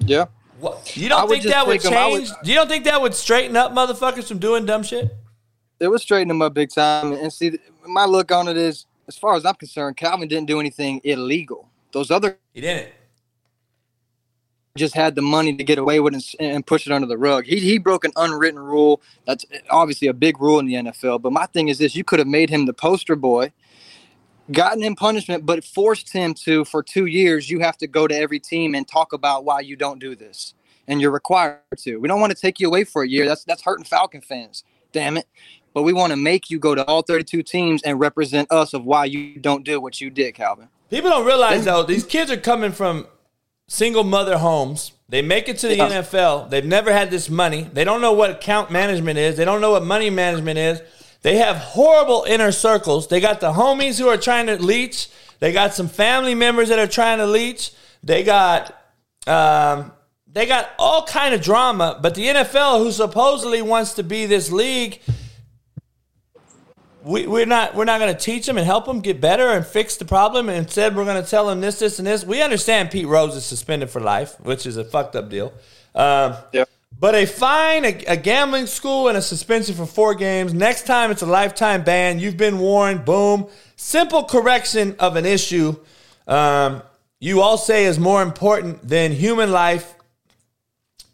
Yeah. 0.00 0.26
What? 0.60 0.96
You 0.96 1.08
don't 1.08 1.28
would 1.28 1.42
think 1.42 1.52
that 1.52 1.66
would 1.66 1.84
I 1.86 2.08
would- 2.08 2.26
change? 2.26 2.30
You 2.44 2.54
don't 2.54 2.68
think 2.68 2.84
that 2.84 3.00
would 3.00 3.14
straighten 3.14 3.56
up 3.56 3.72
motherfuckers 3.72 4.28
from 4.28 4.38
doing 4.38 4.66
dumb 4.66 4.82
shit? 4.82 5.14
It 5.80 5.88
was 5.88 6.02
straightening 6.02 6.36
him 6.36 6.42
up 6.42 6.54
big 6.54 6.70
time. 6.70 7.12
And 7.12 7.32
see, 7.32 7.58
my 7.86 8.04
look 8.04 8.30
on 8.30 8.46
it 8.48 8.56
is, 8.56 8.86
as 9.08 9.18
far 9.18 9.34
as 9.34 9.44
I'm 9.44 9.54
concerned, 9.54 9.96
Calvin 9.96 10.28
didn't 10.28 10.46
do 10.46 10.60
anything 10.60 11.00
illegal. 11.04 11.68
Those 11.92 12.10
other 12.10 12.38
He 12.52 12.60
didn't. 12.60 12.92
Just 14.76 14.96
had 14.96 15.14
the 15.14 15.22
money 15.22 15.54
to 15.54 15.62
get 15.62 15.78
away 15.78 16.00
with 16.00 16.14
and, 16.14 16.24
and 16.40 16.66
push 16.66 16.84
it 16.84 16.92
under 16.92 17.06
the 17.06 17.16
rug. 17.16 17.44
He, 17.44 17.60
he 17.60 17.78
broke 17.78 18.04
an 18.04 18.10
unwritten 18.16 18.58
rule. 18.58 19.00
That's 19.24 19.46
eh, 19.52 19.60
obviously 19.70 20.08
a 20.08 20.12
big 20.12 20.40
rule 20.40 20.58
in 20.58 20.66
the 20.66 20.74
NFL. 20.74 21.22
But 21.22 21.32
my 21.32 21.46
thing 21.46 21.68
is 21.68 21.78
this: 21.78 21.94
you 21.94 22.02
could 22.02 22.18
have 22.18 22.26
made 22.26 22.50
him 22.50 22.66
the 22.66 22.72
poster 22.72 23.14
boy, 23.14 23.52
gotten 24.50 24.82
him 24.82 24.96
punishment, 24.96 25.46
but 25.46 25.62
forced 25.64 26.12
him 26.12 26.34
to 26.42 26.64
for 26.64 26.82
two 26.82 27.06
years. 27.06 27.48
You 27.48 27.60
have 27.60 27.76
to 27.78 27.86
go 27.86 28.08
to 28.08 28.16
every 28.16 28.40
team 28.40 28.74
and 28.74 28.86
talk 28.86 29.12
about 29.12 29.44
why 29.44 29.60
you 29.60 29.76
don't 29.76 30.00
do 30.00 30.16
this, 30.16 30.54
and 30.88 31.00
you're 31.00 31.12
required 31.12 31.60
to. 31.78 31.98
We 31.98 32.08
don't 32.08 32.20
want 32.20 32.32
to 32.32 32.40
take 32.40 32.58
you 32.58 32.66
away 32.66 32.82
for 32.82 33.04
a 33.04 33.08
year. 33.08 33.26
That's 33.26 33.44
that's 33.44 33.62
hurting 33.62 33.84
Falcon 33.84 34.22
fans. 34.22 34.64
Damn 34.90 35.16
it. 35.16 35.28
But 35.72 35.82
we 35.82 35.92
want 35.92 36.12
to 36.12 36.16
make 36.16 36.50
you 36.50 36.58
go 36.58 36.74
to 36.74 36.84
all 36.86 37.02
32 37.02 37.44
teams 37.44 37.82
and 37.82 38.00
represent 38.00 38.50
us 38.50 38.74
of 38.74 38.84
why 38.84 39.04
you 39.04 39.38
don't 39.38 39.64
do 39.64 39.80
what 39.80 40.00
you 40.00 40.10
did, 40.10 40.34
Calvin. 40.34 40.68
People 40.90 41.10
don't 41.10 41.26
realize 41.26 41.64
though 41.64 41.84
these 41.84 42.04
kids 42.04 42.30
are 42.30 42.36
coming 42.36 42.72
from 42.72 43.06
single 43.68 44.04
mother 44.04 44.38
homes. 44.38 44.92
They 45.08 45.22
make 45.22 45.48
it 45.48 45.58
to 45.58 45.68
the 45.68 45.76
Yeah. 45.76 45.88
NFL. 45.88 46.48
They've 46.50 46.64
never 46.64 46.92
had 46.92 47.10
this 47.10 47.28
money. 47.30 47.68
They 47.72 47.84
don't 47.84 48.00
know 48.00 48.12
what 48.12 48.30
account 48.30 48.70
management 48.70 49.18
is. 49.18 49.36
They 49.36 49.44
don't 49.44 49.60
know 49.60 49.72
what 49.72 49.84
money 49.84 50.10
management 50.10 50.58
is. 50.58 50.80
They 51.22 51.36
have 51.36 51.56
horrible 51.56 52.24
inner 52.28 52.52
circles. 52.52 53.08
They 53.08 53.20
got 53.20 53.40
the 53.40 53.52
homies 53.52 53.98
who 53.98 54.08
are 54.08 54.16
trying 54.16 54.46
to 54.46 54.56
leech. 54.56 55.08
They 55.40 55.52
got 55.52 55.74
some 55.74 55.88
family 55.88 56.34
members 56.34 56.68
that 56.68 56.78
are 56.78 56.86
trying 56.86 57.18
to 57.18 57.26
leech. 57.26 57.70
They 58.02 58.22
got 58.22 58.74
um, 59.26 59.92
they 60.30 60.46
got 60.46 60.70
all 60.78 61.04
kind 61.06 61.32
of 61.32 61.40
drama, 61.40 61.98
but 62.02 62.14
the 62.14 62.26
NFL, 62.26 62.78
who 62.78 62.90
supposedly 62.92 63.62
wants 63.62 63.94
to 63.94 64.02
be 64.02 64.26
this 64.26 64.50
league, 64.50 65.00
we, 67.04 67.26
we're 67.26 67.46
not 67.46 67.74
we're 67.74 67.84
not 67.84 68.00
going 68.00 68.14
to 68.14 68.18
teach 68.20 68.46
them 68.46 68.56
and 68.56 68.66
help 68.66 68.86
them 68.86 69.00
get 69.00 69.20
better 69.20 69.48
and 69.48 69.64
fix 69.66 69.96
the 69.96 70.04
problem. 70.04 70.48
And 70.48 70.58
instead, 70.58 70.96
we're 70.96 71.04
going 71.04 71.22
to 71.22 71.28
tell 71.28 71.46
them 71.46 71.60
this, 71.60 71.78
this, 71.78 71.98
and 71.98 72.06
this. 72.06 72.24
We 72.24 72.42
understand 72.42 72.90
Pete 72.90 73.06
Rose 73.06 73.36
is 73.36 73.44
suspended 73.44 73.90
for 73.90 74.00
life, 74.00 74.40
which 74.40 74.66
is 74.66 74.76
a 74.76 74.84
fucked 74.84 75.14
up 75.16 75.28
deal. 75.28 75.52
Um, 75.94 76.34
Yeah. 76.52 76.64
but 76.98 77.14
a 77.14 77.26
fine, 77.26 77.84
a, 77.84 78.04
a 78.06 78.16
gambling 78.16 78.66
school, 78.66 79.08
and 79.08 79.16
a 79.18 79.22
suspension 79.22 79.74
for 79.74 79.86
four 79.86 80.14
games. 80.14 80.54
Next 80.54 80.86
time, 80.86 81.10
it's 81.10 81.22
a 81.22 81.26
lifetime 81.26 81.84
ban. 81.84 82.18
You've 82.18 82.36
been 82.36 82.58
warned. 82.58 83.04
Boom. 83.04 83.48
Simple 83.76 84.24
correction 84.24 84.96
of 84.98 85.16
an 85.16 85.26
issue. 85.26 85.76
Um, 86.26 86.82
you 87.20 87.42
all 87.42 87.58
say 87.58 87.84
is 87.84 87.98
more 87.98 88.22
important 88.22 88.86
than 88.86 89.12
human 89.12 89.52
life, 89.52 89.94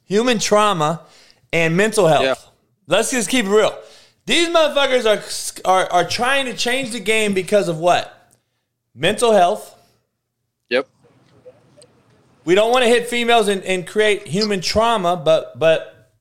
human 0.05 0.39
trauma, 0.39 1.03
and 1.53 1.77
mental 1.77 2.07
health. 2.07 2.23
Yeah. 2.25 2.35
Let's 2.87 3.11
just 3.11 3.29
keep 3.29 3.45
it 3.47 3.49
real. 3.49 3.77
These 4.31 4.49
motherfuckers 4.51 5.07
are, 5.65 5.69
are 5.69 5.93
are 5.93 6.09
trying 6.09 6.45
to 6.45 6.55
change 6.55 6.93
the 6.93 7.01
game 7.01 7.35
because 7.35 7.67
of 7.67 7.79
what? 7.79 8.31
Mental 8.95 9.33
health. 9.33 9.77
Yep. 10.69 10.87
We 12.45 12.55
don't 12.55 12.71
want 12.71 12.85
to 12.85 12.89
hit 12.89 13.09
females 13.09 13.49
and, 13.49 13.61
and 13.65 13.85
create 13.85 14.29
human 14.29 14.61
trauma, 14.61 15.17
but 15.17 15.59
but 15.59 16.13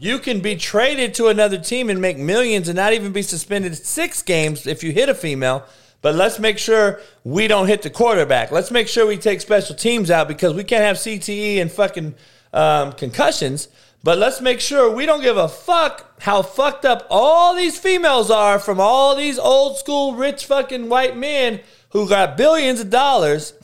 you 0.00 0.18
can 0.18 0.40
be 0.40 0.56
traded 0.56 1.12
to 1.14 1.26
another 1.26 1.58
team 1.58 1.90
and 1.90 2.00
make 2.00 2.16
millions 2.16 2.66
and 2.66 2.76
not 2.76 2.94
even 2.94 3.12
be 3.12 3.20
suspended 3.20 3.76
six 3.76 4.22
games 4.22 4.66
if 4.66 4.82
you 4.82 4.92
hit 4.92 5.10
a 5.10 5.14
female. 5.14 5.66
But 6.00 6.14
let's 6.14 6.38
make 6.38 6.56
sure 6.56 7.02
we 7.24 7.46
don't 7.46 7.66
hit 7.66 7.82
the 7.82 7.90
quarterback. 7.90 8.52
Let's 8.52 8.70
make 8.70 8.88
sure 8.88 9.06
we 9.06 9.18
take 9.18 9.42
special 9.42 9.76
teams 9.76 10.10
out 10.10 10.28
because 10.28 10.54
we 10.54 10.64
can't 10.64 10.82
have 10.82 10.96
CTE 10.96 11.60
and 11.60 11.70
fucking 11.70 12.14
um, 12.54 12.92
concussions. 12.92 13.68
But 14.04 14.18
let's 14.18 14.42
make 14.42 14.60
sure 14.60 14.90
we 14.90 15.06
don't 15.06 15.22
give 15.22 15.38
a 15.38 15.48
fuck 15.48 16.20
how 16.20 16.42
fucked 16.42 16.84
up 16.84 17.06
all 17.08 17.54
these 17.54 17.78
females 17.78 18.30
are 18.30 18.58
from 18.58 18.78
all 18.78 19.16
these 19.16 19.38
old 19.38 19.78
school 19.78 20.14
rich 20.14 20.44
fucking 20.44 20.90
white 20.90 21.16
men 21.16 21.60
who 21.88 22.06
got 22.06 22.36
billions 22.36 22.80
of 22.80 22.90
dollars 22.90 23.54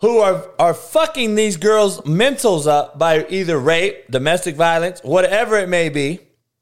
who 0.00 0.18
are 0.18 0.48
are 0.60 0.72
fucking 0.72 1.34
these 1.34 1.56
girls' 1.56 2.00
mentals 2.02 2.68
up 2.68 3.00
by 3.00 3.26
either 3.28 3.58
rape, 3.58 4.08
domestic 4.10 4.54
violence, 4.54 5.00
whatever 5.02 5.58
it 5.58 5.68
may 5.68 5.88
be. 5.88 6.20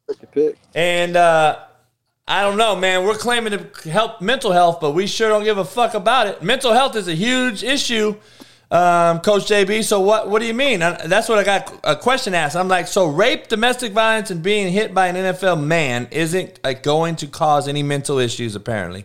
Pick 0.09 0.23
your 0.23 0.31
pick. 0.31 0.59
And 0.75 1.16
uh, 1.16 1.59
I 2.27 2.43
don't 2.43 2.57
know, 2.57 2.75
man. 2.77 3.05
We're 3.05 3.15
claiming 3.15 3.59
to 3.59 3.91
help 3.91 4.23
mental 4.23 4.53
health, 4.53 4.81
but 4.81 4.93
we 4.93 5.07
sure 5.07 5.29
don't 5.29 5.45
give 5.45 5.59
a 5.59 5.66
fuck 5.66 5.93
about 5.93 6.27
it. 6.27 6.43
Mental 6.43 6.73
health 6.73 6.97
is 6.97 7.09
a 7.09 7.15
huge 7.15 7.62
issue, 7.62 8.16
um, 8.70 9.20
Coach 9.20 9.45
JB. 9.45 9.85
So 9.85 10.01
what? 10.01 10.28
What 10.28 10.40
do 10.40 10.47
you 10.47 10.55
mean? 10.55 10.82
Uh, 10.82 11.01
That's 11.07 11.28
what 11.28 11.39
I 11.39 11.45
got 11.45 11.73
a 11.85 11.97
question 11.97 12.35
asked. 12.35 12.57
I'm 12.57 12.69
like, 12.69 12.86
so 12.86 13.07
rape, 13.07 13.49
domestic 13.49 13.93
violence, 13.93 14.31
and 14.31 14.43
being 14.43 14.73
hit 14.73 14.93
by 14.93 15.09
an 15.09 15.16
NFL 15.16 15.62
man 15.62 16.09
isn't 16.11 16.61
uh, 16.65 16.74
going 16.74 17.16
to 17.16 17.27
cause 17.27 17.69
any 17.69 17.82
mental 17.82 18.19
issues, 18.19 18.55
apparently. 18.55 19.05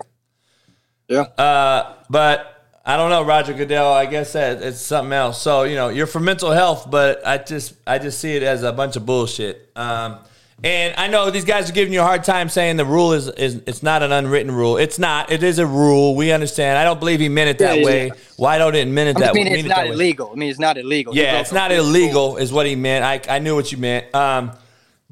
Yeah. 1.08 1.22
Uh, 1.22 1.96
but 2.10 2.68
I 2.86 2.98
don't 2.98 3.10
know, 3.10 3.24
Roger 3.24 3.54
Goodell. 3.54 3.92
I 3.94 4.06
guess 4.06 4.34
that 4.34 4.62
it's 4.62 4.82
something 4.82 5.14
else. 5.14 5.42
So 5.42 5.64
you 5.64 5.76
know, 5.76 5.90
you're 5.90 6.08
for 6.08 6.20
mental 6.20 6.52
health, 6.52 6.92
but 6.92 7.26
I 7.26 7.38
just 7.38 7.76
I 7.88 8.00
just 8.00 8.20
see 8.20 8.36
it 8.36 8.44
as 8.44 8.64
a 8.64 8.74
bunch 8.74 8.98
of 8.98 9.06
bullshit. 9.06 9.72
Um, 9.76 10.20
and 10.64 10.94
I 10.98 11.08
know 11.08 11.30
these 11.30 11.46
guys 11.46 11.70
are 11.70 11.74
giving 11.74 11.94
you 11.94 12.02
a 12.02 12.04
hard 12.04 12.24
time 12.24 12.50
saying 12.50 12.78
the 12.78 12.86
rule 12.86 13.14
is 13.14 13.28
is 13.30 13.62
it's 13.66 13.84
not 13.84 14.04
an 14.04 14.12
unwritten 14.12 14.52
rule. 14.52 14.78
It's 14.78 15.00
not. 15.00 15.32
It 15.32 15.44
is 15.44 15.60
a 15.60 15.66
rule. 15.66 16.16
We 16.16 16.32
understand. 16.32 16.78
I 16.78 16.84
don't 16.84 17.00
believe 17.00 17.20
he 17.20 17.30
meant 17.30 17.50
it 17.50 17.58
that 17.60 17.80
Yeah, 17.80 17.86
way. 17.86 18.08
yeah. 18.08 18.14
Why 18.38 18.58
don't 18.58 18.74
mean 18.74 18.98
it 18.98 19.18
I 19.18 19.20
that 19.22 19.34
mean, 19.34 19.46
way? 19.46 19.52
it's 19.52 19.56
mean 19.58 19.66
it 19.66 19.70
not 19.70 19.76
that 19.78 19.86
way. 19.88 19.94
illegal. 19.94 20.32
I 20.32 20.36
mean, 20.36 20.50
it's 20.50 20.60
not 20.60 20.78
illegal. 20.78 21.16
Yeah, 21.16 21.40
it's 21.40 21.52
not 21.52 21.72
illegal, 21.72 22.38
is 22.38 22.52
what 22.54 22.66
he 22.66 22.76
meant. 22.76 23.04
I, 23.04 23.36
I 23.36 23.40
knew 23.40 23.56
what 23.56 23.72
you 23.72 23.78
meant. 23.78 24.14
Um, 24.16 24.52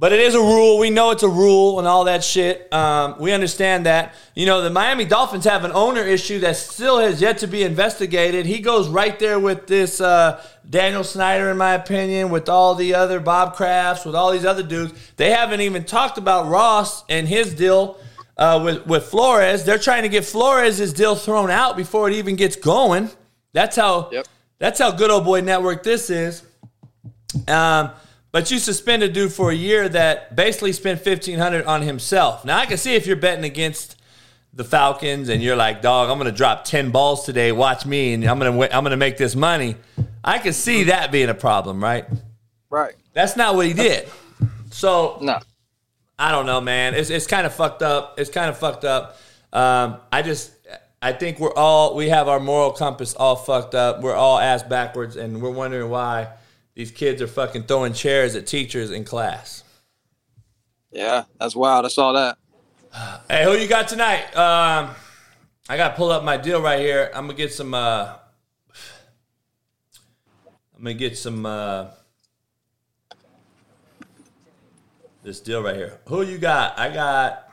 but 0.02 0.12
it 0.12 0.20
is 0.20 0.34
a 0.34 0.40
rule. 0.40 0.80
We 0.80 0.90
know 0.90 1.12
it's 1.12 1.22
a 1.22 1.30
rule 1.30 1.78
and 1.78 1.88
all 1.88 2.06
that 2.06 2.24
shit. 2.24 2.74
Um, 2.74 3.18
we 3.20 3.34
understand 3.34 3.86
that. 3.86 4.16
You 4.34 4.48
know, 4.48 4.64
the 4.64 4.72
Miami 4.72 5.06
Dolphins 5.06 5.46
have 5.46 5.64
an 5.64 5.72
owner 5.74 6.02
issue 6.02 6.40
that 6.40 6.58
still 6.58 6.98
has 6.98 7.22
yet 7.22 7.38
to 7.38 7.48
be 7.48 7.62
investigated. 7.62 8.48
He 8.48 8.62
goes 8.62 8.90
right 8.90 9.20
there 9.20 9.40
with 9.40 9.68
this 9.68 10.02
uh, 10.02 10.44
Daniel 10.68 11.04
Snyder, 11.04 11.52
in 11.52 11.58
my 11.58 11.76
opinion, 11.76 12.32
with 12.32 12.50
all 12.50 12.74
the 12.74 12.96
other 12.96 13.20
Bob 13.20 13.56
Krafts, 13.56 14.04
with 14.04 14.16
all 14.16 14.32
these 14.32 14.44
other 14.44 14.64
dudes. 14.64 14.92
They 15.18 15.30
haven't 15.30 15.62
even 15.62 15.84
talked 15.84 16.18
about 16.18 16.48
Ross 16.48 17.04
and 17.08 17.28
his 17.28 17.54
deal 17.54 18.00
uh, 18.38 18.60
with, 18.64 18.88
with 18.88 19.04
Flores. 19.04 19.66
They're 19.66 19.78
trying 19.78 20.02
to 20.02 20.10
get 20.10 20.26
Flores' 20.26 20.94
deal 20.94 21.14
thrown 21.14 21.52
out 21.52 21.78
before 21.78 22.10
it 22.10 22.16
even 22.16 22.36
gets 22.36 22.56
going. 22.56 23.12
That's 23.54 23.76
how. 23.76 24.10
Yep. 24.12 24.28
That's 24.58 24.80
how 24.80 24.92
good 24.92 25.12
old 25.12 25.26
boy 25.26 25.42
network 25.42 25.84
this 25.84 26.10
is. 26.10 26.44
Um, 27.48 27.92
but 28.32 28.52
you 28.52 28.60
suspend 28.60 29.04
a 29.04 29.10
dude 29.10 29.32
for 29.34 29.52
a 29.52 29.56
year 29.56 29.90
that 29.90 30.36
basically 30.36 30.74
spent 30.74 31.02
fifteen 31.02 31.40
hundred 31.40 31.66
on 31.66 31.82
himself. 31.82 32.46
Now 32.46 32.58
I 32.58 32.66
can 32.66 32.78
see 32.78 32.96
if 32.96 33.06
you're 33.08 33.16
betting 33.16 33.46
against 33.46 33.98
the 34.54 34.64
Falcons 34.64 35.30
and 35.30 35.42
you're 35.42 35.56
like, 35.56 35.82
dog, 35.82 36.10
I'm 36.10 36.18
gonna 36.18 36.32
drop 36.32 36.66
ten 36.66 36.92
balls 36.92 37.26
today. 37.26 37.52
Watch 37.52 37.86
me, 37.86 38.14
and 38.14 38.24
I'm 38.26 38.38
gonna 38.38 38.56
win, 38.56 38.70
I'm 38.74 38.84
gonna 38.84 38.98
make 38.98 39.18
this 39.18 39.36
money. 39.36 39.76
I 40.24 40.40
can 40.40 40.54
see 40.54 40.84
that 40.86 41.12
being 41.12 41.30
a 41.30 41.34
problem, 41.34 41.84
right? 41.84 42.06
Right. 42.70 42.94
That's 43.14 43.36
not 43.36 43.56
what 43.56 43.66
he 43.66 43.74
did. 43.74 44.08
So 44.72 45.18
No. 45.22 45.40
I 46.20 46.32
don't 46.32 46.46
know, 46.46 46.62
man. 46.62 46.94
It's 46.94 47.10
it's 47.10 47.26
kind 47.28 47.46
of 47.48 47.54
fucked 47.54 47.82
up. 47.82 48.20
It's 48.20 48.30
kind 48.30 48.50
of 48.50 48.58
fucked 48.58 48.86
up. 48.86 49.18
Um, 49.52 49.98
I 50.12 50.22
just 50.22 50.52
I 51.02 51.14
think 51.14 51.40
we're 51.40 51.54
all 51.56 51.96
we 51.96 52.10
have 52.10 52.28
our 52.28 52.40
moral 52.40 52.72
compass 52.72 53.16
all 53.16 53.36
fucked 53.36 53.74
up. 53.74 54.02
We're 54.02 54.16
all 54.16 54.38
ass 54.38 54.62
backwards, 54.64 55.16
and 55.16 55.42
we're 55.42 55.50
wondering 55.50 55.90
why 55.90 56.28
these 56.74 56.92
kids 56.92 57.22
are 57.22 57.28
fucking 57.28 57.64
throwing 57.64 57.94
chairs 57.94 58.36
at 58.36 58.48
teachers 58.48 58.92
in 58.92 59.04
class. 59.04 59.64
Yeah, 60.92 61.26
that's 61.40 61.56
wild. 61.56 61.86
I 61.86 61.90
saw 61.90 62.12
that. 62.14 62.38
Hey, 63.30 63.44
who 63.46 63.54
you 63.54 63.68
got 63.68 63.88
tonight? 63.88 64.36
Um, 64.36 64.90
I 65.70 65.78
got 65.78 65.90
to 65.90 65.96
pull 65.96 66.12
up 66.12 66.24
my 66.24 66.38
deal 66.38 66.62
right 66.62 66.80
here. 66.80 67.10
I'm 67.14 67.28
gonna 67.28 67.38
get 67.38 67.54
some. 67.54 67.74
Uh, 67.74 68.16
I'm 70.76 70.84
gonna 70.84 70.94
get 70.94 71.18
some. 71.18 71.46
Uh, 71.46 71.88
this 75.24 75.40
deal 75.40 75.62
right 75.62 75.76
here. 75.76 76.00
Who 76.08 76.24
you 76.24 76.38
got? 76.38 76.78
I 76.78 76.90
got. 76.90 77.51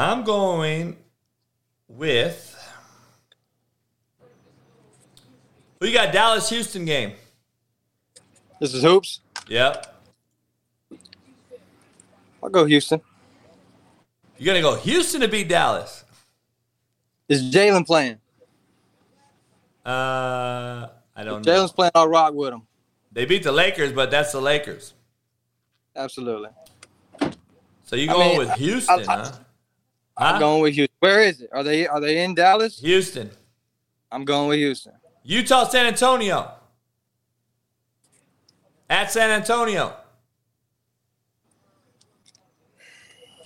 I'm 0.00 0.24
going 0.24 0.96
with. 1.88 2.56
Who 5.78 5.86
you 5.86 5.92
got? 5.92 6.12
Dallas 6.12 6.48
Houston 6.48 6.84
game. 6.86 7.12
This 8.60 8.72
is 8.74 8.82
hoops. 8.82 9.20
Yep. 9.48 10.02
I'll 12.42 12.48
go 12.48 12.64
Houston. 12.64 13.00
You're 14.38 14.54
gonna 14.54 14.62
go 14.62 14.76
Houston 14.80 15.20
to 15.20 15.28
beat 15.28 15.48
Dallas. 15.48 16.04
Is 17.28 17.54
Jalen 17.54 17.86
playing? 17.86 18.18
Uh, 19.84 20.88
I 21.14 21.24
don't 21.24 21.44
know. 21.44 21.52
Jalen's 21.52 21.72
playing. 21.72 21.92
I'll 21.94 22.08
rock 22.08 22.32
with 22.32 22.52
him. 22.54 22.62
They 23.12 23.26
beat 23.26 23.42
the 23.42 23.52
Lakers, 23.52 23.92
but 23.92 24.10
that's 24.10 24.32
the 24.32 24.40
Lakers. 24.40 24.94
Absolutely. 25.94 26.48
So 27.84 27.96
you 27.96 28.08
I 28.10 28.12
going 28.14 28.28
mean, 28.30 28.38
with 28.38 28.50
I- 28.50 28.56
Houston, 28.56 29.00
I- 29.08 29.16
huh? 29.16 29.32
I'm 30.20 30.38
going 30.38 30.62
with 30.62 30.74
Houston. 30.74 30.96
Where 31.00 31.22
is 31.22 31.40
it? 31.40 31.50
Are 31.52 31.62
they 31.62 31.86
are 31.86 32.00
they 32.00 32.22
in 32.22 32.34
Dallas? 32.34 32.78
Houston, 32.80 33.30
I'm 34.12 34.24
going 34.24 34.48
with 34.48 34.58
Houston. 34.58 34.92
Utah, 35.22 35.64
San 35.64 35.86
Antonio. 35.86 36.52
At 38.88 39.10
San 39.10 39.30
Antonio. 39.30 39.94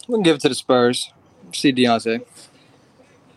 We 0.09 0.15
can 0.15 0.23
give 0.23 0.37
it 0.37 0.43
to 0.43 0.49
the 0.49 0.55
Spurs. 0.55 1.13
See 1.53 1.73
Deontay. 1.73 2.25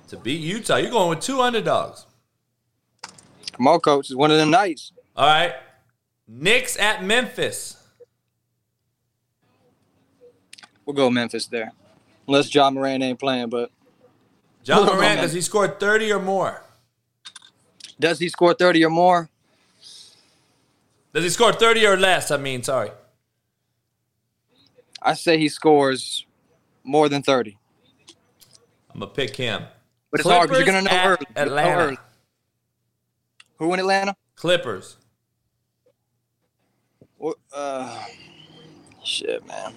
To 0.10 0.18
beat 0.18 0.42
Utah, 0.42 0.78
you're 0.78 0.92
going 0.92 1.10
with 1.10 1.20
two 1.20 1.42
underdogs. 1.42 2.06
Come 3.54 3.68
on, 3.68 3.80
coach. 3.80 4.08
It's 4.08 4.16
one 4.16 4.32
of 4.32 4.38
them 4.38 4.50
nights. 4.50 4.92
All 5.16 5.28
right. 5.28 5.54
Knicks 6.28 6.78
at 6.78 7.04
Memphis. 7.04 7.84
We'll 10.86 10.96
go 10.96 11.10
Memphis 11.10 11.48
there. 11.48 11.74
Unless 12.28 12.54
Ja 12.54 12.70
Morant 12.70 13.04
ain't 13.04 13.20
playing, 13.20 13.50
but 13.50 13.72
John 14.64 14.86
We'll 14.86 14.96
Morant, 14.96 15.22
does 15.22 15.34
he 15.34 15.42
score 15.42 15.68
30 15.68 16.12
or 16.12 16.20
more? 16.20 16.62
does 18.00 18.20
he 18.20 18.30
score 18.30 18.54
30 18.54 18.84
or 18.86 18.90
more? 18.90 19.30
Does 21.14 21.24
he 21.24 21.30
score 21.30 21.54
30 21.54 21.86
or 21.88 21.98
less? 21.98 22.30
I 22.32 22.38
mean, 22.38 22.62
sorry. 22.64 22.92
I 25.02 25.14
say 25.14 25.38
he 25.38 25.48
scores 25.50 26.26
more 26.84 27.08
than 27.10 27.24
30. 27.24 27.58
I'm 28.94 29.00
to 29.00 29.08
pick 29.08 29.36
him. 29.36 29.64
But 30.12 30.20
it's 30.22 30.30
hard 30.30 30.50
because 30.50 30.66
you're 30.66 30.66
Clippers 30.66 30.84
going 30.84 30.86
to 30.86 30.92
know 30.92 30.98
at 30.98 31.08
early. 31.08 31.26
You'll 31.38 31.46
know 31.46 31.52
Atlanta. 31.62 31.84
early. 31.84 31.98
Who 33.58 33.74
in 33.74 33.80
Atlanta? 33.80 34.16
Clippers. 34.36 34.98
Wh- 37.24 37.32
Uh, 37.54 38.06
shit, 39.04 39.46
man. 39.48 39.74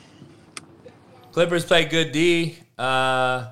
Clippers 1.33 1.65
play 1.65 1.85
good 1.85 2.13
D. 2.13 2.57
Uh, 2.79 3.51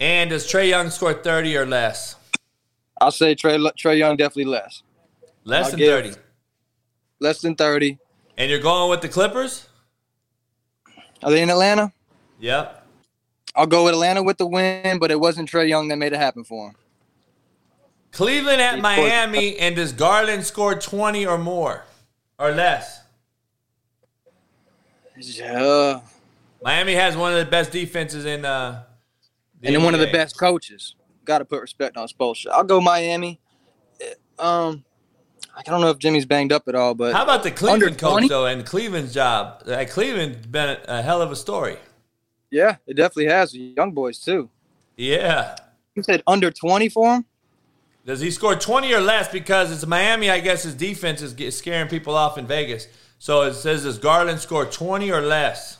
and 0.00 0.30
does 0.30 0.46
Trae 0.46 0.68
Young 0.68 0.90
score 0.90 1.14
30 1.14 1.56
or 1.56 1.66
less? 1.66 2.16
I'll 3.00 3.10
say 3.10 3.34
Trey 3.34 3.56
Trae 3.56 3.98
Young 3.98 4.16
definitely 4.16 4.46
less. 4.46 4.82
Less 5.44 5.66
I'll 5.66 5.70
than 5.72 5.80
30. 5.80 6.12
Less 7.20 7.40
than 7.40 7.54
30. 7.54 7.98
And 8.36 8.50
you're 8.50 8.60
going 8.60 8.90
with 8.90 9.00
the 9.00 9.08
Clippers? 9.08 9.68
Are 11.22 11.30
they 11.30 11.42
in 11.42 11.50
Atlanta? 11.50 11.92
Yep. 12.38 12.86
I'll 13.56 13.66
go 13.66 13.84
with 13.84 13.94
Atlanta 13.94 14.22
with 14.22 14.38
the 14.38 14.46
win, 14.46 14.98
but 14.98 15.10
it 15.10 15.18
wasn't 15.18 15.50
Trae 15.50 15.68
Young 15.68 15.88
that 15.88 15.96
made 15.96 16.12
it 16.12 16.18
happen 16.18 16.44
for 16.44 16.68
him. 16.68 16.74
Cleveland 18.12 18.60
at 18.60 18.80
Miami, 18.80 19.58
and 19.58 19.74
does 19.76 19.92
Garland 19.92 20.44
score 20.44 20.74
20 20.74 21.26
or 21.26 21.38
more? 21.38 21.84
Or 22.38 22.52
less? 22.52 23.00
Yeah. 25.20 26.00
Miami 26.62 26.94
has 26.94 27.16
one 27.16 27.32
of 27.32 27.38
the 27.38 27.50
best 27.50 27.70
defenses 27.72 28.24
in 28.24 28.44
uh 28.44 28.84
the 29.60 29.68
and 29.68 29.76
then 29.76 29.82
one 29.84 29.94
of 29.94 30.00
the 30.00 30.10
best 30.12 30.38
coaches. 30.38 30.94
Got 31.24 31.38
to 31.38 31.44
put 31.44 31.60
respect 31.60 31.96
on 31.96 32.08
Spoelstra. 32.08 32.48
I'll 32.52 32.64
go 32.64 32.80
Miami. 32.80 33.40
Eh, 34.00 34.14
Um, 34.38 34.84
I 35.56 35.62
don't 35.62 35.80
know 35.80 35.90
if 35.90 35.98
Jimmy's 35.98 36.24
banged 36.26 36.52
up 36.52 36.68
at 36.68 36.74
all, 36.74 36.94
but 36.94 37.12
How 37.14 37.24
about 37.24 37.42
the 37.42 37.50
Cleveland 37.50 37.98
coach 37.98 38.10
20? 38.12 38.28
though, 38.28 38.46
and 38.46 38.64
Cleveland's 38.64 39.12
job? 39.12 39.62
Uh, 39.66 39.84
Cleveland's 39.88 40.46
been 40.46 40.78
a, 40.86 41.02
hell 41.02 41.20
of 41.20 41.32
a 41.32 41.36
story. 41.36 41.76
Yeah, 42.50 42.76
it 42.86 42.94
definitely 42.94 43.26
has 43.26 43.54
young 43.54 43.92
boys 43.92 44.18
too. 44.20 44.48
Yeah. 44.96 45.56
You 45.94 46.02
said 46.02 46.22
under 46.26 46.50
twenty 46.50 46.88
for 46.88 47.16
him. 47.16 47.24
Does 48.06 48.20
he 48.20 48.30
score 48.30 48.54
20 48.56 48.94
or 48.94 49.00
less? 49.02 49.28
Because 49.28 49.70
it's 49.70 49.84
Miami, 49.86 50.30
I 50.30 50.40
guess 50.40 50.62
his 50.62 50.74
defense 50.74 51.20
is 51.20 51.56
scaring 51.58 51.88
people 51.88 52.14
off 52.16 52.38
in 52.38 52.46
Vegas. 52.46 52.86
So 53.18 53.42
it 53.42 53.54
says, 53.54 53.82
does 53.82 53.98
Garland 53.98 54.40
score 54.40 54.64
20 54.64 55.10
or 55.10 55.20
less? 55.20 55.78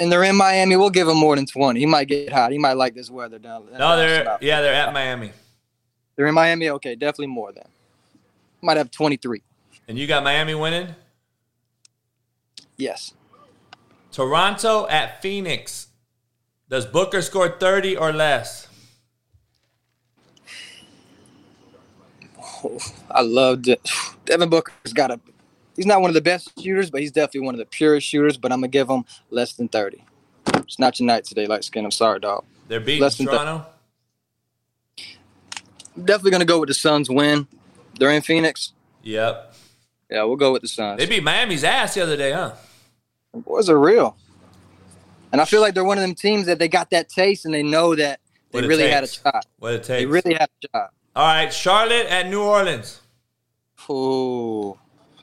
And 0.00 0.12
they're 0.12 0.24
in 0.24 0.36
Miami. 0.36 0.76
We'll 0.76 0.90
give 0.90 1.08
him 1.08 1.16
more 1.16 1.34
than 1.34 1.44
twenty. 1.44 1.80
He 1.80 1.86
might 1.86 2.06
get 2.06 2.32
hot. 2.32 2.52
He 2.52 2.58
might 2.58 2.74
like 2.74 2.94
this 2.94 3.10
weather 3.10 3.40
down. 3.40 3.66
No, 3.76 3.96
they're 3.96 4.38
yeah, 4.40 4.60
they're 4.60 4.72
at 4.72 4.92
Miami. 4.92 5.32
They're 6.14 6.28
in 6.28 6.34
Miami. 6.34 6.70
Okay, 6.70 6.94
definitely 6.94 7.26
more 7.26 7.50
than. 7.50 7.64
Might 8.62 8.76
have 8.76 8.92
twenty 8.92 9.16
three. 9.16 9.42
And 9.88 9.98
you 9.98 10.06
got 10.06 10.22
Miami 10.22 10.54
winning? 10.54 10.94
Yes. 12.76 13.12
Toronto 14.12 14.86
at 14.88 15.20
Phoenix. 15.20 15.88
Does 16.68 16.86
Booker 16.86 17.22
score 17.22 17.48
30 17.48 17.96
or 17.96 18.12
less? 18.12 18.67
I 23.10 23.22
loved 23.22 23.68
it. 23.68 23.80
Devin 24.24 24.48
Booker's 24.48 24.92
got 24.92 25.10
a. 25.10 25.20
He's 25.76 25.86
not 25.86 26.00
one 26.00 26.10
of 26.10 26.14
the 26.14 26.20
best 26.20 26.60
shooters, 26.60 26.90
but 26.90 27.00
he's 27.00 27.12
definitely 27.12 27.46
one 27.46 27.54
of 27.54 27.58
the 27.58 27.66
purest 27.66 28.06
shooters. 28.06 28.36
But 28.36 28.52
I'm 28.52 28.58
gonna 28.58 28.68
give 28.68 28.88
him 28.88 29.04
less 29.30 29.52
than 29.52 29.68
thirty. 29.68 30.04
It's 30.54 30.78
not 30.78 30.98
your 30.98 31.06
night 31.06 31.24
today, 31.24 31.46
light 31.46 31.64
skin. 31.64 31.84
I'm 31.84 31.90
sorry, 31.90 32.20
dog. 32.20 32.44
They're 32.68 32.80
beating 32.80 33.02
Less 33.02 33.16
than 33.16 33.26
Toronto. 33.26 33.66
Definitely 35.96 36.30
gonna 36.32 36.44
go 36.44 36.60
with 36.60 36.68
the 36.68 36.74
Suns 36.74 37.08
win. 37.08 37.46
They're 37.98 38.10
in 38.10 38.22
Phoenix. 38.22 38.72
Yep. 39.02 39.54
Yeah, 40.10 40.24
we'll 40.24 40.36
go 40.36 40.52
with 40.52 40.62
the 40.62 40.68
Suns. 40.68 40.98
They 40.98 41.06
beat 41.06 41.22
Miami's 41.22 41.64
ass 41.64 41.94
the 41.94 42.02
other 42.02 42.16
day, 42.16 42.32
huh? 42.32 42.54
The 43.32 43.40
boys 43.40 43.68
are 43.68 43.78
real. 43.78 44.16
And 45.32 45.40
I 45.40 45.44
feel 45.44 45.60
like 45.60 45.74
they're 45.74 45.84
one 45.84 45.98
of 45.98 46.02
them 46.02 46.14
teams 46.14 46.46
that 46.46 46.58
they 46.58 46.68
got 46.68 46.90
that 46.90 47.08
taste 47.08 47.44
and 47.44 47.52
they 47.52 47.62
know 47.62 47.94
that 47.94 48.20
they 48.50 48.62
really 48.62 48.88
had 48.88 49.04
a 49.04 49.06
takes. 49.06 49.20
shot. 49.22 49.46
What 49.58 49.74
it 49.74 49.84
takes. 49.84 50.00
They 50.00 50.06
really 50.06 50.34
had 50.34 50.48
a 50.48 50.68
shot. 50.76 50.92
All 51.18 51.26
right, 51.26 51.52
Charlotte 51.52 52.06
at 52.06 52.28
New 52.28 52.44
Orleans. 52.44 53.00
Ooh. 53.90 54.78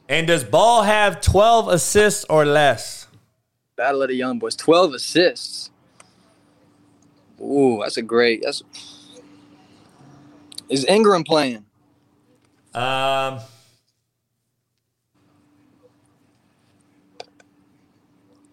And 0.10 0.28
does 0.28 0.44
Ball 0.44 0.84
have 0.84 1.22
12 1.22 1.70
assists 1.70 2.26
or 2.30 2.44
less? 2.44 3.08
Battle 3.78 4.02
of 4.02 4.10
the 4.10 4.16
Young 4.16 4.38
Boys. 4.38 4.58
12 4.58 4.96
assists. 4.96 5.72
Ooh, 7.40 7.80
that's 7.82 7.96
a 7.96 8.02
great. 8.02 8.42
That's 8.44 8.62
Is 10.68 10.84
Ingram 10.84 11.24
playing? 11.24 11.64
Um, 12.74 13.40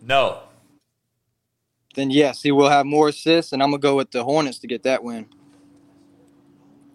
no. 0.01 0.43
Then 1.97 2.13
yes, 2.13 2.41
he 2.43 2.53
will 2.53 2.71
have 2.71 2.87
more 2.87 3.09
assists, 3.09 3.53
and 3.53 3.61
I'm 3.61 3.71
gonna 3.71 3.81
go 3.81 3.97
with 3.97 4.13
the 4.13 4.23
Hornets 4.23 4.61
to 4.61 4.69
get 4.69 4.85
that 4.85 5.03
win. 5.03 5.27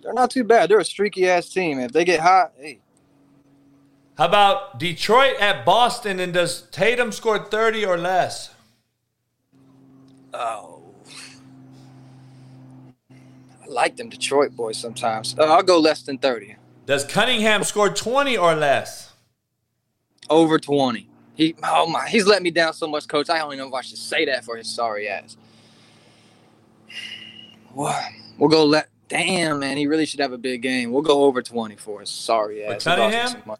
They're 0.07 0.13
not 0.13 0.31
too 0.31 0.45
bad. 0.45 0.69
They're 0.69 0.79
a 0.79 0.85
streaky 0.85 1.29
ass 1.29 1.49
team. 1.49 1.79
If 1.81 1.91
they 1.91 2.05
get 2.05 2.21
hot, 2.21 2.53
hey, 2.57 2.79
How 4.17 4.27
about 4.27 4.79
Detroit 4.79 5.35
at 5.39 5.65
Boston? 5.65 6.19
And 6.21 6.33
does 6.33 6.63
Tatum 6.71 7.11
score 7.11 7.39
30 7.39 7.85
or 7.85 7.97
less? 7.97 8.51
oh, 10.33 10.83
I 13.63 13.67
like 13.67 13.97
them 13.97 14.09
Detroit 14.09 14.55
boys 14.55 14.77
sometimes. 14.77 15.35
Uh, 15.39 15.43
I'll 15.45 15.63
go 15.63 15.79
less 15.79 16.03
than 16.03 16.17
30, 16.19 16.55
Does 16.85 17.05
Cunningham 17.05 17.63
score 17.63 17.89
20 17.89 18.37
or 18.37 18.55
less? 18.55 19.13
over 20.29 20.59
20. 20.59 21.09
He, 21.35 21.55
oh 21.63 21.87
my, 21.87 22.07
he's 22.09 22.27
let 22.27 22.43
me 22.43 22.51
down 22.51 22.73
so 22.73 22.87
much, 22.87 23.07
coach. 23.07 23.29
I 23.29 23.39
don't 23.39 23.49
even 23.53 23.59
know 23.59 23.67
if 23.69 23.73
I 23.73 23.81
should 23.81 23.97
say 23.99 24.25
that 24.25 24.45
for 24.45 24.57
his 24.57 24.69
sorry 24.73 25.09
ass. 25.09 25.37
What? 27.73 28.03
We'll 28.37 28.49
go 28.49 28.65
let. 28.65 28.89
Damn, 29.07 29.59
man, 29.59 29.77
he 29.77 29.87
really 29.87 30.05
should 30.05 30.19
have 30.19 30.33
a 30.33 30.37
big 30.37 30.61
game. 30.61 30.91
We'll 30.91 31.01
go 31.01 31.23
over 31.23 31.41
20 31.41 31.75
for 31.77 32.01
his 32.01 32.09
sorry 32.09 32.63
ass. 32.65 32.85
With 32.85 32.95
He 32.95 33.01
lost 33.01 33.35
me 33.35 33.41
Cunningham? 33.41 33.57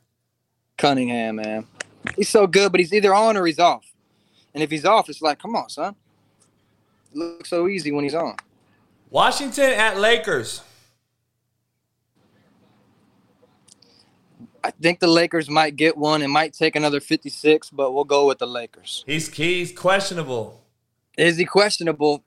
Cunningham, 0.78 1.36
man. 1.38 1.68
He's 2.16 2.30
so 2.30 2.48
good, 2.48 2.72
but 2.72 2.80
he's 2.80 2.94
either 2.94 3.14
on 3.14 3.38
or 3.38 3.46
he's 3.46 3.60
off. 3.60 3.86
And 4.54 4.64
if 4.64 4.70
he's 4.72 4.86
off, 4.86 5.10
it's 5.10 5.22
like, 5.22 5.40
come 5.40 5.56
on, 5.56 5.70
son. 5.70 5.96
It 7.12 7.18
looks 7.18 7.50
so 7.50 7.68
easy 7.68 7.92
when 7.92 8.04
he's 8.04 8.16
on. 8.16 8.36
Washington 9.10 9.72
at 9.72 9.98
Lakers. 9.98 10.62
I 14.64 14.72
think 14.72 15.00
the 15.00 15.08
Lakers 15.08 15.50
might 15.50 15.78
get 15.78 15.96
one. 15.96 16.22
It 16.22 16.28
might 16.28 16.54
take 16.54 16.76
another 16.76 17.00
56, 17.00 17.70
but 17.70 17.94
we'll 17.94 18.04
go 18.04 18.28
with 18.28 18.40
the 18.40 18.48
Lakers. 18.48 19.06
He's 19.08 19.34
he's 19.34 19.72
questionable. 19.72 20.62
Is 21.18 21.38
he 21.38 21.46
questionable? 21.46 22.24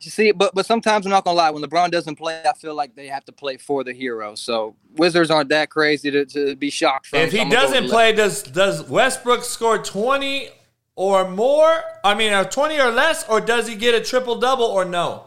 You 0.00 0.10
see, 0.10 0.32
but 0.32 0.54
but 0.54 0.66
sometimes 0.66 1.06
I'm 1.06 1.10
not 1.10 1.24
gonna 1.24 1.36
lie. 1.36 1.50
When 1.50 1.62
LeBron 1.62 1.90
doesn't 1.90 2.16
play, 2.16 2.42
I 2.44 2.52
feel 2.52 2.74
like 2.74 2.94
they 2.94 3.06
have 3.06 3.24
to 3.24 3.32
play 3.32 3.56
for 3.56 3.84
the 3.84 3.92
hero. 3.92 4.34
So 4.34 4.76
Wizards 4.96 5.30
aren't 5.30 5.48
that 5.48 5.70
crazy 5.70 6.10
to, 6.10 6.26
to 6.26 6.56
be 6.56 6.70
shocked 6.70 7.06
from. 7.06 7.20
If 7.20 7.32
he 7.32 7.44
go 7.44 7.50
doesn't 7.50 7.88
play, 7.88 8.12
does 8.12 8.42
does 8.42 8.88
Westbrook 8.88 9.44
score 9.44 9.78
20 9.78 10.50
or 10.96 11.28
more? 11.28 11.82
I 12.04 12.14
mean, 12.14 12.32
or 12.32 12.44
20 12.44 12.78
or 12.80 12.90
less, 12.90 13.26
or 13.28 13.40
does 13.40 13.66
he 13.66 13.76
get 13.76 13.94
a 13.94 14.00
triple 14.00 14.38
double 14.38 14.66
or 14.66 14.84
no? 14.84 15.26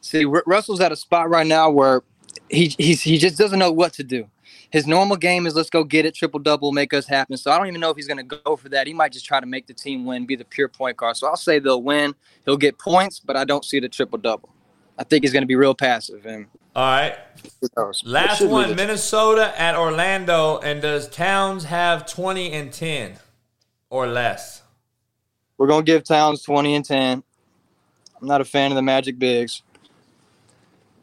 See, 0.00 0.24
Ru- 0.24 0.42
Russell's 0.46 0.80
at 0.80 0.92
a 0.92 0.96
spot 0.96 1.30
right 1.30 1.46
now 1.46 1.70
where 1.70 2.02
he 2.50 2.74
he's, 2.78 3.02
he 3.02 3.18
just 3.18 3.38
doesn't 3.38 3.58
know 3.58 3.72
what 3.72 3.94
to 3.94 4.04
do. 4.04 4.28
His 4.72 4.86
normal 4.86 5.18
game 5.18 5.46
is 5.46 5.54
let's 5.54 5.68
go 5.68 5.84
get 5.84 6.06
it, 6.06 6.14
triple 6.14 6.40
double, 6.40 6.72
make 6.72 6.94
us 6.94 7.06
happen. 7.06 7.36
So 7.36 7.50
I 7.50 7.58
don't 7.58 7.66
even 7.66 7.78
know 7.78 7.90
if 7.90 7.96
he's 7.96 8.06
going 8.06 8.26
to 8.26 8.36
go 8.36 8.56
for 8.56 8.70
that. 8.70 8.86
He 8.86 8.94
might 8.94 9.12
just 9.12 9.26
try 9.26 9.38
to 9.38 9.44
make 9.44 9.66
the 9.66 9.74
team 9.74 10.06
win, 10.06 10.24
be 10.24 10.34
the 10.34 10.46
pure 10.46 10.68
point 10.68 10.96
guard. 10.96 11.18
So 11.18 11.26
I'll 11.26 11.36
say 11.36 11.58
they'll 11.58 11.82
win. 11.82 12.14
He'll 12.46 12.56
get 12.56 12.78
points, 12.78 13.20
but 13.20 13.36
I 13.36 13.44
don't 13.44 13.66
see 13.66 13.80
the 13.80 13.88
triple 13.90 14.18
double. 14.18 14.48
I 14.98 15.04
think 15.04 15.24
he's 15.24 15.32
going 15.32 15.42
to 15.42 15.46
be 15.46 15.56
real 15.56 15.74
passive. 15.74 16.24
And 16.24 16.46
All 16.74 16.84
right. 16.86 17.16
Last 18.04 18.42
one. 18.46 18.74
Minnesota 18.74 19.52
at 19.60 19.76
Orlando, 19.76 20.58
and 20.58 20.80
does 20.80 21.06
Towns 21.06 21.64
have 21.64 22.06
20 22.06 22.52
and 22.52 22.72
10 22.72 23.18
or 23.90 24.06
less? 24.06 24.62
We're 25.58 25.66
going 25.66 25.84
to 25.84 25.92
give 25.92 26.02
Towns 26.02 26.42
20 26.42 26.76
and 26.76 26.84
10. 26.84 27.22
I'm 28.20 28.26
not 28.26 28.40
a 28.40 28.44
fan 28.44 28.70
of 28.70 28.76
the 28.76 28.82
Magic 28.82 29.18
Bigs. 29.18 29.62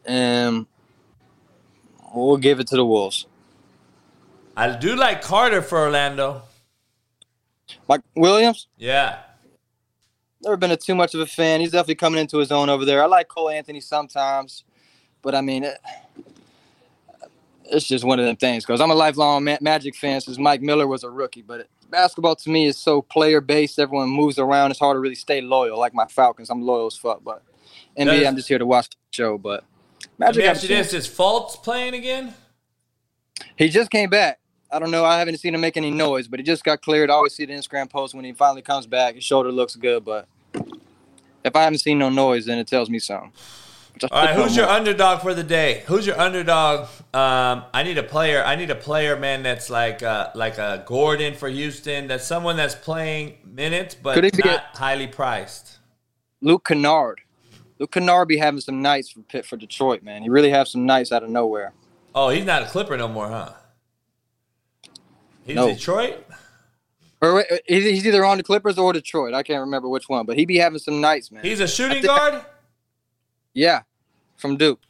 And 0.04 0.66
we'll 2.12 2.36
give 2.36 2.58
it 2.58 2.66
to 2.68 2.76
the 2.76 2.84
Wolves. 2.84 3.26
I 4.56 4.76
do 4.76 4.96
like 4.96 5.22
Carter 5.22 5.62
for 5.62 5.78
Orlando. 5.78 6.42
Mike 7.88 8.02
Williams? 8.16 8.66
Yeah. 8.76 9.20
never 10.42 10.56
been 10.56 10.70
a 10.70 10.76
too 10.76 10.94
much 10.94 11.14
of 11.14 11.20
a 11.20 11.26
fan. 11.26 11.60
He's 11.60 11.70
definitely 11.72 11.94
coming 11.96 12.20
into 12.20 12.38
his 12.38 12.50
own 12.52 12.68
over 12.68 12.84
there. 12.84 13.02
I 13.02 13.06
like 13.06 13.28
Cole 13.28 13.50
Anthony 13.50 13.80
sometimes, 13.80 14.64
but 15.22 15.34
I 15.34 15.40
mean, 15.40 15.64
it, 15.64 15.78
it's 17.64 17.86
just 17.86 18.04
one 18.04 18.18
of 18.18 18.26
them 18.26 18.36
things. 18.36 18.64
Because 18.64 18.80
I'm 18.80 18.90
a 18.90 18.94
lifelong 18.94 19.44
Ma- 19.44 19.58
Magic 19.60 19.94
fan 19.94 20.20
since 20.20 20.38
Mike 20.38 20.62
Miller 20.62 20.86
was 20.86 21.04
a 21.04 21.10
rookie. 21.10 21.42
But 21.42 21.68
basketball 21.88 22.34
to 22.36 22.50
me 22.50 22.66
is 22.66 22.76
so 22.76 23.02
player 23.02 23.40
based. 23.40 23.78
Everyone 23.78 24.08
moves 24.08 24.38
around. 24.38 24.72
It's 24.72 24.80
hard 24.80 24.96
to 24.96 25.00
really 25.00 25.14
stay 25.14 25.40
loyal. 25.40 25.78
Like 25.78 25.94
my 25.94 26.06
Falcons, 26.06 26.50
I'm 26.50 26.62
loyal 26.62 26.86
as 26.86 26.96
fuck. 26.96 27.22
But 27.22 27.42
NBA, 27.96 28.06
Does- 28.06 28.26
I'm 28.26 28.36
just 28.36 28.48
here 28.48 28.58
to 28.58 28.66
watch 28.66 28.88
the 28.90 28.96
show. 29.12 29.38
But 29.38 29.64
Let 30.18 30.34
me 30.34 30.42
Magic, 30.42 30.44
ask 30.44 30.62
you 30.64 30.68
this. 30.68 30.92
Is 30.92 31.06
Fultz 31.08 31.62
playing 31.62 31.94
again? 31.94 32.34
He 33.56 33.68
just 33.68 33.90
came 33.90 34.10
back. 34.10 34.38
I 34.72 34.78
don't 34.78 34.90
know. 34.90 35.04
I 35.04 35.18
haven't 35.18 35.38
seen 35.38 35.54
him 35.54 35.60
make 35.60 35.76
any 35.76 35.90
noise, 35.90 36.28
but 36.28 36.38
he 36.38 36.44
just 36.44 36.62
got 36.62 36.80
cleared. 36.80 37.10
I 37.10 37.14
always 37.14 37.34
see 37.34 37.44
the 37.44 37.52
Instagram 37.52 37.90
post 37.90 38.14
when 38.14 38.24
he 38.24 38.32
finally 38.32 38.62
comes 38.62 38.86
back. 38.86 39.16
His 39.16 39.24
shoulder 39.24 39.50
looks 39.50 39.74
good, 39.74 40.04
but 40.04 40.28
if 41.44 41.56
I 41.56 41.62
haven't 41.62 41.78
seen 41.78 41.98
no 41.98 42.08
noise, 42.08 42.46
then 42.46 42.58
it 42.58 42.66
tells 42.68 42.88
me 42.88 42.98
something. 42.98 43.32
All 44.10 44.24
right, 44.24 44.34
who's 44.34 44.56
your 44.56 44.66
underdog 44.66 45.20
for 45.20 45.34
the 45.34 45.42
day? 45.42 45.82
Who's 45.86 46.06
your 46.06 46.18
underdog? 46.18 46.88
Um, 47.12 47.64
I 47.74 47.82
need 47.82 47.98
a 47.98 48.02
player. 48.02 48.42
I 48.42 48.56
need 48.56 48.70
a 48.70 48.74
player, 48.74 49.16
man. 49.16 49.42
That's 49.42 49.68
like 49.68 50.02
uh, 50.02 50.30
like 50.34 50.58
a 50.58 50.84
Gordon 50.86 51.34
for 51.34 51.48
Houston. 51.48 52.06
That's 52.06 52.24
someone 52.24 52.56
that's 52.56 52.74
playing 52.74 53.38
minutes, 53.44 53.94
but 53.94 54.14
Could 54.14 54.44
not 54.44 54.64
highly 54.74 55.06
priced. 55.06 55.78
Luke 56.40 56.66
Kennard. 56.66 57.20
Luke 57.78 57.92
Kennard 57.92 58.28
be 58.28 58.38
having 58.38 58.60
some 58.60 58.80
nights 58.80 59.10
for 59.10 59.20
Pitt 59.20 59.44
for 59.44 59.56
Detroit, 59.56 60.02
man. 60.02 60.22
He 60.22 60.28
really 60.28 60.50
have 60.50 60.68
some 60.68 60.86
nights 60.86 61.12
out 61.12 61.22
of 61.22 61.30
nowhere. 61.30 61.72
Oh, 62.14 62.28
he's 62.28 62.44
not 62.44 62.62
a 62.62 62.66
Clipper 62.66 62.96
no 62.96 63.08
more, 63.08 63.28
huh? 63.28 63.50
He's 65.44 65.56
No. 65.56 65.68
Detroit. 65.72 66.24
Or 67.22 67.44
he's 67.66 68.06
either 68.06 68.24
on 68.24 68.38
the 68.38 68.42
Clippers 68.42 68.78
or 68.78 68.92
Detroit. 68.92 69.34
I 69.34 69.42
can't 69.42 69.60
remember 69.60 69.88
which 69.88 70.08
one, 70.08 70.24
but 70.26 70.36
he 70.38 70.46
be 70.46 70.56
having 70.58 70.78
some 70.78 71.00
nights, 71.00 71.30
man. 71.30 71.44
He's 71.44 71.60
a 71.60 71.68
shooting 71.68 72.02
guard. 72.02 72.42
Yeah, 73.52 73.82
from 74.36 74.56
Duke. 74.56 74.80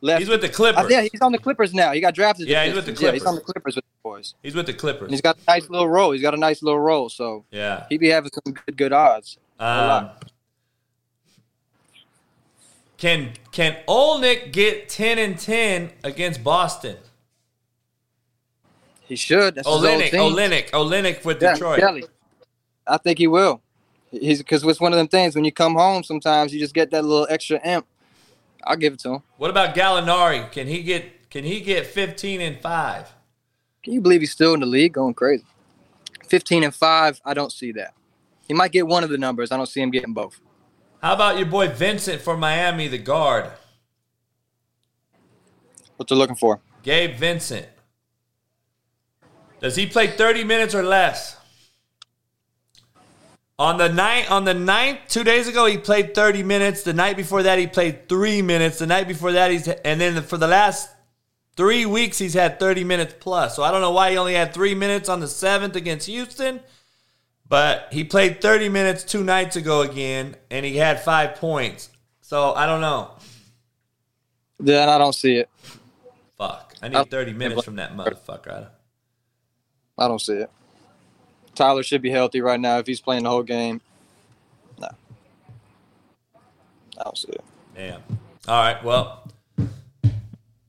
Left. 0.00 0.20
He's 0.20 0.28
with 0.28 0.40
the 0.42 0.48
Clippers. 0.48 0.90
yeah, 0.90 1.02
he's 1.02 1.20
on 1.20 1.32
the 1.32 1.38
Clippers 1.38 1.72
now. 1.72 1.92
He 1.92 2.00
got 2.00 2.14
drafted. 2.14 2.48
Yeah, 2.48 2.64
he's 2.66 2.74
with 2.74 2.84
the 2.86 2.92
Pistons. 2.92 3.06
Yeah, 3.06 3.12
he's 3.12 3.22
Clippers. 3.22 3.28
on 3.28 3.34
the 3.36 3.40
Clippers 3.52 3.76
with 3.76 3.84
the 3.84 3.90
boys. 4.02 4.34
He's 4.42 4.54
with 4.54 4.66
the 4.66 4.74
Clippers. 4.74 5.02
And 5.06 5.10
he's 5.12 5.20
got 5.22 5.36
a 5.36 5.50
nice 5.50 5.70
little 5.70 5.88
role. 5.88 6.10
He's 6.12 6.22
got 6.22 6.34
a 6.34 6.38
nice 6.38 6.62
little 6.62 6.80
role, 6.80 7.08
so 7.08 7.44
Yeah. 7.50 7.86
he 7.88 7.96
be 7.98 8.08
having 8.08 8.30
some 8.32 8.52
good 8.52 8.76
good 8.76 8.92
odds. 8.92 9.38
Um, 9.58 10.10
can 12.98 13.32
can 13.52 13.76
Olynyk 13.88 14.52
get 14.52 14.88
ten 14.88 15.18
and 15.18 15.38
ten 15.38 15.90
against 16.04 16.42
Boston? 16.42 16.96
He 19.02 19.16
should. 19.16 19.54
That's 19.54 19.68
his 19.68 19.74
old 19.76 19.84
Olynyk. 19.84 20.10
Olynyk, 20.10 20.70
Olynyk 20.70 21.24
with 21.24 21.40
Yeah, 21.42 21.54
Detroit. 21.54 21.78
Kelly. 21.80 22.04
I 22.86 22.96
think 22.98 23.18
he 23.18 23.26
will. 23.26 23.60
He's 24.10 24.38
because 24.38 24.64
it's 24.64 24.80
one 24.80 24.92
of 24.92 24.96
them 24.96 25.08
things 25.08 25.34
when 25.34 25.44
you 25.44 25.52
come 25.52 25.74
home, 25.74 26.02
sometimes 26.02 26.52
you 26.54 26.60
just 26.60 26.74
get 26.74 26.90
that 26.90 27.04
little 27.04 27.26
extra 27.30 27.60
imp. 27.64 27.86
I'll 28.64 28.76
give 28.76 28.94
it 28.94 29.00
to 29.00 29.14
him. 29.14 29.22
What 29.36 29.50
about 29.50 29.74
Gallinari? 29.74 30.50
Can 30.50 30.66
he 30.66 30.82
get 30.82 31.30
can 31.30 31.44
he 31.44 31.60
get 31.60 31.86
fifteen 31.86 32.40
and 32.40 32.60
five? 32.60 33.12
Can 33.82 33.92
you 33.92 34.00
believe 34.00 34.20
he's 34.20 34.32
still 34.32 34.54
in 34.54 34.60
the 34.60 34.66
league 34.66 34.94
going 34.94 35.14
crazy? 35.14 35.44
15 36.26 36.64
and 36.64 36.74
5, 36.74 37.20
I 37.24 37.34
don't 37.34 37.52
see 37.52 37.70
that. 37.70 37.94
He 38.48 38.52
might 38.52 38.72
get 38.72 38.84
one 38.84 39.04
of 39.04 39.10
the 39.10 39.16
numbers. 39.16 39.52
I 39.52 39.56
don't 39.56 39.68
see 39.68 39.80
him 39.80 39.92
getting 39.92 40.12
both. 40.12 40.40
How 41.06 41.14
about 41.14 41.36
your 41.36 41.46
boy 41.46 41.68
Vincent 41.68 42.20
for 42.20 42.36
Miami, 42.36 42.88
the 42.88 42.98
guard? 42.98 43.52
What 45.94 46.08
they're 46.08 46.18
looking 46.18 46.34
for. 46.34 46.60
Gabe 46.82 47.14
Vincent. 47.16 47.68
Does 49.60 49.76
he 49.76 49.86
play 49.86 50.08
30 50.08 50.42
minutes 50.42 50.74
or 50.74 50.82
less? 50.82 51.36
On 53.56 53.76
the 53.76 53.88
night 53.88 54.28
on 54.32 54.44
the 54.46 54.52
ninth, 54.52 54.98
two 55.06 55.22
days 55.22 55.46
ago, 55.46 55.66
he 55.66 55.78
played 55.78 56.12
30 56.12 56.42
minutes. 56.42 56.82
The 56.82 56.92
night 56.92 57.16
before 57.16 57.44
that, 57.44 57.60
he 57.60 57.68
played 57.68 58.08
three 58.08 58.42
minutes. 58.42 58.80
The 58.80 58.88
night 58.88 59.06
before 59.06 59.30
that, 59.30 59.52
he's 59.52 59.68
and 59.68 60.00
then 60.00 60.20
for 60.24 60.38
the 60.38 60.48
last 60.48 60.90
three 61.56 61.86
weeks, 61.86 62.18
he's 62.18 62.34
had 62.34 62.58
30 62.58 62.82
minutes 62.82 63.14
plus. 63.20 63.54
So 63.54 63.62
I 63.62 63.70
don't 63.70 63.80
know 63.80 63.92
why 63.92 64.10
he 64.10 64.16
only 64.16 64.34
had 64.34 64.52
three 64.52 64.74
minutes 64.74 65.08
on 65.08 65.20
the 65.20 65.28
seventh 65.28 65.76
against 65.76 66.08
Houston, 66.08 66.58
but 67.48 67.88
he 67.92 68.04
played 68.04 68.40
30 68.40 68.68
minutes 68.68 69.04
two 69.04 69.22
nights 69.22 69.56
ago 69.56 69.82
again, 69.82 70.36
and 70.50 70.66
he 70.66 70.76
had 70.76 71.02
five 71.02 71.36
points. 71.36 71.90
So 72.20 72.54
I 72.54 72.66
don't 72.66 72.80
know. 72.80 73.10
Then 74.58 74.88
I 74.88 74.98
don't 74.98 75.14
see 75.14 75.36
it. 75.36 75.48
Fuck, 76.38 76.74
I 76.82 76.88
need 76.88 77.10
30 77.10 77.32
minutes 77.32 77.64
from 77.64 77.76
that 77.76 77.96
motherfucker. 77.96 78.68
I 79.98 80.08
don't 80.08 80.20
see 80.20 80.34
it. 80.34 80.50
Tyler 81.54 81.82
should 81.82 82.02
be 82.02 82.10
healthy 82.10 82.40
right 82.40 82.60
now 82.60 82.78
if 82.78 82.86
he's 82.86 83.00
playing 83.00 83.24
the 83.24 83.30
whole 83.30 83.42
game. 83.42 83.80
No. 84.78 84.88
I 86.98 87.04
don't 87.04 87.16
see 87.16 87.28
it. 87.28 87.44
Damn. 87.74 88.02
All 88.46 88.62
right. 88.62 88.84
Well, 88.84 89.25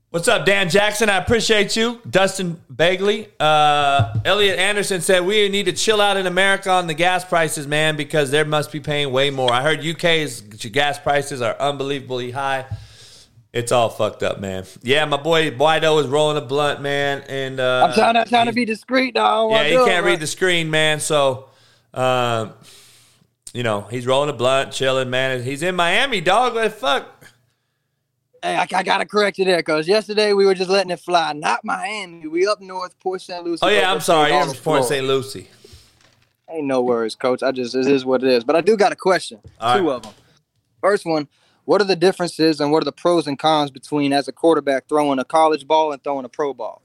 what's 0.10 0.28
up, 0.28 0.46
Dan 0.46 0.70
Jackson? 0.70 1.10
I 1.10 1.18
appreciate 1.18 1.76
you. 1.76 2.00
Dustin 2.10 2.62
Bagley. 2.70 3.30
Uh, 3.40 4.20
Elliot 4.26 4.58
Anderson 4.60 5.02
said 5.02 5.26
we 5.26 5.50
need 5.50 5.66
to 5.66 5.74
chill 5.74 6.02
out 6.02 6.18
in 6.18 6.28
America 6.28 6.70
on 6.70 6.88
the 6.88 6.94
gas 6.94 7.26
prices, 7.26 7.68
man, 7.68 7.96
because 7.96 8.32
they 8.32 8.44
must 8.44 8.72
be 8.72 8.80
paying 8.80 9.12
way 9.12 9.30
more. 9.30 9.52
I 9.52 9.62
heard 9.62 9.86
UK's 9.86 10.42
gas 10.42 11.00
prices 11.00 11.42
are 11.42 11.56
unbelievably 11.60 12.32
high. 12.32 12.66
It's 13.54 13.72
all 13.72 13.90
fucked 13.90 14.24
up, 14.24 14.40
man. 14.40 14.66
Yeah, 14.84 15.06
my 15.06 15.18
boy 15.18 15.50
Guido 15.52 15.98
is 16.00 16.08
rolling 16.08 16.38
a 16.38 16.46
blunt, 16.46 16.82
man, 16.82 17.24
and 17.28 17.60
uh, 17.60 17.88
I'm 17.88 17.94
trying 17.94 18.14
to, 18.14 18.26
trying 18.30 18.46
to 18.48 18.54
be 18.54 18.66
discreet, 18.66 19.16
dog. 19.16 19.52
yeah, 19.52 19.64
he 19.64 19.76
can't 19.76 20.06
read 20.06 20.20
the 20.20 20.28
screen, 20.28 20.70
man. 20.70 21.00
So, 21.00 21.50
um, 21.94 22.54
you 23.54 23.64
know, 23.64 23.82
he's 23.82 24.06
rolling 24.06 24.30
a 24.30 24.34
blunt, 24.34 24.74
chilling, 24.74 25.10
man. 25.10 25.42
He's 25.42 25.64
in 25.64 25.76
Miami, 25.76 26.22
dog. 26.22 26.54
What 26.56 26.66
the 26.66 26.70
fuck? 26.70 27.24
Hey, 28.44 28.56
I, 28.56 28.68
I 28.72 28.84
gotta 28.84 29.06
correct 29.06 29.38
you 29.38 29.46
there, 29.46 29.62
cause 29.64 29.88
yesterday 29.88 30.34
we 30.34 30.46
were 30.46 30.54
just 30.54 30.70
letting 30.70 30.92
it 30.92 31.00
fly. 31.00 31.34
Not 31.34 31.64
Miami. 31.64 32.28
We 32.28 32.48
up 32.48 32.62
north, 32.62 32.98
Port 33.00 33.22
St. 33.22 33.44
Lucie. 33.44 33.60
Oh 33.64 33.70
yeah, 33.70 33.92
I'm 33.92 34.00
sorry. 34.00 34.30
State, 34.30 34.38
You're 34.38 34.54
from 34.54 34.64
Port 34.64 34.86
St. 34.86 35.06
Lucie. 35.08 35.48
Ain't 36.50 36.66
no 36.66 36.82
worries, 36.82 37.16
coach. 37.16 37.44
I 37.44 37.52
just 37.52 37.76
it 37.76 37.88
is 37.88 38.06
what 38.06 38.24
it 38.24 38.30
is. 38.30 38.44
But 38.44 38.56
I 38.56 38.62
do 38.62 38.78
got 38.78 38.92
a 38.92 38.96
question. 38.96 39.40
All 39.60 39.78
Two 39.78 39.88
right. 39.90 39.96
of 39.96 40.04
them. 40.04 40.14
First 40.82 41.06
one, 41.06 41.28
what 41.66 41.82
are 41.82 41.86
the 41.86 41.96
differences 41.96 42.62
and 42.62 42.72
what 42.72 42.82
are 42.84 42.86
the 42.86 42.92
pros 42.94 43.28
and 43.28 43.38
cons 43.38 43.72
between 43.72 44.14
as 44.14 44.28
a 44.28 44.32
quarterback 44.32 44.88
throwing 44.88 45.20
a 45.20 45.26
college 45.26 45.68
ball 45.68 45.92
and 45.92 46.04
throwing 46.04 46.24
a 46.24 46.30
pro 46.30 46.54
ball? 46.54 46.82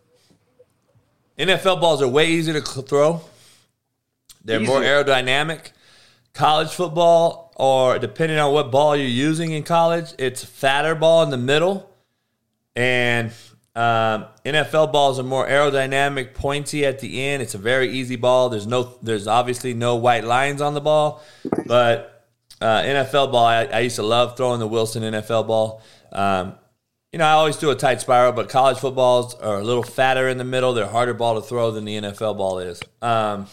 NFL 1.39 1.81
balls 1.81 2.03
are 2.03 2.09
way 2.09 2.29
easier 2.29 2.61
to 2.61 2.83
throw. 2.83 3.21
They're 4.45 4.61
more 4.61 4.81
aerodynamic. 4.81 5.71
College 6.35 6.71
football, 6.71 7.42
or 7.57 7.99
depending 7.99 8.39
on 8.39 8.53
what 8.53 8.71
ball 8.71 8.97
you're 8.97 9.07
using 9.07 9.53
in 9.53 9.63
college, 9.63 10.13
it's 10.19 10.45
fatter 10.45 10.95
ball 10.95 11.23
in 11.23 11.31
the 11.31 11.37
middle, 11.37 11.91
and 12.75 13.33
um, 13.75 14.27
NFL 14.45 14.93
balls 14.93 15.19
are 15.19 15.25
more 15.25 15.47
aerodynamic, 15.47 16.35
pointy 16.35 16.85
at 16.85 16.99
the 16.99 17.23
end. 17.25 17.43
It's 17.43 17.55
a 17.55 17.59
very 17.59 17.91
easy 17.91 18.17
ball. 18.17 18.49
There's 18.49 18.67
no, 18.67 18.95
there's 19.03 19.27
obviously 19.27 19.75
no 19.75 19.97
white 19.97 20.25
lines 20.25 20.61
on 20.61 20.75
the 20.75 20.81
ball, 20.81 21.23
but 21.67 22.27
uh, 22.61 22.83
NFL 22.83 23.33
ball, 23.33 23.47
I, 23.47 23.65
I 23.65 23.81
used 23.81 23.97
to 23.97 24.03
love 24.03 24.37
throwing 24.37 24.61
the 24.61 24.69
Wilson 24.69 25.03
NFL 25.03 25.47
ball. 25.47 25.83
Um, 26.13 26.55
you 27.13 27.19
know, 27.19 27.27
I 27.27 27.33
always 27.33 27.57
do 27.57 27.71
a 27.71 27.75
tight 27.75 28.01
spiral, 28.01 28.33
but 28.33 28.49
college 28.49 28.79
footballs 28.79 29.35
are 29.35 29.59
a 29.59 29.65
little 29.65 29.83
fatter 29.83 30.29
in 30.29 30.39
the 30.39 30.45
middle. 30.45 30.73
They're 30.73 30.87
harder 30.87 31.13
ball 31.13 31.35
to 31.35 31.47
throw 31.47 31.71
than 31.71 31.85
the 31.85 31.97
NFL 31.97 32.39
ball 32.39 32.59
is. 32.59 32.81
Um, 33.03 33.47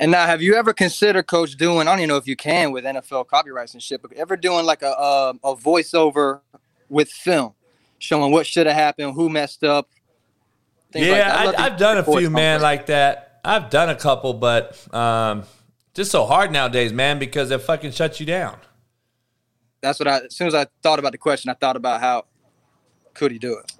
And 0.00 0.10
now, 0.10 0.26
have 0.26 0.42
you 0.42 0.54
ever 0.54 0.72
considered, 0.72 1.26
Coach, 1.26 1.56
doing? 1.56 1.88
I 1.88 1.92
don't 1.92 2.00
even 2.00 2.08
know 2.08 2.16
if 2.16 2.26
you 2.26 2.36
can 2.36 2.72
with 2.72 2.84
NFL 2.84 3.26
copyrights 3.28 3.74
and 3.74 3.82
shit, 3.82 4.02
but 4.02 4.12
ever 4.12 4.36
doing 4.36 4.64
like 4.64 4.82
a 4.82 4.90
a, 4.92 5.30
a 5.44 5.56
voiceover 5.56 6.40
with 6.88 7.08
film, 7.10 7.54
showing 7.98 8.32
what 8.32 8.46
should 8.46 8.66
have 8.66 8.76
happened, 8.76 9.14
who 9.14 9.28
messed 9.28 9.64
up. 9.64 9.88
like. 10.94 11.04
Yeah, 11.04 11.52
to 11.52 11.60
I, 11.60 11.66
I've 11.66 11.76
done 11.76 11.98
a 11.98 12.04
few, 12.04 12.30
man, 12.30 12.60
like 12.60 12.86
that. 12.86 13.40
I've 13.44 13.68
done 13.70 13.90
a 13.90 13.96
couple, 13.96 14.32
but 14.34 14.94
um, 14.94 15.44
just 15.92 16.10
so 16.10 16.24
hard 16.24 16.50
nowadays, 16.50 16.92
man, 16.92 17.18
because 17.18 17.50
they 17.50 17.58
fucking 17.58 17.92
shut 17.92 18.18
you 18.20 18.26
down. 18.26 18.58
That's 19.80 19.98
what 19.98 20.08
I. 20.08 20.18
As 20.20 20.34
soon 20.34 20.48
as 20.48 20.54
I 20.54 20.66
thought 20.82 20.98
about 20.98 21.12
the 21.12 21.18
question, 21.18 21.50
I 21.50 21.54
thought 21.54 21.76
about 21.76 22.00
how 22.00 22.24
could 23.12 23.32
he 23.32 23.38
do 23.38 23.58
it. 23.58 23.72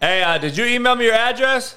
Hey, 0.00 0.22
uh, 0.22 0.38
did 0.38 0.56
you 0.56 0.64
email 0.64 0.96
me 0.96 1.06
your 1.06 1.14
address? 1.14 1.76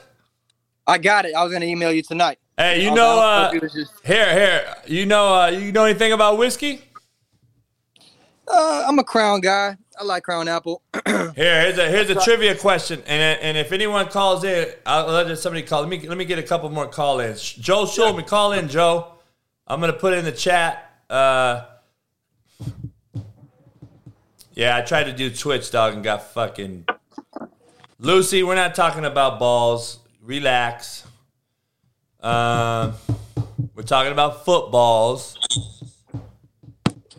I 0.86 0.98
got 0.98 1.26
it. 1.26 1.36
I 1.36 1.44
was 1.44 1.54
gonna 1.54 1.66
email 1.66 1.92
you 1.92 2.02
tonight. 2.02 2.40
Hey, 2.58 2.84
you 2.84 2.92
know, 2.94 3.20
uh, 3.20 3.46
hope 3.46 3.56
it 3.56 3.62
was 3.62 3.74
just- 3.74 3.94
here, 4.04 4.34
here, 4.34 4.76
you 4.88 5.06
know, 5.06 5.42
uh, 5.42 5.48
you 5.48 5.72
know 5.72 5.86
anything 5.86 6.12
about 6.12 6.38
whiskey? 6.40 6.82
Uh, 8.48 8.86
I'm 8.88 8.98
a 8.98 9.04
Crown 9.04 9.42
guy. 9.42 9.78
I 10.00 10.04
like 10.04 10.24
Crown 10.24 10.48
Apple. 10.48 10.82
Here, 11.06 11.34
here's 11.36 11.78
a 11.80 11.90
here's 11.90 12.10
a 12.12 12.16
trivia 12.16 12.54
question, 12.56 13.02
and 13.08 13.40
and 13.42 13.58
if 13.58 13.72
anyone 13.72 14.08
calls 14.10 14.44
in, 14.44 14.70
I'll 14.86 15.08
let 15.08 15.36
somebody 15.40 15.64
call. 15.64 15.82
Let 15.82 15.90
me 15.90 16.08
let 16.08 16.18
me 16.20 16.24
get 16.26 16.38
a 16.38 16.44
couple 16.44 16.70
more 16.70 16.88
call 16.88 17.20
ins. 17.20 17.42
Joe 17.42 17.86
Schulman, 17.86 18.28
call 18.28 18.54
in, 18.54 18.70
Joe. 18.70 19.08
I'm 19.66 19.82
gonna 19.82 19.94
put 19.94 20.14
it 20.14 20.20
in 20.20 20.26
the 20.26 20.32
chat. 20.32 20.92
Uh, 21.10 21.66
yeah, 24.54 24.78
I 24.78 24.82
tried 24.82 25.06
to 25.06 25.14
do 25.14 25.32
Twitch, 25.32 25.72
dog, 25.72 25.96
and 25.96 26.04
got 26.04 26.32
fucking. 26.32 26.86
Lucy, 27.98 28.44
we're 28.44 28.56
not 28.56 28.76
talking 28.76 29.04
about 29.04 29.40
balls. 29.40 29.98
Relax. 30.22 31.06
Um, 32.28 32.94
we're 33.74 33.84
talking 33.84 34.12
about 34.12 34.44
footballs. 34.44 35.38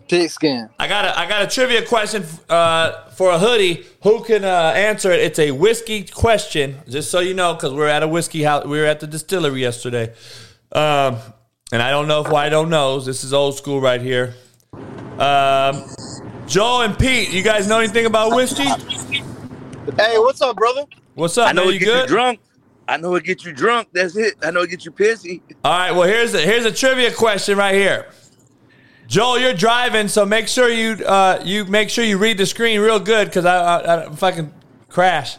Pigskin. 0.07 0.69
I 0.79 0.87
got 0.87 1.05
a 1.05 1.17
I 1.19 1.27
got 1.27 1.41
a 1.41 1.47
trivia 1.47 1.83
question 1.83 2.23
uh, 2.47 3.09
for 3.11 3.31
a 3.31 3.39
hoodie. 3.39 3.85
Who 4.03 4.23
can 4.23 4.43
uh, 4.43 4.73
answer 4.75 5.11
it? 5.11 5.19
It's 5.21 5.39
a 5.39 5.49
whiskey 5.49 6.03
question, 6.03 6.77
just 6.87 7.09
so 7.09 7.21
you 7.21 7.33
know, 7.33 7.55
because 7.55 7.73
we're 7.73 7.87
at 7.87 8.03
a 8.03 8.07
whiskey 8.07 8.43
house. 8.43 8.65
We 8.65 8.79
were 8.79 8.85
at 8.85 8.99
the 8.99 9.07
distillery 9.07 9.61
yesterday, 9.61 10.13
um, 10.73 11.17
and 11.71 11.81
I 11.81 11.89
don't 11.89 12.07
know 12.07 12.21
if 12.21 12.31
I 12.31 12.49
don't 12.49 12.69
knows. 12.69 13.05
This 13.07 13.23
is 13.23 13.33
old 13.33 13.57
school 13.57 13.81
right 13.81 14.01
here. 14.01 14.35
Um, 15.17 15.85
Joel 16.45 16.81
and 16.81 16.97
Pete, 16.97 17.31
you 17.31 17.41
guys 17.41 17.67
know 17.67 17.79
anything 17.79 18.05
about 18.05 18.35
whiskey? 18.35 18.63
Hey, 18.63 20.17
what's 20.19 20.41
up, 20.41 20.55
brother? 20.55 20.85
What's 21.15 21.37
up? 21.37 21.49
I 21.49 21.51
know 21.53 21.65
man? 21.65 21.69
it 21.69 21.73
You 21.73 21.79
get 21.79 21.85
good? 21.85 22.09
you 22.09 22.15
drunk. 22.15 22.39
I 22.89 22.97
know 22.97 23.13
it 23.13 23.23
gets 23.23 23.45
you 23.45 23.53
drunk. 23.53 23.89
That's 23.93 24.15
it. 24.15 24.35
I 24.41 24.49
know 24.49 24.61
it 24.61 24.71
gets 24.71 24.83
you 24.83 24.91
pissy. 24.91 25.41
All 25.63 25.71
right. 25.71 25.91
Well, 25.91 26.07
here's 26.07 26.33
a, 26.33 26.41
here's 26.41 26.65
a 26.65 26.71
trivia 26.71 27.13
question 27.13 27.55
right 27.55 27.75
here. 27.75 28.07
Joel, 29.05 29.37
you're 29.39 29.53
driving, 29.53 30.07
so 30.07 30.25
make 30.25 30.47
sure 30.47 30.69
you 30.69 31.03
uh, 31.05 31.39
you 31.43 31.65
make 31.65 31.89
sure 31.89 32.03
you 32.03 32.17
read 32.17 32.37
the 32.37 32.45
screen 32.47 32.79
real 32.79 32.99
good 32.99 33.27
because 33.27 33.45
I, 33.45 33.57
I, 33.57 34.05
I 34.05 34.09
fucking 34.15 34.51
crash. 34.87 35.37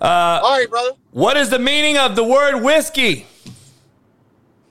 Uh, 0.00 0.40
All 0.42 0.58
right, 0.58 0.70
brother. 0.70 0.90
What 1.10 1.36
is 1.36 1.50
the 1.50 1.58
meaning 1.58 1.98
of 1.98 2.14
the 2.14 2.24
word 2.24 2.60
whiskey? 2.60 3.26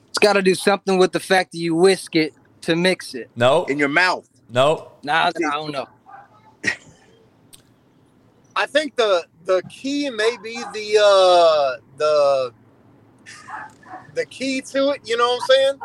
It's 0.08 0.18
got 0.18 0.34
to 0.34 0.42
do 0.42 0.54
something 0.54 0.98
with 0.98 1.12
the 1.12 1.20
fact 1.20 1.52
that 1.52 1.58
you 1.58 1.74
whisk 1.74 2.16
it 2.16 2.34
to 2.62 2.76
mix 2.76 3.14
it. 3.14 3.30
No. 3.36 3.64
In 3.64 3.78
your 3.78 3.88
mouth. 3.88 4.28
No. 4.50 4.92
Nah, 5.02 5.28
I 5.28 5.32
don't 5.32 5.72
know. 5.72 5.88
I 8.56 8.66
think 8.66 8.96
the 8.96 9.24
the 9.44 9.62
key 9.68 10.10
may 10.10 10.36
be 10.42 10.54
the 10.72 10.98
uh 10.98 11.80
the 11.96 12.52
the 14.14 14.26
key 14.26 14.60
to 14.60 14.90
it. 14.90 15.00
You 15.04 15.16
know 15.16 15.28
what 15.28 15.42
I'm 15.42 15.48
saying? 15.48 15.80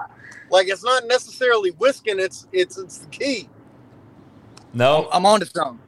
Like 0.50 0.68
it's 0.68 0.84
not 0.84 1.06
necessarily 1.08 1.72
whisking. 1.72 2.20
It's 2.20 2.48
it's 2.52 2.78
it's 2.78 3.00
the 3.00 3.08
key. 3.08 3.50
No. 4.74 5.10
I'm 5.12 5.26
on 5.26 5.40
to 5.40 5.46
something. 5.46 5.80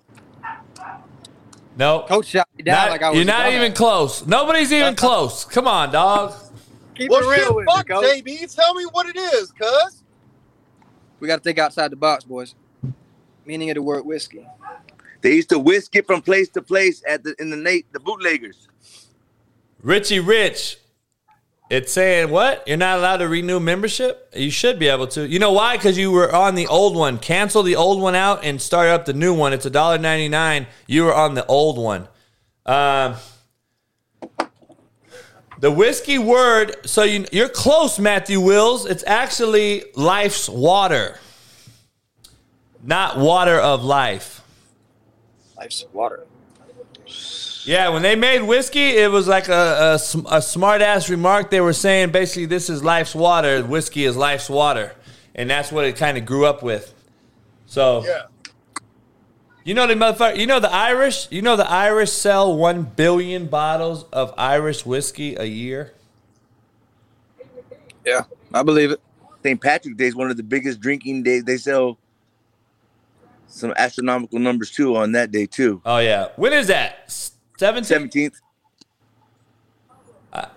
No. 1.77 2.05
Coach 2.07 2.27
shot 2.27 2.47
me 2.57 2.63
down 2.63 2.85
Not- 2.85 2.91
like 2.91 3.03
I 3.03 3.09
was. 3.09 3.17
you're 3.17 3.25
not 3.25 3.51
even 3.51 3.73
close. 3.73 4.25
Nobody's 4.25 4.73
even 4.73 4.95
close. 4.95 5.45
Come 5.45 5.67
on, 5.67 5.91
dog. 5.91 6.33
Keep 6.95 7.11
well, 7.11 7.21
it 7.21 7.31
real 7.31 7.45
shit, 7.45 7.55
with 7.55 7.65
me, 7.65 7.73
fuck, 7.73 7.87
coach. 7.87 8.05
JB. 8.05 8.53
Tell 8.53 8.73
me 8.73 8.83
what 8.91 9.07
it 9.07 9.15
is, 9.15 9.51
cuz. 9.53 10.03
We 11.21 11.27
got 11.27 11.37
to 11.37 11.41
think 11.41 11.57
outside 11.57 11.91
the 11.91 11.95
box, 11.95 12.25
boys. 12.25 12.55
Meaning 13.45 13.69
of 13.69 13.75
the 13.75 13.81
word 13.81 14.05
whiskey. 14.05 14.45
They 15.21 15.33
used 15.33 15.49
to 15.49 15.59
whisk 15.59 15.95
it 15.95 16.07
from 16.07 16.21
place 16.21 16.49
to 16.49 16.61
place 16.61 17.03
at 17.07 17.23
the 17.23 17.35
in 17.39 17.49
the 17.49 17.57
Nate 17.57 17.91
the 17.93 17.99
bootleggers. 17.99 18.67
Richie 19.81 20.19
Rich. 20.19 20.77
It's 21.69 21.93
saying 21.93 22.31
what? 22.31 22.67
You're 22.67 22.77
not 22.77 22.97
allowed 22.97 23.17
to 23.17 23.27
renew 23.27 23.59
membership? 23.59 24.27
You 24.35 24.49
should 24.49 24.79
be 24.79 24.87
able 24.87 25.05
to. 25.09 25.27
You 25.27 25.37
know 25.37 25.51
why? 25.51 25.77
Because 25.77 25.99
you 25.99 26.11
were 26.11 26.33
on 26.33 26.55
the 26.55 26.65
old 26.65 26.95
one. 26.95 27.19
Cancel 27.19 27.61
the 27.61 27.75
old 27.75 28.01
one 28.01 28.15
out 28.15 28.43
and 28.43 28.59
start 28.59 28.87
up 28.87 29.05
the 29.05 29.13
new 29.13 29.35
one. 29.35 29.53
It's 29.53 29.67
$1.99. 29.67 30.65
You 30.87 31.03
were 31.03 31.13
on 31.13 31.35
the 31.35 31.45
old 31.45 31.77
one. 31.77 32.07
Um, 32.65 33.15
the 35.59 35.69
whiskey 35.69 36.17
word, 36.17 36.75
so 36.87 37.03
you, 37.03 37.25
you're 37.31 37.49
close, 37.49 37.99
Matthew 37.99 38.39
Wills. 38.39 38.85
It's 38.85 39.03
actually 39.05 39.83
life's 39.93 40.47
water, 40.47 41.19
not 42.81 43.17
water 43.17 43.59
of 43.59 43.83
life. 43.83 44.38
Life's 45.59 45.85
water. 45.91 46.25
Yeah, 47.65 47.89
when 47.89 48.01
they 48.01 48.15
made 48.15 48.41
whiskey, 48.43 48.91
it 48.97 49.11
was 49.11 49.27
like 49.27 49.49
a, 49.49 49.93
a, 49.95 49.99
sm- 49.99 50.25
a 50.31 50.41
smart 50.41 50.81
ass 50.81 51.09
remark. 51.09 51.51
They 51.51 51.59
were 51.59 51.73
saying 51.73 52.11
basically, 52.11 52.45
this 52.45 52.69
is 52.69 52.81
life's 52.83 53.13
water. 53.13 53.61
Whiskey 53.63 54.05
is 54.05 54.15
life's 54.15 54.49
water. 54.49 54.93
And 55.35 55.49
that's 55.49 55.71
what 55.71 55.83
it 55.85 55.97
kind 55.97 56.17
of 56.17 56.25
grew 56.25 56.45
up 56.45 56.63
with. 56.63 56.93
So, 57.65 58.05
Yeah. 58.05 58.23
you 59.65 59.73
know 59.73 59.85
the 59.85 59.93
motherfucker, 59.95 60.37
you 60.37 60.47
know 60.47 60.59
the 60.61 60.71
Irish, 60.71 61.27
you 61.29 61.41
know 61.41 61.55
the 61.57 61.69
Irish 61.69 62.11
sell 62.11 62.55
1 62.57 62.83
billion 62.95 63.47
bottles 63.47 64.05
of 64.13 64.33
Irish 64.37 64.85
whiskey 64.85 65.35
a 65.35 65.43
year? 65.45 65.93
Yeah, 68.05 68.23
I 68.53 68.63
believe 68.63 68.91
it. 68.91 69.01
St. 69.43 69.61
Patrick's 69.61 69.97
Day 69.97 70.07
is 70.07 70.15
one 70.15 70.31
of 70.31 70.37
the 70.37 70.43
biggest 70.43 70.79
drinking 70.79 71.23
days. 71.23 71.43
They 71.43 71.57
sell 71.57 71.97
some 73.49 73.73
astronomical 73.77 74.39
numbers 74.39 74.71
too 74.71 74.95
on 74.95 75.11
that 75.13 75.31
day 75.31 75.45
too. 75.45 75.81
Oh, 75.85 75.97
yeah. 75.97 76.29
When 76.35 76.53
is 76.53 76.67
that? 76.67 77.07
17th? 77.07 77.85
Seventeenth. 77.85 78.39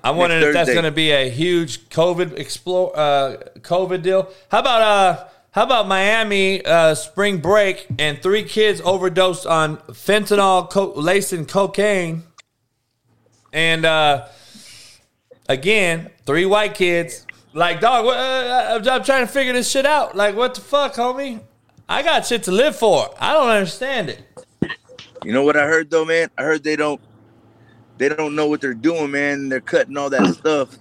I'm 0.05 0.17
wondering 0.17 0.43
if 0.43 0.53
that's 0.53 0.71
going 0.71 0.85
to 0.85 0.91
be 0.91 1.11
a 1.13 1.31
huge 1.31 1.89
COVID 1.89 2.39
explore, 2.39 2.93
uh, 2.95 3.37
COVID 3.61 4.03
deal. 4.03 4.31
How 4.51 4.61
about 4.61 4.83
uh, 4.83 5.29
how 5.53 5.65
about 5.65 5.89
Miami 5.89 6.65
uh, 6.65 6.95
spring 6.95 7.39
break 7.39 7.87
and 7.99 8.21
three 8.23 8.43
kids 8.43 8.83
overdosed 8.83 9.47
on 9.47 9.79
fentanyl 9.89 10.69
co- 10.69 10.93
laced 10.93 11.33
in 11.33 11.47
cocaine, 11.47 12.25
and 13.53 13.87
uh, 13.87 14.27
again 15.49 16.11
three 16.27 16.45
white 16.45 16.75
kids. 16.75 17.27
Like 17.55 17.81
dog, 17.81 18.05
what, 18.05 18.19
uh, 18.19 18.79
I'm 18.79 18.89
I'm 18.89 19.05
trying 19.05 19.27
to 19.27 19.33
figure 19.33 19.55
this 19.55 19.71
shit 19.71 19.87
out. 19.87 20.15
Like 20.15 20.37
what 20.37 20.55
the 20.55 20.61
fuck, 20.61 20.95
homie? 20.95 21.41
I 21.93 22.03
got 22.03 22.25
shit 22.25 22.45
to 22.45 22.53
live 22.53 22.75
for. 22.75 23.11
I 23.21 23.35
don't 23.35 23.51
understand 23.51 24.09
it. 24.09 24.25
You 25.23 25.33
know 25.35 25.43
what 25.43 25.59
I 25.59 25.67
heard 25.67 25.91
though, 25.91 26.07
man? 26.07 26.31
I 26.39 26.43
heard 26.43 26.65
they 26.65 26.75
don't 26.75 26.99
they 27.99 28.09
don't 28.09 28.35
know 28.35 28.47
what 28.47 28.63
they're 28.63 28.73
doing, 28.73 29.11
man. 29.11 29.51
They're 29.51 29.61
cutting 29.61 29.99
all 29.99 30.09
that 30.09 30.35
stuff. 30.35 30.79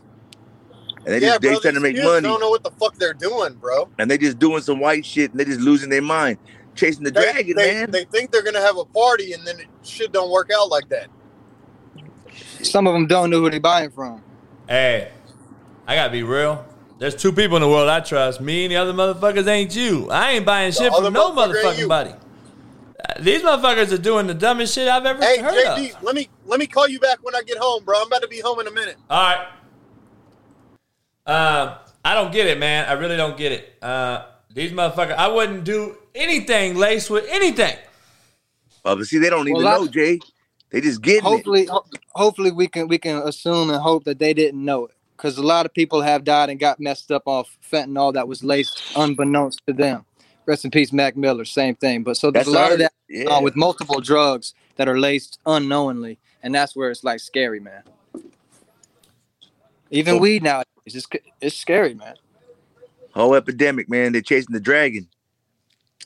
And 1.00 1.08
they 1.08 1.20
yeah, 1.20 1.38
just 1.38 1.42
they 1.42 1.56
trying 1.58 1.74
to 1.74 1.82
make 1.82 1.98
kids 1.98 2.08
money. 2.08 2.30
Don't 2.30 2.40
know 2.40 2.50
what 2.50 2.64
the 2.64 2.72
fuck 2.72 2.96
they're 2.96 3.14
doing, 3.14 3.56
bro. 3.56 3.90
And 4.00 4.10
they 4.10 4.18
just 4.18 4.40
doing 4.40 4.62
some 4.62 4.80
white 4.80 5.06
shit 5.06 5.32
and 5.32 5.40
they 5.40 5.44
just 5.44 5.60
losing 5.60 5.90
their 5.90 6.02
mind. 6.02 6.38
Chasing 6.76 7.04
the 7.04 7.12
They, 7.12 7.24
dragon, 7.24 7.58
they, 7.58 7.74
man. 7.74 7.92
they 7.92 8.06
think 8.06 8.32
they're 8.32 8.44
gonna 8.44 8.62
have 8.62 8.78
a 8.78 8.86
party, 8.86 9.34
and 9.34 9.46
then 9.46 9.60
it, 9.60 9.68
shit 9.84 10.14
don't 10.14 10.32
work 10.32 10.50
out 10.58 10.70
like 10.70 10.88
that. 10.88 11.08
Some 12.64 12.88
of 12.88 12.94
them 12.94 13.06
don't 13.08 13.30
know 13.30 13.42
who 13.42 13.50
they 13.50 13.60
buying 13.60 13.92
from. 13.92 14.24
Hey, 14.70 15.12
I 15.86 15.96
gotta 15.96 16.14
be 16.14 16.24
real. 16.24 16.66
There's 17.02 17.16
two 17.16 17.32
people 17.32 17.58
in 17.58 17.64
the 17.64 17.68
world 17.68 17.90
I 17.90 18.00
trust. 18.02 18.42
Me 18.42 18.64
and 18.66 18.72
the 18.72 18.76
other 18.76 18.94
motherfuckers 18.94 19.48
ain't 19.48 19.76
you. 19.76 20.08
I 20.12 20.34
ain't 20.34 20.46
buying 20.46 20.72
shit 20.72 20.94
from 20.94 21.12
no 21.12 21.32
motherfucker 21.32 21.46
ain't 21.48 21.56
motherfucking 21.66 21.78
you. 21.80 21.88
buddy. 21.88 22.12
Uh, 22.12 23.14
These 23.20 23.42
motherfuckers 23.42 23.92
are 23.92 23.98
doing 23.98 24.28
the 24.28 24.36
dumbest 24.36 24.76
shit 24.76 24.88
I've 24.88 25.04
ever 25.08 25.20
Hey, 25.20 25.40
heard 25.40 25.52
JD, 25.56 25.96
of. 25.96 26.04
let 26.04 26.14
me 26.14 26.30
let 26.46 26.60
me 26.60 26.68
call 26.68 26.88
you 26.88 27.00
back 27.00 27.18
when 27.24 27.34
I 27.36 27.42
get 27.42 27.58
home, 27.58 27.84
bro. 27.84 28.00
I'm 28.02 28.06
about 28.06 28.22
to 28.22 28.28
be 28.28 28.40
home 28.40 28.60
in 28.60 28.68
a 28.68 28.72
minute. 28.72 28.98
All 29.10 29.20
right. 29.20 29.48
Um, 31.26 31.76
I 32.06 32.14
don't 32.14 32.32
get 32.32 32.46
it, 32.46 32.60
man. 32.60 32.88
I 32.88 32.94
really 32.94 33.18
don't 33.18 33.36
get 33.36 33.52
it. 33.52 33.74
Uh, 33.82 34.26
these 34.54 34.72
motherfuckers, 34.72 35.16
I 35.16 35.28
wouldn't 35.28 35.64
do 35.64 35.98
anything 36.14 36.76
laced 36.78 37.10
with 37.10 37.26
anything. 37.30 37.78
Oh, 38.86 38.96
but 38.96 39.06
see, 39.08 39.18
they 39.18 39.32
don't 39.32 39.48
even 39.48 39.64
Well, 39.64 39.68
I- 39.68 39.78
know, 39.78 39.88
Jay. 39.88 40.20
They 40.70 40.82
just 40.82 41.02
getting 41.02 41.24
Hopefully, 41.24 41.66
ho- 41.66 41.84
hopefully 42.14 42.52
we 42.52 42.68
can 42.68 42.88
we 42.88 43.00
can 43.00 43.18
assume 43.28 43.72
and 43.72 43.82
hope 43.82 44.04
that 44.04 44.20
they 44.20 44.34
didn't 44.36 44.64
know 44.64 44.86
it, 44.86 44.96
because 45.22 45.38
a 45.38 45.44
lot 45.44 45.68
of 45.68 45.74
people 45.74 46.02
have 46.02 46.24
died 46.24 46.50
and 46.50 46.60
got 46.60 46.80
messed 46.80 47.12
up 47.12 47.24
off 47.28 47.56
fentanyl 47.72 48.12
that 48.14 48.28
was 48.28 48.44
laced 48.44 48.82
unbeknownst 48.96 49.62
to 49.68 49.74
them. 49.74 50.04
Rest 50.48 50.66
in 50.66 50.72
peace, 50.72 50.92
Mac 50.92 51.16
Miller. 51.16 51.46
Same 51.46 51.76
thing. 51.76 52.02
But 52.02 52.18
so 52.18 52.32
there's 52.32 52.48
That's 52.48 52.56
a 52.56 52.60
lot 52.60 52.64
what 52.64 52.74
of 52.74 52.80
that 52.80 52.94
yeah. 53.08 53.26
uh, 53.26 53.42
with 53.42 53.56
multiple 53.56 54.02
drugs 54.02 54.56
that 54.78 54.90
are 54.90 54.98
laced 54.98 55.40
unknowingly, 55.46 56.18
and 56.42 56.56
that's 56.56 56.76
where 56.76 56.90
it's 56.90 57.04
like 57.04 57.20
scary, 57.20 57.60
man. 57.60 57.84
Even 59.92 60.20
weed 60.20 60.42
now, 60.42 60.64
it's 60.86 60.96
just 60.96 61.16
it's 61.40 61.56
scary, 61.56 61.94
man. 61.94 62.16
Whole 63.14 63.36
epidemic, 63.36 63.90
man. 63.90 64.14
They're 64.14 64.22
chasing 64.22 64.54
the 64.54 64.60
dragon. 64.60 65.08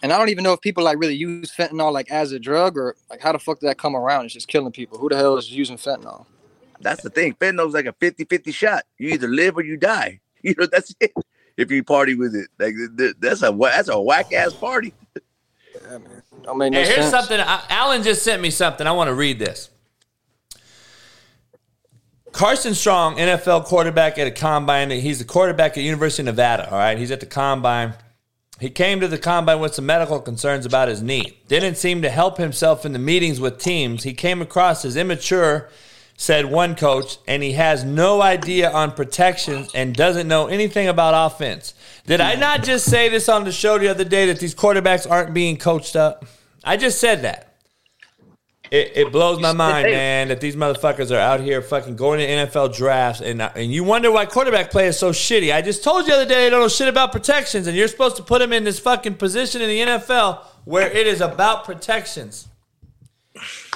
And 0.04 0.12
I 0.12 0.18
don't 0.18 0.30
even 0.30 0.44
know 0.44 0.52
if 0.52 0.60
people 0.60 0.84
like 0.84 1.00
really 1.00 1.16
use 1.16 1.56
fentanyl 1.56 1.94
like 1.94 2.12
as 2.12 2.34
a 2.34 2.40
drug 2.40 2.78
or 2.78 2.98
like 3.10 3.22
how 3.22 3.32
the 3.32 3.40
fuck 3.40 3.62
did 3.62 3.70
that 3.70 3.78
come 3.78 3.96
around? 3.96 4.26
It's 4.26 4.34
just 4.34 4.50
killing 4.50 4.74
people. 4.74 4.98
Who 4.98 5.08
the 5.08 5.16
hell 5.16 5.38
is 5.38 5.50
using 5.50 5.78
fentanyl? 5.78 6.26
That's 6.82 7.02
the 7.04 7.10
thing. 7.10 7.34
Fentanyl's 7.36 7.74
like 7.74 7.86
a 7.86 7.94
50-50 7.94 8.54
shot. 8.54 8.84
You 8.98 9.10
either 9.10 9.28
live 9.28 9.58
or 9.58 9.64
you 9.64 9.78
die. 9.78 10.20
You 10.44 10.54
know, 10.60 10.68
that's 10.72 10.94
it. 11.00 11.12
If 11.58 11.72
you 11.72 11.84
party 11.84 12.14
with 12.14 12.36
it, 12.36 12.50
like 12.60 12.76
th- 12.76 12.90
th- 12.98 13.16
that's 13.20 13.42
a 13.42 13.52
that's 13.52 13.90
a 13.90 14.00
whack 14.00 14.32
ass 14.32 14.54
party. 14.54 14.94
Don't 16.44 16.58
make 16.60 16.72
no 16.72 16.78
Hey, 16.80 16.86
here's 16.86 16.98
sense. 17.10 17.10
something. 17.10 17.40
Allen 17.40 18.04
just 18.04 18.22
sent 18.22 18.44
me 18.44 18.52
something. 18.52 18.86
I 18.86 18.92
want 18.92 19.08
to 19.08 19.16
read 19.16 19.40
this. 19.40 19.72
Carson 22.32 22.76
Strong, 22.76 23.16
NFL 23.16 23.66
quarterback 23.66 24.18
at 24.20 24.28
a 24.28 24.32
combine. 24.32 24.92
He's 24.92 25.20
the 25.20 25.26
quarterback 25.26 25.78
at 25.78 25.84
University 25.84 26.22
of 26.24 26.26
Nevada. 26.26 26.70
All 26.70 26.78
right, 26.78 26.98
he's 26.98 27.10
at 27.12 27.22
the 27.22 27.26
combine. 27.26 27.94
He 28.60 28.70
came 28.70 29.00
to 29.00 29.08
the 29.08 29.18
combine 29.18 29.60
with 29.60 29.74
some 29.74 29.86
medical 29.86 30.20
concerns 30.20 30.66
about 30.66 30.90
his 30.90 31.02
knee. 31.02 31.40
Didn't 31.48 31.76
seem 31.76 32.02
to 32.04 32.10
help 32.10 32.38
himself 32.38 32.86
in 32.86 32.94
the 32.94 33.00
meetings 33.00 33.40
with 33.40 33.58
teams. 33.58 34.04
He 34.04 34.14
came 34.14 34.42
across 34.42 34.86
as 34.86 34.96
immature, 34.96 35.70
said 36.18 36.46
one 36.46 36.76
coach, 36.76 37.18
and 37.28 37.44
he 37.44 37.54
has 37.54 37.84
no 37.84 38.22
idea 38.22 38.72
on 38.72 38.92
protections 38.92 39.70
and 39.76 39.94
doesn't 39.94 40.28
know 40.28 40.48
anything 40.48 40.88
about 40.88 41.32
offense. 41.32 41.74
Did 42.06 42.22
I 42.22 42.36
not 42.36 42.64
just 42.64 42.90
say 42.90 43.10
this 43.10 43.28
on 43.28 43.44
the 43.44 43.52
show 43.52 43.78
the 43.78 43.90
other 43.90 44.06
day 44.06 44.28
that 44.28 44.40
these 44.40 44.56
quarterbacks 44.56 45.10
aren't 45.10 45.34
being 45.34 45.58
coached 45.58 45.96
up? 45.96 46.26
I 46.64 46.78
just 46.78 47.00
said 47.00 47.24
that. 47.24 47.56
It, 48.72 48.94
it 48.96 49.12
blows 49.12 49.40
my 49.40 49.54
mind, 49.54 49.86
man, 49.86 50.30
that 50.30 50.42
these 50.42 50.56
motherfuckers 50.56 51.12
are 51.12 51.20
out 51.20 51.40
here 51.40 51.62
fucking 51.62 51.96
going 51.96 52.20
to 52.20 52.26
NFL 52.26 52.76
drafts, 52.76 53.22
and 53.22 53.42
uh, 53.42 53.52
and 53.56 53.72
you 53.72 53.84
wonder 53.84 54.12
why 54.12 54.26
quarterback 54.26 54.72
play 54.72 54.88
is 54.88 54.98
so 54.98 55.12
shitty. 55.12 55.54
I 55.54 55.62
just 55.62 55.84
told 55.84 56.08
you 56.08 56.14
the 56.14 56.22
other 56.22 56.26
day 56.26 56.46
they 56.46 56.50
don't 56.50 56.62
know 56.62 56.68
shit 56.68 56.88
about 56.88 57.12
protections, 57.12 57.68
and 57.68 57.78
you're 57.78 57.88
supposed 57.88 58.16
to 58.18 58.24
put 58.24 58.40
them 58.40 58.52
in 58.52 58.64
this 58.64 58.80
fucking 58.80 59.16
position 59.16 59.62
in 59.62 59.70
the 59.70 59.80
NFL 59.80 60.44
where 60.66 60.90
it 60.90 61.06
is 61.06 61.22
about 61.22 61.64
protections, 61.64 62.48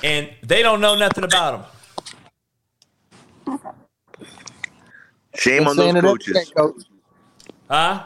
and 0.04 0.30
they 0.42 0.64
don't 0.64 0.82
know 0.82 0.96
nothing 0.96 1.24
about 1.24 1.62
them. 1.62 1.79
Shame 5.36 5.60
Been 5.60 5.68
on 5.68 5.78
those 5.78 6.02
coaches. 6.02 6.34
day, 6.34 6.46
coach. 6.56 6.84
Huh? 7.70 8.04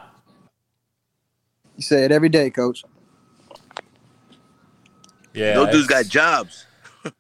You 1.76 1.84
say 1.84 2.06
it 2.06 2.12
every 2.12 2.30
day, 2.30 2.50
coach. 2.50 2.84
Yeah, 5.34 5.56
those 5.56 5.70
dudes 5.70 5.88
got 5.88 6.06
jobs. 6.06 6.66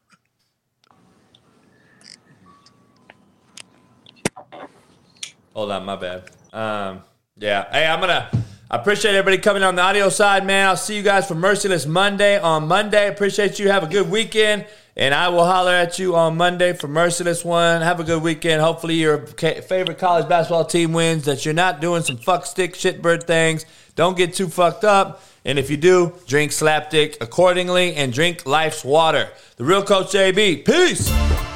Hold 5.53 5.71
on, 5.71 5.85
my 5.85 5.95
bad. 5.95 6.29
Um, 6.51 7.01
yeah. 7.37 7.71
Hey, 7.71 7.87
I'm 7.87 7.99
gonna 7.99 8.29
I 8.73 8.77
appreciate 8.77 9.11
everybody 9.15 9.37
coming 9.37 9.61
on 9.61 9.75
the 9.75 9.83
audio 9.83 10.09
side, 10.09 10.47
man. 10.47 10.67
I'll 10.67 10.75
see 10.75 10.95
you 10.95 11.03
guys 11.03 11.27
for 11.27 11.35
Merciless 11.35 11.85
Monday 11.85 12.39
on 12.39 12.67
Monday. 12.67 13.07
Appreciate 13.07 13.59
you. 13.59 13.69
Have 13.69 13.83
a 13.83 13.87
good 13.87 14.09
weekend. 14.09 14.65
And 14.95 15.13
I 15.13 15.29
will 15.29 15.45
holler 15.45 15.71
at 15.71 15.97
you 15.97 16.15
on 16.15 16.37
Monday 16.37 16.73
for 16.73 16.87
Merciless 16.87 17.43
One. 17.43 17.81
Have 17.81 17.99
a 17.99 18.03
good 18.03 18.21
weekend. 18.21 18.61
Hopefully, 18.61 18.95
your 18.95 19.25
favorite 19.25 19.97
college 19.97 20.29
basketball 20.29 20.65
team 20.65 20.93
wins, 20.93 21.25
that 21.25 21.45
you're 21.45 21.53
not 21.53 21.81
doing 21.81 22.03
some 22.03 22.17
fuck 22.17 22.45
stick 22.45 22.75
shitbird 22.75 23.23
things. 23.23 23.65
Don't 23.95 24.15
get 24.15 24.35
too 24.35 24.47
fucked 24.47 24.83
up. 24.83 25.23
And 25.45 25.57
if 25.57 25.69
you 25.69 25.77
do, 25.77 26.13
drink 26.27 26.51
slapdick 26.51 27.17
accordingly 27.21 27.95
and 27.95 28.13
drink 28.13 28.45
life's 28.45 28.85
water. 28.85 29.29
The 29.57 29.63
real 29.65 29.83
Coach 29.83 30.11
JB. 30.11 30.63
Peace. 30.63 31.52